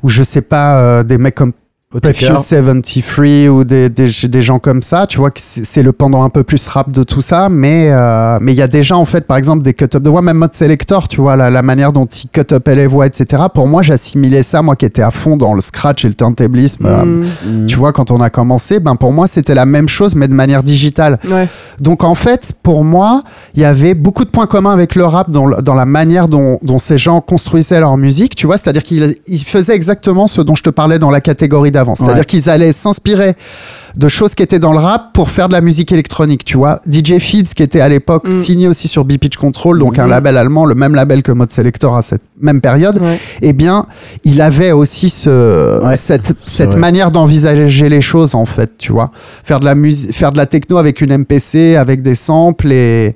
ou 0.03 0.09
je 0.09 0.23
sais 0.23 0.41
pas, 0.43 0.79
euh, 0.79 1.03
des 1.03 1.19
mecs 1.19 1.35
comme. 1.35 1.53
Prefuse 2.01 2.29
73 2.29 3.49
ou 3.49 3.65
des, 3.65 3.89
des, 3.89 4.09
des 4.29 4.43
gens 4.43 4.59
comme 4.59 4.83
ça, 4.83 5.07
tu 5.07 5.19
vois 5.19 5.31
que 5.31 5.41
c'est 5.43 5.83
le 5.83 5.93
pendant 5.93 6.23
un 6.23 6.31
peu 6.31 6.43
plus 6.43 6.67
rap 6.69 6.91
de 6.91 7.03
tout 7.03 7.21
ça, 7.23 7.49
mais 7.49 7.89
euh, 7.91 8.39
mais 8.41 8.53
il 8.53 8.59
y 8.59 8.63
a 8.63 8.67
déjà 8.67 8.97
en 8.97 9.05
fait 9.05 9.27
par 9.27 9.37
exemple 9.37 9.63
des 9.63 9.75
cut-up 9.75 10.03
de 10.03 10.11
voix, 10.11 10.23
même 10.23 10.39
mode 10.39 10.55
selector, 10.55 11.09
tu 11.09 11.21
vois, 11.21 11.37
la, 11.37 11.51
la 11.51 11.63
manière 11.63 11.93
dont 11.93 12.07
il 12.07 12.29
cut-up 12.31 12.67
les 12.69 12.87
voix, 12.87 13.07
etc. 13.07 13.45
Pour 13.53 13.69
moi, 13.69 13.83
j'assimilais 13.83 14.43
ça, 14.43 14.63
moi 14.63 14.77
qui 14.77 14.87
étais 14.87 15.03
à 15.03 15.11
fond 15.11 15.37
dans 15.37 15.55
le 15.55 15.61
scratch 15.61 16.05
et 16.05 16.09
le 16.09 16.15
turntablisme, 16.15 16.87
euh, 16.87 17.03
Mm. 17.03 17.25
Mm. 17.47 17.67
tu 17.67 17.77
vois, 17.77 17.93
quand 17.93 18.11
on 18.11 18.21
a 18.21 18.31
commencé, 18.31 18.81
ben 18.81 18.97
pour 18.97 19.13
moi 19.13 19.27
c'était 19.27 19.55
la 19.55 19.67
même 19.67 19.89
chose 19.89 20.15
mais 20.15 20.29
de 20.29 20.35
manière 20.35 20.63
digitale. 20.63 21.19
Ouais. 21.29 21.49
Donc 21.81 22.05
en 22.05 22.15
fait, 22.15 22.53
pour 22.63 22.85
moi, 22.85 23.23
il 23.55 23.61
y 23.61 23.65
avait 23.65 23.95
beaucoup 23.95 24.25
de 24.25 24.31
points 24.31 24.47
communs 24.47 24.73
avec 24.73 24.95
le 24.95 25.05
rap 25.05 25.31
dans, 25.31 25.49
dans 25.61 25.75
la 25.75 25.85
manière 25.85 26.29
dont, 26.29 26.59
dont 26.63 26.79
ces 26.79 26.99
gens 26.99 27.21
construisaient 27.21 27.81
leur 27.81 27.97
musique, 27.97 28.35
tu 28.37 28.47
vois, 28.47 28.57
c'est-à-dire 28.57 28.83
qu'ils 28.83 29.17
ils 29.27 29.45
faisaient 29.45 29.75
exactement 29.75 30.27
ce 30.27 30.41
dont 30.41 30.55
je 30.55 30.63
te 30.63 30.71
parlais 30.71 30.99
dans 30.99 31.11
la 31.11 31.21
catégorie 31.21 31.71
d'avant, 31.71 31.82
c'est-à-dire 31.95 32.19
Ouais. 32.19 32.25
qu'ils 32.25 32.49
allaient 32.51 32.73
s'inspirer 32.73 33.35
de 33.95 34.09
choses 34.09 34.35
qui 34.35 34.43
étaient 34.43 34.59
dans 34.59 34.73
le 34.73 34.79
rap 34.79 35.13
pour 35.13 35.29
faire 35.29 35.49
de 35.49 35.53
la 35.53 35.61
musique 35.61 35.93
électronique, 35.93 36.45
tu 36.45 36.57
vois. 36.57 36.81
DJ 36.91 37.19
Feeds 37.19 37.53
qui 37.55 37.63
était 37.63 37.81
à 37.83 37.89
l'époque 37.91 38.27
Mm. 38.29 38.31
signé 38.33 38.69
aussi 38.69 38.89
sur 38.89 39.05
B-Pitch 39.05 39.37
Control, 39.37 39.79
donc 39.79 39.99
un 39.99 40.05
Mhm. 40.05 40.11
label 40.11 40.37
allemand, 40.39 40.65
le 40.65 40.75
même 40.75 40.95
label 40.95 41.23
que 41.23 41.31
Mode 41.33 41.51
Selector 41.53 41.95
à 41.97 42.01
cette 42.03 42.23
même 42.41 42.63
période, 42.63 42.99
Ouais. 43.03 43.19
eh 43.43 43.53
bien, 43.53 43.85
il 44.25 44.41
avait 44.41 44.73
aussi 44.73 45.11
ce, 45.11 45.85
Ouais, 45.85 45.97
cette, 45.97 46.33
cette 46.47 46.77
manière 46.77 47.11
d'envisager 47.13 47.89
les 47.91 48.01
choses, 48.01 48.35
en 48.35 48.47
fait, 48.47 48.71
tu 48.79 48.93
vois. 48.93 49.11
Faire 49.45 49.61
de 49.61 49.67
la 49.67 49.75
musique, 49.75 50.13
faire 50.15 50.33
de 50.33 50.39
la 50.39 50.47
techno 50.47 50.79
avec 50.79 51.03
une 51.03 51.13
MPC, 51.13 51.77
avec 51.77 52.01
des 52.01 52.15
samples 52.15 52.73
et 52.73 53.15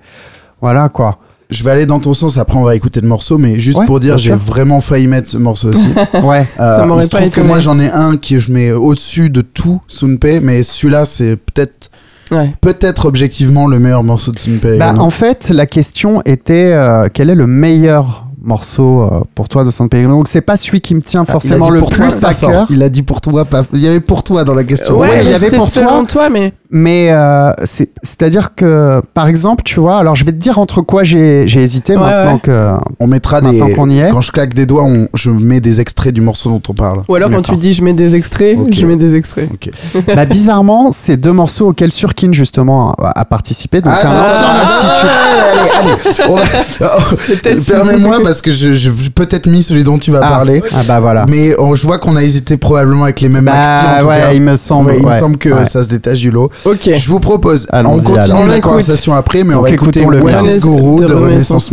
voilà, 0.60 0.90
quoi. 0.90 1.18
Je 1.48 1.62
vais 1.62 1.70
aller 1.70 1.86
dans 1.86 2.00
ton 2.00 2.12
sens, 2.12 2.38
après 2.38 2.56
on 2.56 2.64
va 2.64 2.74
écouter 2.74 3.00
le 3.00 3.06
morceau, 3.08 3.38
mais 3.38 3.58
juste 3.60 3.78
Ouais, 3.78 3.86
pour 3.86 4.00
dire, 4.00 4.18
j'ai 4.18 4.34
vraiment 4.34 4.80
failli 4.80 5.06
mettre 5.06 5.28
ce 5.30 5.36
morceau 5.38 5.68
aussi. 5.68 5.88
Ouais. 6.22 6.46
Euh, 6.58 6.76
Ça 6.78 6.86
m'aurait 6.86 7.02
il 7.02 7.06
se 7.06 7.10
pas 7.10 7.18
trouve 7.18 7.30
que 7.30 7.40
moi 7.40 7.58
j'en 7.60 7.78
ai 7.78 7.88
un 7.90 8.16
qui 8.16 8.40
je 8.40 8.50
mets 8.50 8.72
au-dessus 8.72 9.30
de 9.30 9.42
tout 9.42 9.80
Sunpei, 9.86 10.40
mais 10.40 10.62
celui-là 10.62 11.04
c'est 11.04 11.36
peut-être 11.36 11.90
Ouais. 12.32 12.52
peut-être 12.60 13.06
objectivement 13.06 13.68
le 13.68 13.78
meilleur 13.78 14.02
morceau 14.02 14.32
de 14.32 14.38
Sunpei. 14.40 14.78
Bah, 14.78 14.94
en 14.98 15.10
fait, 15.10 15.50
la 15.50 15.66
question 15.66 16.22
était 16.24 16.72
euh, 16.72 17.06
quel 17.14 17.30
est 17.30 17.36
le 17.36 17.46
meilleur 17.46 18.26
morceau 18.42 19.02
euh, 19.04 19.20
pour 19.36 19.48
toi 19.48 19.62
de 19.64 19.70
San 19.70 19.88
Pellegrino 19.88 20.16
Donc, 20.16 20.26
c'est 20.28 20.40
pas 20.40 20.56
celui 20.56 20.80
qui 20.80 20.94
me 20.96 21.02
tient 21.02 21.24
Ah, 21.28 21.32
forcément 21.32 21.70
le 21.70 21.78
toi, 21.80 21.88
plus 21.88 22.24
à 22.24 22.34
cœur. 22.34 22.66
Il 22.70 22.82
a 22.82 22.88
dit 22.88 23.02
pour 23.02 23.20
toi, 23.20 23.44
pas... 23.44 23.62
il 23.72 23.78
y 23.80 23.86
avait 23.86 24.00
pour 24.00 24.24
toi 24.24 24.42
dans 24.44 24.54
la 24.54 24.64
question. 24.64 24.98
Ouais, 24.98 25.08
Ouais, 25.08 25.20
il 25.24 25.30
y 25.30 25.34
avait 25.34 25.50
pour 25.50 25.70
toi. 25.70 25.82
selon 25.84 26.04
toi, 26.04 26.28
mais 26.28 26.52
Mais 26.70 27.10
euh, 27.12 27.50
c'est- 27.64 27.90
c'est-à-dire 28.02 28.54
que, 28.54 29.00
par 29.14 29.28
exemple, 29.28 29.62
tu 29.64 29.78
vois, 29.80 29.98
alors 29.98 30.16
je 30.16 30.24
vais 30.24 30.32
te 30.32 30.36
dire 30.38 30.58
entre 30.58 30.82
quoi 30.82 31.04
j'ai 31.04 31.46
j'ai 31.46 31.62
hésité 31.62 31.92
Ouais, 31.94 32.00
maintenant 32.00 32.34
ouais. 32.34 32.40
que. 32.40 32.70
On 33.00 33.06
mettra 33.06 33.40
des. 33.40 33.58
Qu'on 33.74 33.88
y 33.90 33.98
est. 34.00 34.10
Quand 34.10 34.20
je 34.20 34.32
claque 34.32 34.54
des 34.54 34.66
doigts, 34.66 34.84
on... 34.84 35.08
je 35.14 35.30
mets 35.30 35.60
des 35.60 35.80
extraits 35.80 36.12
du 36.12 36.20
morceau 36.20 36.50
dont 36.50 36.62
on 36.68 36.74
parle. 36.74 37.02
ou 37.08 37.14
alors 37.14 37.30
quand 37.30 37.42
tu 37.42 37.56
dis 37.56 37.72
je 37.72 37.82
mets 37.84 37.92
des 37.92 38.14
extraits, 38.14 38.58
je 38.70 38.86
mets 38.86 38.96
des 38.96 39.14
extraits. 39.14 39.48
Ok. 39.52 39.70
bah, 40.16 40.24
bizarrement, 40.24 40.90
c'est 40.92 41.16
deux 41.16 41.32
morceaux 41.32 41.68
auxquels 41.68 41.92
Surkin, 41.92 42.32
justement, 42.32 42.92
a, 42.94 43.20
a 43.20 43.24
participé. 43.24 43.80
Donc, 43.80 43.92
Attends, 43.92 44.08
institut. 44.10 45.06
allez, 45.06 45.70
allez. 45.90 46.28
On 46.28 46.36
va- 46.36 46.42
peut-être 47.26 47.66
Permets-moi 47.68 48.18
parce 48.22 48.40
que 48.42 48.50
je, 48.50 48.74
je 48.74 48.90
j'ai 48.96 49.10
peut-être 49.10 49.46
mis 49.48 49.62
celui 49.62 49.84
dont 49.84 49.98
tu 49.98 50.10
vas 50.10 50.20
Ah. 50.22 50.28
parler. 50.28 50.62
Ah, 50.74 50.82
bah 50.86 51.00
voilà. 51.00 51.26
Mais 51.28 51.54
on- 51.58 51.74
je 51.74 51.86
vois 51.86 51.98
qu'on 51.98 52.16
a 52.16 52.22
hésité 52.22 52.56
probablement 52.56 53.04
avec 53.04 53.20
les 53.20 53.28
mêmes 53.28 53.44
Bah, 53.44 53.52
en 53.96 54.00
tout 54.00 54.06
ouais, 54.06 54.18
cas. 54.20 54.32
il 54.32 54.42
me 54.42 54.56
semble. 54.56 54.90
Ouais, 54.90 54.98
il 55.00 55.06
me 55.06 55.12
semble 55.12 55.36
que 55.38 55.48
ouais. 55.50 55.66
ça 55.66 55.82
se 55.82 55.88
détache 55.88 56.18
du 56.20 56.30
lot. 56.30 56.50
Ok. 56.64 56.90
Je 56.94 57.08
vous 57.08 57.20
propose, 57.20 57.66
on 57.72 57.76
Allons-y, 57.76 58.04
continue 58.04 58.18
alors. 58.18 58.46
La 58.46 58.60
conversation 58.60 59.14
après, 59.14 59.44
mais 59.44 59.54
on 59.54 59.62
va 59.62 59.70
écouter 59.70 60.00
le 60.04 60.20
What 60.20 60.32
Renaissance- 60.32 60.56
is 60.56 60.60
Guru 60.60 60.96
de 61.00 61.06
de 61.06 61.14
Renaissance 61.14 61.72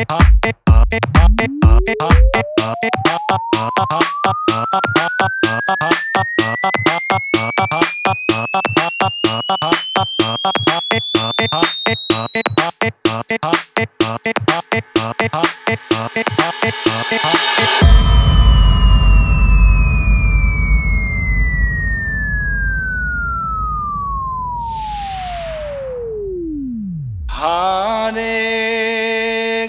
Hare 27.36 28.22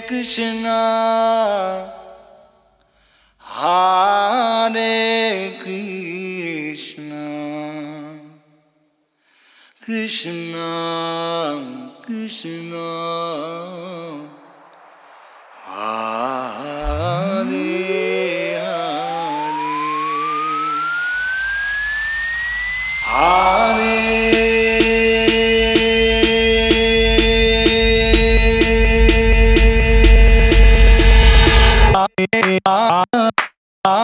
Krishna 0.06 1.85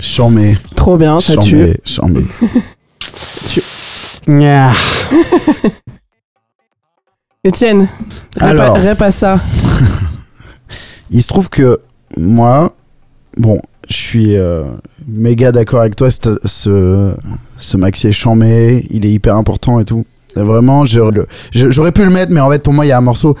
Chambé. 0.00 0.56
Trop 0.74 0.96
bien, 0.96 1.20
ça 1.20 1.36
tue. 1.36 1.76
Chambé. 1.84 2.24
Nya. 4.26 4.72
Étienne, 7.44 7.88
rép 8.36 9.00
à 9.02 9.10
ça. 9.12 9.38
Il 11.10 11.22
se 11.22 11.28
trouve 11.28 11.48
que 11.48 11.78
moi, 12.16 12.74
bon, 13.36 13.60
je 13.88 13.94
suis 13.94 14.36
euh, 14.36 14.64
méga 15.06 15.52
d'accord 15.52 15.80
avec 15.80 15.94
toi. 15.94 16.10
c'est- 16.10 16.28
Ce, 16.44 17.14
ce 17.56 17.76
maxi 17.76 18.08
est 18.08 18.12
chambé, 18.12 18.84
il 18.90 19.06
est 19.06 19.12
hyper 19.12 19.36
important 19.36 19.78
et 19.78 19.84
tout. 19.84 20.04
Vraiment, 20.36 20.84
j'aurais 20.84 21.92
pu 21.92 22.04
le 22.04 22.10
mettre, 22.10 22.32
mais 22.32 22.40
en 22.40 22.50
fait, 22.50 22.62
pour 22.62 22.72
moi, 22.72 22.84
il 22.86 22.88
y 22.88 22.92
a 22.92 22.98
un 22.98 23.02
morceau 23.02 23.34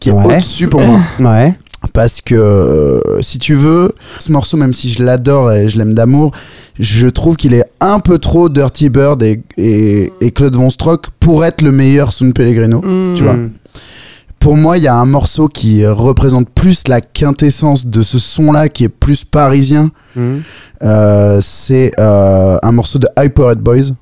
qui 0.00 0.08
est 0.10 0.12
Ouais. 0.12 0.24
au-dessus 0.24 0.68
pour 0.68 0.80
moi. 0.80 1.00
Ouais. 1.20 1.54
Parce 1.92 2.20
que, 2.20 2.34
euh, 2.34 3.00
si 3.22 3.38
tu 3.38 3.54
veux, 3.54 3.94
ce 4.18 4.32
morceau, 4.32 4.56
même 4.56 4.72
si 4.74 4.90
je 4.90 5.04
l'adore 5.04 5.52
et 5.52 5.68
je 5.68 5.78
l'aime 5.78 5.94
d'amour, 5.94 6.32
je 6.80 7.06
trouve 7.06 7.36
qu'il 7.36 7.54
est 7.54 7.64
un 7.80 8.00
peu 8.00 8.18
trop 8.18 8.48
Dirty 8.48 8.88
Bird 8.88 9.22
et, 9.22 9.40
et, 9.56 10.12
et 10.20 10.30
Claude 10.32 10.56
Von 10.56 10.70
Stroke 10.70 11.06
pour 11.20 11.44
être 11.44 11.62
le 11.62 11.70
meilleur 11.70 12.12
Sun 12.12 12.32
Pellegrino. 12.32 12.80
Tu 13.14 13.22
vois. 13.22 13.34
Mm. 13.34 13.50
Pour 14.40 14.56
moi, 14.56 14.78
il 14.78 14.84
y 14.84 14.88
a 14.88 14.94
un 14.94 15.06
morceau 15.06 15.48
qui 15.48 15.86
représente 15.86 16.48
plus 16.50 16.82
la 16.88 17.00
quintessence 17.00 17.86
de 17.86 18.02
ce 18.02 18.18
son-là, 18.18 18.68
qui 18.68 18.84
est 18.84 18.88
plus 18.88 19.24
parisien. 19.24 19.90
Mm. 20.16 20.36
Euh, 20.82 21.38
c'est 21.40 21.92
euh, 22.00 22.58
un 22.62 22.72
morceau 22.72 22.98
de 22.98 23.06
Hyperhead 23.18 23.58
Boys 23.58 23.92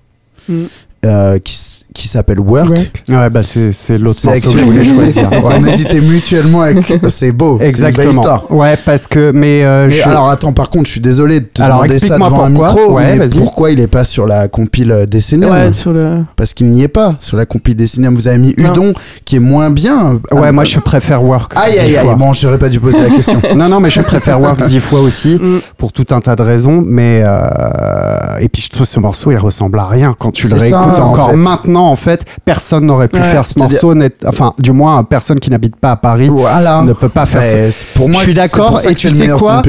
Mm. 0.49 0.65
euh, 1.07 1.39
qui, 1.39 1.59
qui 1.95 2.09
s'appelle 2.09 2.41
Work. 2.41 2.71
Work. 2.71 3.03
Ouais, 3.09 3.31
bah 3.31 3.43
c'est 3.45 3.71
c'est 3.73 3.97
l'autre 3.99 4.19
C'est 4.21 4.27
morceau 4.27 4.53
que 4.53 4.59
je 4.59 4.65
voulais 4.65 4.85
choisir. 4.85 5.31
Ouais. 5.31 5.43
On 5.61 5.65
hésitait 5.65 6.01
mutuellement 6.01 6.63
avec. 6.63 6.93
C'est 7.09 7.31
beau. 7.33 7.57
C'est 7.59 7.67
une 7.67 7.71
belle 7.73 7.87
Exactement. 7.89 8.11
histoire. 8.13 8.51
Ouais, 8.53 8.77
parce 8.85 9.07
que 9.07 9.31
mais, 9.33 9.63
euh, 9.65 9.87
Mais 9.89 9.95
je- 9.95 10.09
alors 10.09 10.29
attends, 10.29 10.53
par 10.53 10.71
contre, 10.71 10.87
je 10.87 10.91
suis 10.91 11.01
désolé 11.01 11.39
de 11.41 11.45
te 11.47 11.63
Alors, 11.63 11.79
demander 11.79 11.99
ça 12.01 12.07
explique-moi 12.07 12.29
devant 12.31 12.45
un 12.45 12.51
pourquoi. 12.51 12.75
micro, 12.75 12.93
Ouais, 12.95 13.17
mais 13.17 13.27
vas-y. 13.27 13.39
pourquoi 13.39 13.71
il 13.71 13.79
est 13.81 13.87
pas 13.87 14.05
sur 14.05 14.27
la 14.27 14.49
compile 14.49 14.91
euh, 14.91 15.07
Décennium 15.07 15.53
Ouais, 15.53 15.73
sur 15.73 15.93
le. 15.93 16.23
Parce 16.37 16.53
qu'il 16.53 16.67
n'y 16.71 16.83
est 16.83 16.89
pas 16.89 17.15
sur 17.21 17.37
la 17.37 17.47
compile 17.47 17.77
Décennium. 17.77 18.15
Vous 18.15 18.27
avez 18.27 18.39
mis 18.39 18.55
Non. 18.59 18.71
Udon, 18.73 18.93
qui 19.25 19.37
est 19.37 19.41
moins 19.41 19.71
bien. 19.71 20.15
ouais, 20.33 20.41
Ah, 20.47 20.53
moi 20.53 20.65
je 20.65 20.81
préfère 20.81 21.23
Work. 21.23 21.53
Aïe 21.55 21.73
dix 21.75 21.79
aïe 21.79 21.97
aïe, 21.97 22.05
fois. 22.07 22.15
bon, 22.17 22.33
j'aurais 22.33 22.59
pas 22.59 22.69
dû 22.69 22.81
poser 22.81 23.01
la 23.03 23.11
question. 23.11 23.41
Non, 23.55 23.69
non, 23.69 23.79
mais 23.79 23.91
je 23.91 24.01
préfère 24.01 24.41
Work 24.41 24.65
dix 24.65 24.81
fois 24.81 25.01
aussi 25.01 25.35
Mm. 25.41 25.61
pour 25.79 25.93
tout 25.93 26.07
un 26.11 26.21
tas 26.21 26.35
de 26.35 26.43
raisons. 26.43 26.83
Mais 26.85 27.23
euh, 27.25 28.39
et 28.41 28.49
puis 28.49 28.63
je 28.63 28.71
trouve 28.71 28.87
ce 28.87 28.99
morceau 29.01 29.31
il 29.31 29.37
ressemble 29.39 29.79
à 29.79 29.87
rien 29.87 30.15
quand 30.19 30.33
tu 30.33 30.49
le 30.49 30.55
réécoutes 30.57 30.75
en 30.99 31.09
encore 31.11 31.31
fait. 31.31 31.37
Maintenant. 31.85 31.93
En 31.93 31.97
fait, 31.97 32.25
personne 32.45 32.87
n'aurait 32.87 33.09
pu 33.09 33.19
Ouais, 33.19 33.23
faire 33.25 33.47
ce 33.47 33.59
morceau. 33.59 33.95
net- 33.95 34.25
Enfin, 34.27 34.55
du 34.59 34.73
moins, 34.73 35.05
personne 35.05 35.39
qui 35.41 35.51
n'habite 35.51 35.77
pas 35.77 35.93
à 35.93 35.97
Paris 35.97 36.29
Voilà. 36.29 36.83
ne 36.83 36.93
peut 36.93 37.09
pas 37.09 37.27
faire 37.27 37.43
ça. 37.45 37.53
Ouais, 37.55 37.71
c'est- 37.71 37.87
pour 37.95 38.09
moi, 38.09 38.21
Je 38.21 38.25
suis 38.25 38.35
c'est 38.35 38.41
d'accord, 38.41 38.79
ça 38.79 38.91
et 38.91 38.95
que 38.95 38.99
tu 38.99 39.09
sais 39.09 39.29
quoi 39.29 39.63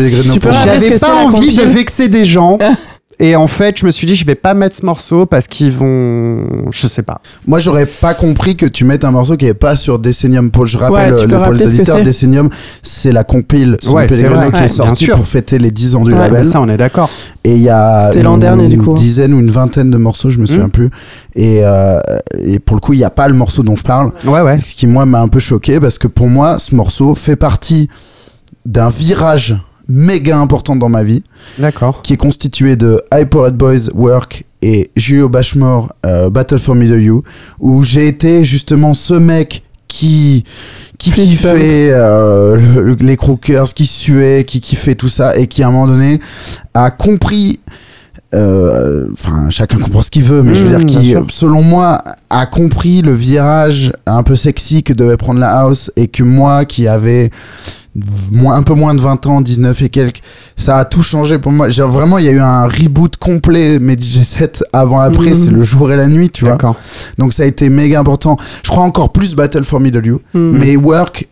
J'avais 0.65 0.97
pas 0.97 1.15
envie 1.15 1.55
de 1.55 1.63
vexer 1.63 2.07
des 2.07 2.25
gens. 2.25 2.57
Et 3.19 3.35
en 3.37 3.47
fait, 3.47 3.79
je 3.79 3.85
me 3.85 3.91
suis 3.91 4.05
dit, 4.05 4.13
je 4.15 4.25
vais 4.25 4.35
pas 4.35 4.53
mettre 4.53 4.75
ce 4.75 4.85
morceau 4.85 5.25
parce 5.25 5.47
qu'ils 5.47 5.71
vont. 5.71 6.69
Je 6.71 6.85
sais 6.87 7.01
pas. 7.03 7.21
Moi, 7.47 7.59
j'aurais 7.59 7.85
pas 7.85 8.13
compris 8.13 8.57
que 8.57 8.65
tu 8.65 8.83
mettes 8.83 9.05
un 9.05 9.11
morceau 9.11 9.37
qui 9.37 9.45
est 9.45 9.53
pas 9.53 9.77
sur 9.77 9.99
Decennium. 9.99 10.51
Pour, 10.51 10.65
je 10.65 10.77
rappelle 10.77 11.13
Ouais, 11.13 11.21
tu 11.21 11.27
le- 11.27 11.37
pour 11.39 11.53
les 11.53 11.63
auditeurs, 11.63 11.97
c'est 11.97 12.03
Decennium, 12.03 12.49
c'est 12.81 13.13
la 13.13 13.23
compile 13.23 13.77
San 13.81 13.93
Ouais, 13.93 14.07
vrai. 14.07 14.51
qui 14.51 14.59
Ouais, 14.59 14.65
est 14.65 14.67
sortie 14.67 15.07
pour 15.07 15.25
fêter 15.25 15.57
les 15.59 15.71
10 15.71 15.95
ans 15.95 16.03
du 16.03 16.11
Ouais, 16.11 16.19
label. 16.19 16.39
Mais 16.39 16.43
ça, 16.43 16.59
on 16.59 16.67
est 16.67 16.75
d'accord. 16.77 17.09
Et 17.45 17.53
il 17.53 17.61
y 17.61 17.69
a 17.69 18.11
une, 18.13 18.39
dernier, 18.39 18.67
du 18.67 18.77
coup. 18.79 18.93
dizaine 18.95 19.33
ou 19.33 19.39
une 19.39 19.51
vingtaine 19.51 19.91
de 19.91 19.97
morceaux, 19.97 20.29
je 20.29 20.39
me 20.39 20.45
souviens 20.45 20.67
Mm. 20.67 20.71
plus. 20.71 20.89
Et, 21.35 21.61
euh, 21.63 21.99
et 22.43 22.59
pour 22.59 22.75
le 22.75 22.81
coup, 22.81 22.91
il 22.93 22.97
n'y 22.97 23.03
a 23.05 23.09
pas 23.09 23.27
le 23.29 23.33
morceau 23.35 23.63
dont 23.63 23.75
je 23.77 23.83
parle. 23.83 24.11
Ouais, 24.25 24.41
ouais. 24.41 24.59
Ce 24.59 24.73
qui, 24.75 24.87
moi, 24.87 25.05
m'a 25.05 25.21
un 25.21 25.27
peu 25.29 25.39
choqué 25.39 25.79
parce 25.79 25.97
que 25.97 26.07
pour 26.07 26.27
moi, 26.27 26.59
ce 26.59 26.75
morceau 26.75 27.15
fait 27.15 27.35
partie 27.37 27.87
d'un 28.65 28.89
virage 28.89 29.55
méga 29.87 30.37
important 30.39 30.75
dans 30.75 30.89
ma 30.89 31.03
vie 31.03 31.23
D'accord. 31.59 32.01
qui 32.01 32.13
est 32.13 32.17
constitué 32.17 32.75
de 32.75 33.01
Hyperhead 33.13 33.55
Boys 33.55 33.89
Work 33.93 34.43
et 34.61 34.89
Julio 34.95 35.29
Bashmore 35.29 35.93
euh, 36.05 36.29
Battle 36.29 36.57
for 36.59 36.75
Middle 36.75 37.01
You 37.01 37.23
où 37.59 37.81
j'ai 37.83 38.07
été 38.07 38.43
justement 38.45 38.93
ce 38.93 39.13
mec 39.13 39.63
qui 39.87 40.43
qui 40.97 41.11
kiffait 41.11 41.89
euh, 41.91 42.55
le- 42.83 42.95
les 42.99 43.17
crookers 43.17 43.73
qui 43.75 43.85
suait 43.85 44.43
qui 44.47 44.59
kiffait 44.61 44.95
tout 44.95 45.09
ça 45.09 45.37
et 45.37 45.47
qui 45.47 45.61
à 45.61 45.67
un 45.67 45.71
moment 45.71 45.87
donné 45.87 46.19
a 46.73 46.89
compris 46.89 47.59
euh, 48.33 49.07
enfin 49.13 49.49
chacun 49.49 49.77
comprend 49.77 50.01
ce 50.01 50.09
qu'il 50.09 50.23
veut 50.23 50.41
mais 50.41 50.55
je 50.55 50.63
veux 50.63 50.77
Mmh, 50.79 50.85
dire 50.85 51.25
qui 51.25 51.33
selon 51.33 51.61
moi 51.61 52.03
a 52.29 52.45
compris 52.47 53.01
le 53.01 53.13
virage 53.13 53.91
un 54.07 54.23
peu 54.23 54.35
sexy 54.35 54.83
que 54.83 54.93
devait 54.93 55.15
prendre 55.17 55.39
la 55.39 55.51
house 55.59 55.91
et 55.95 56.07
que 56.07 56.23
moi 56.23 56.65
qui 56.65 56.87
avait 56.87 57.29
moins, 58.31 58.55
un 58.55 58.63
peu 58.63 58.73
moins 58.73 58.93
de 58.93 58.99
20 59.01 59.25
ans, 59.27 59.41
19 59.41 59.81
et 59.81 59.89
quelques, 59.89 60.21
ça 60.57 60.77
a 60.79 60.85
tout 60.85 61.01
changé 61.01 61.39
pour 61.39 61.51
moi. 61.51 61.69
Genre, 61.69 61.89
vraiment, 61.89 62.17
il 62.17 62.25
y 62.25 62.27
a 62.27 62.31
eu 62.31 62.39
un 62.41 62.63
reboot 62.67 63.15
complet, 63.17 63.79
mes 63.79 63.95
DJ 63.97 64.23
7 64.23 64.63
avant, 64.73 64.99
après, 64.99 65.29
Mhm. 65.29 65.35
c'est 65.35 65.51
le 65.51 65.61
jour 65.61 65.91
et 65.91 65.95
la 65.95 66.07
nuit, 66.07 66.29
tu 66.29 66.43
vois. 66.43 66.53
D'accord. 66.53 66.75
Donc 67.17 67.33
ça 67.33 67.43
a 67.43 67.45
été 67.45 67.69
méga 67.69 67.99
important. 67.99 68.37
Je 68.63 68.69
crois 68.69 68.83
encore 68.83 69.11
plus 69.11 69.35
Battle 69.35 69.63
for 69.63 69.79
Middle 69.79 70.05
You, 70.05 70.21
Mm. 70.33 70.39
mais 70.57 70.75
Work, 70.75 71.27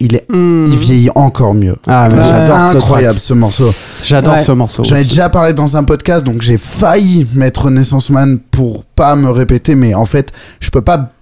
il 0.00 0.16
est, 0.16 0.26
Mm. 0.28 0.64
il 0.66 0.76
vieillit 0.76 1.10
encore 1.14 1.54
mieux. 1.54 1.76
Ah, 1.86 2.08
mais 2.10 2.18
Ouais. 2.18 2.24
j'adore 2.28 2.70
ce 2.72 2.76
Incroyable 2.76 3.18
ce 3.20 3.34
morceau. 3.34 3.72
J'adore 4.04 4.34
Ouais. 4.34 4.42
ce 4.42 4.52
morceau. 4.52 4.82
J'en 4.84 4.96
ai 4.96 5.04
déjà 5.04 5.28
parlé 5.28 5.52
dans 5.52 5.76
un 5.76 5.84
podcast, 5.84 6.24
donc 6.26 6.42
j'ai 6.42 6.58
failli 6.58 7.26
mettre 7.34 7.66
Renaissance 7.66 8.10
Man 8.10 8.38
pour 8.50 8.84
pas 8.84 9.14
me 9.14 9.30
répéter, 9.30 9.76
mais 9.76 9.94
en 9.94 10.06
fait, 10.06 10.32
je 10.60 10.70
peux 10.70 10.82
pas 10.82 11.12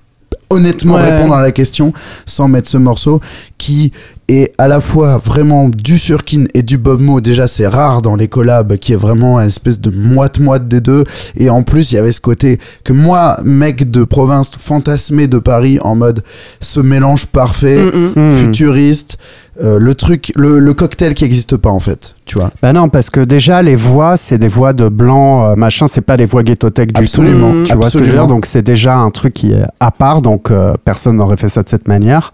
honnêtement 0.48 0.94
Ouais. 0.94 1.10
répondre 1.10 1.34
à 1.34 1.42
la 1.42 1.50
question 1.52 1.92
sans 2.24 2.48
mettre 2.48 2.68
ce 2.68 2.76
morceau 2.78 3.20
qui 3.58 3.92
est 4.28 4.52
à 4.58 4.68
la 4.68 4.80
fois 4.80 5.18
vraiment 5.18 5.68
du 5.68 5.98
Surkin 5.98 6.44
et 6.54 6.62
du 6.62 6.78
Bob 6.78 7.00
Mo. 7.00 7.20
Déjà, 7.20 7.46
c'est 7.46 7.66
rare 7.66 8.02
dans 8.02 8.16
les 8.16 8.28
collabs 8.28 8.76
qui 8.76 8.92
est 8.92 8.96
vraiment 8.96 9.38
une 9.40 9.48
espèce 9.48 9.80
de 9.80 9.90
moite-moite 9.90 10.68
des 10.68 10.80
deux. 10.80 11.04
Et 11.36 11.50
en 11.50 11.62
plus, 11.62 11.92
il 11.92 11.94
y 11.94 11.98
avait 11.98 12.12
ce 12.12 12.20
côté 12.20 12.58
que 12.84 12.92
moi, 12.92 13.36
mec 13.44 13.90
de 13.90 14.04
province, 14.04 14.50
fantasmé 14.58 15.26
de 15.28 15.38
Paris, 15.38 15.78
en 15.82 15.94
mode 15.94 16.22
ce 16.60 16.80
mélange 16.80 17.26
parfait, 17.26 17.76
Mm, 17.86 17.98
mm. 17.98 18.12
Hmm. 18.16 18.44
futuriste, 18.44 19.18
euh, 19.62 19.78
le 19.78 19.94
truc, 19.94 20.32
le, 20.36 20.58
le 20.58 20.74
cocktail 20.74 21.14
qui 21.14 21.24
existe 21.24 21.56
pas 21.56 21.70
en 21.70 21.80
fait, 21.80 22.14
tu 22.26 22.38
vois. 22.38 22.50
Bah 22.60 22.72
non, 22.74 22.88
parce 22.90 23.08
que 23.08 23.20
déjà, 23.20 23.62
les 23.62 23.76
voix, 23.76 24.16
c'est 24.18 24.36
des 24.38 24.48
voix 24.48 24.72
de 24.74 24.88
blanc, 24.88 25.44
euh, 25.44 25.54
machin, 25.56 25.86
c'est 25.86 26.02
pas 26.02 26.16
des 26.16 26.26
voix 26.26 26.42
ghetto-tech 26.42 26.88
du 26.88 27.02
Absolument, 27.02 27.52
tout. 27.52 27.62
Tu 27.64 27.74
vois 27.74 27.88
ce 27.88 27.98
que 27.98 28.04
je 28.04 28.10
veux 28.10 28.12
dire 28.12 28.22
absolument. 28.22 28.26
Donc, 28.26 28.46
c'est 28.46 28.62
déjà 28.62 28.96
un 28.96 29.10
truc 29.10 29.32
qui 29.34 29.52
est 29.52 29.64
à 29.80 29.90
part, 29.90 30.20
donc 30.20 30.50
euh, 30.50 30.74
personne 30.84 31.16
n'aurait 31.16 31.38
fait 31.38 31.48
ça 31.48 31.62
de 31.62 31.68
cette 31.68 31.88
manière. 31.88 32.32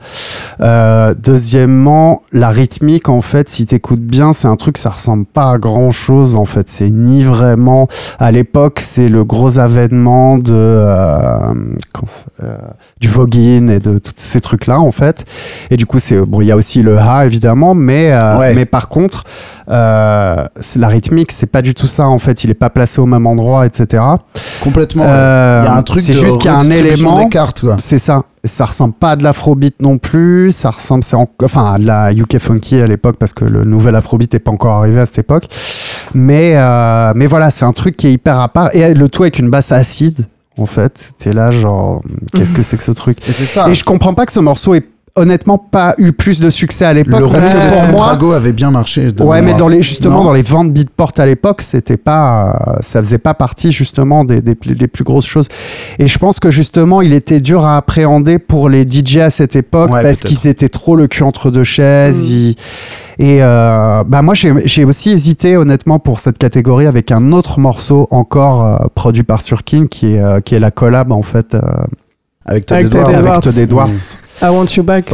Euh, 0.61 1.15
la 2.33 2.49
rythmique, 2.51 3.09
en 3.09 3.21
fait, 3.23 3.49
si 3.49 3.67
t'écoutes 3.67 4.01
bien, 4.01 4.33
c'est 4.33 4.49
un 4.49 4.57
truc, 4.57 4.79
ça 4.79 4.91
ressemble 4.91 5.25
pas 5.25 5.51
à 5.53 5.59
grand-chose, 5.59 6.35
en 6.37 6.45
fait. 6.45 6.69
C'est 6.69 6.91
ni 6.91 7.23
vraiment... 7.23 7.89
À 8.19 8.33
l'époque, 8.33 8.81
c'est 8.81 9.09
le 9.09 9.25
gros 9.25 9.59
avènement 9.59 10.39
de... 10.39 10.53
euh, 10.53 11.39
euh, 12.43 12.57
du 13.01 13.09
voguing 13.09 13.71
et 13.71 13.79
de 13.79 13.99
tous 13.99 14.13
ces 14.17 14.41
trucs-là, 14.41 14.81
en 14.81 14.93
fait. 14.93 15.25
Et 15.71 15.77
du 15.77 15.87
coup, 15.87 15.99
c'est 15.99 16.19
bon, 16.21 16.41
il 16.41 16.47
y 16.47 16.53
a 16.53 16.57
aussi 16.57 16.83
le 16.83 16.99
ha 16.99 17.25
évidemment, 17.27 17.75
mais 17.75 18.13
euh, 18.13 18.39
Ouais. 18.39 18.55
mais 18.55 18.65
par 18.65 18.89
contre, 18.89 19.25
la 19.69 20.49
rythmique, 20.89 21.33
c'est 21.33 21.47
pas 21.47 21.63
du 21.63 21.75
tout 21.75 21.87
ça 21.87 22.07
en 22.09 22.19
fait. 22.19 22.45
Il 22.45 22.51
est 22.51 22.55
pas 22.55 22.71
placé 22.71 23.01
au 23.01 23.07
même 23.07 23.27
endroit, 23.27 23.67
etc. 23.67 24.03
Complètement. 24.63 25.05
Il 25.05 25.09
y 25.09 25.11
a 25.11 25.75
un 25.75 25.83
truc 25.83 26.03
c'est 26.03 26.13
juste 26.15 26.39
qu'il 26.39 26.51
y 26.51 26.55
a 26.55 26.57
un 26.57 26.71
élément. 26.71 27.29
C'est 27.79 27.99
ça. 27.99 28.23
Ça 28.45 28.65
ressemble 28.65 28.95
pas 28.95 29.13
à 29.13 29.17
de 29.17 29.23
l'afrobeat 29.23 29.81
non 29.81 29.99
plus. 29.99 30.51
Ça 30.51 30.71
ressemble, 30.71 31.05
c'est 31.05 31.15
en- 31.17 31.29
enfin 31.45 31.75
à 31.75 31.79
de 31.79 31.87
la 31.87 32.13
UK 32.13 32.39
funky 32.39 32.81
à 32.81 32.87
l'époque 32.89 33.17
parce 33.19 33.33
que 33.33 33.45
le 33.45 33.63
nouvel 33.65 33.95
afrobeat 33.95 34.35
est 34.35 34.41
pas 34.41 34.51
encore 34.51 34.73
arrivé 34.75 35.01
à 35.01 35.07
cette 35.07 35.19
époque. 35.21 35.45
Mais 36.15 36.55
euh, 36.57 37.13
mais 37.15 37.27
voilà, 37.27 37.51
c'est 37.51 37.65
un 37.65 37.73
truc 37.73 37.97
qui 37.97 38.09
est 38.09 38.13
hyper 38.13 38.41
à 38.41 38.49
part 38.49 38.75
et 38.75 38.95
le 38.95 39.09
tout 39.09 39.23
avec 39.23 39.39
une 39.39 39.49
basse 39.51 39.71
acide. 39.73 40.27
En 40.59 40.67
fait, 40.67 41.13
t'es 41.17 41.33
là 41.33 41.51
genre, 41.51 42.03
qu'est-ce 42.35 42.53
que 42.53 42.63
c'est 42.63 42.77
que 42.77 42.83
ce 42.83 42.93
truc? 42.93 43.27
Et 43.27 43.33
ça. 43.33 43.69
et 43.71 43.75
je 43.75 43.85
comprends 43.85 44.13
pas 44.13 44.27
que 44.27 44.33
ce 44.33 44.41
morceau 44.41 44.75
ait 44.75 44.83
honnêtement 45.15 45.59
pas 45.59 45.95
eu 45.99 46.13
plus 46.13 46.41
de 46.41 46.49
succès 46.49 46.87
à 46.87 46.95
l'époque 46.95 47.21
le 47.21 47.27
parce 47.29 47.47
que 47.47 47.69
pour 47.75 47.83
moi 47.89 48.07
Drago 48.07 48.33
avait 48.33 48.55
bien 48.55 48.71
marché. 48.71 49.13
de 49.13 49.23
ouais 49.23 49.43
mais 49.43 49.53
dans 49.55 49.69
les 49.69 49.83
justement 49.83 50.19
Non. 50.19 50.25
dans 50.25 50.33
les 50.33 50.41
ventes 50.43 50.73
beatport 50.73 51.13
à 51.19 51.27
l'époque 51.27 51.61
c'était 51.61 51.99
pas 51.99 52.57
euh, 52.69 52.77
ça 52.81 53.01
faisait 53.03 53.19
pas 53.19 53.35
partie 53.35 53.73
justement 53.73 54.25
des, 54.25 54.41
des, 54.41 54.55
plus- 54.55 54.75
des 54.75 54.89
plus 54.89 55.05
grosses 55.05 55.27
choses 55.27 55.49
et 55.99 56.07
je 56.07 56.19
pense 56.19 56.41
que 56.41 56.51
justement 56.51 57.03
il 57.03 57.13
était 57.13 57.41
dur 57.41 57.67
à 57.67 57.77
appréhender 57.77 58.39
pour 58.39 58.71
les 58.71 58.89
DJ 58.91 59.19
à 59.19 59.29
cette 59.31 59.55
époque 59.55 59.91
Ouais, 59.93 60.03
parce 60.03 60.21
qu'ils 60.21 60.47
étaient 60.47 60.71
trop 60.71 60.97
le 60.97 61.07
cul 61.09 61.25
entre 61.25 61.51
deux 61.51 61.65
chaises 61.65 62.17
Mm. 62.31 62.33
ils- 62.35 62.57
et 63.19 63.43
euh, 63.43 64.05
bah 64.07 64.23
moi 64.23 64.33
j'ai 64.35 64.85
aussi 64.87 65.11
hésité 65.11 65.59
honnêtement 65.59 65.99
pour 65.99 66.19
cette 66.21 66.39
catégorie 66.39 66.87
avec 66.87 67.13
un 67.13 67.33
autre 67.33 67.61
morceau 67.61 68.09
encore 68.11 68.65
euh, 68.65 68.77
produit 68.95 69.23
par 69.25 69.43
Surkin 69.43 69.87
qui 69.89 70.15
est 70.15 70.21
euh, 70.21 70.41
qui 70.41 70.55
est 70.55 70.59
la 70.59 70.71
collab 70.71 71.13
en 71.13 71.21
fait 71.23 71.55
euh, 71.55 71.61
Avec 72.45 72.67
Todd 72.67 72.79
Edwards. 72.79 73.11
Edwards. 73.11 73.29
avec 73.31 73.43
Todd 73.43 73.59
Edwards 73.59 74.17
I 74.43 74.47
want 74.47 74.77
you 74.77 74.83
back. 74.83 75.13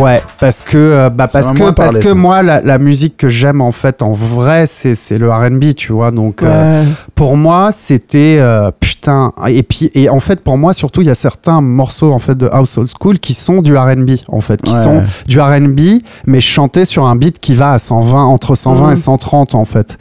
Ouais, 0.00 0.22
parce 0.40 0.62
que 0.62 0.76
euh, 0.76 1.10
bah 1.10 1.28
parce 1.32 1.52
que 1.52 1.70
parce 1.70 1.98
que 1.98 2.08
ça. 2.08 2.14
moi 2.14 2.42
la, 2.42 2.60
la 2.60 2.78
musique 2.78 3.16
que 3.16 3.28
j'aime 3.28 3.60
en 3.60 3.72
fait 3.72 4.02
en 4.02 4.12
vrai 4.12 4.66
c'est 4.66 4.94
c'est 4.94 5.18
le 5.18 5.30
R&B, 5.30 5.74
tu 5.76 5.92
vois. 5.92 6.10
Donc 6.10 6.42
euh, 6.42 6.84
pour 7.14 7.36
moi, 7.36 7.70
c'était 7.72 8.36
euh, 8.38 8.70
putain 8.78 9.32
et 9.48 9.62
puis 9.62 9.90
et 9.94 10.08
en 10.08 10.20
fait 10.20 10.40
pour 10.40 10.56
moi 10.58 10.72
surtout 10.72 11.00
il 11.02 11.06
y 11.06 11.10
a 11.10 11.14
certains 11.14 11.60
morceaux 11.60 12.12
en 12.12 12.18
fait 12.18 12.36
de 12.36 12.48
House 12.52 12.76
Old 12.78 12.88
School 13.00 13.18
qui 13.18 13.34
sont 13.34 13.62
du 13.62 13.76
R&B 13.76 14.10
en 14.28 14.40
fait, 14.40 14.60
qui 14.62 14.72
Ouais. 14.74 14.82
sont 14.82 15.02
du 15.26 15.40
R&B 15.40 15.80
mais 16.26 16.40
chantés 16.40 16.84
sur 16.84 17.06
un 17.06 17.16
beat 17.16 17.40
qui 17.40 17.54
va 17.54 17.72
à 17.72 17.78
120 17.78 18.22
entre 18.24 18.54
120 18.54 18.86
Mhm. 18.88 18.92
et 18.92 18.96
130 18.96 19.54
en 19.54 19.64
fait. 19.64 19.98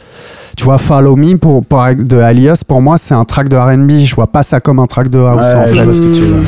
Tu 0.56 0.64
vois, 0.64 0.80
Follow 0.80 1.15
Me 1.15 1.38
pour, 1.38 1.64
pour- 1.64 1.86
de 1.95 2.18
Alias, 2.18 2.64
pour 2.68 2.82
moi, 2.82 2.98
c'est 2.98 3.14
un 3.14 3.26
track 3.26 3.48
de 3.48 3.56
R&B. 3.56 3.91
Je 4.03 4.15
vois 4.15 4.26
pas 4.26 4.41
ça 4.41 4.60
comme 4.60 4.80
un 4.80 4.88
track 4.88 5.07
de 5.10 5.19
house, 5.19 5.44
en 5.44 5.60
Ouais, 5.60 5.68
je 5.69 5.74
fait. 5.76 5.84
vois 5.84 5.94
ce 5.94 5.99
que 6.02 6.14
tu 6.15 6.22
veux 6.22 6.41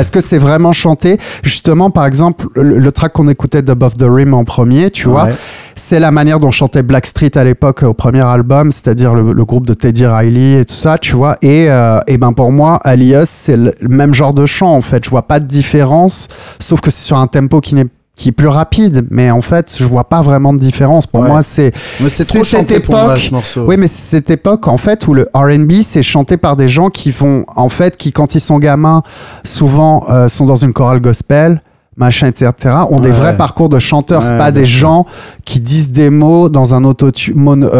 Parce 0.00 0.10
que 0.10 0.20
c'est 0.22 0.38
vraiment 0.38 0.72
chanté. 0.72 1.18
Justement, 1.42 1.90
par 1.90 2.06
exemple, 2.06 2.46
le, 2.54 2.78
le 2.78 2.92
track 2.92 3.12
qu'on 3.12 3.28
écoutait 3.28 3.60
d'Above 3.60 3.96
the 3.98 4.06
Rim 4.08 4.32
en 4.32 4.44
premier, 4.44 4.90
tu 4.90 5.08
vois, 5.08 5.28
c'est 5.74 6.00
la 6.00 6.10
manière 6.10 6.40
dont 6.40 6.50
chantait 6.50 6.82
Blackstreet 6.82 7.36
à 7.36 7.44
l'époque 7.44 7.82
au 7.82 7.92
premier 7.92 8.24
album, 8.24 8.72
c'est-à-dire 8.72 9.14
le, 9.14 9.32
le 9.32 9.44
groupe 9.44 9.66
de 9.66 9.74
Teddy 9.74 10.06
Riley 10.06 10.60
et 10.60 10.64
tout 10.64 10.74
ça, 10.74 10.96
tu 10.96 11.16
vois. 11.16 11.36
Et, 11.42 11.66
euh, 11.70 12.00
et 12.06 12.16
ben 12.16 12.32
pour 12.32 12.50
moi, 12.50 12.80
Alias, 12.82 13.26
c'est 13.26 13.56
le, 13.58 13.74
le 13.78 13.88
même 13.88 14.14
genre 14.14 14.32
de 14.32 14.46
chant 14.46 14.74
en 14.74 14.82
fait. 14.82 15.04
Je 15.04 15.10
vois 15.10 15.26
pas 15.28 15.38
de 15.38 15.46
différence, 15.46 16.28
sauf 16.58 16.80
que 16.80 16.90
c'est 16.90 17.04
sur 17.04 17.18
un 17.18 17.26
tempo 17.26 17.60
qui 17.60 17.74
n'est 17.74 17.86
qui 18.20 18.28
est 18.28 18.32
plus 18.32 18.48
rapide, 18.48 19.06
mais 19.10 19.30
en 19.30 19.40
fait, 19.40 19.74
je 19.78 19.84
vois 19.84 20.04
pas 20.04 20.20
vraiment 20.20 20.52
de 20.52 20.58
différence. 20.58 21.06
Pour 21.06 21.22
Ouais. 21.22 21.28
moi, 21.28 21.42
c'est 21.42 21.72
cette 22.10 22.28
moi, 22.36 22.44
époque- 22.76 23.18
ce 23.44 23.60
oui, 23.60 23.76
mais 23.78 23.86
c'est 23.86 24.10
cette 24.10 24.28
époque 24.30 24.68
en 24.68 24.76
fait 24.76 25.06
où 25.08 25.14
le 25.14 25.28
R&B 25.32 25.80
c'est 25.82 26.02
chanté 26.02 26.36
par 26.36 26.54
des 26.54 26.68
gens 26.68 26.90
qui 26.90 27.10
vont 27.12 27.46
en 27.56 27.70
fait 27.70 27.96
qui 27.96 28.12
quand 28.12 28.34
ils 28.34 28.40
sont 28.40 28.58
gamins 28.58 29.02
souvent 29.42 30.04
euh, 30.10 30.28
sont 30.28 30.44
dans 30.44 30.56
une 30.56 30.74
chorale 30.74 31.00
gospel 31.00 31.62
machin 32.00 32.26
etc 32.26 32.50
ont 32.90 32.98
des 32.98 33.10
vrais 33.12 33.36
parcours 33.36 33.68
de 33.68 33.78
chanteurs 33.78 34.24
c'est 34.24 34.32
Ouais, 34.32 34.38
pas 34.38 34.50
bien 34.50 34.62
des 34.62 34.66
sûr. 34.68 34.78
gens 34.80 35.06
qui 35.44 35.60
disent 35.60 35.90
des 35.90 36.10
mots 36.10 36.48
dans 36.48 36.74
un 36.74 36.82
auto 36.84 37.10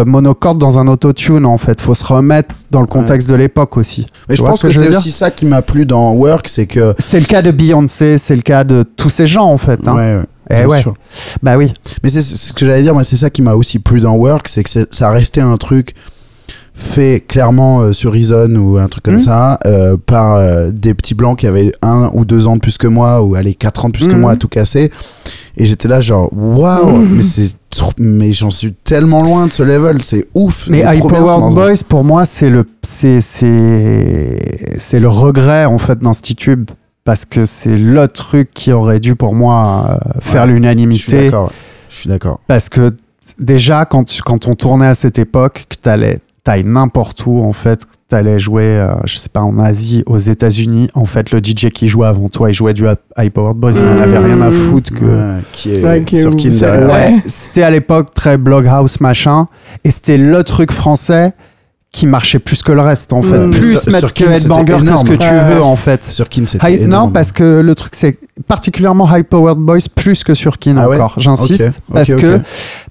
monocorde 0.07 0.59
dans 0.59 0.79
un 0.79 0.87
autotune 0.87 1.45
en 1.47 1.59
fait 1.59 1.81
faut 1.81 1.95
se 1.95 2.05
remettre 2.05 2.55
dans 2.71 2.81
le 2.83 2.87
contexte 2.87 3.29
de 3.29 3.35
l'époque 3.35 3.77
aussi 3.77 4.07
Mais 4.29 4.37
Tu 4.37 4.43
je 4.43 4.47
pense 4.47 4.61
ce 4.61 4.67
que, 4.69 4.73
c'est 4.73 4.95
aussi 4.97 5.11
ça 5.11 5.31
qui 5.31 5.47
m'a 5.47 5.63
plu 5.63 5.87
dans 5.87 6.13
Work, 6.13 6.49
c'est 6.49 6.67
que. 6.67 6.95
c'est 6.99 7.19
le 7.19 7.27
cas 7.27 7.43
de 7.43 7.51
Beyoncé 7.51 8.19
c'est 8.19 8.37
le 8.37 8.43
cas 8.43 8.63
de 8.63 8.83
tous 8.83 9.11
ces 9.11 9.27
gens 9.27 9.47
en 9.47 9.59
fait 9.59 9.89
hein. 9.89 9.97
Ouais, 9.97 10.63
Eh 10.63 10.67
ouais. 10.67 10.81
sûr. 10.83 10.95
bah 11.43 11.57
oui 11.57 11.73
Mais 12.03 12.11
c'est 12.11 12.23
c'est 12.23 12.37
ce 12.37 12.53
que 12.53 12.67
j'allais 12.67 12.83
dire, 12.83 12.93
moi, 12.95 13.05
c'est 13.05 13.17
ça 13.17 13.31
qui 13.31 13.41
m'a 13.43 13.55
aussi 13.55 13.79
plu 13.79 14.01
dans 14.01 14.15
Work, 14.17 14.49
c'est 14.49 14.63
que 14.65 14.71
c'est- 14.71 14.93
ça 14.93 15.11
restait 15.11 15.41
un 15.41 15.57
truc 15.57 15.95
fait 16.81 17.23
clairement 17.27 17.81
euh, 17.81 17.93
sur 17.93 18.13
Reason 18.13 18.49
ou 18.57 18.79
un 18.79 18.89
truc 18.89 19.05
comme 19.05 19.15
Mhm. 19.15 19.21
ça 19.21 19.59
euh, 19.67 19.97
par 20.05 20.35
euh, 20.35 20.71
des 20.73 20.95
petits 20.95 21.15
blancs 21.15 21.39
qui 21.39 21.47
avaient 21.47 21.73
un 21.83 22.11
ou 22.15 22.25
deux 22.25 22.47
ans 22.47 22.57
de 22.57 22.61
plus 22.61 22.79
que 22.79 22.87
moi 22.87 23.23
ou 23.23 23.35
allez 23.35 23.55
quatre 23.55 23.85
ans 23.85 23.89
de 23.89 23.95
plus 23.95 24.07
que 24.07 24.13
Mhm. 24.15 24.21
moi 24.21 24.33
à 24.33 24.37
tout 24.37 24.49
casser 24.49 24.91
et 25.57 25.67
j'étais 25.67 25.89
là 25.89 26.01
genre 26.01 26.31
waouh 26.33 26.97
Mhm. 26.97 27.17
mais 27.17 27.23
c'est 27.23 27.51
mais 27.99 28.33
j'en 28.33 28.51
suis 28.51 28.73
tellement 28.73 29.23
loin 29.23 29.47
de 29.47 29.53
ce 29.53 29.63
level 29.63 30.03
c'est 30.03 30.27
ouf 30.35 30.67
Mais 30.69 30.81
High 30.81 31.01
Powered. 31.07 31.55
Boys, 31.55 31.85
pour 31.89 32.03
moi, 32.03 32.25
c'est 32.25 32.51
le, 32.51 32.65
c'est, 32.83 33.21
c'est, 33.21 34.75
c'est 34.79 34.99
le 35.01 35.09
regret, 35.09 35.65
en 35.67 35.79
fait, 35.79 35.99
dans 36.01 36.13
ce 36.13 36.23
tube. 36.35 36.69
Parce 37.05 37.25
que 37.25 37.45
c'est 37.45 37.77
le 37.79 38.09
truc 38.09 38.51
qui 38.53 38.73
aurait 38.73 39.01
dû, 39.01 39.15
pour 39.17 39.35
moi, 39.35 39.99
faire 40.21 40.43
Ouais, 40.45 40.49
l'unanimité. 40.53 41.31
je 41.89 41.95
suis 41.95 42.09
d'accord 42.09 42.41
Parce 42.47 42.69
que, 42.69 42.95
déjà, 43.39 43.85
quand, 43.85 44.05
tu- 44.05 44.23
quand 44.23 44.47
on 44.49 44.55
tournait 44.55 44.87
à 44.87 44.95
cette 44.95 45.19
époque, 45.19 45.67
que 45.69 45.77
t'allais, 45.77 46.19
t'ailles 46.45 46.65
n'importe 46.65 47.25
où, 47.27 47.43
en 47.43 47.53
fait, 47.53 47.83
t'allais 48.09 48.39
jouer, 48.41 48.65
euh, 48.65 48.93
je 49.05 49.17
sais 49.19 49.29
pas, 49.29 49.41
en 49.41 49.59
Asie, 49.59 50.03
aux 50.07 50.19
États-Unis, 50.19 50.89
en 50.95 51.05
fait, 51.05 51.31
le 51.33 51.39
DJ 51.39 51.69
qui 51.71 51.87
jouait 51.89 52.07
avant 52.07 52.29
toi, 52.29 52.51
il 52.51 52.55
jouait 52.55 52.73
du 52.75 52.85
High 53.19 53.31
Powered 53.31 53.57
Boys, 53.57 53.73
il 53.77 53.85
n'en 53.85 54.01
avait 54.03 54.19
rien 54.19 54.41
à 54.43 54.51
foutre 54.51 54.93
que. 54.93 55.05
Ouais, 55.05 55.43
qui 55.53 55.75
est 55.75 55.85
Ouais, 55.85 56.03
qui 56.05 56.17
est 56.17 56.23
sur 56.23 56.33
où, 56.33 56.37
Kin 56.37 56.51
c'est- 56.53 56.61
derrière. 56.61 56.89
Ouais. 56.91 57.23
C'était 57.27 57.63
à 57.63 57.71
l'époque 57.71 58.15
très 58.15 58.37
bloghouse 58.39 59.01
machin, 59.01 59.47
et 59.85 59.91
c'était 59.91 60.17
le 60.19 60.43
truc 60.43 60.73
français 60.73 61.33
qui 61.93 62.07
marchait 62.07 62.39
plus 62.39 62.63
que 62.63 62.71
le 62.71 62.81
reste 62.83 63.13
en 63.13 63.21
fait. 63.21 63.47
Mm. 63.47 63.51
Plus 63.51 63.77
Sur- 63.81 63.93
mettre 63.93 64.07
sur 64.09 64.15
que 64.15 64.23
Headbanger 64.25 64.65
que 64.65 64.97
ce 64.97 65.05
que 65.05 65.15
tu 65.17 65.27
Ouais. 65.27 65.55
veux 65.55 65.63
en 65.63 65.75
fait. 65.75 66.05
sur 66.05 66.29
Kin 66.29 66.45
c'était 66.47 66.87
non, 66.87 67.11
parce 67.11 67.33
que 67.33 67.61
le 67.61 67.75
truc 67.75 67.95
c'est 67.97 68.17
particulièrement 68.51 69.09
High 69.11 69.23
Powered 69.25 69.59
Boys 69.59 69.89
plus 69.95 70.23
que 70.25 70.35
sur 70.35 70.59
Kin 70.59 70.77
Ah 70.77 70.89
ouais 70.89 70.97
encore. 70.97 71.15
J'insiste 71.19 71.81
parce 71.93 72.13
que 72.13 72.41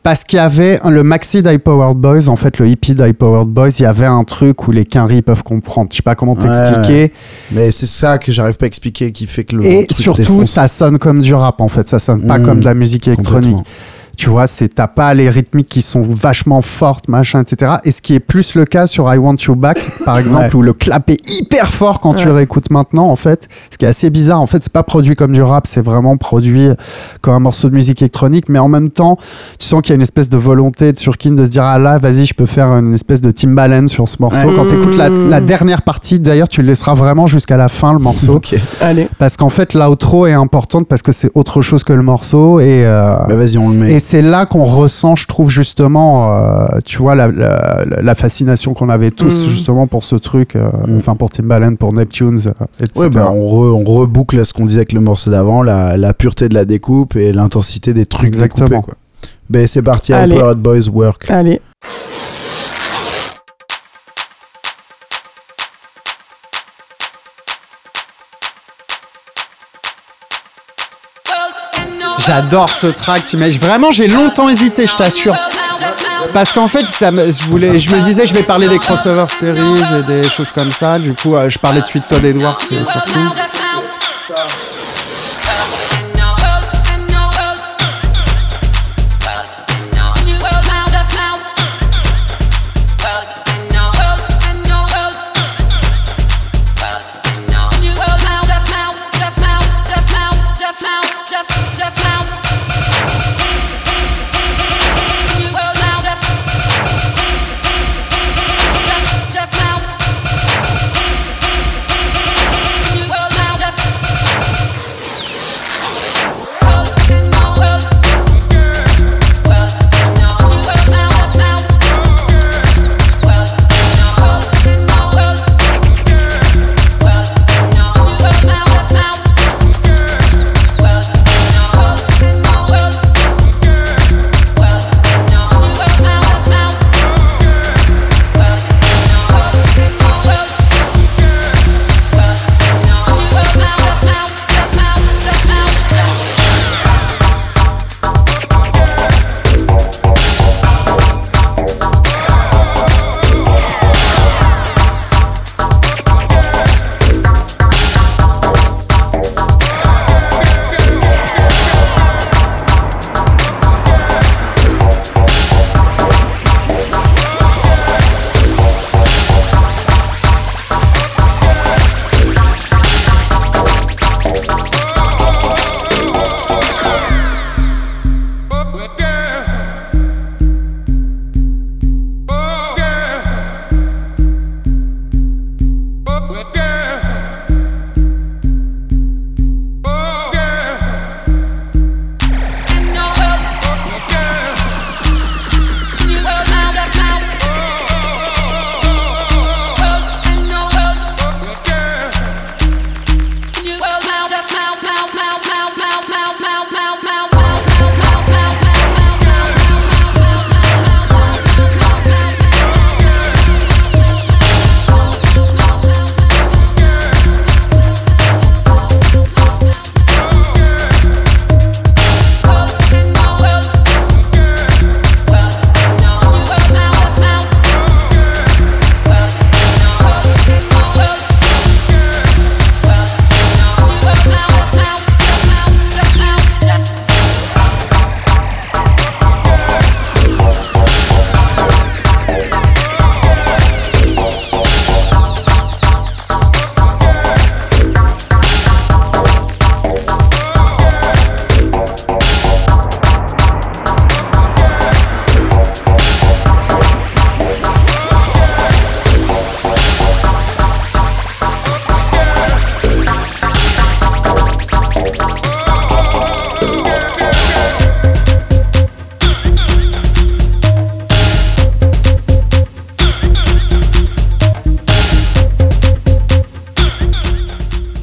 parce 0.02 0.24
qu'il 0.24 0.38
y 0.38 0.40
avait 0.40 0.80
le 0.90 1.04
maxi 1.04 1.44
d'High 1.44 1.60
Powered 1.60 1.98
Boys, 1.98 2.28
en 2.30 2.36
fait 2.38 2.58
le 2.60 2.68
hippie 2.68 2.94
d'High 2.94 3.14
Powered 3.14 3.48
Boys, 3.50 3.70
il 3.80 3.84
y 3.84 3.86
avait 3.86 4.06
un 4.06 4.24
truc 4.24 4.68
où 4.68 4.72
les 4.72 4.86
quinries 4.86 5.22
peuvent 5.22 5.44
comprendre. 5.44 5.90
Je 5.92 5.98
sais 5.98 6.02
pas 6.04 6.16
comment 6.16 6.34
Ouais, 6.36 6.44
t'expliquer. 6.50 7.12
mais 7.52 7.72
c'est 7.72 7.86
ça 7.86 8.18
que 8.18 8.32
j'arrive 8.32 8.56
pas 8.58 8.66
à 8.66 8.68
expliquer 8.68 9.12
qui 9.12 9.28
fait 9.28 9.44
que 9.44 9.58
le 9.58 9.66
Et 9.66 9.86
truc 9.86 10.00
surtout, 10.02 10.22
défonce. 10.22 10.50
ça 10.52 10.68
sonne 10.68 10.98
comme 10.98 11.22
du 11.22 11.34
rap 11.34 11.60
en 11.62 11.68
fait. 11.68 11.88
Ça 11.90 12.00
sonne 12.00 12.26
pas 12.26 12.40
Mm, 12.40 12.46
comme 12.46 12.60
de 12.62 12.66
la 12.66 12.74
musique 12.74 13.08
électronique. 13.08 13.58
Tu 14.20 14.30
vois, 14.30 14.48
c'est 14.48 14.68
t'as 14.68 14.88
pas 14.88 15.14
les 15.14 15.30
rythmiques 15.30 15.70
qui 15.70 15.82
sont 15.82 16.06
vachement 16.10 16.62
fortes, 16.62 17.08
machin, 17.08 17.42
etc. 17.42 17.76
Et 17.86 17.92
ce 17.92 18.02
qui 18.02 18.16
est 18.16 18.20
plus 18.20 18.56
le 18.56 18.66
cas 18.66 18.86
sur 18.86 19.14
I 19.14 19.18
Want 19.18 19.38
You 19.48 19.56
Back, 19.56 19.80
par 20.04 20.18
exemple, 20.20 20.44
Ouais. 20.44 20.56
où 20.56 20.62
le 20.62 20.74
clap 20.74 21.10
est 21.10 21.22
hyper 21.40 21.68
fort 21.68 22.02
quand 22.02 22.16
tu 22.16 22.28
réécoutes 22.28 22.70
maintenant, 22.70 23.08
en 23.08 23.16
fait. 23.16 23.48
Ce 23.72 23.78
qui 23.78 23.86
est 23.86 23.88
assez 23.88 24.10
bizarre. 24.10 24.42
En 24.42 24.46
fait, 24.46 24.62
c'est 24.62 24.74
pas 24.74 24.84
produit 24.84 25.16
comme 25.16 25.32
du 25.32 25.42
rap, 25.42 25.68
c'est 25.68 25.80
vraiment 25.82 26.18
produit 26.18 26.68
comme 27.22 27.34
un 27.34 27.40
morceau 27.40 27.70
de 27.70 27.76
musique 27.76 28.02
électronique. 28.02 28.50
Mais 28.50 28.60
en 28.60 28.68
même 28.68 28.90
temps, 28.90 29.18
tu 29.58 29.66
sens 29.66 29.82
qu'il 29.82 29.92
y 29.92 29.94
a 29.94 29.96
une 29.96 30.02
espèce 30.02 30.28
de 30.28 30.38
volonté 30.38 30.92
de 30.92 30.98
Surkin 30.98 31.32
de 31.32 31.46
se 31.46 31.50
dire, 31.50 31.64
ah 31.64 31.80
là, 31.80 31.98
vas-y, 31.98 32.26
je 32.26 32.34
peux 32.34 32.46
faire 32.46 32.68
une 32.74 32.94
espèce 32.94 33.22
de 33.22 33.32
Timbaland 33.32 33.88
sur 33.88 34.10
ce 34.10 34.18
morceau. 34.20 34.50
Ouais. 34.50 34.54
Quand 34.54 34.66
tu 34.66 34.76
écoutes 34.76 34.98
la, 34.98 35.10
Mm. 35.10 35.30
la 35.30 35.40
dernière 35.40 35.82
partie, 35.84 36.20
d'ailleurs, 36.20 36.50
tu 36.50 36.62
le 36.62 36.68
laisseras 36.68 36.94
vraiment 36.94 37.26
jusqu'à 37.28 37.56
la 37.56 37.70
fin, 37.70 37.94
le 37.94 38.00
morceau. 38.00 38.34
Ok. 38.36 38.54
Allez. 38.82 39.08
Parce 39.18 39.38
qu'en 39.38 39.48
fait, 39.48 39.74
l'outro 39.76 40.28
est 40.28 40.34
importante 40.34 40.88
parce 40.90 41.04
que 41.04 41.14
c'est 41.14 41.32
autre 41.36 41.62
chose 41.62 41.86
que 41.86 41.94
le 41.94 42.02
morceau. 42.04 42.60
Et, 42.60 42.84
euh, 42.86 43.14
Bah 43.30 43.36
vas-y, 43.36 43.58
on 43.58 43.70
le 43.70 43.76
met. 43.76 43.92
et 43.94 44.00
c'est 44.10 44.22
là 44.24 44.46
qu'on 44.48 44.64
ressent, 44.64 45.16
je 45.16 45.28
trouve 45.28 45.50
justement, 45.52 46.34
euh, 46.34 46.68
tu 46.84 46.98
vois, 46.98 47.14
la, 47.14 47.28
la- 47.28 47.84
la 48.02 48.16
fascination 48.16 48.74
qu'on 48.74 48.90
avait 48.90 49.12
tous 49.12 49.46
Mm. 49.46 49.50
justement 49.50 49.86
pour 49.88 50.04
ce 50.04 50.16
truc, 50.16 50.56
euh, 50.56 50.70
Mm. 50.88 50.98
enfin 50.98 51.16
pour 51.16 51.30
Timbaland, 51.30 51.76
pour 51.76 51.94
Neptunes, 51.94 52.40
euh, 52.48 52.66
etc. 52.84 52.92
Ouais, 53.00 53.10
bah, 53.10 53.30
on, 53.32 53.40
re- 53.42 53.84
on 53.88 53.92
reboucle 53.92 54.40
à 54.40 54.46
ce 54.46 54.54
qu'on 54.54 54.66
disait 54.66 54.80
avec 54.80 54.94
le 54.94 55.00
morceau 55.02 55.30
d'avant, 55.30 55.62
la, 55.62 55.96
la 55.98 56.14
pureté 56.16 56.50
de 56.50 56.56
la 56.56 56.66
découpe 56.66 57.16
et 57.16 57.32
l'intensité 57.34 57.94
des 57.94 58.08
trucs 58.08 58.28
Exactement. 58.30 58.68
découpés. 58.68 58.86
Quoi. 58.86 58.96
Ben, 59.50 59.68
c'est 59.68 59.82
parti, 59.84 60.12
Allez. 60.14 60.36
Powered 60.36 60.58
Boys 60.60 60.88
Work. 60.92 61.30
Allez. 61.30 61.62
J'adore 72.26 72.70
ce 72.70 72.88
track, 72.88 73.26
t'imagines 73.26 73.60
Vraiment, 73.62 73.92
j'ai 73.92 74.08
longtemps 74.08 74.50
hésité, 74.50 74.88
je 74.88 74.96
t'assure. 74.96 75.36
Parce 76.34 76.52
qu'en 76.52 76.68
fait, 76.68 76.86
je, 76.86 77.44
voulais, 77.46 77.80
je 77.80 77.96
me 77.96 78.02
disais, 78.02 78.26
je 78.26 78.34
vais 78.34 78.44
parler 78.44 78.68
des 78.68 78.80
crossover 78.80 79.26
series 79.30 79.82
et 79.98 80.04
des 80.04 80.24
choses 80.28 80.52
comme 80.52 80.72
ça. 80.72 81.00
Du 81.00 81.14
coup, 81.14 81.36
euh, 81.36 81.50
je 81.50 81.58
parlais 81.58 81.82
de 81.82 81.86
Sweet 81.86 82.08
Todd 82.08 82.24
Edwards 82.24 82.60
surtout. 82.62 83.20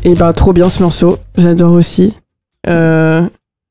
Et 0.07 0.15
bah, 0.15 0.33
trop 0.33 0.53
bien 0.53 0.69
ce 0.71 0.83
morceau. 0.83 1.19
J'adore 1.37 1.73
aussi. 1.73 2.15
Euh, 2.69 3.23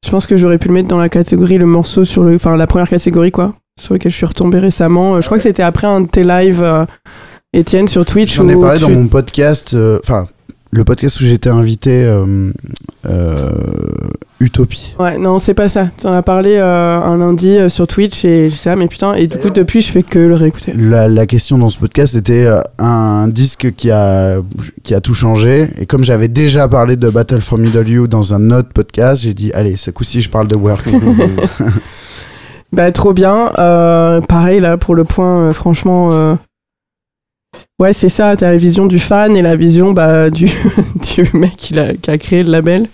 je 0.05 0.09
pense 0.11 0.27
que 0.27 0.35
j'aurais 0.37 0.57
pu 0.57 0.67
le 0.67 0.73
mettre 0.73 0.89
dans 0.89 0.97
la 0.97 1.07
catégorie, 1.09 1.57
le 1.57 1.65
morceau 1.65 2.03
sur 2.03 2.23
le. 2.23 2.35
Enfin, 2.35 2.55
la 2.57 2.67
première 2.67 2.89
catégorie, 2.89 3.31
quoi. 3.31 3.55
Sur 3.79 3.93
lequel 3.93 4.11
je 4.11 4.17
suis 4.17 4.25
retombé 4.25 4.59
récemment. 4.59 5.15
Euh, 5.15 5.21
Je 5.21 5.25
crois 5.25 5.37
que 5.37 5.43
c'était 5.43 5.63
après 5.63 5.87
un 5.87 6.01
de 6.01 6.07
tes 6.07 6.23
lives, 6.23 6.61
euh, 6.61 6.85
Étienne, 7.53 7.87
sur 7.87 8.05
Twitch. 8.05 8.35
J'en 8.35 8.49
ai 8.49 8.55
parlé 8.59 8.77
tu- 8.79 8.83
dans 8.83 8.89
mon 8.91 9.07
podcast, 9.07 9.75
enfin, 10.03 10.27
le 10.71 10.83
podcast 10.83 11.21
où 11.21 11.23
j'étais 11.23 11.49
invité, 11.49 12.05
Utopie. 14.41 14.93
Ouais, 14.99 15.17
non, 15.17 15.39
c'est 15.39 15.53
pas 15.53 15.69
ça. 15.69 15.89
Tu 15.97 16.07
en 16.07 16.11
as 16.13 16.21
parlé 16.21 16.55
euh, 16.57 16.99
un 16.99 17.17
lundi 17.17 17.51
euh, 17.57 17.69
sur 17.69 17.87
Twitch 17.87 18.25
et 18.25 18.49
je 18.49 18.55
sais, 18.55 18.69
ah, 18.69 18.75
mais 18.75 18.87
putain, 18.87 19.13
et 19.13 19.27
du 19.27 19.37
coup, 19.37 19.49
depuis, 19.49 19.81
je 19.81 19.89
fais 19.91 20.03
que 20.03 20.19
le 20.19 20.35
réécouter. 20.35 20.73
La, 20.75 21.07
la 21.07 21.25
question 21.25 21.57
dans 21.57 21.69
ce 21.69 21.77
podcast 21.79 22.13
c'était 22.13 22.45
euh, 22.45 22.59
un 22.77 23.29
disque 23.29 23.73
qui 23.75 23.91
a, 23.91 24.39
qui 24.83 24.93
a 24.93 24.99
tout 24.99 25.13
changé. 25.13 25.69
Et 25.79 25.85
comme 25.85 26.03
j'avais 26.03 26.27
déjà 26.27 26.67
parlé 26.67 26.97
de 26.97 27.09
Battle 27.09 27.39
for 27.39 27.57
Middle 27.57 27.87
You 27.87 28.07
dans 28.07 28.33
un 28.33 28.51
autre 28.51 28.69
podcast, 28.73 29.23
j'ai 29.23 29.33
dit, 29.33 29.53
allez, 29.53 29.77
ce 29.77 29.89
coup-ci, 29.91 30.21
je 30.21 30.29
parle 30.29 30.47
de 30.49 30.55
Work. 30.57 30.85
Bah, 32.71 32.91
trop 32.91 33.13
bien. 33.13 33.51
Euh, 33.57 34.19
pareil, 34.21 34.59
là, 34.59 34.75
pour 34.75 34.95
le 34.95 35.05
point, 35.05 35.43
euh, 35.49 35.53
franchement. 35.53 36.09
euh, 36.11 36.35
Ouais, 37.79 37.93
c'est 37.93 38.09
ça, 38.09 38.35
t'as 38.35 38.51
la 38.51 38.57
vision 38.57 38.85
du 38.85 38.99
fan 38.99 39.35
et 39.37 39.41
la 39.41 39.55
vision 39.55 39.91
bah, 39.93 40.29
du, 40.29 40.45
du 41.15 41.29
mec 41.33 41.55
qui 41.55 41.77
a, 41.79 41.93
qui 41.93 42.09
a 42.11 42.17
créé 42.17 42.43
le 42.43 42.51
label. 42.51 42.85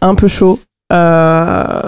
Un 0.00 0.14
peu 0.14 0.28
chaud. 0.28 0.58
Euh, 0.92 1.80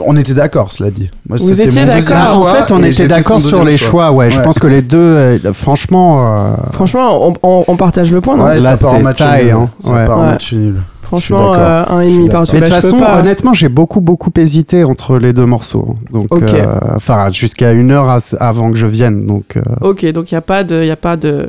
On 0.00 0.16
était 0.16 0.34
d'accord, 0.34 0.72
cela 0.72 0.90
dit. 0.90 1.10
Moi, 1.28 1.38
Vous 1.38 1.48
c'était 1.54 1.68
étiez 1.68 1.80
mon 1.82 1.86
d'accord 1.86 2.46
en 2.48 2.52
fait, 2.54 2.72
on 2.72 2.82
était 2.82 3.06
d'accord 3.08 3.40
sur 3.40 3.64
les 3.64 3.78
choix. 3.78 4.10
Ouais, 4.12 4.30
je 4.30 4.40
pense 4.40 4.58
que 4.58 4.66
les 4.66 4.82
deux, 4.82 4.98
euh, 4.98 5.38
franchement, 5.52 6.26
euh, 6.26 6.54
franchement, 6.72 7.28
on, 7.28 7.32
on- 7.42 7.64
on 7.68 7.76
partage 7.76 8.10
le 8.12 8.20
point, 8.20 8.36
non 8.36 8.44
Ouais, 8.44 8.60
Là, 8.60 8.76
ça 8.76 8.84
part 8.86 8.94
en 8.94 8.96
c'est 8.98 9.02
match 9.02 9.18
taille, 9.18 9.44
nul. 9.44 9.52
hein. 9.54 9.68
Ça 9.78 9.92
Ouais. 9.92 10.04
part 10.04 10.18
en 10.18 10.24
match 10.26 10.52
nul. 10.52 10.82
Franchement, 11.02 11.54
euh, 11.54 11.84
un 11.88 12.00
et 12.00 12.10
demi 12.10 12.28
partout. 12.28 12.52
Mais 12.54 12.60
de 12.60 12.64
toute 12.66 12.74
façon, 12.74 12.98
pas. 12.98 13.20
honnêtement, 13.20 13.54
j'ai 13.54 13.68
beaucoup, 13.68 14.00
beaucoup 14.00 14.30
hésité 14.36 14.82
entre 14.84 15.16
les 15.18 15.32
deux 15.32 15.46
morceaux. 15.46 15.94
Donc, 16.10 16.26
Ok. 16.34 16.42
euh, 16.42 16.76
enfin, 16.96 17.30
jusqu'à 17.30 17.70
une 17.72 17.92
heure 17.92 18.18
avant 18.40 18.70
que 18.72 18.76
je 18.76 18.86
vienne. 18.86 19.24
Donc, 19.26 19.56
euh, 19.56 19.62
Ok, 19.80 20.04
donc 20.12 20.32
il 20.32 20.34
n'y 20.34 20.38
a 20.38 20.42
pas 20.42 20.64
de, 20.64 20.82
y 20.84 20.90
a 20.90 20.96
pas 20.96 21.16
de, 21.16 21.48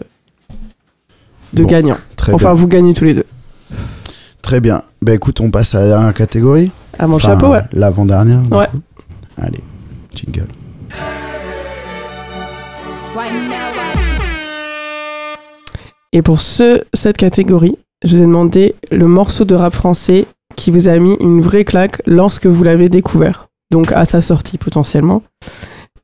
de 1.54 1.64
Bon, 1.64 1.68
gagnant. 1.70 1.98
Très 2.16 2.34
Enfin, 2.34 2.50
bien. 2.50 2.54
vous 2.54 2.68
gagnez 2.68 2.94
tous 2.94 3.06
les 3.06 3.16
deux. 3.16 3.26
Très 4.46 4.60
bien. 4.60 4.84
Bah 5.02 5.16
écoute, 5.16 5.42
on 5.42 5.50
passe 5.50 5.74
à 5.74 5.80
la 5.80 5.88
dernière 5.88 6.14
catégorie. 6.14 6.70
À 7.00 7.08
mon 7.08 7.16
Enfin, 7.16 7.30
chapeau, 7.30 7.48
ouais. 7.48 7.64
L'avant-dernière. 7.74 8.42
Ouais. 8.52 8.68
coup. 8.68 8.80
Allez, 9.42 9.64
jingle. 10.14 10.46
Et 16.14 16.22
pour 16.22 16.40
ce, 16.40 16.84
cette 16.94 17.18
catégorie, 17.18 17.76
je 18.04 18.16
vous 18.16 18.22
ai 18.22 18.26
demandé 18.26 18.76
le 18.92 19.08
morceau 19.08 19.46
de 19.46 19.56
rap 19.56 19.74
français 19.74 20.26
qui 20.56 20.72
vous 20.72 20.88
a 20.88 20.98
mis 21.00 21.16
une 21.20 21.42
vraie 21.42 21.66
claque 21.66 22.02
lorsque 22.06 22.46
vous 22.46 22.64
l'avez 22.64 22.88
découvert. 22.88 23.48
Donc 23.72 23.92
à 23.92 24.06
sa 24.06 24.22
sortie 24.22 24.58
potentiellement. 24.58 25.24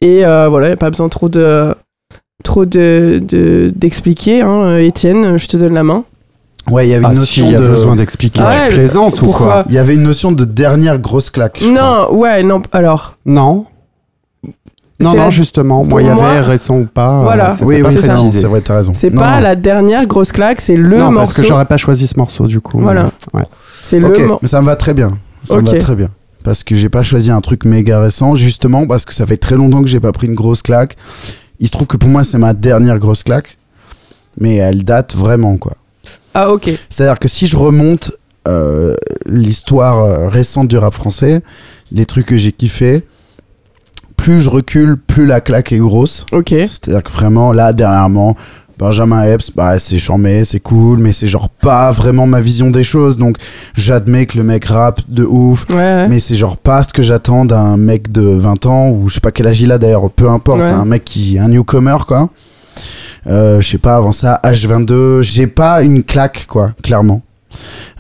Et 0.02 0.26
euh, 0.26 0.50
voilà, 0.50 0.68
il 0.68 0.70
n'y 0.72 0.74
a 0.74 0.78
pas 0.78 0.90
besoin 0.90 1.10
trop 1.10 1.30
de 1.30 1.76
trop 2.44 2.66
de 2.66 3.22
de- 3.24 3.72
d'expliquer. 3.76 4.42
hein. 4.42 4.64
Euh, 4.64 4.80
Étienne, 4.80 5.38
je 5.38 5.48
te 5.48 5.58
donne 5.58 5.76
la 5.76 5.84
main. 5.84 6.04
Ouais, 6.70 6.88
il 6.88 6.92
y 6.92 6.94
avait 6.94 7.06
ah, 7.06 7.10
une 7.10 7.14
si, 7.16 7.20
notion 7.42 7.46
il 7.48 7.52
y 7.52 7.56
a 7.56 7.60
de. 7.60 7.68
besoin 7.68 7.96
d'expliquer. 7.96 8.42
Ah 8.46 8.52
tu 8.52 8.58
ouais, 8.62 8.68
plaisantes 8.70 9.22
ou 9.24 9.32
quoi 9.32 9.64
Il 9.68 9.74
y 9.74 9.78
avait 9.80 9.96
une 9.96 10.04
notion 10.04 10.32
de 10.32 10.46
dernière 10.46 11.00
grosse 11.00 11.30
claque. 11.30 11.58
je 11.60 11.70
crois. 11.74 11.82
Non, 12.10 12.14
ouais, 12.18 12.44
non. 12.44 12.62
Alors, 12.72 13.18
Non. 13.26 13.66
Non, 15.00 15.16
non, 15.16 15.24
la- 15.24 15.30
justement. 15.32 15.84
Moi, 15.84 16.04
il 16.04 16.06
y 16.06 16.10
avait 16.12 16.22
moi- 16.22 16.42
récent 16.42 16.78
ou 16.78 16.86
pas. 16.86 17.18
euh, 17.20 17.24
Voilà. 17.24 17.48
Oui, 17.64 17.82
pas 17.82 17.90
oui, 17.90 17.98
c'est 18.00 18.08
précisé. 18.08 18.42
c'est 18.42 18.46
vrai, 18.46 18.62
t'as 18.62 18.76
raison. 18.76 18.92
c'est 18.94 19.10
pas 19.10 19.38
non. 19.38 19.42
la 19.42 19.56
dernière 19.56 20.06
grosse 20.06 20.32
claque, 20.32 20.62
c'est 20.62 20.76
le 20.76 20.98
non, 21.00 21.12
parce 21.14 21.34
que 21.34 21.42
morceau. 21.42 21.54
j'aurais 21.54 21.66
pas 21.66 21.78
choisi 21.78 22.06
ce 22.06 22.18
morceau 22.20 22.46
du 22.46 22.62
coup. 22.62 22.78
Voilà. 22.80 23.10
Ouais. 23.34 23.42
C'est 23.82 23.98
Ok, 24.04 24.20
le 24.20 24.28
mais 24.44 24.48
ça 24.48 24.62
me 24.62 24.68
va 24.68 24.76
très 24.76 24.94
bien. 24.94 25.18
Ça 25.44 25.58
me 25.60 25.68
va 25.68 25.78
très 25.80 25.96
bien. 25.96 26.10
Parce 26.44 26.64
que 26.64 26.76
j'ai 26.76 26.90
pas 26.90 27.02
choisi 27.02 27.32
un 27.32 27.42
truc 27.42 27.66
méga 27.66 28.00
récent, 28.00 28.36
justement 28.36 28.86
parce 28.86 29.06
que 29.06 29.14
ça 29.16 29.26
fait 29.26 29.38
très 29.38 29.56
longtemps 29.56 29.82
que 29.82 29.88
j'ai 29.88 30.00
pas 30.00 30.12
pris 30.12 30.28
une 30.28 30.36
grosse 30.36 30.62
claque. 30.62 30.98
Il 31.60 31.66
se 31.66 31.72
trouve 31.72 31.88
que 31.88 31.98
pour 31.98 32.10
moi, 32.10 32.24
c'est 32.24 32.38
ma 32.38 32.54
dernière 32.54 33.00
grosse 33.00 33.24
claque. 33.24 33.58
Mais 34.40 34.56
elle 34.58 34.84
date 34.84 35.16
vraiment, 35.16 35.58
quoi. 35.58 35.74
Ah 36.34 36.52
ok. 36.52 36.70
C'est-à-dire 36.90 37.20
que 37.20 37.28
si 37.28 37.48
je 37.48 37.58
remonte 37.58 38.12
euh, 38.48 38.96
l'histoire 39.26 40.04
euh, 40.04 40.28
récente 40.30 40.68
du 40.68 40.78
rap 40.78 40.94
français, 40.94 41.42
les 41.92 42.06
trucs 42.06 42.26
que 42.28 42.38
j'ai 42.38 42.52
kiffé, 42.52 43.04
plus 44.18 44.40
je 44.42 44.50
recule, 44.50 44.98
plus 44.98 45.26
la 45.26 45.42
claque 45.42 45.72
est 45.72 45.78
grosse. 45.80 46.26
Ok. 46.32 46.50
C'est-à-dire 46.50 47.04
que 47.04 47.12
vraiment, 47.12 47.52
là, 47.54 47.74
dernièrement, 47.74 48.36
Benjamin 48.78 49.24
Epps, 49.24 49.52
bah, 49.56 49.78
c'est 49.78 50.00
charmé, 50.00 50.44
c'est 50.44 50.60
cool, 50.60 51.00
mais 51.00 51.12
c'est 51.12 51.28
genre 51.28 51.50
pas 51.50 51.92
vraiment 51.92 52.26
ma 52.26 52.42
vision 52.42 52.72
des 52.72 52.84
choses. 52.84 53.18
Donc, 53.18 53.38
j'admets 53.76 54.26
que 54.26 54.38
le 54.38 54.44
mec 54.44 54.66
rappe 54.66 55.02
de 55.08 55.24
ouf, 55.24 55.66
Ouais. 55.70 55.76
ouais. 55.76 56.08
mais 56.08 56.20
c'est 56.20 56.36
genre 56.36 56.58
pas 56.58 56.82
ce 56.84 56.94
que 56.94 57.02
j'attends 57.04 57.46
d'un 57.46 57.78
mec 57.78 58.12
de 58.12 58.22
20 58.22 58.66
ans, 58.66 58.90
ou 58.90 59.08
je 59.10 59.16
sais 59.16 59.20
pas 59.20 59.32
quel 59.32 59.48
âge 59.48 59.62
il 59.62 59.72
a 59.72 59.78
d'ailleurs, 59.78 60.10
peu 60.10 60.30
importe, 60.30 60.60
Ouais. 60.62 60.66
un 60.72 60.86
mec 60.86 61.04
qui, 61.04 61.38
un 61.38 61.48
newcomer, 61.50 61.98
quoi. 62.08 62.30
Euh, 63.28 63.62
je 63.62 63.68
sais 63.68 63.78
pas, 63.78 63.96
avant 63.96 64.12
ça, 64.12 64.40
H22, 64.44 65.22
j'ai 65.22 65.48
pas 65.48 65.82
une 65.82 66.04
claque, 66.04 66.46
quoi, 66.48 66.74
clairement. 66.82 67.22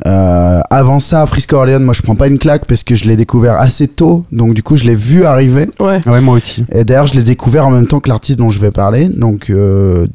Euh, 0.07 0.61
avant 0.69 0.99
ça, 0.99 1.25
Frisco 1.25 1.57
Orleans, 1.57 1.81
moi 1.81 1.93
je 1.93 2.01
prends 2.01 2.15
pas 2.15 2.27
une 2.27 2.39
claque 2.39 2.65
parce 2.65 2.83
que 2.83 2.95
je 2.95 3.05
l'ai 3.05 3.15
découvert 3.15 3.59
assez 3.59 3.87
tôt, 3.87 4.25
donc 4.31 4.53
du 4.53 4.63
coup 4.63 4.75
je 4.75 4.85
l'ai 4.85 4.95
vu 4.95 5.25
arriver. 5.25 5.69
Ouais. 5.79 5.99
Ouais, 6.07 6.21
moi 6.21 6.35
aussi. 6.35 6.65
Et 6.71 6.83
d'ailleurs, 6.83 7.07
je 7.07 7.15
l'ai 7.15 7.23
découvert 7.23 7.67
en 7.67 7.71
même 7.71 7.85
temps 7.85 7.99
que 7.99 8.09
l'artiste 8.09 8.39
dont 8.39 8.49
je 8.49 8.59
vais 8.59 8.71
parler, 8.71 9.09
donc 9.09 9.49
euh, 9.49 10.07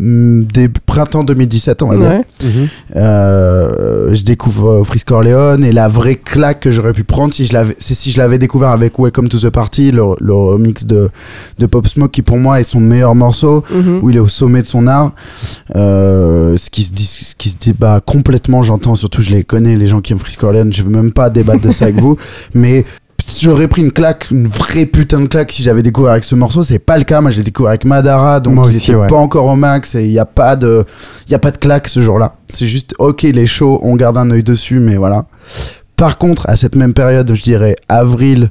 des 0.00 0.68
printemps 0.68 1.22
2017, 1.24 1.82
on 1.82 1.88
va 1.88 1.96
dire. 1.96 2.10
Ouais. 2.10 2.24
Euh, 2.96 4.12
je 4.14 4.22
découvre 4.24 4.80
euh, 4.80 4.84
Frisco 4.84 5.14
Orleans 5.14 5.62
et 5.62 5.72
la 5.72 5.88
vraie 5.88 6.16
claque 6.16 6.60
que 6.60 6.70
j'aurais 6.70 6.92
pu 6.92 7.04
prendre 7.04 7.32
si 7.32 7.44
je 7.46 7.52
l'avais, 7.52 7.74
c'est 7.78 7.94
si 7.94 8.10
je 8.10 8.18
l'avais 8.18 8.38
découvert 8.38 8.70
avec 8.70 8.98
Welcome 8.98 9.28
to 9.28 9.38
the 9.38 9.50
Party, 9.50 9.92
le, 9.92 10.02
le 10.20 10.32
remix 10.34 10.84
de, 10.84 11.10
de 11.58 11.66
Pop 11.66 11.86
Smoke 11.86 12.10
qui 12.10 12.22
pour 12.22 12.38
moi 12.38 12.60
est 12.60 12.64
son 12.64 12.80
meilleur 12.80 13.14
morceau 13.14 13.62
Mhm. 13.70 14.00
où 14.02 14.10
il 14.10 14.16
est 14.16 14.20
au 14.20 14.28
sommet 14.28 14.62
de 14.62 14.66
son 14.66 14.86
art. 14.86 15.12
Euh, 15.76 16.56
ce 16.56 16.70
qui 16.70 16.82
se 16.84 16.92
dit, 16.92 17.04
ce 17.06 17.34
qui 17.34 17.48
se 17.48 17.56
débat 17.56 18.00
complètement, 18.00 18.62
j'entends, 18.62 18.94
surtout 18.94 19.22
je 19.22 19.30
les 19.30 19.44
connais, 19.44 19.76
les 19.76 19.86
gens 19.86 20.00
qui 20.00 20.12
aiment 20.12 20.18
Frisco 20.18 20.46
Orleans, 20.46 20.70
je 20.70 20.82
veux 20.82 20.90
même 20.90 21.12
pas 21.12 21.30
débattre 21.30 21.60
de 21.62 21.70
ça 21.72 21.84
avec 21.86 22.00
vous, 22.00 22.16
mais 22.54 22.84
j'aurais 23.40 23.68
pris 23.68 23.82
une 23.82 23.92
claque, 23.92 24.30
une 24.30 24.46
vraie 24.48 24.86
putain 24.86 25.20
de 25.20 25.26
claque 25.26 25.52
si 25.52 25.62
j'avais 25.62 25.82
découvert 25.82 26.12
avec 26.12 26.24
ce 26.24 26.34
morceau, 26.34 26.62
c'est 26.62 26.78
pas 26.78 26.98
le 26.98 27.04
cas, 27.04 27.20
moi 27.20 27.30
je 27.30 27.38
l'ai 27.38 27.42
découvert 27.44 27.70
avec 27.70 27.84
Madara, 27.84 28.40
donc 28.40 28.54
Moi 28.54 28.66
il 28.66 28.76
aussi, 28.76 28.90
était 28.90 28.94
ouais. 29.00 29.06
pas 29.06 29.16
encore 29.16 29.46
au 29.46 29.56
max 29.56 29.94
et 29.94 30.04
il 30.04 30.12
y 30.12 30.18
a 30.18 30.24
pas 30.26 30.56
de, 30.56 30.84
il 31.26 31.32
y 31.32 31.34
a 31.34 31.38
pas 31.38 31.50
de 31.50 31.56
claque 31.58 31.88
ce 31.88 32.02
jour-là. 32.02 32.36
C'est 32.52 32.66
juste, 32.66 32.94
ok, 32.98 33.22
il 33.24 33.38
est 33.38 33.46
chaud, 33.46 33.80
on 33.82 33.96
garde 33.96 34.16
un 34.18 34.30
œil 34.30 34.42
dessus, 34.42 34.78
mais 34.78 34.96
voilà. 34.96 35.26
Par 35.96 36.18
contre, 36.18 36.48
à 36.48 36.56
cette 36.56 36.76
même 36.76 36.92
période, 36.94 37.32
je 37.34 37.42
dirais 37.42 37.76
avril, 37.88 38.50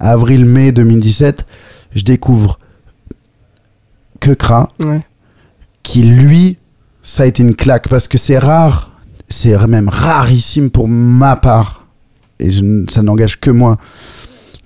avril-mai 0.00 0.72
2017, 0.72 1.44
je 1.94 2.02
découvre 2.04 2.58
Kekra, 4.20 4.70
Ouais. 4.84 5.00
qui 5.82 6.02
lui, 6.02 6.56
ça 7.02 7.24
a 7.24 7.26
été 7.26 7.42
une 7.42 7.54
claque 7.54 7.88
parce 7.88 8.08
que 8.08 8.16
c'est 8.18 8.38
rare, 8.38 8.90
c'est 9.28 9.54
même 9.68 9.88
rarissime 9.88 10.70
pour 10.70 10.88
ma 10.88 11.36
part, 11.36 11.83
et 12.40 12.50
je 12.50 12.64
ça 12.90 13.02
n'engage 13.02 13.40
que 13.40 13.50
moi, 13.50 13.76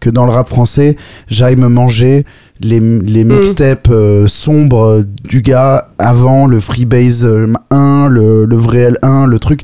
que 0.00 0.10
dans 0.10 0.24
le 0.24 0.32
rap 0.32 0.48
français, 0.48 0.96
j'aille 1.28 1.56
me 1.56 1.68
manger 1.68 2.24
les, 2.60 2.80
les 2.80 3.24
Mm. 3.24 3.28
mixtapes 3.38 3.88
euh, 3.90 4.26
sombres 4.26 5.02
du 5.24 5.42
gars 5.42 5.88
avant 5.98 6.46
le 6.46 6.60
Freebase 6.60 7.24
euh, 7.24 7.52
1, 7.70 8.08
le, 8.08 8.44
le 8.44 8.56
vrai 8.56 8.90
L1, 8.92 9.26
le 9.26 9.38
truc 9.38 9.62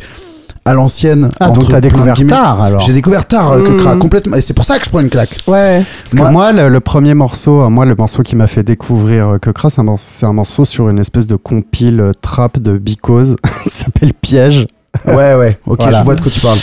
à 0.66 0.72
l'ancienne. 0.74 1.28
Ah, 1.40 1.48
donc 1.48 1.56
entre 1.58 1.66
t'as 1.66 1.72
plein 1.72 1.80
de 1.80 1.88
découvert 1.88 2.26
tard 2.26 2.62
alors. 2.62 2.80
J'ai 2.80 2.92
découvert 2.94 3.26
tard 3.26 3.52
euh, 3.52 3.60
Mm. 3.60 3.76
Kekra, 3.76 3.96
complètement, 3.96 4.36
et 4.36 4.40
c'est 4.40 4.54
pour 4.54 4.64
ça 4.64 4.78
que 4.78 4.84
je 4.84 4.90
prends 4.90 5.00
une 5.00 5.10
claque. 5.10 5.36
Ouais. 5.46 5.82
Parce 6.04 6.14
que 6.14 6.32
moi, 6.32 6.52
le, 6.52 6.68
le 6.68 6.80
premier 6.80 7.14
morceau, 7.14 7.62
euh, 7.62 7.68
moi, 7.68 7.84
le 7.84 7.94
morceau 7.94 8.22
qui 8.22 8.34
m'a 8.34 8.46
fait 8.46 8.62
découvrir 8.62 9.28
euh, 9.28 9.38
Kekra, 9.38 9.70
c'est 9.70 9.80
un, 9.80 9.84
morceau- 9.84 10.04
c'est 10.06 10.26
un 10.26 10.32
morceau 10.32 10.64
sur 10.64 10.88
une 10.88 10.98
espèce 10.98 11.26
de 11.26 11.36
compile 11.36 12.00
euh, 12.00 12.12
trap 12.20 12.58
de 12.58 12.78
Because. 12.78 13.36
Il 13.66 13.70
s'appelle 13.70 14.14
Piège. 14.14 14.66
Ouais, 15.06 15.34
ouais, 15.34 15.58
ok, 15.66 15.80
Voilà. 15.82 15.98
je 15.98 16.04
vois 16.04 16.14
de 16.14 16.20
quoi 16.20 16.30
tu 16.30 16.40
parles. 16.40 16.58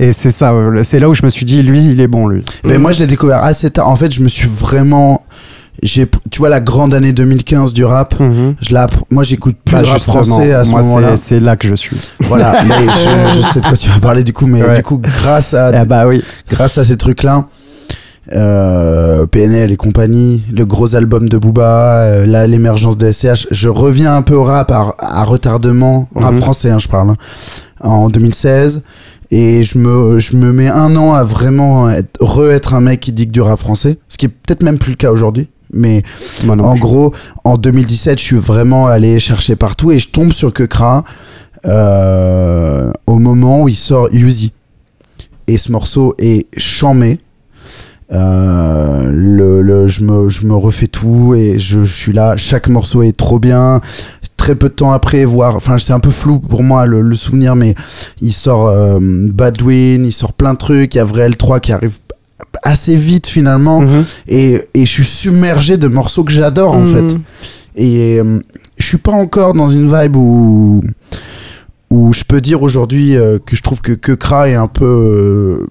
Et 0.00 0.12
c'est 0.12 0.30
ça, 0.30 0.52
euh, 0.52 0.82
c'est 0.84 1.00
là 1.00 1.08
où 1.08 1.14
je 1.14 1.24
me 1.24 1.30
suis 1.30 1.44
dit, 1.44 1.62
lui, 1.62 1.82
il 1.84 2.00
est 2.00 2.06
bon, 2.06 2.28
lui. 2.28 2.44
Mais 2.64 2.78
moi, 2.78 2.92
je 2.92 3.00
l'ai 3.00 3.06
découvert 3.06 3.42
assez 3.42 3.70
tard. 3.70 3.88
En 3.88 3.96
fait, 3.96 4.12
je 4.12 4.20
me 4.20 4.28
suis 4.28 4.48
vraiment. 4.48 5.24
Tu 5.82 6.06
vois, 6.38 6.48
la 6.48 6.60
grande 6.60 6.92
année 6.92 7.12
2015 7.12 7.72
du 7.72 7.84
rap. 7.84 8.14
Je 8.20 8.74
la, 8.74 8.88
moi, 9.10 9.22
j'écoute 9.22 9.56
plus 9.64 9.76
Bah, 9.76 9.82
de 9.82 9.86
rap 9.86 10.00
français 10.00 10.52
à 10.52 10.64
ce 10.64 10.72
moment-là. 10.72 11.16
c'est- 11.16 11.38
là 11.40 11.56
que 11.56 11.68
je 11.68 11.74
suis. 11.76 11.96
Voilà, 12.20 12.62
mais 12.66 12.74
je, 12.84 13.36
je 13.38 13.46
sais 13.52 13.60
de 13.60 13.66
quoi 13.66 13.76
tu 13.76 13.88
vas 13.88 14.00
parler 14.00 14.24
du 14.24 14.32
coup, 14.32 14.46
mais 14.46 14.62
Ouais. 14.62 14.76
du 14.76 14.82
coup, 14.82 14.98
grâce 14.98 15.54
à, 15.54 15.68
Ah 15.68 15.84
bah 15.84 16.06
oui. 16.08 16.22
grâce 16.50 16.78
à 16.78 16.84
ces 16.84 16.96
trucs-là, 16.96 17.44
euh, 18.32 19.26
PNL 19.26 19.72
et 19.72 19.76
compagnie, 19.76 20.42
le 20.52 20.66
gros 20.66 20.94
album 20.94 21.28
de 21.28 21.38
Booba, 21.38 22.02
euh, 22.02 22.26
là, 22.26 22.46
l'émergence 22.46 22.96
de 22.98 23.10
SCH, 23.10 23.46
je 23.50 23.68
reviens 23.68 24.14
un 24.16 24.22
peu 24.22 24.34
au 24.34 24.44
rap 24.44 24.70
à, 24.70 24.94
à 24.98 25.24
retardement, 25.24 26.08
rap 26.14 26.32
Mhm. 26.32 26.38
français, 26.38 26.70
hein, 26.70 26.78
je 26.78 26.88
parle, 26.88 27.10
hein, 27.10 27.16
en 27.82 28.08
2016. 28.08 28.82
Et 29.30 29.62
je 29.62 29.76
me, 29.78 30.18
je 30.18 30.36
me 30.36 30.52
mets 30.52 30.68
un 30.68 30.96
an 30.96 31.12
à 31.12 31.22
vraiment 31.22 31.90
être, 31.90 32.16
re-être 32.20 32.72
un 32.74 32.80
mec 32.80 33.00
qui 33.00 33.12
dit 33.12 33.26
que 33.26 33.32
du 33.32 33.40
rap 33.42 33.58
français, 33.60 33.98
ce 34.08 34.16
qui 34.16 34.24
est 34.26 34.30
peut-être 34.30 34.62
même 34.62 34.78
plus 34.78 34.92
le 34.92 34.96
cas 34.96 35.10
aujourd'hui. 35.12 35.48
Mais 35.70 36.02
en 36.62 36.72
plus. 36.72 36.80
gros, 36.80 37.14
en 37.44 37.58
2017, 37.58 38.18
je 38.18 38.24
suis 38.24 38.36
vraiment 38.38 38.86
allé 38.86 39.18
chercher 39.18 39.54
partout 39.54 39.92
et 39.92 39.98
je 39.98 40.08
tombe 40.08 40.32
sur 40.32 40.54
Kekra. 40.54 41.04
euh, 41.66 42.90
au 43.06 43.18
moment 43.18 43.62
où 43.64 43.68
il 43.68 43.76
sort 43.76 44.08
Yuzi. 44.12 44.52
Et 45.46 45.58
ce 45.58 45.70
morceau 45.72 46.14
est 46.18 46.46
chamé. 46.56 47.20
Euh, 48.12 49.10
le, 49.10 49.60
le- 49.60 49.86
je, 49.88 50.02
me, 50.02 50.28
je 50.30 50.46
me 50.46 50.54
refais 50.54 50.86
tout 50.86 51.34
et 51.34 51.58
je, 51.58 51.82
je 51.82 51.92
suis 51.92 52.12
là. 52.12 52.36
Chaque 52.36 52.68
morceau 52.68 53.02
est 53.02 53.16
trop 53.16 53.38
bien. 53.38 53.80
Très 54.48 54.54
peu 54.54 54.70
de 54.70 54.74
temps 54.74 54.92
après, 54.92 55.26
voir. 55.26 55.56
Enfin, 55.56 55.76
c'est 55.76 55.92
un 55.92 56.00
peu 56.00 56.08
flou 56.08 56.38
pour 56.38 56.62
moi 56.62 56.86
le, 56.86 57.02
le 57.02 57.14
souvenir, 57.16 57.54
mais 57.54 57.74
il 58.22 58.32
sort 58.32 58.66
euh, 58.68 58.98
Badwin, 58.98 60.06
il 60.06 60.12
sort 60.12 60.32
plein 60.32 60.54
de 60.54 60.58
trucs. 60.58 60.94
Il 60.94 60.96
y 60.96 61.00
a 61.02 61.04
Vrai 61.04 61.28
L3 61.28 61.60
qui 61.60 61.70
arrive 61.70 61.98
assez 62.62 62.96
vite 62.96 63.26
finalement. 63.26 63.82
Mhm. 63.82 64.04
Et, 64.26 64.62
et 64.72 64.86
je 64.86 64.90
suis 64.90 65.04
submergé 65.04 65.76
de 65.76 65.86
morceaux 65.86 66.24
que 66.24 66.32
j'adore 66.32 66.72
en 66.72 66.80
Mm. 66.80 66.86
fait. 66.86 67.16
Et 67.76 68.18
euh, 68.20 68.38
je 68.78 68.86
suis 68.86 68.96
pas 68.96 69.12
encore 69.12 69.52
dans 69.52 69.68
une 69.68 69.84
vibe 69.94 70.16
où 70.16 70.80
où 71.90 72.12
je 72.14 72.24
peux 72.24 72.40
dire 72.40 72.62
aujourd'hui 72.62 73.16
euh, 73.18 73.38
que 73.44 73.54
je 73.54 73.62
trouve 73.62 73.82
que 73.82 73.92
que 73.92 74.12
Kra 74.12 74.48
est 74.48 74.54
un 74.54 74.66
peu 74.66 74.86
euh, 75.60 75.66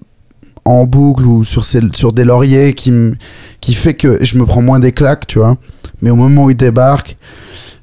en 0.65 0.83
boucle 0.85 1.25
ou 1.25 1.43
sur 1.43 1.65
ses- 1.65 1.81
sur 1.93 2.13
des 2.13 2.25
lauriers 2.25 2.73
qui 2.75 2.91
me- 2.91 3.15
qui 3.59 3.73
fait 3.73 3.95
que 3.95 4.23
je 4.23 4.37
me 4.37 4.45
prends 4.45 4.61
moins 4.61 4.79
des 4.79 4.91
claques, 4.91 5.25
tu 5.25 5.39
vois. 5.39 5.57
Mais 6.03 6.11
au 6.11 6.15
moment 6.15 6.43
où 6.45 6.51
il 6.51 6.55
débarque 6.57 7.17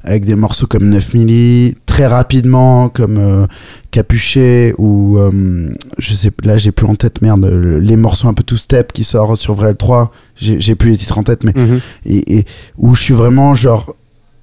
avec 0.04 0.24
des 0.26 0.34
morceaux 0.36 0.66
comme 0.66 0.88
9 0.88 1.14
milli, 1.14 1.76
très 1.86 2.06
rapidement 2.06 2.88
comme 2.90 3.16
euh, 3.18 3.46
Capuché 3.90 4.74
ou 4.78 5.18
euh, 5.18 5.70
je 5.98 6.14
sais 6.14 6.30
là 6.44 6.56
j'ai 6.56 6.72
plus 6.72 6.86
en 6.86 6.94
tête 6.94 7.22
merde 7.22 7.44
le- 7.46 7.78
les 7.78 7.96
morceaux 7.96 8.28
un 8.28 8.34
peu 8.34 8.42
tout 8.42 8.56
step 8.56 8.92
qui 8.92 9.04
sort 9.04 9.36
sur 9.36 9.54
Vrel 9.54 9.76
3, 9.76 10.12
j'ai 10.36 10.74
plus 10.74 10.90
les 10.90 10.96
titres 10.96 11.16
en 11.18 11.22
tête 11.22 11.44
mais 11.44 11.52
Mhm. 11.56 11.80
et, 12.06 12.38
et 12.38 12.44
où 12.76 12.94
je 12.94 13.02
suis 13.02 13.14
vraiment 13.14 13.54
genre 13.54 13.94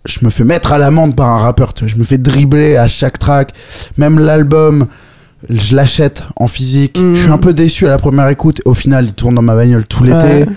je 0.05 0.19
me 0.23 0.29
fais 0.31 0.43
mettre 0.43 0.71
à 0.71 0.77
l'amende 0.79 1.15
par 1.15 1.27
un 1.27 1.37
rappeur 1.39 1.73
tu 1.73 1.83
vois. 1.83 1.93
je 1.93 1.97
me 1.99 2.03
fais 2.05 2.17
dribbler 2.17 2.75
à 2.77 2.87
chaque 2.87 3.19
track 3.19 3.53
même 3.97 4.17
l'album 4.19 4.87
je 5.49 5.75
l'achète 5.75 6.23
en 6.37 6.47
physique 6.47 6.97
Mhm. 6.99 7.13
je 7.15 7.21
suis 7.21 7.31
un 7.31 7.37
peu 7.37 7.53
déçu 7.53 7.85
à 7.85 7.89
la 7.89 7.97
première 7.97 8.27
écoute 8.29 8.61
au 8.65 8.73
final 8.73 9.05
il 9.05 9.13
tourne 9.13 9.35
dans 9.35 9.41
ma 9.41 9.55
bagnole 9.55 9.85
tout 9.85 10.03
l'été 10.03 10.25
Ouais. 10.25 10.47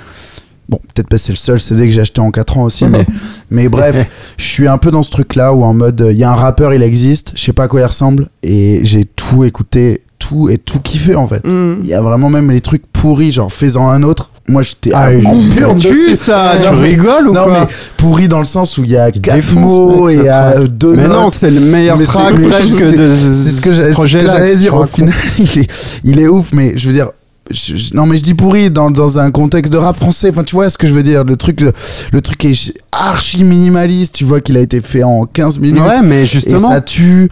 Bon 0.68 0.78
peut-être 0.94 1.08
pas 1.08 1.18
c'est 1.18 1.32
le 1.32 1.36
seul 1.38 1.60
CD 1.60 1.86
que 1.86 1.92
j'ai 1.92 2.00
acheté 2.00 2.20
en 2.20 2.30
4 2.30 2.58
ans 2.58 2.62
aussi 2.64 2.86
mais, 2.86 3.06
mais 3.50 3.68
bref 3.68 4.06
je 4.38 4.44
suis 4.44 4.66
un 4.68 4.78
peu 4.78 4.90
dans 4.90 5.02
ce 5.02 5.10
truc 5.10 5.34
là 5.34 5.52
où 5.52 5.62
en 5.64 5.74
mode 5.74 6.06
il 6.10 6.16
y 6.16 6.24
a 6.24 6.30
un 6.30 6.34
rappeur 6.36 6.72
il 6.74 6.82
existe 6.82 7.32
je 7.36 7.42
sais 7.42 7.52
pas 7.52 7.64
à 7.64 7.68
quoi 7.68 7.80
il 7.80 7.84
ressemble 7.86 8.28
et 8.42 8.80
j'ai 8.82 9.04
tout 9.04 9.44
écouté 9.44 10.02
tout 10.18 10.48
et 10.48 10.56
tout 10.58 10.80
kiffé 10.80 11.14
en 11.16 11.28
fait 11.28 11.44
Mm. 11.44 11.76
il 11.82 11.86
y 11.86 11.94
a 11.94 12.00
vraiment 12.00 12.30
même 12.30 12.50
les 12.50 12.60
trucs 12.62 12.86
pourris 12.92 13.32
genre 13.32 13.52
fais-en 13.52 13.88
un 13.90 14.02
autre 14.02 14.30
moi 14.46 14.60
j'étais 14.60 14.90
Ah, 14.92 15.04
à 15.06 15.08
en 15.08 15.74
tue, 15.74 15.88
dessus. 15.88 16.16
ça, 16.16 16.56
tu 16.62 16.68
mais- 16.74 16.88
rigoles 16.90 17.28
ou 17.28 17.32
non, 17.32 17.44
quoi 17.44 17.60
mais 17.66 17.74
pourri 17.96 18.28
dans 18.28 18.40
le 18.40 18.44
sens 18.44 18.76
où 18.76 18.84
il 18.84 18.90
y 18.90 18.96
a 18.96 19.10
quatre 19.10 19.36
défonce, 19.36 19.54
mots 19.72 20.04
mec, 20.06 20.16
et 20.16 20.18
il 20.18 20.24
y 20.24 20.26
ça 20.26 20.38
a 20.48 20.52
traque. 20.52 20.66
deux 20.68 20.96
Mais 20.96 21.08
non, 21.08 21.30
c'est 21.30 21.48
le 21.50 21.60
meilleur 21.60 21.96
Mais 21.96 22.04
track 22.04 22.34
presque 22.42 22.76
c'est- 22.76 22.92
de 22.92 23.06
C'est 23.16 23.50
ce 23.52 23.60
que 23.62 23.72
j'ai- 23.72 23.76
c'est 23.80 23.82
ce 23.84 23.88
que 23.88 23.92
projet-là, 23.92 24.32
j'allais 24.34 24.56
dire. 24.56 24.74
Au 24.74 24.84
final, 24.84 25.14
il 25.38 25.60
est, 25.62 25.70
il 26.04 26.20
est 26.20 26.28
ouf, 26.28 26.48
mais 26.52 26.74
je 26.76 26.86
veux 26.88 26.92
dire. 26.92 27.08
Je- 27.50 27.76
je- 27.76 27.94
non 27.94 28.06
mais 28.06 28.16
je 28.16 28.22
dis 28.22 28.34
pourri 28.34 28.70
dans, 28.70 28.90
dans 28.90 29.18
un 29.18 29.30
contexte 29.30 29.72
de 29.72 29.78
rap 29.78 29.96
français. 29.96 30.30
Enfin 30.30 30.44
tu 30.44 30.54
vois 30.54 30.70
ce 30.70 30.78
que 30.78 30.86
je 30.86 30.92
veux 30.94 31.02
dire. 31.02 31.24
Le 31.24 31.36
truc 31.36 31.60
le, 31.60 31.72
le 32.12 32.20
truc 32.20 32.44
est 32.44 32.74
archi 32.92 33.44
minimaliste. 33.44 34.14
Tu 34.14 34.24
vois 34.24 34.40
qu'il 34.40 34.56
a 34.56 34.60
été 34.60 34.80
fait 34.80 35.02
en 35.02 35.24
15 35.26 35.58
minutes. 35.58 35.82
Ouais, 35.82 36.02
mais 36.02 36.22
et 36.22 36.26
justement. 36.26 36.70
ça 36.70 36.80
tue 36.80 37.28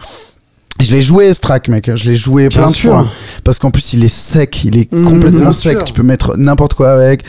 je 0.81 0.91
l'ai 0.93 1.01
joué 1.01 1.33
ce 1.33 1.39
track 1.39 1.67
mec. 1.69 1.89
Je 1.95 2.03
l'ai 2.09 2.15
joué 2.15 2.49
Bien 2.49 2.63
plein 2.63 2.71
de 2.71 2.75
fois. 2.75 3.07
Parce 3.43 3.59
qu'en 3.59 3.71
plus 3.71 3.93
il 3.93 4.03
est 4.03 4.13
sec. 4.13 4.63
Il 4.65 4.77
est 4.77 4.91
Mhm. 4.91 5.05
complètement 5.05 5.51
sec. 5.51 5.77
sûr. 5.77 5.83
tu 5.85 5.93
peux 5.93 6.03
mettre 6.03 6.35
n'importe 6.37 6.73
quoi 6.73 6.91
avec. 6.91 7.23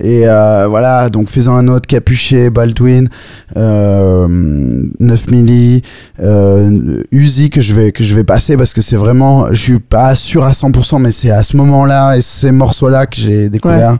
Et 0.00 0.22
euh, 0.26 0.66
voilà. 0.68 1.10
Donc 1.10 1.28
faisant 1.28 1.54
un 1.56 1.68
autre. 1.68 1.86
Capuché 1.86 2.50
Baldwin 2.50 3.08
euh, 3.56 4.26
9 4.28 5.30
milli 5.30 5.82
euh, 6.20 7.02
Uzi 7.12 7.50
que 7.50 7.60
je 7.60 7.74
vais 7.74 7.92
que 7.92 8.02
je 8.04 8.14
vais 8.14 8.24
passer 8.24 8.56
parce 8.56 8.72
que 8.72 8.80
c'est 8.80 8.96
vraiment 8.96 9.48
je 9.52 9.60
suis 9.62 9.78
pas 9.78 10.14
sûr 10.14 10.44
à 10.44 10.52
100% 10.52 10.98
mais 11.00 11.12
c'est 11.12 11.30
à 11.30 11.42
ce 11.42 11.56
moment 11.56 11.84
là 11.84 12.16
et 12.16 12.20
ces 12.22 12.50
morceaux 12.52 12.88
là 12.88 13.06
que 13.06 13.16
j'ai 13.16 13.48
découvert. 13.48 13.96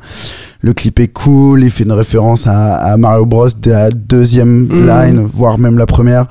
Le 0.61 0.73
clip 0.73 0.99
est 0.99 1.09
cool. 1.09 1.63
Il 1.63 1.71
fait 1.71 1.85
une 1.85 1.93
référence 1.93 2.47
à, 2.49 2.75
à 2.75 2.97
Mario 2.97 3.27
Bros 3.27 3.49
de 3.49 3.71
la 3.71 3.91
deuxième 3.91 4.67
Mhm. 4.67 4.87
line 4.87 5.29
voire 5.33 5.59
même 5.59 5.79
la 5.79 5.87
première 5.87 6.27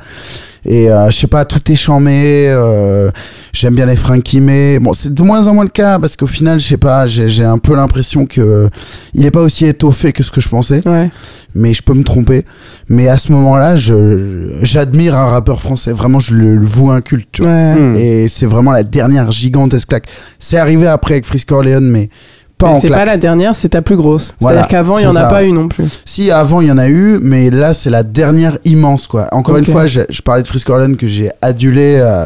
et 0.68 0.92
euh, 0.92 1.10
je 1.10 1.18
sais 1.18 1.28
pas, 1.28 1.46
tout 1.46 1.72
est 1.72 1.76
chamé. 1.76 2.48
euh, 2.50 3.10
J'aime 3.54 3.74
bien 3.76 3.86
les 3.88 3.96
Frankie 3.96 4.40
mais 4.42 4.78
bon, 4.80 4.94
c'est 4.94 5.14
de 5.14 5.22
moins 5.24 5.48
en 5.48 5.54
moins 5.56 5.64
le 5.64 5.70
cas 5.70 5.98
parce 6.00 6.16
qu'au 6.16 6.28
final, 6.28 6.60
je 6.60 6.68
sais 6.68 6.78
pas, 6.78 7.08
j'ai 7.08 7.28
j'ai 7.30 7.44
un 7.44 7.58
peu 7.58 7.76
l'impression 7.76 8.26
que 8.26 8.70
il 9.14 9.26
est 9.26 9.32
pas 9.32 9.42
aussi 9.42 9.66
étoffé 9.66 10.14
que 10.14 10.22
ce 10.24 10.30
que 10.32 10.42
je 10.42 10.50
pensais. 10.50 10.88
Ouais. 10.88 11.10
Mais 11.56 11.74
je 11.74 11.82
peux 11.82 11.94
me 11.96 12.04
tromper. 12.04 12.46
Mais 12.88 13.08
à 13.08 13.18
ce 13.18 13.32
moment-là, 13.32 13.76
je 13.76 14.58
j'admire 14.62 15.18
un 15.18 15.26
rappeur 15.26 15.60
français. 15.62 15.92
Vraiment, 15.92 16.20
je 16.20 16.36
le, 16.36 16.56
le 16.56 16.66
voue 16.66 16.92
un 16.92 17.02
culte. 17.02 17.30
tu 17.32 17.42
vois. 17.42 17.52
Ouais. 17.52 17.74
Hmm. 17.74 17.96
Et 17.96 18.28
c'est 18.28 18.46
vraiment 18.46 18.72
la 18.74 18.84
dernière 18.84 19.32
gigantesque 19.32 19.88
claque. 19.88 20.08
C'est 20.38 20.58
arrivé 20.58 20.86
après 20.86 21.16
avec 21.16 21.26
Frisk 21.26 21.52
Orleans, 21.52 21.80
mais 21.82 22.10
pas 22.58 22.70
Mais 22.70 22.74
en 22.76 22.80
c'est 22.80 22.88
pas 22.90 23.06
la 23.06 23.18
dernière, 23.18 23.54
c'est 23.56 23.70
ta 23.70 23.82
plus 23.82 23.96
grosse. 23.96 24.34
Voilà, 24.42 24.58
C'est-à-dire 24.62 24.70
qu'avant, 24.70 24.98
il 24.98 25.02
y 25.02 25.04
c'est 25.06 25.12
en 25.12 25.16
a 25.16 25.22
ça. 25.22 25.28
pas 25.28 25.44
eu 25.44 25.52
non 25.52 25.68
plus. 25.68 26.02
Si 26.06 26.32
avant 26.32 26.62
il 26.62 26.68
y 26.68 26.72
en 26.72 26.78
a 26.78 26.88
eu, 26.90 27.20
mais 27.22 27.50
là 27.50 27.74
c'est 27.74 27.90
la 27.90 28.04
dernière 28.04 28.58
immense 28.66 29.06
quoi. 29.08 29.28
Encore 29.32 29.58
une 29.58 29.66
fois, 29.66 29.86
je, 29.88 30.02
je 30.10 30.22
parlais 30.22 30.42
de 30.42 30.48
Frisk 30.48 30.70
Orleans 30.70 30.96
que 30.96 31.08
j'ai 31.08 31.30
adulé, 31.42 31.98
euh, 32.00 32.26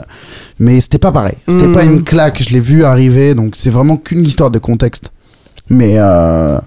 mais 0.60 0.80
c'était 0.80 0.98
pas 1.00 1.12
pareil. 1.12 1.36
C'était 1.48 1.68
Mm. 1.68 1.74
pas 1.74 1.84
une 1.84 2.04
claque. 2.04 2.42
Je 2.42 2.50
l'ai 2.54 2.60
vu 2.62 2.84
arriver, 2.86 3.36
donc 3.36 3.56
c'est 3.58 3.70
vraiment 3.70 3.98
qu'une 3.98 4.24
histoire 4.24 4.52
de 4.52 4.60
contexte. 4.60 5.12
Mais 5.70 5.96
euh, 5.98 6.58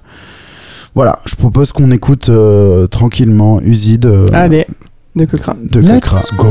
voilà, 0.94 1.18
je 1.26 1.34
propose 1.34 1.72
qu'on 1.72 1.90
écoute 1.90 2.28
euh, 2.28 2.86
tranquillement 2.86 3.60
Uzi 3.62 3.98
de 3.98 4.26
Allez, 4.32 4.66
de 5.16 5.24
Cochrane. 5.24 5.66
de. 5.70 5.80
Let's 5.80 6.30
go. 6.36 6.46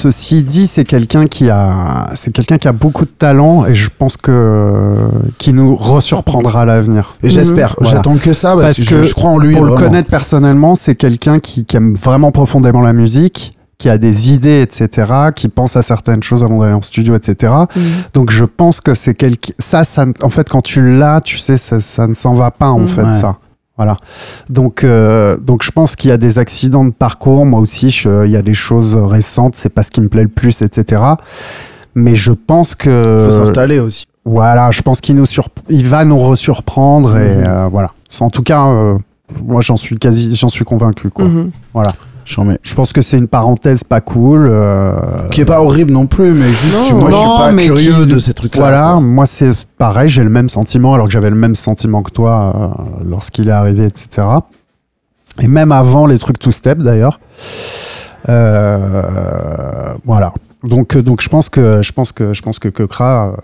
Ceci 0.00 0.42
dit, 0.42 0.66
c'est 0.66 0.84
quelqu'un 0.84 1.26
qui 1.26 1.50
a, 1.50 2.08
c'est 2.14 2.32
quelqu'un 2.32 2.58
qui 2.58 2.68
a 2.68 2.72
beaucoup 2.72 3.04
de 3.04 3.10
talent 3.10 3.66
et 3.66 3.74
je 3.74 3.88
pense 3.96 4.16
que 4.16 4.94
qui 5.38 5.52
nous 5.52 5.74
resurprendra 5.74 6.62
à 6.62 6.64
l'avenir. 6.64 7.16
Et 7.22 7.28
j'espère, 7.28 7.74
Voilà. 7.78 7.96
j'attends 7.96 8.16
que 8.16 8.32
ça 8.32 8.54
parce, 8.54 8.76
Parce 8.76 8.78
que, 8.78 8.94
que 8.94 9.02
je, 9.02 9.08
je 9.08 9.14
crois 9.14 9.30
en 9.30 9.38
lui. 9.38 9.54
Pour 9.54 9.64
le 9.64 9.74
connaître 9.76 10.08
personnellement, 10.08 10.74
c'est 10.74 10.94
quelqu'un 10.94 11.38
qui, 11.38 11.64
qui 11.64 11.76
aime 11.76 11.94
vraiment 11.94 12.30
profondément 12.32 12.80
la 12.80 12.92
musique, 12.92 13.52
qui 13.78 13.88
a 13.88 13.98
des 13.98 14.30
idées, 14.32 14.60
etc., 14.62 15.10
qui 15.34 15.48
pense 15.48 15.76
à 15.76 15.82
certaines 15.82 16.22
choses 16.22 16.42
avant 16.44 16.58
d'aller 16.58 16.72
en 16.74 16.82
studio, 16.82 17.14
etc. 17.14 17.52
Mhm. 17.76 17.82
Donc 18.14 18.30
je 18.30 18.44
pense 18.44 18.80
que 18.80 18.94
c'est 18.94 19.14
quelque 19.14 19.52
ça, 19.58 19.84
ça, 19.84 20.04
en 20.22 20.28
fait, 20.28 20.48
quand 20.48 20.62
tu 20.62 20.98
l'as, 20.98 21.20
tu 21.20 21.38
sais, 21.38 21.56
ça, 21.56 21.80
ça 21.80 22.06
ne 22.06 22.14
s'en 22.14 22.34
va 22.34 22.50
pas 22.50 22.68
en 22.70 22.80
Mhm. 22.80 22.88
fait 22.88 23.02
Ouais. 23.02 23.20
ça. 23.20 23.36
Voilà. 23.80 23.96
Donc, 24.50 24.84
euh, 24.84 25.38
donc 25.38 25.62
je 25.62 25.70
pense 25.70 25.96
qu'il 25.96 26.10
y 26.10 26.12
a 26.12 26.18
des 26.18 26.38
accidents 26.38 26.84
de 26.84 26.90
parcours. 26.90 27.46
Moi 27.46 27.60
aussi, 27.60 27.90
je- 27.90 28.26
il 28.26 28.30
y 28.30 28.36
a 28.36 28.42
des 28.42 28.52
choses 28.52 28.94
récentes. 28.94 29.54
C'est 29.56 29.70
pas 29.70 29.82
ce 29.82 29.90
qui 29.90 30.02
me 30.02 30.08
plaît 30.08 30.24
le 30.24 30.28
plus, 30.28 30.60
etc. 30.60 31.02
Mais 31.94 32.14
je 32.14 32.32
pense 32.32 32.74
que 32.74 33.26
Faut 33.30 33.34
s'installer 33.34 33.78
aussi. 33.78 34.04
voilà, 34.26 34.70
je 34.70 34.82
pense 34.82 35.00
qu'il 35.00 35.16
nous 35.16 35.24
sur... 35.24 35.48
il 35.70 35.86
va 35.86 36.04
nous 36.04 36.18
resurprendre 36.18 37.16
et 37.16 37.36
Mhm. 37.36 37.44
euh, 37.46 37.68
voilà. 37.72 37.92
C'est- 38.10 38.22
En 38.22 38.28
tout 38.28 38.42
cas, 38.42 38.66
euh, 38.66 38.98
moi 39.42 39.62
j'en 39.62 39.78
suis 39.78 39.96
quasi, 39.96 40.36
j'en 40.36 40.48
suis 40.50 40.66
convaincu 40.66 41.08
quoi. 41.08 41.24
Mhm. 41.24 41.50
Voilà. 41.72 41.94
J'en 42.24 42.44
mets. 42.44 42.58
Je 42.62 42.74
pense 42.74 42.92
que 42.92 43.02
c'est 43.02 43.18
une 43.18 43.26
parenthèse 43.28 43.82
pas 43.82 44.00
cool. 44.00 44.46
euh, 44.50 44.94
Qui 45.30 45.40
est 45.40 45.44
pas 45.44 45.60
horrible 45.62 45.92
non 45.92 46.06
plus, 46.06 46.32
mais 46.32 46.48
juste, 46.48 46.92
Non. 46.92 46.98
moi 46.98 47.10
je 47.10 47.16
suis 47.16 47.26
pas 47.26 47.52
mais 47.52 47.64
curieux 47.66 48.04
qui- 48.06 48.06
de 48.14 48.18
ces 48.18 48.34
trucs-là. 48.34 48.60
Voilà, 48.60 48.90
quoi. 48.92 49.00
moi 49.00 49.26
c'est 49.26 49.66
pareil, 49.78 50.08
j'ai 50.08 50.22
le 50.22 50.30
même 50.30 50.48
sentiment 50.48 50.94
alors 50.94 51.06
que 51.06 51.12
j'avais 51.12 51.30
le 51.30 51.36
même 51.36 51.54
sentiment 51.56 52.02
que 52.02 52.10
toi 52.12 52.76
euh, 53.00 53.04
lorsqu'il 53.04 53.48
est 53.48 53.52
arrivé, 53.52 53.86
etc. 53.86 54.26
Et 55.40 55.48
même 55.48 55.72
avant 55.72 56.06
les 56.06 56.18
trucs 56.18 56.38
two 56.38 56.52
step 56.52 56.78
d'ailleurs. 56.78 57.18
Euh, 58.28 59.94
voilà. 60.04 60.32
Donc, 60.62 60.96
donc 60.98 61.22
je 61.22 61.28
pense 61.28 61.48
que 61.48 61.82
je 61.82 61.92
pense 61.92 62.12
que 62.12 62.32
je 62.34 62.42
pense 62.42 62.58
que 62.58 62.68
Kekra, 62.68 63.34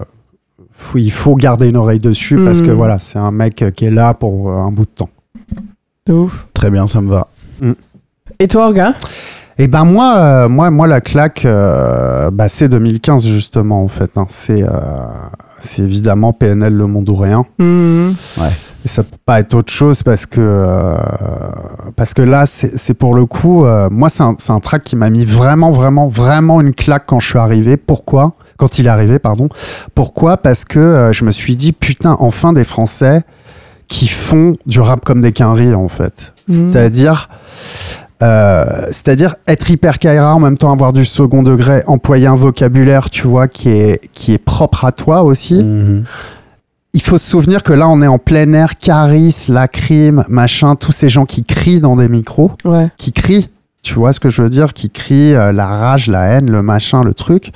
faut- 0.71 0.99
il 0.99 1.11
faut 1.11 1.35
garder 1.35 1.67
une 1.69 1.77
oreille 1.77 2.01
dessus 2.01 2.39
parce 2.45 2.61
que 2.61 2.67
Mhm. 2.71 2.77
voilà, 2.77 2.99
c'est 2.99 3.19
un 3.19 3.31
mec 3.31 3.65
qui 3.75 3.87
est 3.87 3.91
là 3.91 4.13
pour 4.13 4.51
un 4.53 4.71
bout 4.71 4.85
de 4.85 4.91
temps. 4.91 5.09
De 6.07 6.13
ouf. 6.13 6.47
Très 6.55 6.71
bien, 6.71 6.87
ça 6.87 7.01
me 7.01 7.09
va. 7.11 7.27
Et 8.39 8.49
toi, 8.49 8.67
Orga? 8.67 8.95
Et 9.59 9.69
ben 9.69 9.85
moi, 9.85 10.17
euh, 10.19 10.49
moi, 10.49 10.71
moi 10.71 10.87
la 10.87 11.01
claque, 11.01 11.47
euh, 11.47 12.31
bah, 12.31 12.49
c'est 12.49 12.69
2015 12.69 13.27
justement 13.27 13.83
en 13.83 13.89
fait. 13.89 14.11
hein. 14.17 14.27
C'est 14.29 14.63
euh, 14.63 14.69
c'est 15.61 15.83
évidemment 15.83 16.35
PNL 16.35 16.75
Le 16.75 16.87
Monde 16.87 17.09
ou 17.09 17.17
Rien. 17.17 17.47
Mhm. 17.59 18.15
Et 18.85 18.89
ça 18.89 19.03
peut 19.03 19.17
pas 19.25 19.41
être 19.41 19.55
autre 19.55 19.73
chose 19.73 20.03
parce 20.03 20.27
que 20.27 20.95
parce 21.97 22.13
que 22.15 22.21
là 22.23 22.45
c'est 22.47 22.77
c'est 22.79 22.95
pour 22.95 23.15
le 23.15 23.25
coup 23.27 23.65
moi 23.91 24.09
c'est 24.11 24.23
un, 24.23 24.37
c'est 24.39 24.53
un 24.53 24.61
track 24.61 24.85
qui 24.85 24.95
m'a 24.95 25.11
mis 25.11 25.25
vraiment 25.25 25.71
vraiment 25.71 26.07
vraiment 26.07 26.61
une 26.61 26.73
claque 26.75 27.05
quand 27.07 27.19
je 27.19 27.27
suis 27.31 27.39
arrivé. 27.39 27.79
Pourquoi? 27.79 28.35
Quand 28.59 28.79
il 28.79 28.87
est 28.87 28.91
arrivé, 28.91 29.19
pardon. 29.19 29.49
Pourquoi? 29.95 30.37
Parce 30.37 30.65
que 30.65 31.11
je 31.13 31.25
me 31.25 31.31
suis 31.33 31.57
dit 31.57 31.73
putain 31.73 32.17
enfin 32.21 32.53
des 32.53 32.63
Français 32.65 33.23
qui 33.89 34.07
font 34.07 34.53
du 34.67 34.81
rap 34.81 35.05
comme 35.05 35.21
des 35.23 35.33
quinries 35.33 35.75
en 35.75 35.89
fait. 35.89 36.35
Mhm. 36.49 36.71
C'est-à-dire 36.73 37.29
euh, 38.23 38.87
c'est-à-dire 38.87 39.37
être 39.47 39.71
hyper 39.71 39.99
Kaira 39.99 40.35
en 40.35 40.41
même 40.41 40.57
temps 40.57 40.73
avoir 40.73 40.93
du 40.93 41.05
second 41.05 41.43
degré, 41.43 41.83
employer 41.87 42.27
un 42.27 42.35
vocabulaire, 42.37 43.11
tu 43.11 43.27
vois, 43.27 43.47
qui 43.49 43.69
est, 43.69 44.01
qui 44.13 44.33
est 44.33 44.39
propre 44.39 44.85
à 44.85 44.93
toi 44.93 45.23
aussi 45.23 45.63
Mhm. 45.63 46.05
il 46.95 47.03
faut 47.03 47.19
se 47.19 47.29
souvenir 47.29 47.63
que 47.63 47.75
là, 47.75 47.89
on 47.89 48.01
est 48.01 48.07
en 48.07 48.17
plein 48.19 48.51
air, 48.55 48.79
Caris, 48.79 49.45
Lacrim, 49.49 50.25
machin, 50.29 50.77
tous 50.77 50.93
ces 50.93 51.11
gens 51.11 51.27
qui 51.27 51.45
crient 51.45 51.81
dans 51.81 51.97
des 51.97 52.09
micros, 52.09 52.53
Ouais. 52.65 52.89
qui 52.97 53.13
crient, 53.13 53.51
tu 53.83 53.95
vois 53.97 54.15
ce 54.15 54.19
que 54.21 54.31
je 54.31 54.41
veux 54.41 54.49
dire, 54.49 54.73
qui 54.73 54.89
crient 54.89 55.35
euh, 55.35 55.53
la 55.53 55.67
rage, 55.67 56.09
la 56.09 56.23
haine, 56.25 56.51
le 56.51 56.63
machin, 56.63 57.03
le 57.05 57.13
truc. 57.13 57.53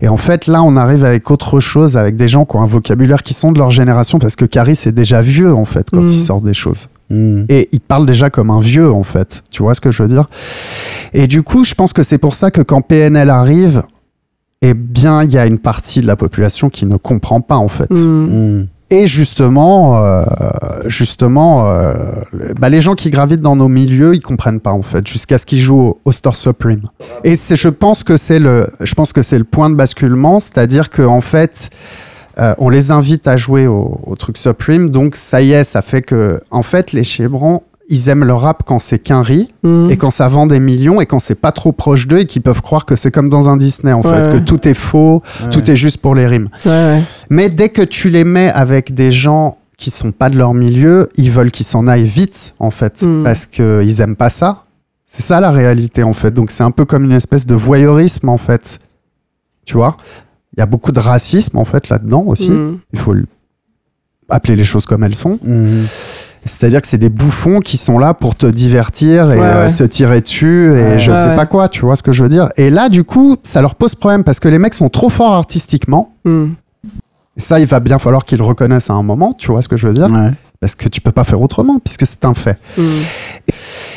Et 0.00 0.06
en 0.08 0.16
fait, 0.16 0.46
là, 0.46 0.62
on 0.62 0.76
arrive 0.76 1.04
avec 1.04 1.30
autre 1.32 1.58
chose, 1.58 1.96
avec 1.96 2.14
des 2.14 2.28
gens 2.28 2.44
qui 2.44 2.54
ont 2.54 2.62
un 2.62 2.66
vocabulaire 2.66 3.24
qui 3.24 3.34
sont 3.34 3.50
de 3.50 3.58
leur 3.58 3.70
génération, 3.72 4.20
parce 4.20 4.36
que 4.36 4.44
Caris 4.44 4.78
est 4.86 4.92
déjà 4.92 5.20
vieux, 5.20 5.52
en 5.52 5.64
fait, 5.64 5.88
quand 5.92 6.02
Mhm. 6.02 6.06
il 6.08 6.20
sort 6.24 6.40
des 6.40 6.54
choses. 6.54 6.88
Mhm. 7.10 7.46
Et 7.48 7.68
il 7.72 7.80
parle 7.80 8.06
déjà 8.06 8.30
comme 8.30 8.50
un 8.50 8.60
vieux, 8.60 8.90
en 8.90 9.02
fait. 9.02 9.42
Tu 9.50 9.62
vois 9.62 9.74
ce 9.74 9.80
que 9.80 9.92
je 9.92 10.02
veux 10.02 10.08
dire? 10.08 10.26
Et 11.12 11.26
du 11.26 11.42
coup, 11.42 11.64
je 11.64 11.74
pense 11.74 11.92
que 11.92 12.02
c'est 12.02 12.18
pour 12.18 12.34
ça 12.34 12.50
que 12.50 12.60
quand 12.60 12.82
PNL 12.82 13.30
arrive, 13.30 13.82
eh 14.62 14.74
bien, 14.74 15.22
il 15.22 15.32
y 15.32 15.38
a 15.38 15.46
une 15.46 15.58
partie 15.58 16.00
de 16.00 16.06
la 16.06 16.16
population 16.16 16.70
qui 16.70 16.86
ne 16.86 16.96
comprend 16.96 17.40
pas, 17.40 17.56
en 17.56 17.68
fait. 17.68 17.90
Mhm. 17.90 18.26
Mhm. 18.26 18.66
Et 18.88 19.08
justement, 19.08 19.98
euh, 19.98 20.22
justement, 20.86 21.66
euh, 21.66 22.20
bah, 22.60 22.68
les 22.68 22.80
gens 22.80 22.94
qui 22.94 23.10
gravitent 23.10 23.40
dans 23.40 23.56
nos 23.56 23.66
milieux, 23.66 24.14
ils 24.14 24.20
comprennent 24.20 24.60
pas 24.60 24.70
en 24.70 24.82
fait, 24.82 25.04
jusqu'à 25.08 25.38
ce 25.38 25.46
qu'ils 25.46 25.58
jouent 25.58 25.80
au, 25.80 26.00
au 26.04 26.12
Store 26.12 26.36
Supreme. 26.36 26.82
Et 27.24 27.34
c'est, 27.34 27.56
je 27.56 27.68
pense 27.68 28.04
que 28.04 28.16
c'est 28.16 28.38
le, 28.38 28.68
je 28.80 28.94
pense 28.94 29.12
que 29.12 29.22
c'est 29.24 29.38
le 29.38 29.44
point 29.44 29.70
de 29.70 29.74
basculement, 29.74 30.38
c'est-à-dire 30.38 30.88
que 30.88 31.02
en 31.02 31.20
fait, 31.20 31.70
euh, 32.38 32.54
on 32.58 32.68
les 32.68 32.90
invite 32.90 33.26
à 33.28 33.36
jouer 33.36 33.66
au, 33.66 34.00
au 34.04 34.14
truc 34.16 34.36
Supreme, 34.36 34.90
donc 34.90 35.16
ça 35.16 35.40
y 35.42 35.52
est, 35.52 35.64
ça 35.64 35.82
fait 35.82 36.02
que, 36.02 36.40
en 36.50 36.62
fait, 36.62 36.92
les 36.92 37.04
Chebrons, 37.04 37.62
ils 37.88 38.08
aiment 38.08 38.24
le 38.24 38.34
rap 38.34 38.62
quand 38.66 38.80
c'est 38.80 38.98
qu'un 38.98 39.22
riz 39.22 39.48
Mhm. 39.62 39.90
et 39.90 39.96
quand 39.96 40.10
ça 40.10 40.26
vend 40.28 40.46
des 40.46 40.58
millions 40.58 41.00
et 41.00 41.06
quand 41.06 41.20
c'est 41.20 41.36
pas 41.40 41.52
trop 41.52 41.70
proche 41.72 42.08
d'eux 42.08 42.18
et 42.18 42.26
qu'ils 42.26 42.42
peuvent 42.42 42.60
croire 42.60 42.84
que 42.84 42.96
c'est 42.96 43.12
comme 43.12 43.28
dans 43.28 43.48
un 43.48 43.56
Disney 43.56 43.92
en 43.92 44.02
Ouais, 44.02 44.12
fait, 44.12 44.26
ouais. 44.26 44.32
que 44.32 44.38
tout 44.44 44.66
est 44.66 44.74
faux, 44.74 45.22
Ouais. 45.44 45.50
tout 45.50 45.70
est 45.70 45.76
juste 45.76 45.98
pour 46.02 46.14
les 46.16 46.26
rimes. 46.26 46.48
Ouais, 46.64 46.70
ouais. 46.72 47.02
Mais 47.30 47.48
dès 47.48 47.68
que 47.68 47.82
tu 47.82 48.08
les 48.10 48.24
mets 48.24 48.50
avec 48.50 48.92
des 48.92 49.12
gens 49.12 49.56
qui 49.78 49.90
sont 49.90 50.10
pas 50.10 50.30
de 50.30 50.36
leur 50.36 50.52
milieu, 50.52 51.08
ils 51.16 51.30
veulent 51.30 51.52
qu'ils 51.52 51.66
s'en 51.66 51.86
aillent 51.86 52.04
vite, 52.06 52.54
en 52.58 52.70
fait, 52.72 53.02
Mm. 53.02 53.22
parce 53.22 53.46
qu'ils 53.46 54.00
aiment 54.00 54.16
pas 54.16 54.30
ça. 54.30 54.64
C'est 55.06 55.22
ça 55.22 55.38
la 55.40 55.52
réalité, 55.52 56.02
en 56.02 56.12
fait. 56.14 56.32
Donc 56.32 56.50
c'est 56.50 56.64
un 56.64 56.72
peu 56.72 56.84
comme 56.86 57.04
une 57.04 57.12
espèce 57.12 57.46
de 57.46 57.54
voyeurisme, 57.54 58.28
en 58.28 58.36
fait. 58.38 58.80
Tu 59.64 59.74
vois? 59.74 59.96
Il 60.56 60.60
y 60.60 60.62
a 60.62 60.66
beaucoup 60.66 60.92
de 60.92 61.00
racisme, 61.00 61.58
en 61.58 61.64
fait, 61.64 61.88
là-dedans 61.88 62.24
aussi. 62.26 62.50
Mhm. 62.50 62.78
Il 62.92 62.98
faut 62.98 63.12
le- 63.12 63.26
appeler 64.28 64.56
les 64.56 64.64
choses 64.64 64.86
comme 64.86 65.04
elles 65.04 65.14
sont. 65.14 65.38
Mhm. 65.44 65.84
C'est-à-dire 66.44 66.80
que 66.80 66.86
c'est 66.88 66.98
des 66.98 67.08
bouffons 67.08 67.60
qui 67.60 67.76
sont 67.76 67.98
là 67.98 68.14
pour 68.14 68.36
te 68.36 68.46
divertir 68.46 69.32
et 69.32 69.38
Ouais, 69.38 69.44
euh, 69.44 69.62
ouais. 69.64 69.68
se 69.68 69.82
tirer 69.84 70.20
dessus 70.20 70.68
et 70.70 70.82
Ouais. 70.82 70.98
je 70.98 71.10
Ouais, 71.10 71.16
sais 71.16 71.28
ouais. 71.28 71.34
pas 71.36 71.46
quoi, 71.46 71.68
tu 71.68 71.80
vois 71.82 71.96
ce 71.96 72.02
que 72.02 72.12
je 72.12 72.22
veux 72.22 72.28
dire. 72.28 72.48
Et 72.56 72.70
là, 72.70 72.88
du 72.88 73.02
coup, 73.04 73.36
ça 73.42 73.60
leur 73.60 73.74
pose 73.74 73.94
problème 73.94 74.22
parce 74.24 74.38
que 74.40 74.48
les 74.48 74.58
mecs 74.58 74.74
sont 74.74 74.88
trop 74.88 75.10
forts 75.10 75.32
artistiquement. 75.34 76.14
Et 76.24 77.40
ça, 77.40 77.60
il 77.60 77.66
va 77.66 77.80
bien 77.80 77.98
falloir 77.98 78.24
qu'ils 78.24 78.38
le 78.38 78.44
reconnaissent 78.44 78.90
à 78.90 78.94
un 78.94 79.02
moment, 79.02 79.32
tu 79.34 79.50
vois 79.50 79.60
ce 79.60 79.68
que 79.68 79.76
je 79.76 79.86
veux 79.86 79.92
dire? 79.94 80.08
Ouais. 80.10 80.30
Parce 80.60 80.74
que 80.74 80.88
tu 80.88 81.00
peux 81.02 81.10
pas 81.12 81.24
faire 81.24 81.40
autrement, 81.42 81.78
puisque 81.80 82.06
c'est 82.06 82.24
un 82.24 82.32
fait. 82.34 82.58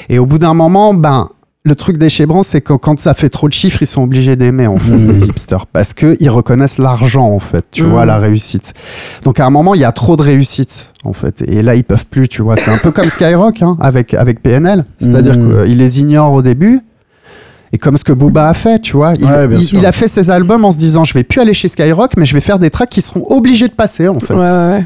Et 0.10 0.20
au 0.20 0.26
bout 0.26 0.40
d'un 0.40 0.54
moment, 0.54 0.94
ben, 0.94 1.30
le 1.66 1.76
truc 1.76 1.98
des 1.98 2.08
Chebrans, 2.10 2.42
c'est 2.44 2.62
que 2.62 2.74
quand 2.74 3.00
ça 3.00 3.14
fait 3.14 3.30
trop 3.30 3.48
de 3.50 3.54
chiffres, 3.54 3.82
ils 3.82 3.86
sont 3.88 4.02
obligés 4.04 4.36
d'aimer, 4.36 4.66
en 4.68 4.78
fait, 4.80 4.92
Mm. 4.96 5.20
les 5.20 5.28
hipsters. 5.28 5.66
Parce 5.68 5.94
qu'ils 5.94 6.30
reconnaissent 6.30 6.78
l'argent, 6.78 7.28
en 7.28 7.40
fait, 7.40 7.66
tu 7.72 7.84
Mm. 7.84 7.90
vois, 7.90 8.06
la 8.06 8.18
réussite. 8.18 8.74
Donc 9.24 9.40
à 9.40 9.46
un 9.46 9.50
moment, 9.50 9.76
il 9.76 9.82
y 9.82 9.84
a 9.86 9.92
trop 9.92 10.16
de 10.16 10.22
réussite, 10.22 10.94
en 11.04 11.14
fait. 11.14 11.44
Et 11.48 11.62
là, 11.62 11.76
ils 11.76 11.84
peuvent 11.84 12.06
plus, 12.06 12.28
tu 12.30 12.42
vois. 12.42 12.56
C'est 12.56 12.72
un 12.72 12.78
peu 12.78 12.92
comme 12.92 13.10
Skyrock, 13.10 13.62
hein, 13.62 13.78
avec, 13.82 14.14
avec 14.14 14.42
PNL. 14.42 14.86
C'est-à-dire 15.00 15.38
Mm. 15.38 15.66
qu'ils 15.66 15.78
les 15.78 16.00
ignorent 16.00 16.34
au 16.34 16.42
début. 16.42 16.80
Et 17.72 17.78
comme 17.78 17.98
ce 17.98 18.04
que 18.04 18.14
Booba 18.14 18.48
a 18.50 18.54
fait, 18.56 18.80
tu 18.80 18.94
vois. 18.98 19.14
Il, 19.20 19.26
Ouais, 19.26 19.48
bien 19.48 19.60
il- 19.60 19.64
sûr. 19.64 19.78
il 19.80 19.86
a 19.86 19.92
fait 19.92 20.08
ses 20.08 20.32
albums 20.32 20.66
en 20.66 20.72
se 20.72 20.78
disant, 20.78 21.04
je 21.04 21.14
vais 21.14 21.24
plus 21.24 21.40
aller 21.40 21.54
chez 21.54 21.68
Skyrock, 21.68 22.14
mais 22.18 22.26
je 22.26 22.34
vais 22.34 22.42
faire 22.42 22.58
des 22.58 22.72
tracks 22.72 22.90
qui 22.90 23.02
seront 23.02 23.24
obligés 23.30 23.68
de 23.68 23.74
passer, 23.74 24.08
en 24.08 24.20
fait. 24.20 24.34
Ouais, 24.34 24.40
ouais, 24.40 24.70
ouais. 24.70 24.86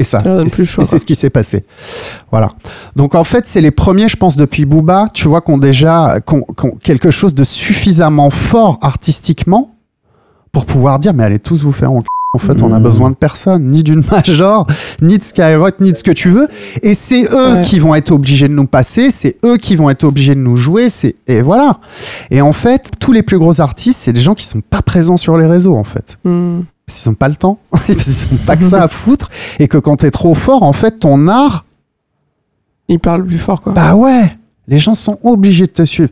Et 0.00 0.04
ça, 0.04 0.20
et 0.24 0.28
le 0.44 0.48
c'est 0.48 0.64
ce 0.98 1.04
qui 1.04 1.14
s'est 1.14 1.28
passé. 1.30 1.64
Voilà. 2.32 2.48
Donc 2.96 3.14
en 3.14 3.22
fait, 3.22 3.44
c'est 3.46 3.60
les 3.60 3.70
premiers, 3.70 4.08
je 4.08 4.16
pense, 4.16 4.34
depuis 4.36 4.64
Booba, 4.64 5.08
tu 5.12 5.28
vois, 5.28 5.42
qu'on 5.42 5.58
déjà 5.58 6.16
quelque 6.82 7.10
chose 7.10 7.34
de 7.34 7.44
suffisamment 7.44 8.30
fort 8.30 8.78
artistiquement 8.80 9.74
pour 10.52 10.64
pouvoir 10.64 10.98
dire, 10.98 11.12
mais 11.12 11.22
allez 11.22 11.38
tous 11.38 11.62
vous 11.62 11.70
faire 11.72 11.92
en 11.92 12.00
c***. 12.00 12.06
En 12.32 12.38
fait, 12.38 12.62
on 12.62 12.72
a 12.72 12.78
Mhm. 12.78 12.82
besoin 12.84 13.10
de 13.10 13.16
personne, 13.16 13.66
ni 13.66 13.82
d'une 13.82 14.02
major, 14.10 14.64
ni 15.02 15.18
de 15.18 15.22
Skyrock, 15.22 15.80
ni 15.80 15.90
de 15.92 15.96
ce 15.96 16.04
que 16.04 16.12
tu 16.12 16.30
veux. 16.30 16.46
Et 16.82 16.94
c'est 16.94 17.24
eux 17.24 17.54
Ouais. 17.56 17.60
qui 17.60 17.78
vont 17.80 17.94
être 17.94 18.12
obligés 18.12 18.46
de 18.48 18.52
nous 18.54 18.66
passer, 18.68 19.10
c'est 19.10 19.36
eux 19.44 19.56
qui 19.58 19.74
vont 19.76 19.90
être 19.90 20.04
obligés 20.04 20.34
de 20.36 20.40
nous 20.40 20.56
jouer, 20.56 20.88
c'est 20.90 21.16
et 21.26 21.42
voilà. 21.42 21.78
Et 22.30 22.40
en 22.40 22.52
fait, 22.52 22.90
tous 23.00 23.10
les 23.12 23.22
plus 23.24 23.38
gros 23.38 23.60
artistes, 23.60 23.98
c'est 24.00 24.12
des 24.12 24.20
gens 24.20 24.34
qui 24.36 24.44
sont 24.46 24.60
pas 24.62 24.80
présents 24.80 25.16
sur 25.18 25.36
les 25.36 25.46
réseaux, 25.46 25.76
en 25.76 25.84
fait 25.84 26.18
Mhm. 26.24 26.64
Parce 26.90 27.02
qu'ils 27.02 27.10
ont 27.10 27.14
pas 27.14 27.28
le 27.28 27.36
temps, 27.36 27.58
parce 27.70 27.86
qu'ils 27.86 28.26
ont 28.34 28.44
pas 28.46 28.56
que 28.56 28.64
ça 28.64 28.82
à 28.82 28.88
foutre, 28.88 29.30
et 29.58 29.68
que 29.68 29.78
quand 29.78 29.96
t'es 29.96 30.10
trop 30.10 30.34
fort, 30.34 30.62
en 30.62 30.72
fait, 30.72 30.98
ton 30.98 31.28
art, 31.28 31.64
Il 32.88 32.98
parle 32.98 33.24
plus 33.24 33.38
fort, 33.38 33.60
quoi. 33.60 33.72
bah 33.72 33.94
ouais, 33.94 34.36
les 34.68 34.78
gens 34.78 34.94
sont 34.94 35.18
obligés 35.22 35.66
de 35.66 35.72
te 35.72 35.84
suivre. 35.84 36.10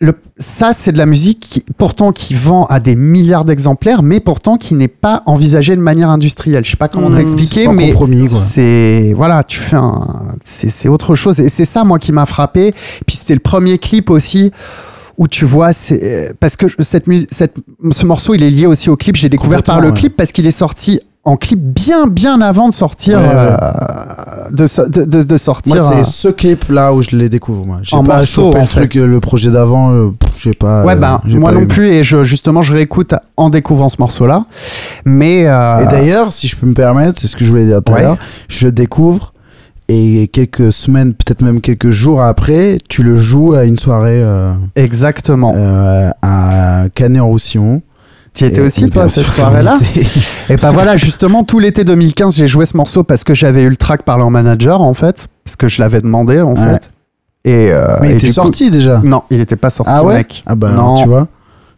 le, 0.00 0.12
ça, 0.36 0.72
c'est 0.74 0.92
de 0.92 0.98
la 0.98 1.06
musique 1.06 1.40
qui, 1.40 1.64
pourtant 1.78 2.12
qui 2.12 2.34
vend 2.34 2.66
à 2.66 2.78
des 2.80 2.94
milliards 2.96 3.44
d'exemplaires, 3.46 4.02
mais 4.02 4.20
pourtant 4.20 4.56
qui 4.58 4.74
n'est 4.74 4.88
pas 4.88 5.22
envisagée 5.26 5.74
de 5.76 5.80
manière 5.80 6.10
industrielle. 6.10 6.64
Je 6.64 6.70
sais 6.72 6.76
pas 6.76 6.88
comment 6.88 7.08
Mmh, 7.08 7.16
t'expliquer, 7.16 7.68
mais 7.68 7.92
c'est 8.30 9.12
voilà, 9.16 9.44
tu 9.44 9.60
fais 9.60 9.76
un, 9.76 10.34
c'est 10.44 10.68
c'est 10.68 10.88
autre 10.88 11.14
chose. 11.14 11.40
Et 11.40 11.48
c'est 11.48 11.64
ça 11.64 11.84
moi 11.84 11.98
qui 11.98 12.12
m'a 12.12 12.26
frappé. 12.26 12.74
Puis 13.06 13.16
c'était 13.16 13.34
le 13.34 13.40
premier 13.40 13.78
clip 13.78 14.10
aussi 14.10 14.50
où 15.18 15.28
tu 15.28 15.44
vois, 15.44 15.72
c'est 15.72 16.34
parce 16.40 16.56
que 16.56 16.66
cette 16.80 17.06
musique, 17.06 17.28
cette, 17.32 17.56
ce 17.90 18.06
morceau, 18.06 18.34
il 18.34 18.42
est 18.42 18.50
lié 18.50 18.66
aussi 18.66 18.90
au 18.90 18.96
clip. 18.96 19.16
J'ai 19.16 19.28
découvert 19.28 19.62
par 19.62 19.80
le 19.80 19.88
ouais. 19.90 19.94
clip 19.94 20.16
parce 20.16 20.32
qu'il 20.32 20.46
est 20.46 20.50
sorti 20.50 21.00
en 21.26 21.36
clip 21.36 21.58
bien 21.58 22.06
bien 22.06 22.42
avant 22.42 22.68
de 22.68 22.74
sortir 22.74 23.18
Ouais, 23.18 23.24
ouais. 23.26 23.32
euh, 23.34 24.50
de, 24.50 24.66
so- 24.66 24.86
de, 24.86 25.04
de- 25.04 25.22
de 25.22 25.36
sortir 25.38 25.74
Moi, 25.76 25.84
euh, 25.84 25.94
c'est 25.98 26.04
ce 26.04 26.28
clip 26.28 26.66
là 26.68 26.92
où 26.92 27.00
je 27.00 27.16
les 27.16 27.28
découvre. 27.30 27.64
Moi, 27.64 27.78
j'ai 27.82 27.96
pas 28.02 28.24
chopé 28.24 28.58
en 28.58 28.62
le 28.62 28.68
truc, 28.68 28.92
fait. 28.94 28.98
euh, 29.00 29.06
le 29.06 29.20
projet 29.20 29.50
d'avant. 29.50 29.92
euh, 29.92 30.10
j'ai 30.36 30.52
pas. 30.52 30.84
Ouais, 30.84 30.92
euh, 30.92 30.96
ben, 30.96 31.20
j'ai 31.26 31.38
moi 31.38 31.48
pas 31.50 31.54
non 31.54 31.60
aimé. 31.62 31.68
plus, 31.68 31.88
et 31.92 32.04
je, 32.04 32.24
justement, 32.24 32.60
je 32.62 32.72
réécoute 32.74 33.14
en 33.36 33.48
découvrant 33.50 33.88
ce 33.88 33.96
morceau-là. 34.00 34.44
Mais. 35.04 35.46
euh, 35.46 35.80
Et 35.80 35.86
d'ailleurs, 35.86 36.32
si 36.32 36.48
je 36.48 36.56
peux 36.56 36.66
me 36.66 36.74
permettre, 36.74 37.18
c'est 37.20 37.26
ce 37.28 37.36
que 37.36 37.44
je 37.44 37.50
voulais 37.50 37.66
dire 37.66 37.82
tout 37.84 37.94
à 37.94 38.00
l'heure, 38.00 38.18
je 38.48 38.68
découvre 38.68 39.32
et 39.88 40.28
quelques 40.28 40.72
semaines, 40.72 41.12
peut-être 41.14 41.42
même 41.42 41.60
quelques 41.60 41.90
jours 41.90 42.22
après, 42.22 42.78
tu 42.88 43.02
le 43.02 43.16
joues 43.16 43.52
à 43.54 43.64
une 43.64 43.76
soirée 43.78 44.20
euh, 44.22 44.52
Exactement. 44.76 45.52
euh, 45.56 46.10
à 46.22 46.84
Canet-en-Roussillon. 46.94 47.82
tu 48.32 48.44
étais 48.44 48.60
aussi, 48.60 48.88
toi, 48.90 49.08
cette 49.08 49.26
soirée-là 49.26 49.76
Et 50.50 50.56
bah 50.56 50.70
voilà, 50.70 50.96
justement, 50.96 51.44
tout 51.44 51.58
l'été 51.58 51.84
2015, 51.84 52.34
j'ai 52.36 52.46
joué 52.46 52.64
ce 52.66 52.76
morceau 52.76 53.04
parce 53.04 53.24
que 53.24 53.34
j'avais 53.34 53.62
eu 53.64 53.68
le 53.68 53.76
track 53.76 54.02
par 54.04 54.16
leur 54.18 54.30
manager, 54.30 54.80
en 54.80 54.94
fait. 54.94 55.26
Parce 55.44 55.56
que 55.56 55.68
je 55.68 55.80
l'avais 55.82 56.00
demandé, 56.00 56.40
en 56.40 56.54
Ouais. 56.54 56.72
fait. 56.74 56.90
Et, 57.46 57.70
euh, 57.72 57.98
Mais 58.00 58.08
et 58.08 58.10
il 58.12 58.16
était 58.16 58.26
coup- 58.28 58.32
sorti 58.32 58.70
déjà. 58.70 59.00
Non, 59.04 59.22
il 59.30 59.38
était 59.40 59.56
pas 59.56 59.68
sorti, 59.70 59.92
Ah 59.94 60.02
ouais 60.02 60.14
mec. 60.14 60.42
Ah 60.46 60.54
bah 60.54 60.70
non, 60.72 61.02
tu 61.02 61.06
vois. 61.08 61.28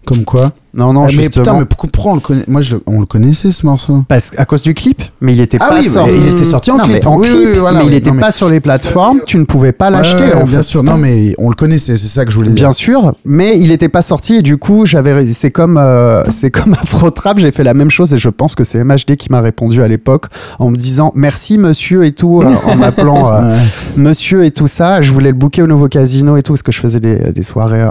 Comme 0.07 0.23
quoi. 0.24 0.53
Non, 0.77 0.93
non, 0.93 1.03
Ah, 1.03 1.07
mais 1.07 1.23
justement. 1.24 1.44
putain, 1.44 1.59
mais 1.61 1.65
pourquoi, 1.65 1.89
pourquoi 1.93 2.12
on 2.12 2.15
le 2.16 2.20
connaît 2.20 2.44
Moi, 2.48 2.61
je 2.61 2.77
on 2.86 3.01
le 3.01 3.07
connaissait 3.07 3.51
ce 3.53 3.65
morceau. 3.66 4.05
Parce 4.09 4.32
à 4.36 4.44
cause 4.44 4.62
du 4.62 4.74
clip, 4.74 5.03
mais 5.20 5.32
il 5.32 5.40
était 5.40 5.59
Ah 5.61 5.69
pas 5.70 5.78
oui, 5.78 5.85
sorti. 5.89 6.12
mais 6.12 6.19
il 6.19 6.28
était 6.32 6.44
sorti 6.44 6.70
en 6.70 6.77
Non, 6.78 6.85
clip. 6.85 6.97
mais 6.97 7.07
en 7.07 7.16
Oui, 7.19 7.27
clip, 7.28 7.39
oui, 7.39 7.47
oui, 7.53 7.59
voilà, 7.59 7.78
mais 7.81 7.85
il 7.86 7.90
oui. 7.90 7.94
était 7.97 8.11
Non, 8.11 8.16
mais- 8.16 8.20
pas 8.23 8.31
sur 8.31 8.48
les 8.48 8.61
plateformes. 8.61 9.20
Tu 9.27 9.39
ne 9.39 9.44
pouvais 9.44 9.73
pas 9.73 9.90
l'acheter. 9.90 10.24
Bien 10.47 10.47
fait. 10.47 10.62
sûr. 10.62 10.82
Non, 10.82 10.97
mais 10.97 11.35
on 11.39 11.48
le 11.48 11.55
connaissait. 11.55 11.97
C'est 11.97 12.09
ça 12.09 12.24
que 12.24 12.31
je 12.31 12.36
voulais 12.36 12.51
dire. 12.51 12.57
Bien 12.57 12.73
sûr, 12.73 13.12
mais 13.24 13.59
il 13.59 13.69
n'était 13.70 13.89
pas 13.89 14.03
sorti 14.03 14.36
et 14.36 14.43
du 14.43 14.57
coup 14.59 14.85
j'avais 14.86 15.32
c'est 15.32 15.51
comme 15.51 15.78
euh, 15.78 16.23
c'est 16.31 16.51
comme 16.51 16.74
Afro 16.74 17.11
Trap, 17.11 17.39
j'ai 17.39 17.53
fait 17.53 17.65
la 17.65 17.74
même 17.74 17.90
chose 17.90 18.12
et 18.15 18.19
je 18.19 18.28
pense 18.28 18.55
que 18.55 18.65
c'est 18.65 18.82
MHD 18.85 19.16
qui 19.16 19.31
m'a 19.31 19.40
répondu 19.40 19.82
à 19.82 19.89
l'époque 19.89 20.27
en 20.59 20.70
me 20.70 20.77
disant 20.77 21.12
merci 21.15 21.59
monsieur 21.59 22.05
et 22.05 22.12
tout 22.12 22.43
euh, 22.43 22.55
en 22.66 22.77
m'appelant 22.77 23.32
euh, 23.32 23.40
Ouais. 23.51 23.57
monsieur 23.97 24.44
et 24.44 24.51
tout 24.51 24.66
ça. 24.66 25.01
Je 25.01 25.11
voulais 25.12 25.31
le 25.31 25.36
booker 25.36 25.62
au 25.62 25.66
nouveau 25.66 25.89
casino 25.89 26.36
et 26.36 26.43
tout 26.43 26.53
parce 26.53 26.62
que 26.62 26.73
je 26.73 26.81
faisais 26.81 27.01
des, 27.01 27.32
des 27.32 27.43
soirées 27.43 27.81
euh, 27.82 27.90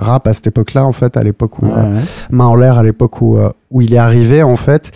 rap 0.00 0.26
à 0.28 0.34
cette 0.34 0.46
époque-là 0.46 0.84
en 0.84 0.92
fait 0.92 1.16
à 1.16 1.22
l'époque 1.22 1.60
où 1.62 1.66
euh, 1.66 1.94
ouais. 1.94 2.00
Main 2.30 2.46
en 2.46 2.54
l'air 2.54 2.78
à 2.78 2.82
l'époque 2.82 3.20
où 3.22 3.36
euh, 3.38 3.50
où 3.70 3.80
il 3.80 3.94
est 3.94 3.98
arrivé 3.98 4.42
en 4.42 4.56
fait 4.56 4.90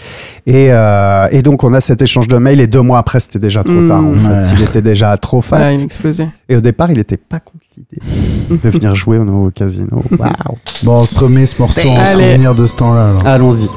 et, 0.46 0.68
euh, 0.70 1.28
et 1.30 1.40
donc 1.42 1.64
on 1.64 1.72
a 1.72 1.80
cet 1.80 2.02
échange 2.02 2.28
de 2.28 2.36
mails 2.36 2.60
et 2.60 2.66
deux 2.66 2.82
mois 2.82 2.98
après 2.98 3.20
c'était 3.20 3.38
déjà 3.38 3.62
trop 3.64 3.72
Mm. 3.74 3.88
tard 3.88 4.04
en 4.04 4.12
fait. 4.14 4.54
Il 4.56 4.62
était 4.62 4.82
déjà 4.82 5.16
trop 5.16 5.40
fat 5.40 5.58
Ouais, 5.58 5.76
il 5.76 5.82
explosait. 5.84 6.28
et 6.48 6.56
au 6.56 6.60
départ 6.60 6.90
il 6.90 6.98
était 6.98 7.16
pas 7.16 7.40
contre 7.40 7.64
l'idée 7.76 8.60
de 8.62 8.68
venir 8.70 8.94
jouer 8.94 9.18
au 9.18 9.24
nouveau 9.24 9.50
casino. 9.50 10.02
Waouh. 10.18 10.30
Bon, 10.82 10.96
on 11.00 11.04
se 11.04 11.18
remet 11.18 11.46
ce 11.46 11.60
morceau 11.60 11.88
en 11.88 12.06
souvenir 12.12 12.54
de 12.54 12.66
ce 12.66 12.74
temps-là. 12.76 13.14
Allons-y. 13.24 13.68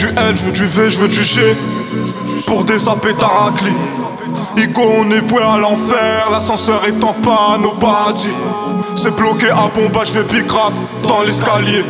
Du 0.00 0.06
L, 0.06 0.34
je 0.34 0.44
veux 0.44 0.52
du 0.52 0.64
V, 0.64 0.88
je 0.88 0.98
veux 0.98 1.08
du 1.08 1.22
G. 1.22 1.42
Pour 2.46 2.64
des 2.64 2.78
sapés 2.78 3.12
taracli. 3.12 3.72
Igo 4.56 4.80
on 4.82 5.10
est 5.10 5.20
voué 5.20 5.42
à 5.42 5.58
l'enfer. 5.58 6.28
L'ascenseur 6.32 6.82
est 6.86 7.04
en 7.04 7.12
panne 7.12 7.66
au 7.66 7.72
paradis. 7.72 8.28
C'est 8.96 9.14
bloqué 9.14 9.50
à 9.50 9.68
bomba, 9.74 10.04
je 10.04 10.12
vais 10.12 10.22
bicrap 10.22 10.72
dans 11.06 11.20
l'escalier. 11.20 11.84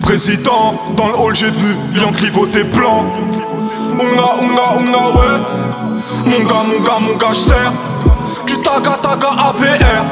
Président, 0.00 0.74
dans 0.96 1.08
le 1.08 1.14
hall 1.14 1.34
j'ai 1.34 1.50
vu 1.50 1.76
Lion 1.94 2.12
clivoté 2.12 2.64
blanc 2.64 3.04
Onga, 3.94 4.32
onga, 4.40 4.62
onga, 4.76 5.18
ouais. 5.18 5.38
Mon 6.26 6.44
gars, 6.44 6.64
mon 6.66 6.80
gars, 6.84 6.98
mon 7.00 7.16
gars, 7.16 7.32
j'serre 7.32 7.72
Du 8.46 8.56
taga, 8.58 8.98
taga, 9.00 9.28
AVR 9.28 10.04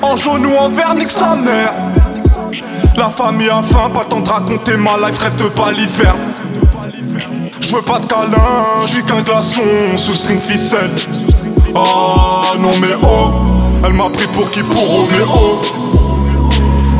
En 0.00 0.16
jaune 0.16 0.46
ou 0.46 0.56
en 0.56 0.68
vert, 0.68 0.94
nique 0.94 1.08
sa 1.08 1.34
mère 1.34 1.72
la 2.96 3.10
famille 3.10 3.48
a 3.48 3.62
faim, 3.62 3.90
pas 3.92 4.04
temps 4.04 4.20
de 4.20 4.28
raconter 4.28 4.76
ma 4.76 4.96
life, 4.96 5.18
rêve 5.18 5.36
de 5.36 5.48
baliverne. 5.48 6.16
Je 7.60 7.74
veux 7.74 7.82
pas 7.82 7.98
de 7.98 8.06
câlin, 8.06 8.86
je 8.86 9.00
qu'un 9.00 9.22
glaçon 9.22 9.62
sous 9.96 10.14
string 10.14 10.38
ficelle. 10.38 10.90
Ah 11.74 12.54
non 12.58 12.70
mais 12.80 12.94
oh, 13.02 13.30
elle 13.84 13.92
m'a 13.92 14.08
pris 14.10 14.26
pour 14.28 14.50
qui 14.50 14.62
pour 14.62 14.86
Roméo. 14.86 15.60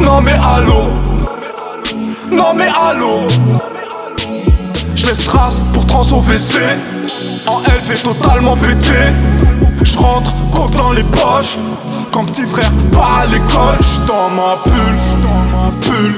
Non 0.00 0.20
mais 0.20 0.32
allô, 0.32 0.90
non 2.30 2.52
mais 2.54 2.68
allô. 2.68 3.20
Je 4.94 5.06
laisse 5.06 5.24
trace 5.24 5.60
pour 5.72 5.86
trans 5.86 6.02
au 6.02 6.20
WC. 6.20 6.58
En 7.46 7.60
LV 7.60 8.02
totalement 8.02 8.56
pété. 8.56 9.12
Je 9.86 9.96
rentre, 9.98 10.34
coque 10.52 10.74
dans 10.76 10.90
les 10.90 11.04
poches. 11.04 11.56
Quand 12.12 12.24
petit 12.24 12.42
frère 12.42 12.72
pas 12.92 13.22
à 13.22 13.26
l'école, 13.26 13.78
j'suis 13.80 14.00
dans 14.06 14.30
ma 14.30 14.56
j'suis 14.98 15.22
dans 15.22 15.42
ma 15.52 15.70
bulle, 15.80 16.14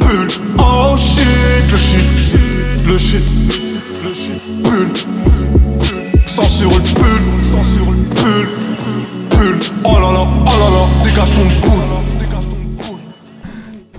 bulle. 0.00 0.30
Oh 0.58 0.96
shit, 0.96 1.70
le 1.70 1.78
shit, 1.78 2.86
le 2.86 2.98
shit, 2.98 3.24
le 4.02 4.14
shit, 4.14 4.62
bulle. 4.62 4.92
Censure 6.24 6.70
le 6.70 6.80
pull, 6.94 7.44
censure 7.44 7.90
le 7.90 8.04
pull, 8.14 8.48
pull. 9.28 9.58
Oh 9.84 9.92
là 9.92 10.12
là, 10.12 10.26
oh 10.46 10.58
là 10.58 10.70
là, 10.70 11.04
dégage 11.04 11.32
ton 11.34 11.42
boule. 11.42 11.82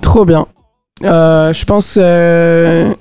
Trop 0.02 0.26
bien. 0.26 0.48
Euh, 1.03 1.53
je 1.53 1.66
pense. 1.66 1.95
Euh, 2.02 2.91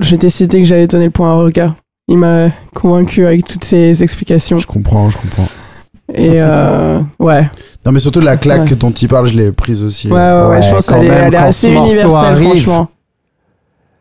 j'ai 0.00 0.16
décidé 0.16 0.62
que 0.62 0.68
j'allais 0.68 0.86
donner 0.86 1.06
le 1.06 1.10
point 1.10 1.30
à 1.30 1.34
Roga. 1.34 1.74
Il 2.08 2.18
m'a 2.18 2.48
convaincu 2.74 3.26
avec 3.26 3.46
toutes 3.46 3.64
ses 3.64 4.02
explications. 4.02 4.58
Je 4.58 4.66
comprends, 4.66 5.08
je 5.10 5.16
comprends. 5.18 5.48
Et 6.12 6.32
euh, 6.34 7.00
ouais. 7.18 7.48
Non, 7.86 7.92
mais 7.92 7.98
surtout 7.98 8.20
la 8.20 8.36
claque 8.36 8.68
Ouais. 8.70 8.76
dont 8.76 8.90
il 8.90 9.08
parle, 9.08 9.26
je 9.26 9.34
l'ai 9.36 9.52
prise 9.52 9.82
aussi. 9.82 10.08
Ouais, 10.08 10.18
ouais, 10.18 10.46
ouais, 10.48 10.62
je 10.62 10.70
pense 10.70 10.86
qu'elle 10.86 11.04
est, 11.04 11.08
elle 11.08 11.34
est 11.34 11.38
assez 11.38 11.72
universelle, 11.72 12.10
arrive. 12.10 12.48
franchement. 12.48 12.88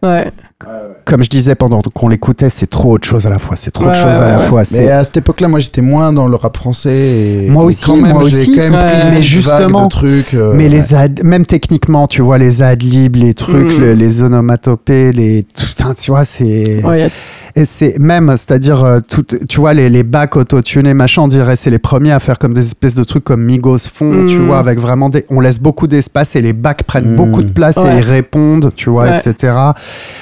Ouais. 0.04 0.30
Comme 1.06 1.24
je 1.24 1.30
disais 1.30 1.56
pendant 1.56 1.80
qu'on 1.82 2.10
l'écoutait, 2.10 2.50
c'est 2.50 2.68
trop 2.70 2.92
autre 2.94 3.08
chose 3.08 3.26
à 3.26 3.30
la 3.30 3.40
fois. 3.40 3.56
C'est 3.56 3.72
trop 3.72 3.86
choses 3.94 4.04
ouais, 4.04 4.24
à 4.24 4.30
la 4.32 4.38
fois. 4.38 4.64
Mais 4.72 4.90
à 4.90 5.02
cette 5.06 5.16
époque-là, 5.18 5.48
moi, 5.48 5.60
j'étais 5.60 5.82
moins 5.82 6.12
dans 6.12 6.28
le 6.28 6.36
rap 6.36 6.58
français. 6.58 7.46
Et, 7.46 7.50
Moi 7.50 7.64
aussi, 7.64 7.86
quand 7.86 7.96
même, 7.98 8.14
moi 8.14 8.24
j'ai 8.28 8.42
aussi. 8.42 8.56
quand 8.58 8.70
même 8.70 8.80
pris 8.86 9.12
Mais 9.12 9.22
justement, 9.22 9.86
de 9.86 9.90
trucs. 9.90 10.34
euh, 10.34 10.52
mais 10.56 10.64
ouais. 10.66 10.70
les 10.70 10.94
ad, 10.94 11.22
même 11.24 11.46
techniquement, 11.46 12.08
tu 12.08 12.22
vois, 12.22 12.38
les 12.38 12.62
adlibs, 12.62 13.16
les 13.16 13.34
trucs, 13.34 13.78
Mm. 13.78 13.82
le- 13.82 13.94
les 13.94 14.22
onomatopées, 14.24 15.14
les, 15.14 15.46
enfin, 15.80 15.94
tu 15.98 16.12
vois, 16.12 16.26
c'est, 16.26 16.82
et 17.56 17.66
c'est 17.66 18.00
même, 18.00 18.30
c'est-à-dire, 18.32 18.84
euh, 18.84 19.00
tout, 19.08 19.24
tu 19.48 19.60
vois, 19.60 19.74
les, 19.74 19.90
les 19.90 20.04
bacs 20.04 20.36
autotunés, 20.36 20.94
machin, 20.94 21.22
on 21.24 21.28
dirait, 21.28 21.56
c'est 21.56 21.70
les 21.70 21.78
premiers 21.80 22.12
à 22.12 22.20
faire 22.20 22.40
comme 22.40 22.54
des 22.54 22.66
espèces 22.66 22.96
de 22.96 23.04
trucs 23.04 23.24
comme 23.24 23.44
Migos 23.44 23.78
font, 23.94 24.26
tu 24.26 24.40
vois, 24.40 24.58
avec 24.60 24.80
vraiment 24.80 25.10
des, 25.10 25.26
on 25.30 25.40
laisse 25.40 25.60
beaucoup 25.60 25.86
d'espace 25.88 26.36
et 26.36 26.42
les 26.42 26.54
bacs 26.54 26.84
prennent 26.84 27.14
Mm. 27.14 27.16
beaucoup 27.16 27.44
de 27.44 27.52
place 27.52 27.78
et 27.78 27.98
ils 27.98 28.02
répondent, 28.04 28.72
tu 28.76 28.90
vois, 28.90 29.04
Ouais. 29.04 29.18
etc. 29.18 29.54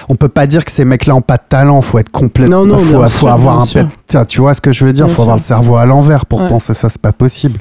On 0.09 0.15
peut 0.15 0.27
pas 0.29 0.45
dire 0.47 0.65
que 0.65 0.71
ces 0.71 0.83
mecs-là 0.85 1.15
ont 1.15 1.21
pas 1.21 1.37
de 1.37 1.43
talent, 1.47 1.81
faut 1.81 1.99
être 1.99 2.11
complètement, 2.11 2.65
Non, 2.65 2.75
non, 2.75 2.77
faut, 2.79 3.01
faut 3.03 3.07
sûr, 3.07 3.29
avoir 3.29 3.61
un 3.61 3.65
pet- 3.65 3.85
Tiens, 4.07 4.25
tu 4.25 4.41
vois 4.41 4.53
ce 4.53 4.59
que 4.61 4.71
je 4.73 4.83
veux 4.83 4.91
dire, 4.93 5.05
Bien 5.05 5.15
faut 5.15 5.21
avoir 5.21 5.37
le 5.37 5.43
cerveau 5.43 5.77
à 5.77 5.85
l'envers 5.85 6.25
pour 6.25 6.41
Ouais. 6.41 6.47
penser 6.49 6.73
ça, 6.73 6.89
c'est 6.89 7.01
pas 7.01 7.13
possible 7.13 7.59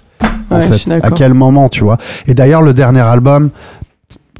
en 0.50 0.60
fait. 0.60 0.90
À 1.02 1.10
quel 1.12 1.32
moment, 1.32 1.68
tu 1.68 1.84
vois 1.84 1.96
Et 2.26 2.34
d'ailleurs, 2.34 2.62
le 2.62 2.74
dernier 2.74 3.00
album, 3.00 3.50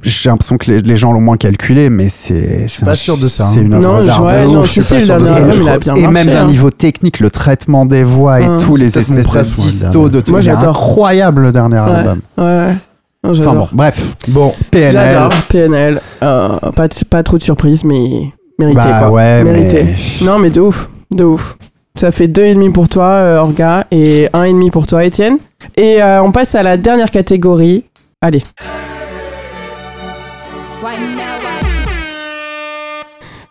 j'ai 0.02 0.31
l'impression 0.31 0.56
que 0.56 0.70
les, 0.70 0.78
les 0.78 0.97
gens 0.97 1.12
l'ont 1.12 1.20
moins 1.20 1.36
calculé, 1.36 1.90
mais 1.90 2.09
c'est. 2.09 2.66
suis 2.68 2.85
pas 2.85 2.94
sûr 2.94 3.16
de 3.16 3.28
ça, 3.28 3.44
C'est 3.44 3.60
hein. 3.60 3.62
une 3.64 3.74
œuvre 3.74 3.82
Non, 3.82 4.01
je- 4.01 4.06
d'art 4.06 4.24
ouais, 4.24 4.43
de 4.43 4.47
non, 4.48 4.60
ouf. 4.60 4.66
je 4.66 4.70
suis 4.72 4.82
sais, 4.82 4.94
pas 4.97 5.01
sûr 5.01 5.16
de 5.18 5.27
ça. 5.27 5.51
Je 5.51 5.60
crois- 5.62 5.98
Et 5.98 6.06
même 6.06 6.27
d'un 6.27 6.43
hein. 6.43 6.47
niveau 6.47 6.70
technique, 6.70 7.20
le 7.20 7.31
traitement 7.31 7.86
des 7.86 8.05
voix 8.05 8.40
et 8.40 8.44
Hum. 8.47 8.59
tous 8.60 8.77
les 8.77 8.86
espèces 8.98 9.10
de 9.28 9.55
disto 9.55 10.09
de 10.09 10.20
tout. 10.20 10.32
Moi, 10.32 10.40
j'adore. 10.40 10.70
incroyable 10.70 11.43
le 11.43 11.52
dernier 11.52 11.78
album. 11.78 12.20
Ouais. 12.39 12.74
Non, 13.22 13.31
Enfin 13.39 13.52
bon, 13.55 13.68
bref. 13.72 14.16
Bon, 14.28 14.52
PNL. 14.70 14.93
J'adore 15.12 15.32
PNL. 15.51 16.01
Euh, 16.22 16.48
pas, 16.74 16.89
pas 17.10 17.22
trop 17.22 17.36
de 17.36 17.43
surprises, 17.43 17.85
mais 17.85 18.31
mérité 18.59 18.77
Bah 18.82 18.98
quoi. 19.01 19.10
ouais, 19.10 19.44
mérité. 19.44 19.85
mais- 19.85 20.27
Non, 20.27 20.39
mais 20.39 20.48
de 20.48 20.60
ouf, 20.62 20.89
de 21.10 21.24
ouf. 21.24 21.56
Ça 21.97 22.12
fait 22.12 22.28
deux 22.28 22.44
et 22.44 22.55
demi 22.55 22.70
pour 22.70 22.89
toi, 22.89 23.05
euh, 23.05 23.39
Orga, 23.39 23.85
et 23.90 24.28
un 24.32 24.44
et 24.44 24.52
demi 24.52 24.70
pour 24.70 24.86
toi, 24.86 25.05
Étienne. 25.05 25.36
Et 25.77 26.02
euh, 26.02 26.22
on 26.22 26.32
passe 26.32 26.55
à 26.55 26.62
la 26.62 26.78
dernière 26.78 27.10
catégorie. 27.10 27.85
Allez. 28.22 28.43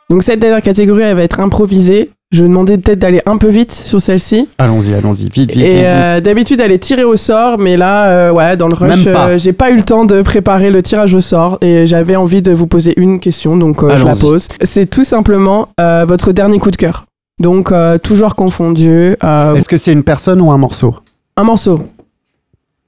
Donc 0.10 0.23
cette 0.23 0.39
dernière 0.39 0.61
catégorie, 0.64 1.03
elle 1.03 1.15
va 1.15 1.23
être 1.23 1.39
improvisée. 1.39 2.10
Je 2.31 2.41
vais 2.43 2.47
demander 2.49 2.77
peut-être 2.77 2.99
d'aller 2.99 3.22
un 3.26 3.38
peu 3.38 3.47
vite 3.47 3.72
sur 3.72 4.01
celle-ci. 4.01 4.47
Allons-y, 4.57 4.93
allons-y, 4.93 5.26
vite, 5.30 5.34
vite, 5.34 5.51
vite. 5.51 5.61
Et 5.64 5.73
vite. 5.76 5.84
euh, 5.85 6.19
d'habitude, 6.22 6.60
elle 6.60 6.72
est 6.72 6.80
tirée 6.80 7.03
au 7.03 7.15
sort, 7.15 7.57
mais 7.57 7.77
là, 7.77 8.06
euh, 8.07 8.31
ouais, 8.31 8.56
dans 8.57 8.68
le 8.68 8.76
rush, 8.76 9.06
euh, 9.07 9.38
j'ai 9.38 9.53
pas 9.53 9.72
eu 9.72 9.76
le 9.76 9.84
temps 9.84 10.06
de 10.06 10.22
préparer 10.22 10.69
le 10.72 10.81
tirage 10.84 11.14
au 11.14 11.22
sort 11.22 11.57
et 11.61 11.85
j'avais 11.85 12.15
envie 12.15 12.41
de 12.41 12.51
vous 12.51 12.68
poser 12.68 12.93
une 12.99 13.19
question, 13.19 13.57
donc 13.57 13.81
je 13.95 14.06
la 14.06 14.15
pose. 14.15 14.47
C'est 14.64 14.89
tout 14.89 15.03
simplement 15.03 15.69
votre 15.77 16.31
dernier 16.31 16.57
coup 16.60 16.72
de 16.72 16.77
cœur. 16.77 17.06
Donc, 17.39 17.72
toujours 18.03 18.35
confondu. 18.35 19.15
Est-ce 19.56 19.69
que 19.69 19.77
c'est 19.77 19.93
une 19.93 20.03
personne 20.03 20.41
ou 20.41 20.51
un 20.51 20.57
morceau? 20.57 20.95
Un 21.38 21.43
morceau. 21.43 21.81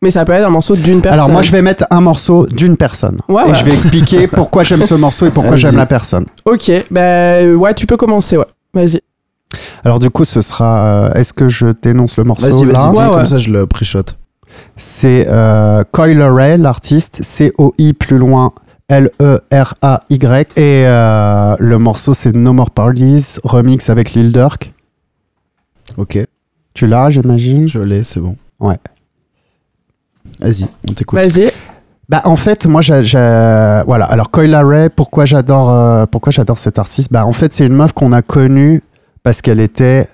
Mais 0.03 0.09
ça 0.09 0.25
peut 0.25 0.31
être 0.33 0.45
un 0.47 0.49
morceau 0.49 0.75
d'une 0.75 0.99
personne. 1.01 1.19
Alors 1.19 1.29
moi, 1.31 1.43
je 1.43 1.51
vais 1.51 1.61
mettre 1.61 1.85
un 1.91 2.01
morceau 2.01 2.47
d'une 2.47 2.75
personne. 2.75 3.19
Ouais, 3.29 3.43
et 3.45 3.51
ouais. 3.51 3.55
je 3.55 3.63
vais 3.63 3.73
expliquer 3.73 4.27
pourquoi 4.31 4.63
j'aime 4.63 4.81
ce 4.81 4.95
morceau 4.95 5.27
et 5.27 5.29
pourquoi 5.31 5.55
j'aime 5.57 5.75
la 5.75 5.85
personne. 5.85 6.25
Ok, 6.45 6.71
bah 6.89 7.01
euh, 7.01 7.53
ouais, 7.55 7.73
tu 7.75 7.85
peux 7.85 7.97
commencer, 7.97 8.35
ouais. 8.37 8.45
Vas-y. 8.73 8.99
Alors 9.83 9.99
du 9.99 10.09
coup, 10.09 10.25
ce 10.25 10.41
sera... 10.41 10.85
euh, 10.85 11.13
Est-ce 11.13 11.33
que 11.33 11.49
je 11.49 11.67
t'énonce 11.67 12.17
le 12.17 12.23
morceau 12.23 12.41
Vas-y, 12.47 12.65
là? 12.71 12.79
vas-y, 12.79 12.91
dis, 12.93 12.97
Ouais, 12.99 13.05
comme 13.07 13.15
ouais. 13.19 13.25
ça 13.25 13.37
je 13.37 13.51
le 13.51 13.67
pré-shot. 13.67 14.03
C'est 14.75 15.27
euh, 15.29 15.83
Coil 15.91 16.21
Ray, 16.21 16.57
l'artiste, 16.57 17.19
C-O-I 17.21 17.93
plus 17.93 18.17
loin 18.17 18.53
L-E-R-A-Y. 18.89 20.47
Et 20.57 20.83
euh, 20.87 21.55
le 21.59 21.77
morceau, 21.77 22.13
c'est 22.15 22.33
No 22.35 22.53
More 22.53 22.71
Parties, 22.71 23.37
remix 23.43 23.89
avec 23.89 24.13
Lil 24.13 24.31
Durk. 24.31 24.73
Ok, 25.97 26.17
Tu 26.73 26.87
l'as, 26.87 27.09
j'imagine? 27.11 27.67
Je 27.67 27.79
l'ai, 27.79 28.03
c'est 28.03 28.19
bon. 28.19 28.35
Ouais. 28.59 28.77
Vas-y, 30.39 30.65
on 30.89 30.93
t'écoute. 30.93 31.19
Vas-y. 31.19 31.51
Bah 32.09 32.21
en 32.25 32.35
fait 32.35 32.65
moi 32.65 32.81
j'ai 32.81 33.03
j'ai- 33.05 33.17
voilà 33.85 34.03
alors 34.05 34.31
Coyle 34.31 34.53
Ray 34.55 34.89
pourquoi 34.89 35.23
j'adore 35.25 35.69
euh, 35.69 36.05
pourquoi 36.05 36.31
j'adore 36.33 36.57
cet 36.57 36.77
artiste? 36.77 37.11
Bah 37.11 37.25
en 37.25 37.31
fait 37.31 37.53
c'est 37.53 37.65
une 37.65 37.73
meuf 37.75 37.93
qu'on 37.93 38.11
a 38.11 38.21
connue 38.21 38.83
parce 39.23 39.41
qu'elle 39.41 39.61
était 39.61 40.07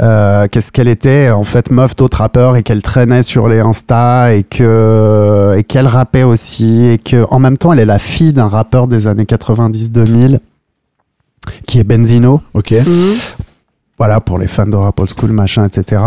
euh, 0.00 0.46
qu'est-ce 0.50 0.72
qu'elle 0.72 0.88
était 0.88 1.28
en 1.30 1.44
fait 1.44 1.70
meuf 1.70 1.94
d'autres 1.94 2.18
rappeurs 2.18 2.56
et 2.56 2.62
qu'elle 2.62 2.80
traînait 2.80 3.22
sur 3.22 3.48
les 3.48 3.58
Insta 3.60 4.32
et 4.34 4.44
que 4.44 5.54
et 5.58 5.64
qu'elle 5.64 5.88
rappait 5.88 6.22
aussi 6.22 6.86
et 6.86 6.96
que 6.96 7.26
en 7.30 7.38
même 7.38 7.58
temps 7.58 7.72
elle 7.74 7.80
est 7.80 7.84
la 7.84 7.98
fille 7.98 8.32
d'un 8.32 8.46
rappeur 8.48 8.86
des 8.86 9.06
années 9.06 9.24
90-2000 9.24 10.38
qui 11.66 11.80
est 11.80 11.84
Benzino 11.84 12.40
Ok. 12.54 12.70
Mhm. 12.72 13.16
voilà 13.98 14.20
pour 14.20 14.38
les 14.38 14.46
fans 14.46 14.66
de 14.66 14.76
rap 14.76 14.98
old 14.98 15.10
school 15.14 15.32
machin 15.32 15.66
etc 15.66 16.00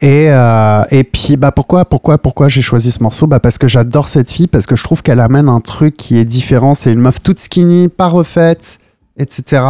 et, 0.00 0.26
euh, 0.30 0.82
et 0.90 1.04
puis 1.04 1.36
bah 1.36 1.52
pourquoi 1.52 1.84
pourquoi 1.84 2.18
pourquoi 2.18 2.48
j'ai 2.48 2.62
choisi 2.62 2.92
ce 2.92 3.02
morceau? 3.02 3.26
Bah 3.26 3.40
parce 3.40 3.58
que 3.58 3.68
j'adore 3.68 4.08
cette 4.08 4.30
fille 4.30 4.46
parce 4.46 4.66
que 4.66 4.76
je 4.76 4.84
trouve 4.84 5.02
qu'elle 5.02 5.20
amène 5.20 5.48
un 5.48 5.60
truc 5.60 5.96
qui 5.96 6.18
est 6.18 6.24
différent. 6.24 6.74
C'est 6.74 6.92
une 6.92 7.00
meuf 7.00 7.22
toute 7.22 7.38
skinny 7.38 7.88
pas 7.88 8.08
refaite 8.08 8.78
etc 9.16 9.62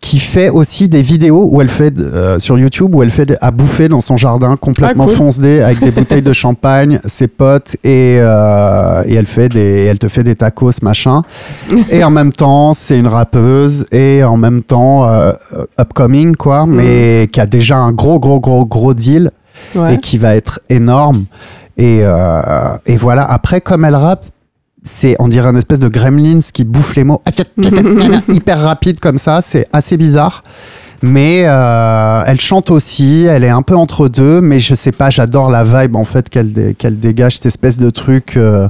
qui 0.00 0.18
fait 0.18 0.48
aussi 0.50 0.88
des 0.88 1.02
vidéos 1.02 1.48
où 1.50 1.60
elle 1.60 1.68
fait 1.68 1.92
euh, 1.98 2.38
sur 2.38 2.58
YouTube 2.58 2.94
où 2.94 3.02
elle 3.02 3.10
fait 3.10 3.36
à 3.40 3.50
bouffer 3.50 3.88
dans 3.88 4.00
son 4.00 4.16
jardin 4.16 4.56
complètement 4.56 5.04
Ah, 5.04 5.08
cool. 5.08 5.16
foncé 5.16 5.60
avec 5.62 5.80
des 5.80 5.90
bouteilles 5.90 6.22
de 6.22 6.32
champagne 6.32 7.00
ses 7.06 7.26
potes 7.28 7.76
et, 7.82 8.18
euh, 8.20 9.02
et 9.06 9.14
elle 9.14 9.26
fait 9.26 9.48
des 9.48 9.84
elle 9.84 9.98
te 9.98 10.08
fait 10.08 10.22
des 10.22 10.34
tacos 10.36 10.82
machin 10.82 11.22
et 11.90 12.04
en 12.04 12.10
même 12.10 12.32
temps 12.32 12.72
c'est 12.72 12.98
une 12.98 13.08
rappeuse 13.08 13.86
et 13.90 14.22
en 14.22 14.36
même 14.36 14.62
temps 14.62 15.08
euh, 15.08 15.32
upcoming 15.80 16.36
quoi 16.36 16.66
mais 16.66 17.28
qui 17.32 17.40
a 17.40 17.46
déjà 17.46 17.76
un 17.78 17.92
gros 17.92 18.20
gros 18.20 18.40
gros 18.40 18.64
gros 18.66 18.94
deal 18.94 19.30
Ouais. 19.74 19.94
et 19.94 19.98
qui 19.98 20.18
va 20.18 20.36
être 20.36 20.60
énorme 20.68 21.24
et, 21.78 22.02
et 22.86 22.96
voilà 22.98 23.24
après 23.24 23.60
comme 23.62 23.84
elle 23.86 23.94
rappe 23.96 24.26
c'est 24.86 25.16
on 25.18 25.28
dirait 25.28 25.48
une 25.50 25.56
espèce 25.58 25.80
de 25.80 25.88
gremlins 25.88 26.38
qui 26.54 26.64
bouffe 26.64 26.94
les 26.96 27.04
mots 27.04 27.20
hyper 28.28 28.60
rapide 28.62 29.00
comme 29.00 29.18
ça 29.18 29.40
c'est 29.42 29.66
assez 29.72 29.96
bizarre 29.98 30.42
mais 31.02 31.42
euh, 31.46 32.22
elle 32.26 32.40
chante 32.40 32.70
aussi, 32.70 33.24
elle 33.28 33.44
est 33.44 33.50
un 33.50 33.60
peu 33.60 33.76
entre 33.76 34.08
deux, 34.08 34.40
mais 34.40 34.58
je 34.60 34.74
sais 34.74 34.92
pas, 34.92 35.10
j'adore 35.10 35.50
la 35.50 35.62
vibe 35.62 35.94
en 35.94 36.04
fait 36.04 36.30
qu'elle 36.30 36.54
dé- 36.54 36.74
qu'elle 36.74 36.98
dégage, 36.98 37.34
cette 37.34 37.44
espèce 37.46 37.76
de 37.76 37.90
truc 37.90 38.38
euh, 38.38 38.66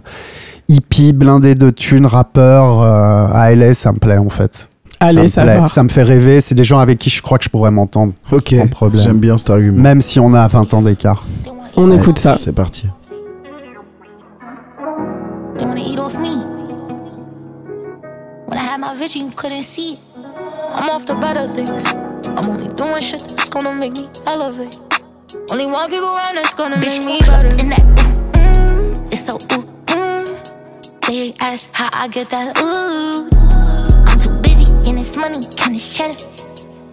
hippie, 0.68 1.12
blindé 1.12 1.54
de 1.54 1.70
thunes, 1.70 2.04
rappeur 2.04 2.82
euh, 2.82 3.28
à 3.32 3.54
LA, 3.54 3.74
ça 3.74 3.92
me 3.92 3.98
plaît 3.98 4.18
en 4.18 4.28
fait. 4.28 4.68
Allez, 4.98 5.22
me 5.22 5.26
ça 5.28 5.42
plaît, 5.42 5.60
va. 5.60 5.66
ça 5.68 5.84
me 5.84 5.88
fait 5.88 6.02
rêver, 6.02 6.40
c'est 6.40 6.56
des 6.56 6.64
gens 6.64 6.80
avec 6.80 6.98
qui 6.98 7.10
je 7.10 7.22
crois 7.22 7.38
que 7.38 7.44
je 7.44 7.48
pourrais 7.48 7.70
m'entendre, 7.70 8.12
Ok, 8.32 8.54
Sans 8.58 8.66
problème. 8.66 9.02
j'aime 9.04 9.18
bien 9.20 9.38
cet 9.38 9.50
argument. 9.50 9.80
même 9.80 10.00
si 10.02 10.18
on 10.18 10.34
a 10.34 10.48
20 10.48 10.74
ans 10.74 10.82
d'écart. 10.82 11.24
On 11.76 11.88
Ouais, 11.90 11.96
écoute 11.96 12.18
ça. 12.18 12.34
C'est 12.36 12.52
parti. 12.54 12.86
When 18.46 18.58
I 18.58 18.62
had 18.62 18.78
my 18.78 18.94
vision, 18.94 19.26
you 19.26 19.32
couldn't 19.32 19.62
see 19.62 19.94
it. 19.94 19.98
I'm 20.16 20.88
off 20.88 21.04
the 21.04 21.16
better 21.16 21.48
things. 21.48 21.82
I'm 22.30 22.48
only 22.48 22.72
doing 22.76 23.02
shit 23.02 23.20
that's 23.20 23.48
gonna 23.48 23.74
make 23.74 23.94
me 23.94 24.08
elevate. 24.24 24.78
Only 25.50 25.66
one 25.66 25.90
people 25.90 26.06
around 26.06 26.36
that's 26.36 26.54
gonna 26.54 26.78
make 26.78 27.04
me 27.04 27.18
better. 27.26 27.48
In 27.48 27.68
that, 27.74 27.82
mm, 28.34 29.12
it's 29.12 29.26
so 29.26 29.34
ooh, 29.58 29.66
mm. 29.90 31.06
They 31.08 31.34
ask 31.40 31.72
how 31.72 31.88
I 31.92 32.06
get 32.06 32.28
that 32.28 32.56
ooh. 32.62 33.28
I'm 34.06 34.18
too 34.20 34.30
busy 34.42 34.64
getting 34.84 34.96
this 34.96 35.16
money, 35.16 35.40
can 35.56 35.72
this 35.72 35.96
cheddar. 35.96 36.14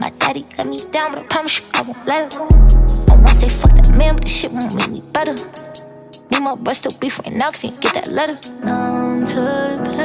My 0.01 0.09
daddy 0.17 0.47
let 0.57 0.65
me 0.65 0.77
down, 0.91 1.11
but 1.11 1.19
I 1.19 1.23
promise 1.27 1.59
you 1.59 1.65
I 1.75 1.81
won't 1.83 2.07
let 2.07 2.33
him. 2.33 2.41
I 2.41 3.15
won't 3.15 3.29
say 3.29 3.49
fuck 3.49 3.75
that 3.75 3.93
man, 3.95 4.15
but 4.15 4.23
this 4.23 4.31
shit 4.35 4.51
won't 4.51 4.73
make 4.75 4.89
me 4.89 5.03
better. 5.13 5.33
Me 5.33 6.33
and 6.33 6.45
my 6.45 6.55
bruh 6.55 6.73
still 6.73 6.97
beef 6.99 7.19
right 7.19 7.31
now, 7.35 7.51
cause 7.51 7.77
get 7.79 7.93
that 7.93 8.07
letter. 8.07 8.39
Numb 8.65 9.23
to 9.23 9.35
the 9.35 9.95
pain. 9.95 10.02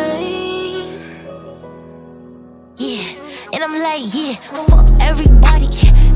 And 3.60 3.74
I'm 3.74 3.82
like, 3.82 4.02
yeah, 4.14 4.34
fuck 4.34 4.86
everybody. 5.00 5.66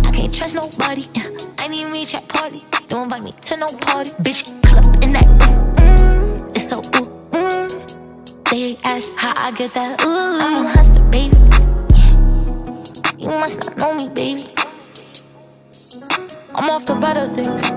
I 0.06 0.12
can't 0.12 0.32
trust 0.32 0.54
nobody. 0.54 1.08
I 1.58 1.66
need 1.66 1.90
me 1.90 2.02
at 2.02 2.28
party. 2.28 2.62
Don't 2.86 3.04
invite 3.04 3.22
me 3.22 3.32
to 3.32 3.56
no 3.56 3.66
party. 3.80 4.12
Bitch, 4.22 4.62
club 4.62 4.84
in 5.02 5.12
that. 5.12 5.26
Mm, 5.78 6.50
it's 6.54 6.70
so 6.70 6.78
ooh, 7.00 7.08
mm. 7.32 8.48
They 8.48 8.78
ask 8.84 9.12
how 9.16 9.34
I 9.36 9.50
get 9.50 9.72
that. 9.74 10.04
Ooh, 10.04 10.38
I'm 10.38 10.66
a 10.66 10.68
hustler, 10.70 11.10
baby. 11.10 11.34
Yeah. 13.18 13.32
You 13.34 13.40
must 13.40 13.66
not 13.66 13.78
know 13.78 13.94
me, 13.94 14.08
baby. 14.14 14.44
I'm 16.54 16.70
off 16.70 16.84
the 16.84 16.94
better 16.94 17.24
things. 17.24 17.70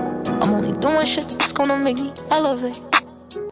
I'm 0.44 0.54
only 0.54 0.78
doing 0.78 1.06
shit 1.06 1.24
that's 1.24 1.52
gonna 1.52 1.76
make 1.76 1.98
me 1.98 2.12
elevate. 2.30 2.84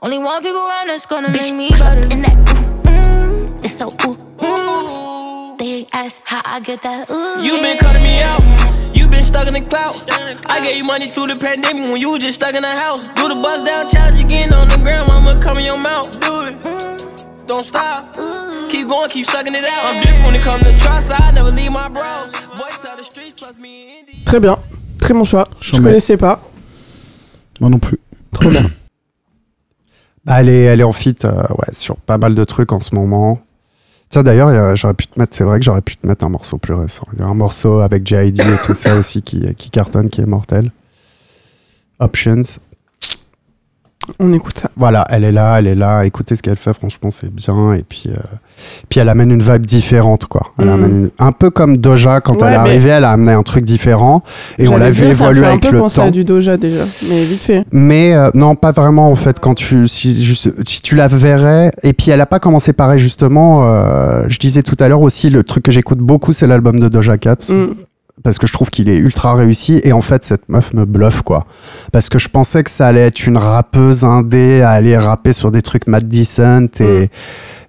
Only 0.00 0.18
one 0.18 0.42
people 0.44 0.60
around 0.60 0.88
that's 0.88 1.06
gonna 1.06 1.30
make 1.30 1.52
me 1.52 1.70
better. 1.70 2.02
In 2.02 2.22
that, 2.22 2.38
ooh, 2.50 2.88
mm, 2.88 3.64
it's 3.64 3.78
so 3.78 3.88
ooh, 4.06 4.16
ooh. 4.44 5.23
They 5.64 5.86
ask 5.94 6.20
how 6.24 6.42
I 6.44 6.60
get 6.60 6.82
that. 6.82 7.08
Ooh, 7.10 7.40
You 7.42 7.58
been 7.62 7.78
cutting 7.78 8.02
me 8.02 8.20
out. 8.20 8.42
You 8.94 9.08
been 9.08 9.24
stuck 9.24 9.48
in 9.48 9.54
the 9.54 9.62
cloud. 9.62 9.94
I 10.44 10.60
gave 10.60 10.76
you 10.76 10.84
money 10.84 11.06
through 11.06 11.28
the 11.28 11.36
pandemic 11.36 11.90
when 11.90 11.98
you 11.98 12.10
was 12.10 12.18
just 12.18 12.34
stuck 12.38 12.54
in 12.54 12.60
the 12.60 12.68
house. 12.68 13.00
Do 13.14 13.28
the 13.32 13.40
bust 13.40 13.64
down 13.64 13.88
challenge 13.88 14.20
again 14.22 14.52
on 14.52 14.68
the 14.68 14.76
ground. 14.76 15.10
I'ma 15.10 15.40
come 15.40 15.56
in 15.56 15.64
your 15.64 15.78
mouth. 15.78 16.20
Do 16.20 16.48
it. 16.48 16.54
Don't 17.46 17.64
stop. 17.64 18.04
Keep 18.70 18.88
going, 18.88 19.08
keep 19.08 19.24
sucking 19.24 19.54
it 19.54 19.64
out. 19.64 19.86
I'm 19.86 20.02
different 20.02 20.26
when 20.26 20.34
it 20.34 20.42
comes 20.42 20.64
to 20.64 20.76
trust. 20.78 21.10
I 21.10 21.30
never 21.32 21.50
leave 21.50 21.72
my 21.72 21.88
bros. 21.88 22.28
Voice 22.60 22.84
out 22.84 22.98
the 22.98 23.04
streets 23.04 23.32
plus 23.32 23.58
me 23.58 23.88
and 23.88 24.08
Indy. 24.10 24.24
Très 24.26 24.40
bien. 24.40 24.58
Très 24.98 25.14
bon 25.14 25.24
choix. 25.24 25.48
Je 25.62 25.72
connaissais 25.80 26.18
pas. 26.18 26.42
Moi 27.58 27.70
non 27.70 27.78
plus. 27.78 27.98
Trop 28.34 28.50
bien. 28.50 28.66
Bah, 30.26 30.40
elle, 30.40 30.48
est, 30.48 30.62
elle 30.62 30.80
est 30.80 30.84
en 30.84 30.92
fit 30.92 31.16
euh, 31.24 31.42
ouais, 31.50 31.72
sur 31.72 31.96
pas 31.96 32.16
mal 32.16 32.34
de 32.34 32.44
trucs 32.44 32.72
en 32.72 32.80
ce 32.80 32.94
moment. 32.94 33.40
Tiens, 34.14 34.22
d'ailleurs, 34.22 34.76
j'aurais 34.76 34.94
pu 34.94 35.08
te 35.08 35.18
mettre, 35.18 35.34
c'est 35.34 35.42
vrai 35.42 35.58
que 35.58 35.64
j'aurais 35.64 35.80
pu 35.80 35.96
te 35.96 36.06
mettre 36.06 36.24
un 36.24 36.28
morceau 36.28 36.56
plus 36.56 36.72
récent. 36.72 37.04
Il 37.14 37.18
y 37.18 37.22
a 37.22 37.26
un 37.26 37.34
morceau 37.34 37.80
avec 37.80 38.06
JID 38.06 38.38
et 38.38 38.44
tout 38.64 38.76
ça 38.76 38.94
aussi 39.00 39.22
qui, 39.22 39.52
qui 39.56 39.70
cartonne, 39.70 40.08
qui 40.08 40.20
est 40.20 40.26
mortel. 40.26 40.70
Options. 41.98 42.60
On 44.18 44.32
écoute 44.32 44.58
ça. 44.58 44.70
Voilà, 44.76 45.06
elle 45.10 45.24
est 45.24 45.30
là, 45.30 45.56
elle 45.58 45.66
est 45.66 45.74
là. 45.74 46.04
Écoutez 46.04 46.36
ce 46.36 46.42
qu'elle 46.42 46.56
fait, 46.56 46.72
franchement, 46.74 47.10
c'est 47.10 47.32
bien. 47.32 47.72
Et 47.74 47.82
puis, 47.82 48.04
euh, 48.08 48.16
puis 48.88 49.00
elle 49.00 49.08
amène 49.08 49.30
une 49.30 49.42
vibe 49.42 49.66
différente, 49.66 50.26
quoi. 50.26 50.42
Elle 50.58 50.68
amène 50.68 50.90
une- 50.90 51.10
un 51.18 51.32
peu 51.32 51.50
comme 51.50 51.76
Doja, 51.78 52.20
quand 52.20 52.34
Ouais, 52.40 52.48
elle 52.48 52.54
est 52.54 52.56
arrivée, 52.56 52.88
elle 52.90 53.04
a 53.04 53.10
amené 53.12 53.32
un 53.32 53.42
truc 53.42 53.64
différent. 53.64 54.22
Et 54.58 54.68
on 54.68 54.76
l'a 54.76 54.90
vu 54.90 55.04
évoluer 55.06 55.46
avec 55.46 55.70
le 55.70 55.80
temps. 55.80 56.10
du 56.10 56.24
Doja 56.24 56.56
déjà, 56.56 56.84
mais 57.08 57.24
vite 57.24 57.42
fait. 57.42 57.64
Mais 57.72 58.14
euh, 58.14 58.30
non, 58.34 58.54
pas 58.54 58.72
vraiment 58.72 59.10
en 59.10 59.14
fait. 59.14 59.40
Quand 59.40 59.54
tu, 59.54 59.88
si, 59.88 60.24
juste, 60.24 60.52
si 60.68 60.82
tu 60.82 60.94
la 60.96 61.08
verrais, 61.08 61.72
et 61.82 61.92
puis 61.92 62.10
elle 62.10 62.20
a 62.20 62.26
pas 62.26 62.38
commencé 62.40 62.72
pareil 62.72 62.98
justement. 63.00 63.64
euh, 63.64 64.24
je 64.28 64.38
disais 64.38 64.62
tout 64.62 64.76
à 64.80 64.88
l'heure 64.88 65.02
aussi, 65.02 65.30
le 65.30 65.42
truc 65.44 65.64
que 65.64 65.72
j'écoute 65.72 65.98
beaucoup, 65.98 66.32
c'est 66.32 66.46
l'album 66.46 66.78
de 66.80 66.88
Doja 66.88 67.18
Cat, 67.18 67.36
Mm. 67.48 67.74
Parce 68.22 68.38
que 68.38 68.46
je 68.46 68.52
trouve 68.52 68.70
qu'il 68.70 68.88
est 68.88 68.96
ultra 68.96 69.34
réussi. 69.34 69.80
Et 69.84 69.92
en 69.92 70.02
fait, 70.02 70.24
cette 70.24 70.48
meuf 70.48 70.72
me 70.72 70.84
bluffe 70.84 71.22
quoi, 71.22 71.44
parce 71.92 72.08
que 72.08 72.18
je 72.18 72.28
pensais 72.28 72.62
que 72.62 72.70
ça 72.70 72.86
allait 72.86 73.00
être 73.06 73.26
une 73.26 73.36
rappeuse 73.38 74.04
indé 74.04 74.62
à 74.62 74.70
aller 74.70 74.96
rapper 74.96 75.32
sur 75.32 75.50
des 75.50 75.62
trucs 75.62 75.86
Mad 75.86 76.08
Decent 76.08 76.80
et 76.80 77.10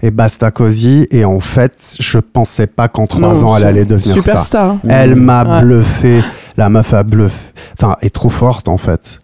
et 0.02 0.12
Basta 0.12 0.52
Cozy. 0.52 1.08
Et 1.10 1.26
en 1.26 1.40
fait, 1.40 1.96
je 2.00 2.20
pensais 2.20 2.68
pas 2.68 2.88
qu'en 2.90 3.08
trois 3.08 3.44
ans 3.44 3.56
elle 3.58 3.66
allait 3.66 3.86
devenir 3.86 4.16
ça. 4.16 4.22
Superstar. 4.22 4.72
hein. 4.72 4.80
Elle 4.88 5.16
m'a 5.16 5.44
Ouais. 5.46 5.62
bluffé. 5.66 6.22
La 6.58 6.70
meuf 6.70 6.94
a 6.94 7.04
bluffé. 7.04 7.52
Enfin, 7.80 7.96
est 8.02 8.14
trop 8.14 8.30
forte 8.30 8.68
en 8.68 8.78
fait. 8.78 9.20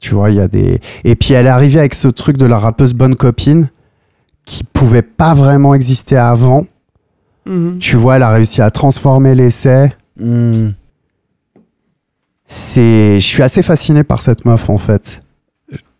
Tu 0.00 0.14
vois, 0.14 0.30
il 0.30 0.36
y 0.36 0.40
a 0.40 0.48
des. 0.48 0.80
Et 1.04 1.14
puis 1.16 1.32
elle 1.34 1.46
est 1.46 1.50
arrivée 1.50 1.78
avec 1.78 1.94
ce 1.94 2.08
truc 2.08 2.36
de 2.38 2.44
la 2.46 2.58
rappeuse 2.58 2.92
bonne 2.92 3.14
copine 3.14 3.68
qui 4.44 4.62
pouvait 4.64 5.02
pas 5.02 5.32
vraiment 5.34 5.74
exister 5.74 6.16
avant. 6.16 6.66
Mhm. 7.46 7.78
Tu 7.78 7.96
vois, 7.96 8.16
elle 8.16 8.22
a 8.22 8.30
réussi 8.30 8.60
à 8.62 8.70
transformer 8.70 9.34
l'essai 9.34 9.92
Hmm. 10.18 10.70
c'est 12.44 13.20
je 13.20 13.26
suis 13.26 13.42
assez 13.42 13.62
fasciné 13.62 14.02
par 14.04 14.22
cette 14.22 14.44
meuf 14.44 14.70
en 14.70 14.78
fait 14.78 15.22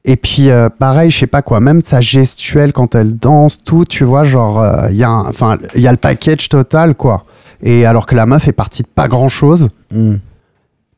et 0.05 0.17
puis 0.17 0.49
euh, 0.51 0.69
pareil 0.71 1.11
je 1.11 1.19
sais 1.19 1.27
pas 1.27 1.43
quoi 1.43 1.61
même 1.61 1.83
sa 1.83 2.01
gestuelle 2.01 2.73
quand 2.73 2.95
elle 2.95 3.17
danse 3.17 3.59
tout 3.63 3.85
tu 3.85 4.05
vois 4.05 4.25
genre 4.25 4.65
il 4.91 4.97
y 4.97 5.05
a 5.05 5.11
enfin 5.11 5.59
il 5.75 5.83
y 5.83 5.87
a 5.89 5.91
le 5.93 5.99
package 5.99 6.49
total 6.49 6.95
quoi 6.95 7.27
et 7.63 7.85
alors 7.85 8.07
que 8.07 8.15
la 8.15 8.27
meuf 8.27 8.47
est 8.49 8.53
partie 8.53 8.83
de 8.83 8.89
pas 8.89 9.09
grand 9.09 9.29
chose 9.29 9.69
Hmm. 9.93 10.17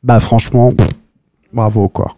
bah 0.03 0.19
franchement 0.21 0.73
pff, 0.73 0.89
bravo 1.53 1.89
quoi 1.89 2.15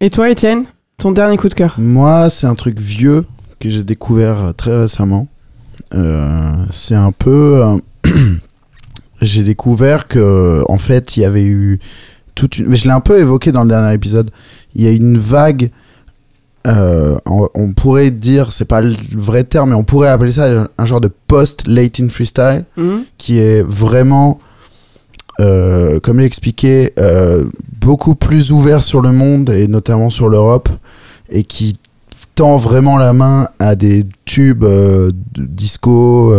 Et 0.00 0.10
toi, 0.10 0.28
Étienne 0.30 0.64
Ton 0.98 1.12
dernier 1.12 1.36
coup 1.36 1.48
de 1.48 1.54
cœur? 1.54 1.76
Moi, 1.78 2.28
c'est 2.28 2.46
un 2.46 2.54
truc 2.56 2.78
vieux 2.78 3.24
que 3.60 3.70
j'ai 3.70 3.82
découvert 3.84 4.42
euh, 4.46 4.52
très 4.52 4.76
récemment. 4.76 5.26
Euh, 5.94 6.52
c'est 6.72 6.96
un 6.96 7.12
peu. 7.12 7.62
j'ai 9.22 9.42
découvert 9.42 10.08
que, 10.08 10.62
en 10.68 10.78
fait, 10.78 11.16
il 11.16 11.20
y 11.20 11.24
avait 11.24 11.44
eu 11.44 11.78
toute 12.34 12.58
une. 12.58 12.66
Mais 12.66 12.76
je 12.76 12.84
l'ai 12.84 12.90
un 12.92 13.00
peu 13.00 13.18
évoqué 13.20 13.52
dans 13.52 13.62
le 13.62 13.68
dernier 13.68 13.94
épisode. 13.94 14.30
Il 14.74 14.82
y 14.82 14.86
a 14.88 14.90
une 14.90 15.18
vague. 15.18 15.70
euh, 16.66 17.16
on, 17.26 17.48
on 17.54 17.72
pourrait 17.72 18.10
dire, 18.10 18.50
c'est 18.50 18.64
pas 18.64 18.80
le 18.80 18.94
vrai 19.14 19.44
terme, 19.44 19.70
mais 19.70 19.76
on 19.76 19.84
pourrait 19.84 20.08
appeler 20.08 20.32
ça 20.32 20.68
un 20.76 20.84
genre 20.84 21.00
de 21.00 21.10
post-Latin 21.28 22.08
freestyle 22.08 22.64
Mhm. 22.76 23.04
qui 23.18 23.38
est 23.38 23.62
vraiment, 23.62 24.40
euh, 25.40 26.00
comme 26.00 26.20
il 26.20 26.24
expliqué, 26.26 26.92
euh, 26.98 27.44
beaucoup 27.80 28.16
plus 28.16 28.50
ouvert 28.50 28.82
sur 28.82 29.00
le 29.00 29.12
monde 29.12 29.50
et 29.50 29.68
notamment 29.68 30.10
sur 30.10 30.28
l'Europe 30.28 30.68
et 31.30 31.44
qui 31.44 31.78
tend 32.34 32.56
vraiment 32.56 32.98
la 32.98 33.12
main 33.12 33.48
à 33.60 33.76
des 33.76 34.04
tubes 34.24 34.64
euh, 34.64 35.12
de 35.34 35.44
disco, 35.44 36.32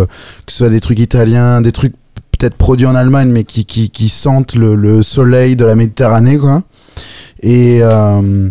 que 0.46 0.52
ce 0.52 0.58
soit 0.58 0.70
des 0.70 0.82
trucs 0.82 1.00
italiens, 1.00 1.62
des 1.62 1.72
trucs 1.72 1.96
peut-être 2.38 2.56
produits 2.56 2.86
en 2.86 2.96
Allemagne 2.96 3.30
mais 3.30 3.44
qui, 3.44 3.66
qui, 3.66 3.90
qui 3.90 4.10
sentent 4.10 4.56
le, 4.56 4.76
le 4.76 5.02
soleil 5.04 5.56
de 5.56 5.66
la 5.66 5.76
Méditerranée 5.76 6.38
quoi. 6.38 6.64
Et, 7.44 7.82
euh, 7.84 8.50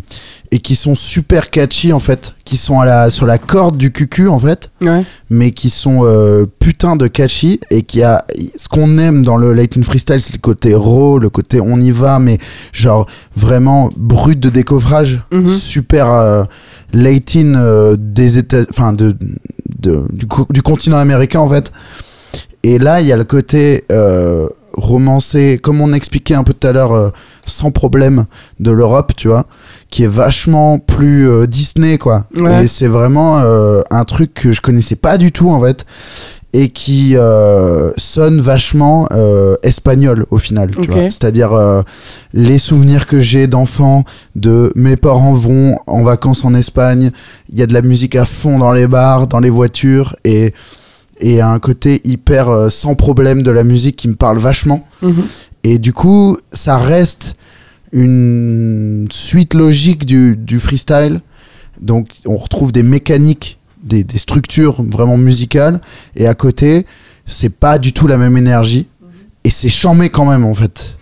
et 0.53 0.61
qui 0.61 0.77
sont 0.77 0.95
super 0.95 1.51
catchy 1.51 1.93
en 1.93 1.99
fait, 1.99 2.37
qui 2.45 2.57
sont 2.57 2.79
à 2.79 2.85
la, 2.87 3.11
sur 3.11 3.27
la 3.27 3.37
corde 3.37 3.77
du 3.77 3.91
cucu 3.91 4.29
en 4.29 4.39
fait 4.39 4.71
Ouais. 4.81 5.03
mais 5.29 5.51
qui 5.51 5.71
sont 5.71 6.03
euh, 6.05 6.47
putain 6.61 6.95
de 6.95 7.09
catchy 7.09 7.59
et 7.71 7.83
qui 7.83 8.05
a 8.05 8.25
ce 8.57 8.69
qu'on 8.69 8.97
aime 8.99 9.25
dans 9.25 9.37
le 9.37 9.53
Latin 9.53 9.83
freestyle 9.83 10.21
c'est 10.21 10.35
le 10.35 10.39
côté 10.41 10.73
raw 10.75 11.19
le 11.19 11.31
côté 11.31 11.61
on 11.61 11.81
y 11.81 11.91
va 11.91 12.21
mais 12.21 12.39
genre 12.73 13.07
vraiment 13.35 13.91
brut 13.97 14.39
de 14.39 14.51
décoffrage 14.51 15.21
Mhm. 15.33 15.49
super 15.49 16.09
euh, 16.09 16.45
Latin 16.93 17.55
euh, 17.57 17.97
des 17.99 18.39
États 18.39 18.63
enfin 18.71 18.93
de, 18.93 19.17
de- 19.81 20.05
du, 20.13 20.27
co- 20.29 20.47
du 20.51 20.63
continent 20.63 20.99
américain 20.99 21.41
en 21.41 21.49
fait 21.51 21.73
et 22.63 22.79
là 22.79 23.01
il 23.01 23.07
y 23.07 23.13
a 23.13 23.17
le 23.17 23.25
côté 23.25 23.85
euh, 23.93 24.49
romancé 24.73 25.59
comme 25.63 25.81
on 25.81 25.93
expliquait 25.93 26.35
un 26.35 26.45
peu 26.45 26.53
tout 26.53 26.67
à 26.67 26.73
l'heure 26.73 26.93
euh, 26.93 27.11
sans 27.47 27.71
problème 27.71 28.27
de 28.61 28.71
l'Europe 28.71 29.13
tu 29.17 29.29
vois 29.29 29.47
qui 29.89 30.05
est 30.05 30.09
vachement 30.09 30.79
plus 30.79 31.29
euh, 31.31 31.47
Disney 31.47 31.97
quoi 31.99 32.27
Ouais. 32.37 32.65
et 32.65 32.67
c'est 32.67 32.89
vraiment 32.89 33.39
euh, 33.39 33.81
un 33.91 34.05
truc 34.05 34.35
que 34.35 34.53
je 34.53 34.61
connaissais 34.61 34.97
pas 34.97 35.17
du 35.19 35.33
tout 35.33 35.51
en 35.51 35.61
fait 35.63 35.85
et 36.53 36.69
qui 36.69 37.17
euh, 37.17 37.91
sonne 37.97 38.41
vachement 38.41 39.07
euh, 39.13 39.57
espagnol 39.63 40.27
au 40.31 40.39
final 40.39 40.71
tu 40.73 40.79
Ok. 40.81 40.91
vois 40.91 41.03
c'est-à-dire 41.11 41.53
euh, 41.53 41.83
les 42.35 42.59
souvenirs 42.59 43.07
que 43.07 43.21
j'ai 43.21 43.47
d'enfants 43.47 44.05
de 44.37 44.73
mes 44.75 44.97
parents 44.97 45.35
vont 45.35 45.79
en 45.87 46.03
vacances 46.03 46.45
en 46.45 46.55
Espagne 46.55 47.11
il 47.51 47.59
y 47.59 47.63
a 47.63 47.67
de 47.67 47.73
la 47.75 47.83
musique 47.83 48.15
à 48.17 48.25
fond 48.27 48.59
dans 48.59 48.73
les 48.73 48.87
bars 48.87 49.27
dans 49.27 49.41
les 49.41 49.51
voitures 49.51 50.17
et 50.25 50.53
et 51.21 51.41
un 51.41 51.59
côté 51.59 52.01
hyper 52.05 52.49
euh, 52.49 52.69
sans 52.69 52.95
problème 52.95 53.43
de 53.43 53.51
la 53.51 53.65
musique 53.65 53.97
qui 53.97 54.09
me 54.09 54.15
parle 54.17 54.39
vachement 54.39 54.87
Mhm. 55.03 55.25
et 55.65 55.79
du 55.79 55.93
coup, 55.93 56.37
ça 56.53 56.79
reste 56.79 57.35
une 57.93 59.07
suite 59.11 59.55
logique 59.55 60.05
du, 60.07 60.37
du 60.37 60.61
freestyle. 60.61 61.21
Donc, 61.81 62.09
on 62.27 62.37
retrouve 62.37 62.73
des 62.73 62.83
mécaniques, 62.83 63.59
des, 63.83 64.05
des 64.05 64.19
structures 64.19 64.83
vraiment 64.83 65.17
musicales. 65.17 65.81
Et 66.15 66.27
à 66.27 66.35
côté, 66.35 66.87
c'est 67.27 67.51
pas 67.55 67.79
du 67.79 67.93
tout 67.93 68.07
la 68.07 68.17
même 68.19 68.37
énergie. 68.37 68.87
Et 69.45 69.51
c'est 69.51 69.69
chambé 69.69 70.11
quand 70.11 70.25
même, 70.27 70.45
en 70.45 70.55
fait. 70.55 70.97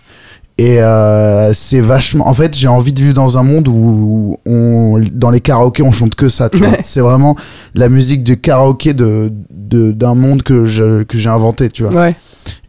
Et 0.57 0.81
euh, 0.81 1.51
c'est 1.53 1.81
vachement. 1.81 2.27
En 2.29 2.33
fait, 2.33 2.55
j'ai 2.57 2.69
envie 2.69 2.93
de 2.93 3.01
vivre 3.01 3.13
dans 3.13 3.37
un 3.37 3.43
monde 3.43 3.67
où, 3.67 4.37
on, 4.45 5.01
dans 5.11 5.29
les 5.29 5.41
karaokés, 5.41 5.83
on 5.83 5.91
chante 5.91 6.15
que 6.15 6.29
ça. 6.29 6.49
tu 6.49 6.59
vois. 6.59 6.69
Ouais. 6.69 6.81
C'est 6.85 7.01
vraiment 7.01 7.35
la 7.73 7.89
musique 7.89 8.23
du 8.23 8.39
karaoké 8.39 8.93
de 8.93 9.31
de- 9.49 9.91
d'un 9.91 10.13
monde 10.15 10.43
que 10.43 10.65
je- 10.65 11.03
que 11.03 11.17
j'ai 11.17 11.29
inventé, 11.29 11.69
tu 11.69 11.83
vois. 11.83 11.91
Ouais. 12.05 12.15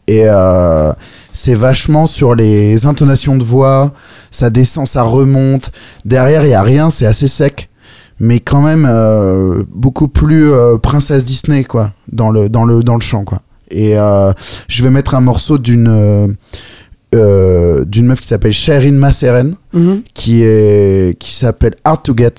Et 0.09 0.23
euh, 0.25 0.93
c'est 1.33 1.55
vachement 1.55 2.07
sur 2.07 2.35
les 2.35 2.87
intonations 2.87 3.37
de 3.37 3.45
voix, 3.45 3.93
ça 4.31 4.51
descend, 4.51 4.89
ça 4.89 5.03
remonte. 5.03 5.71
Derrière, 6.05 6.45
il 6.45 6.51
y 6.51 6.55
a 6.55 6.63
rien, 6.63 6.91
c'est 6.91 7.07
assez 7.07 7.29
sec, 7.29 7.69
mais 8.19 8.41
quand 8.41 8.63
même 8.63 8.87
euh, 8.89 9.63
beaucoup 9.73 10.09
plus 10.09 10.51
euh, 10.51 10.79
princesse 10.79 11.25
Disney 11.25 11.65
quoi, 11.65 11.93
dans 12.11 12.31
le 12.31 12.49
dans 12.49 12.65
le 12.65 12.83
dans 12.83 12.95
le 12.95 13.01
chant 13.01 13.25
quoi. 13.25 13.43
Et 13.71 13.99
euh, 13.99 14.33
je 14.69 14.83
vais 14.83 14.91
mettre 14.91 15.15
un 15.15 15.21
morceau 15.21 15.59
d'une 15.59 16.37
euh, 17.17 17.85
d'une 17.85 18.07
meuf 18.07 18.21
qui 18.21 18.29
s'appelle 18.29 18.53
Sherin 18.53 18.93
Maseren 18.93 19.55
Mhm. 19.73 20.03
qui 20.15 20.43
est 20.43 21.19
qui 21.19 21.33
s'appelle 21.35 21.75
Hard 21.85 22.03
to 22.03 22.15
Get 22.17 22.35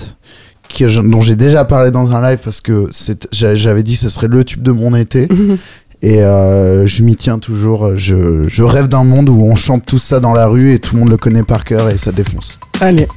qui, 0.70 0.86
dont 0.86 1.22
j'ai 1.22 1.36
déjà 1.36 1.64
parlé 1.66 1.92
dans 1.92 2.12
un 2.16 2.22
live 2.22 2.40
parce 2.44 2.62
que 2.62 2.90
j'avais 3.32 3.84
dit 3.84 3.94
que 3.94 4.00
ce 4.02 4.10
serait 4.10 4.28
le 4.28 4.44
tube 4.44 4.62
de 4.64 4.72
mon 4.72 4.96
été 4.96 5.28
Mhm. 5.32 5.58
et 6.02 6.22
euh, 6.24 6.86
je 6.86 7.04
m'y 7.04 7.16
tiens 7.16 7.40
toujours 7.40 7.96
je, 7.96 8.44
je 8.48 8.64
rêve 8.64 8.88
d'un 8.88 9.04
monde 9.04 9.30
où 9.30 9.42
on 9.42 9.56
chante 9.56 9.86
tout 9.86 10.00
ça 10.00 10.20
dans 10.20 10.34
la 10.34 10.48
rue 10.48 10.74
et 10.74 10.80
tout 10.80 10.96
le 10.96 11.00
monde 11.02 11.10
le 11.10 11.18
connaît 11.18 11.44
par 11.44 11.64
cœur 11.64 11.90
et 11.90 11.98
ça 11.98 12.12
défonce 12.12 12.60
Allez. 12.82 13.08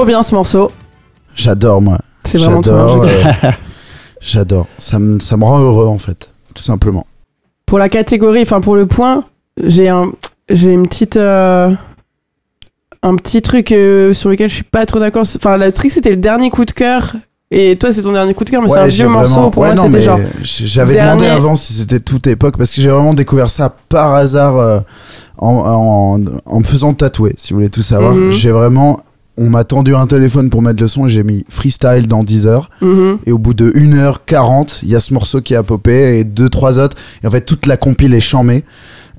Trop 0.00 0.06
bien 0.06 0.22
ce 0.22 0.34
morceau. 0.34 0.70
j'adore 1.36 1.82
moi 1.82 1.98
C'est 2.24 2.38
vraiment 2.38 2.62
j'adore 2.62 3.02
euh, 3.04 3.08
j'adore 4.22 4.66
ça 4.78 4.98
me 4.98 5.18
ça 5.18 5.36
me 5.36 5.44
rend 5.44 5.58
heureux 5.60 5.86
en 5.88 5.98
fait 5.98 6.30
tout 6.54 6.62
simplement 6.62 7.06
Pour 7.66 7.78
la 7.78 7.90
catégorie, 7.90 8.40
enfin 8.40 8.62
pour 8.62 8.76
le 8.76 8.86
point, 8.86 9.24
j'ai 9.62 9.90
un, 9.90 10.10
j'ai 10.48 10.72
une 10.72 10.88
petite, 10.88 11.18
euh, 11.18 11.70
un 13.02 13.14
petit 13.16 13.42
truc 13.42 13.72
euh, 13.72 14.14
sur 14.14 14.30
lequel 14.30 14.48
je 14.48 14.54
suis 14.54 14.64
pas 14.64 14.86
trop 14.86 14.98
d'accord. 15.00 15.22
Enfin, 15.36 15.58
le 15.58 15.70
truc, 15.70 15.92
c'était 15.92 16.08
le 16.10 16.16
dernier 16.16 16.48
coup 16.48 16.64
de 16.64 16.72
cœur. 16.72 17.12
Et 17.50 17.76
toi, 17.76 17.92
c'est 17.92 18.02
ton 18.02 18.12
dernier 18.12 18.32
coup 18.32 18.44
de 18.44 18.50
cœur, 18.50 18.62
mais 18.62 18.68
c'est 18.68 18.78
un 18.78 18.82
Ouais, 18.84 18.90
j'ai 18.90 19.04
vieux 19.04 19.08
morceau. 19.12 19.50
Pour 19.50 19.62
ouais, 19.62 19.68
moi, 19.74 19.76
non, 19.76 19.82
c'était 19.84 19.98
mais 19.98 20.02
genre. 20.04 20.18
j- 20.42 20.66
J'avais 20.66 20.94
dernier- 20.94 21.10
demandé 21.26 21.26
avant 21.28 21.56
si 21.56 21.72
c'était 21.74 22.00
toute 22.00 22.26
époque 22.26 22.56
parce 22.56 22.74
que 22.74 22.80
j'ai 22.80 22.88
vraiment 22.88 23.12
découvert 23.14 23.50
ça 23.50 23.72
par 23.90 24.14
hasard 24.14 24.56
euh, 24.56 24.80
en, 25.38 25.52
en, 25.54 26.20
en 26.46 26.58
me 26.58 26.64
faisant 26.64 26.94
tatouer, 26.94 27.34
si 27.36 27.52
vous 27.52 27.58
voulez 27.58 27.70
tout 27.70 27.82
savoir. 27.82 28.14
Mhm. 28.14 28.32
J'ai 28.32 28.50
vraiment. 28.50 28.98
On 29.36 29.48
m'a 29.48 29.64
tendu 29.64 29.94
un 29.94 30.06
téléphone 30.06 30.50
pour 30.50 30.60
mettre 30.60 30.82
le 30.82 30.88
son 30.88 31.06
et 31.06 31.08
j'ai 31.08 31.22
mis 31.22 31.44
freestyle 31.48 32.06
dans 32.08 32.22
10 32.22 32.46
heures. 32.46 32.68
Mhm. 32.82 33.18
Et 33.26 33.32
au 33.32 33.38
bout 33.38 33.54
de 33.54 33.70
1h40, 33.72 34.80
il 34.82 34.88
y 34.90 34.96
a 34.96 35.00
ce 35.00 35.14
morceau 35.14 35.40
qui 35.40 35.54
a 35.54 35.62
popé 35.62 36.18
et 36.18 36.24
deux, 36.24 36.48
trois 36.48 36.78
autres. 36.78 36.96
Et 37.22 37.26
en 37.26 37.30
fait, 37.30 37.40
toute 37.42 37.66
la 37.66 37.76
compile 37.76 38.12
est 38.14 38.20
chamée. 38.20 38.64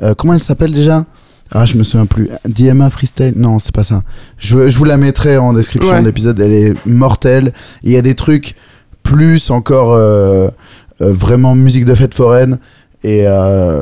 Euh, 0.03 0.13
comment 0.15 0.33
elle 0.33 0.39
s'appelle 0.41 0.73
déjà? 0.73 1.05
Ah, 1.53 1.65
je 1.65 1.75
me 1.77 1.83
souviens 1.83 2.05
plus. 2.05 2.29
DMA 2.47 2.89
Freestyle? 2.89 3.33
Non, 3.35 3.59
c'est 3.59 3.73
pas 3.73 3.83
ça. 3.83 4.03
Je, 4.37 4.69
je 4.69 4.77
vous 4.77 4.85
la 4.85 4.97
mettrai 4.97 5.37
en 5.37 5.53
description 5.53 5.93
Ouais. 5.95 6.01
de 6.01 6.05
l'épisode. 6.05 6.39
Elle 6.39 6.53
est 6.53 6.73
mortelle. 6.85 7.51
Il 7.83 7.91
y 7.91 7.97
a 7.97 8.01
des 8.01 8.15
trucs 8.15 8.55
plus 9.03 9.49
encore 9.49 9.93
euh, 9.93 10.47
euh, 11.01 11.11
vraiment 11.11 11.55
musique 11.55 11.85
de 11.85 11.95
fête 11.95 12.13
foraine. 12.13 12.59
Et 13.03 13.25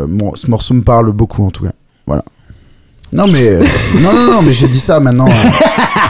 bon, 0.08 0.34
ce 0.36 0.50
morceau 0.50 0.74
me 0.74 0.82
parle 0.82 1.12
beaucoup 1.12 1.46
en 1.46 1.52
tout 1.52 1.66
cas. 1.66 1.74
Voilà. 2.08 2.24
Non 3.12 3.26
mais 3.28 3.50
euh, 3.50 3.64
non 4.02 4.14
non 4.14 4.32
non 4.32 4.42
mais 4.44 4.54
j'ai 4.54 4.68
dit 4.68 4.80
ça 4.80 5.00
maintenant. 5.00 5.28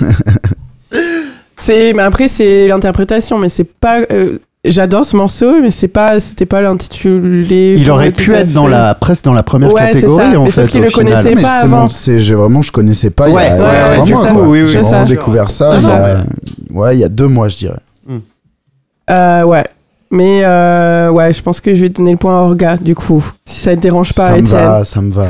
C'est, 1.56 1.92
mais 1.94 2.02
après, 2.02 2.28
c'est 2.28 2.68
l'interprétation, 2.68 3.38
mais 3.38 3.48
c'est 3.48 3.64
pas. 3.64 4.00
euh, 4.10 4.38
J'adore 4.66 5.04
ce 5.04 5.14
morceau, 5.16 5.60
mais 5.60 5.70
c'est 5.70 5.88
pas, 5.88 6.20
c'était 6.20 6.46
pas 6.46 6.62
l'intitulé. 6.62 7.74
Il 7.78 7.90
aurait 7.90 8.10
pu 8.12 8.32
être 8.34 8.52
dans 8.52 8.66
la 8.66 8.94
presque 8.94 9.24
dans 9.26 9.34
la 9.34 9.42
première 9.42 9.72
Ouais, 9.72 9.92
catégorie 9.92 10.32
ça. 10.32 10.38
en 10.40 10.44
Mais 10.44 10.50
fait 10.50 10.62
sauf 10.62 10.70
qu'il 10.70 10.80
au 10.80 10.84
le 10.84 10.88
final. 10.90 11.04
connaissait 11.12 11.34
mais 11.34 11.42
pas 11.42 11.60
c'est 11.60 11.68
mon- 11.68 11.76
avant. 11.76 11.88
c'est 11.90 12.18
j'ai 12.18 12.34
vraiment 12.34 12.62
je 12.62 12.72
connaissais 12.72 13.10
pas 13.10 13.28
il 13.28 13.34
y 13.34 13.36
a, 13.36 13.40
Ouais, 13.40 13.46
il 14.04 14.08
y 14.08 14.12
a 14.14 14.16
ouais. 14.22 14.30
Oui, 14.32 14.62
oui, 14.62 14.68
J'ai 14.68 14.80
vraiment 14.80 15.02
ça. 15.02 15.06
découvert 15.06 15.50
ça 15.50 15.76
il 15.78 15.82
y 15.82 15.86
a, 15.90 16.24
ouais. 16.70 16.96
il 16.96 17.00
y 17.00 17.04
a 17.04 17.08
deux 17.10 17.28
mois 17.28 17.48
je 17.48 17.56
dirais. 17.58 17.80
Euh, 19.10 19.42
ouais. 19.44 19.64
Mais 20.10 20.40
euh, 20.44 21.10
ouais, 21.10 21.32
je 21.34 21.42
pense 21.42 21.60
que 21.60 21.74
je 21.74 21.82
vais 21.82 21.88
donner 21.90 22.12
le 22.12 22.16
point 22.16 22.34
à 22.38 22.42
Orga, 22.42 22.76
du 22.78 22.94
coup. 22.94 23.22
Si 23.44 23.60
ça 23.60 23.74
te 23.76 23.80
dérange 23.80 24.14
pas, 24.14 24.28
ça 24.30 24.36
me 24.36 24.46
va 24.46 24.84
ça 24.86 25.00
me 25.02 25.12
va. 25.12 25.26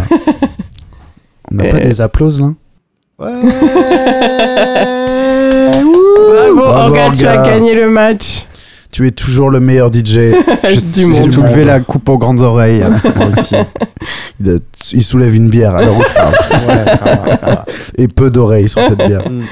On 1.51 1.57
n'a 1.57 1.65
pas 1.65 1.81
des 1.81 2.01
applauses 2.01 2.41
là? 2.41 2.53
Bravo, 3.19 3.47
Bravo, 6.57 6.95
Orga, 6.95 7.11
tu 7.13 7.27
as 7.27 7.45
gagné 7.47 7.75
le 7.75 7.89
match. 7.91 8.47
Tu 8.91 9.07
es 9.07 9.11
toujours 9.11 9.51
le 9.51 9.61
meilleur 9.61 9.93
DJ. 9.93 10.05
Je- 10.05 11.05
du 11.05 11.15
J'ai 11.15 11.23
soulevé 11.31 11.65
la 11.65 11.81
coupe 11.81 12.09
aux 12.09 12.19
grandes 12.19 12.41
oreilles 12.41 12.85
moi 13.17 13.27
aussi. 13.37 13.55
Il, 14.41 14.51
a- 14.51 14.59
il 14.93 15.03
soulève 15.03 15.35
une 15.35 15.49
bière 15.49 15.75
alors 15.75 15.97
on 15.97 16.03
se 16.03 16.13
parle. 16.13 16.33
Ouais, 16.33 16.97
ça 16.97 17.05
va, 17.05 17.37
ça 17.39 17.47
va. 17.47 17.65
Et 17.99 18.09
peu 18.09 18.31
d'oreilles 18.31 18.69
sur 18.69 18.83
cette 18.83 18.99
bière. 18.99 19.29
Mm. 19.29 19.43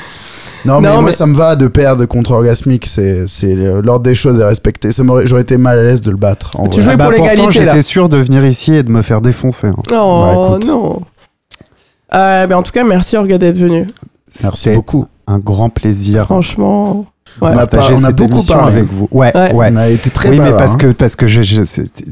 Non, 0.64 0.80
mais 0.80 0.88
Non, 0.88 0.94
moi 1.00 1.06
mais- 1.06 1.12
ça 1.12 1.26
me 1.26 1.34
va 1.34 1.56
de 1.56 1.66
perdre 1.66 2.04
contre 2.04 2.30
Orgasmic, 2.32 2.86
c'est 2.86 3.26
c'est 3.26 3.54
le- 3.56 3.80
l'ordre 3.80 4.04
des 4.04 4.14
choses 4.14 4.40
à 4.40 4.46
respecter. 4.46 4.92
Ça 4.92 5.02
m'aurait- 5.02 5.26
J'aurais 5.26 5.42
été 5.42 5.56
mal 5.56 5.76
à 5.78 5.82
l'aise 5.82 6.02
de 6.02 6.10
le 6.12 6.16
battre. 6.16 6.52
En 6.54 6.68
Tu 6.68 6.76
vrai. 6.76 6.82
jouais 6.84 6.92
Ah 6.94 6.96
bah, 6.96 7.04
pour 7.06 7.14
pourtant 7.16 7.30
l'égalité, 7.32 7.58
là. 7.64 7.70
j'étais 7.72 7.82
sûr 7.82 8.08
de 8.08 8.16
venir 8.18 8.46
ici 8.46 8.74
et 8.74 8.82
de 8.84 8.90
me 8.92 9.02
faire 9.02 9.20
défoncer. 9.20 9.68
hein. 9.68 9.74
Oh 9.92 10.24
Bah, 10.24 10.32
écoute. 10.56 10.66
non. 10.68 11.00
Euh, 12.14 12.46
ben, 12.46 12.56
en 12.56 12.62
tout 12.62 12.72
cas, 12.72 12.84
merci 12.84 13.16
Orga 13.16 13.38
d'être 13.38 13.58
venu. 13.58 13.86
Merci 14.42 14.70
beaucoup. 14.70 15.06
un 15.26 15.38
grand 15.38 15.70
plaisir. 15.70 16.24
Franchement. 16.24 17.06
Ouais. 17.40 17.50
On 17.54 17.58
a, 17.58 17.66
pas- 17.66 17.78
on 17.90 17.94
a 18.04 18.06
cette 18.08 18.16
beaucoup 18.16 18.42
parlé. 18.44 18.76
avec 18.78 18.92
vous. 18.92 19.08
Ouais, 19.10 19.32
Ouais. 19.34 19.52
ouais. 19.52 19.68
On 19.72 19.76
a 19.76 19.88
été 19.88 20.10
très 20.10 20.28
oui, 20.28 20.38
mais 20.38 20.52
parce 20.52 20.74
hein. 20.74 20.78
que 20.78 20.86
parce 20.88 21.16
que 21.16 21.26
je, 21.26 21.42
je- 21.42 21.62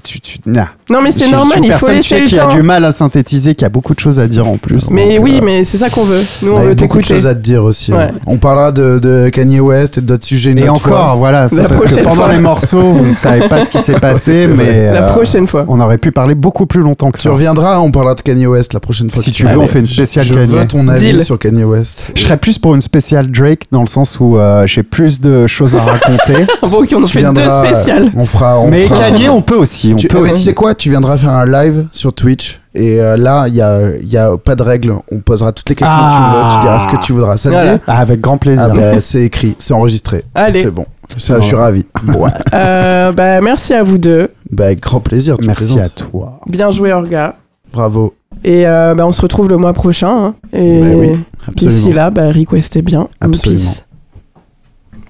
tu 0.02 0.20
tu 0.20 0.38
nah. 0.46 0.68
Non, 0.88 1.00
mais 1.02 1.10
Je 1.12 1.18
c'est 1.18 1.30
normal, 1.30 1.58
une 1.58 1.64
il 1.64 1.72
faut 1.72 1.86
personne 1.86 2.00
tu 2.00 2.08
sais, 2.08 2.20
laisser 2.20 2.34
qui 2.34 2.40
a 2.40 2.46
du 2.46 2.62
mal 2.62 2.84
à 2.84 2.90
synthétiser, 2.90 3.54
qui 3.54 3.64
a 3.64 3.68
beaucoup 3.68 3.94
de 3.94 4.00
choses 4.00 4.18
à 4.18 4.26
dire 4.26 4.48
en 4.48 4.56
plus. 4.56 4.90
Mais 4.90 5.16
donc, 5.16 5.24
oui, 5.24 5.38
euh, 5.40 5.44
mais 5.44 5.64
c'est 5.64 5.78
ça 5.78 5.88
qu'on 5.90 6.02
veut. 6.02 6.20
Nous, 6.42 6.50
On 6.52 6.56
veut 6.56 6.60
beaucoup 6.60 6.70
de 6.70 6.74
t'écouter. 6.80 7.14
choses 7.14 7.26
à 7.26 7.34
te 7.34 7.40
dire 7.40 7.62
aussi. 7.62 7.92
hein. 7.92 8.10
On 8.26 8.38
parlera 8.38 8.72
de, 8.72 8.98
de 8.98 9.28
Kanye 9.32 9.60
West 9.60 9.98
et 9.98 10.00
d'autres 10.00 10.24
sujets 10.24 10.50
Et 10.56 10.68
encore, 10.68 10.80
fois. 10.82 11.14
voilà, 11.16 11.48
c'est 11.48 11.62
parce 11.62 11.84
que 11.84 12.00
pendant 12.02 12.14
fois. 12.16 12.32
les 12.32 12.38
morceaux, 12.38 12.90
vous 12.92 13.06
ne 13.06 13.16
savez 13.16 13.46
pas 13.48 13.64
ce 13.64 13.70
qui 13.70 13.78
s'est 13.78 13.92
passé, 14.00 14.48
mais 14.48 14.92
La 14.92 15.02
euh, 15.08 15.12
prochaine 15.12 15.46
fois. 15.46 15.64
on 15.68 15.80
aurait 15.80 15.98
pu 15.98 16.10
parler 16.12 16.34
beaucoup 16.34 16.66
plus 16.66 16.80
longtemps 16.80 17.10
que 17.10 17.18
Tu 17.18 17.24
ça. 17.28 17.30
reviendras, 17.32 17.78
on 17.80 17.90
parlera 17.92 18.14
de 18.14 18.20
Kanye 18.22 18.46
West 18.46 18.72
la 18.74 18.80
prochaine 18.80 19.10
fois. 19.10 19.22
Si 19.22 19.30
tu 19.32 19.46
veux, 19.46 19.58
on 19.58 19.66
fait 19.66 19.80
une 19.80 19.86
spéciale 19.86 20.24
Je 20.24 20.34
Kanye. 20.34 20.46
veux 20.46 20.66
ton 20.66 20.88
avis 20.88 21.24
sur 21.24 21.38
Kanye 21.38 21.64
West. 21.64 22.06
Je 22.14 22.22
serais 22.22 22.36
plus 22.36 22.58
pour 22.58 22.74
une 22.74 22.80
spéciale 22.80 23.30
Drake 23.30 23.64
dans 23.70 23.82
le 23.82 23.86
sens 23.88 24.18
où 24.20 24.38
euh, 24.38 24.66
j'ai 24.66 24.82
plus 24.82 25.09
de 25.18 25.46
choses 25.46 25.74
à 25.74 25.82
raconter. 25.82 26.46
Bon, 26.62 26.82
ok, 26.82 26.88
on 26.94 27.02
en 27.02 27.06
Tu 27.06 27.14
fait 27.18 27.22
deux 27.22 27.32
viendras, 27.32 27.64
spéciales. 27.66 28.12
On 28.14 28.24
fera. 28.26 28.58
on 28.60 28.68
mais 28.68 28.86
fera- 28.86 28.98
Kanye, 29.10 29.28
on 29.30 29.42
peut 29.42 29.56
aussi. 29.56 29.92
On 29.94 29.96
Tu, 29.96 30.08
peut 30.08 30.18
mais 30.18 30.24
aussi. 30.26 30.34
tu 30.36 30.40
sais 30.42 30.54
quoi 30.54 30.74
Tu 30.74 30.90
viendras 30.90 31.16
faire 31.16 31.30
un 31.30 31.46
live 31.46 31.86
sur 31.92 32.12
Twitch 32.12 32.60
et 32.74 33.00
euh, 33.00 33.16
là, 33.16 33.46
il 33.48 33.54
y 33.54 33.60
a, 33.62 33.96
il 34.00 34.08
y 34.08 34.16
a 34.16 34.36
pas 34.36 34.54
de 34.54 34.62
règles. 34.62 34.94
On 35.10 35.18
posera 35.18 35.50
toutes 35.50 35.68
les 35.70 35.74
questions 35.74 35.96
que 35.96 36.02
tu 36.02 36.36
veux. 36.36 36.54
Tu 36.54 36.60
diras 36.60 36.78
ce 36.78 36.86
que 36.96 37.02
tu 37.04 37.12
voudras. 37.14 37.36
Ça 37.36 37.48
te 37.48 37.54
Voilà. 37.54 37.74
dit? 37.78 37.82
Ah, 37.88 37.98
avec 37.98 38.20
grand 38.20 38.36
plaisir. 38.38 38.62
Ah 38.64 38.68
bah, 38.68 39.00
c'est 39.00 39.22
écrit, 39.22 39.56
c'est 39.58 39.74
enregistré. 39.74 40.22
Allez. 40.36 40.62
C'est 40.62 40.70
bon. 40.70 40.86
Ça, 41.16 41.40
je 41.40 41.46
suis 41.46 41.56
ravi. 41.56 41.84
Euh, 42.54 43.12
bah, 43.12 43.40
merci 43.40 43.74
à 43.74 43.82
vous 43.82 43.98
deux. 43.98 44.28
Bah, 44.50 44.66
avec 44.66 44.80
grand 44.80 45.00
plaisir. 45.00 45.36
Tu 45.38 45.46
Merci 45.46 45.80
à 45.80 45.88
toi. 45.88 46.38
Bien 46.46 46.70
joué, 46.70 46.92
Orga. 46.92 47.34
Bravo. 47.72 48.14
Et 48.44 48.66
euh, 48.66 48.94
bah, 48.94 49.04
on 49.06 49.12
se 49.12 49.20
retrouve 49.20 49.48
le 49.48 49.56
mois 49.56 49.72
prochain. 49.72 50.08
hein. 50.26 50.34
Et 50.52 50.80
Bah 50.80 50.86
oui, 50.96 51.10
d'ici 51.56 51.92
là, 51.92 52.10
bah, 52.10 52.28
requestez 52.30 52.82
bien. 52.82 53.08
Absolument. 53.20 53.60
peace. 53.60 53.84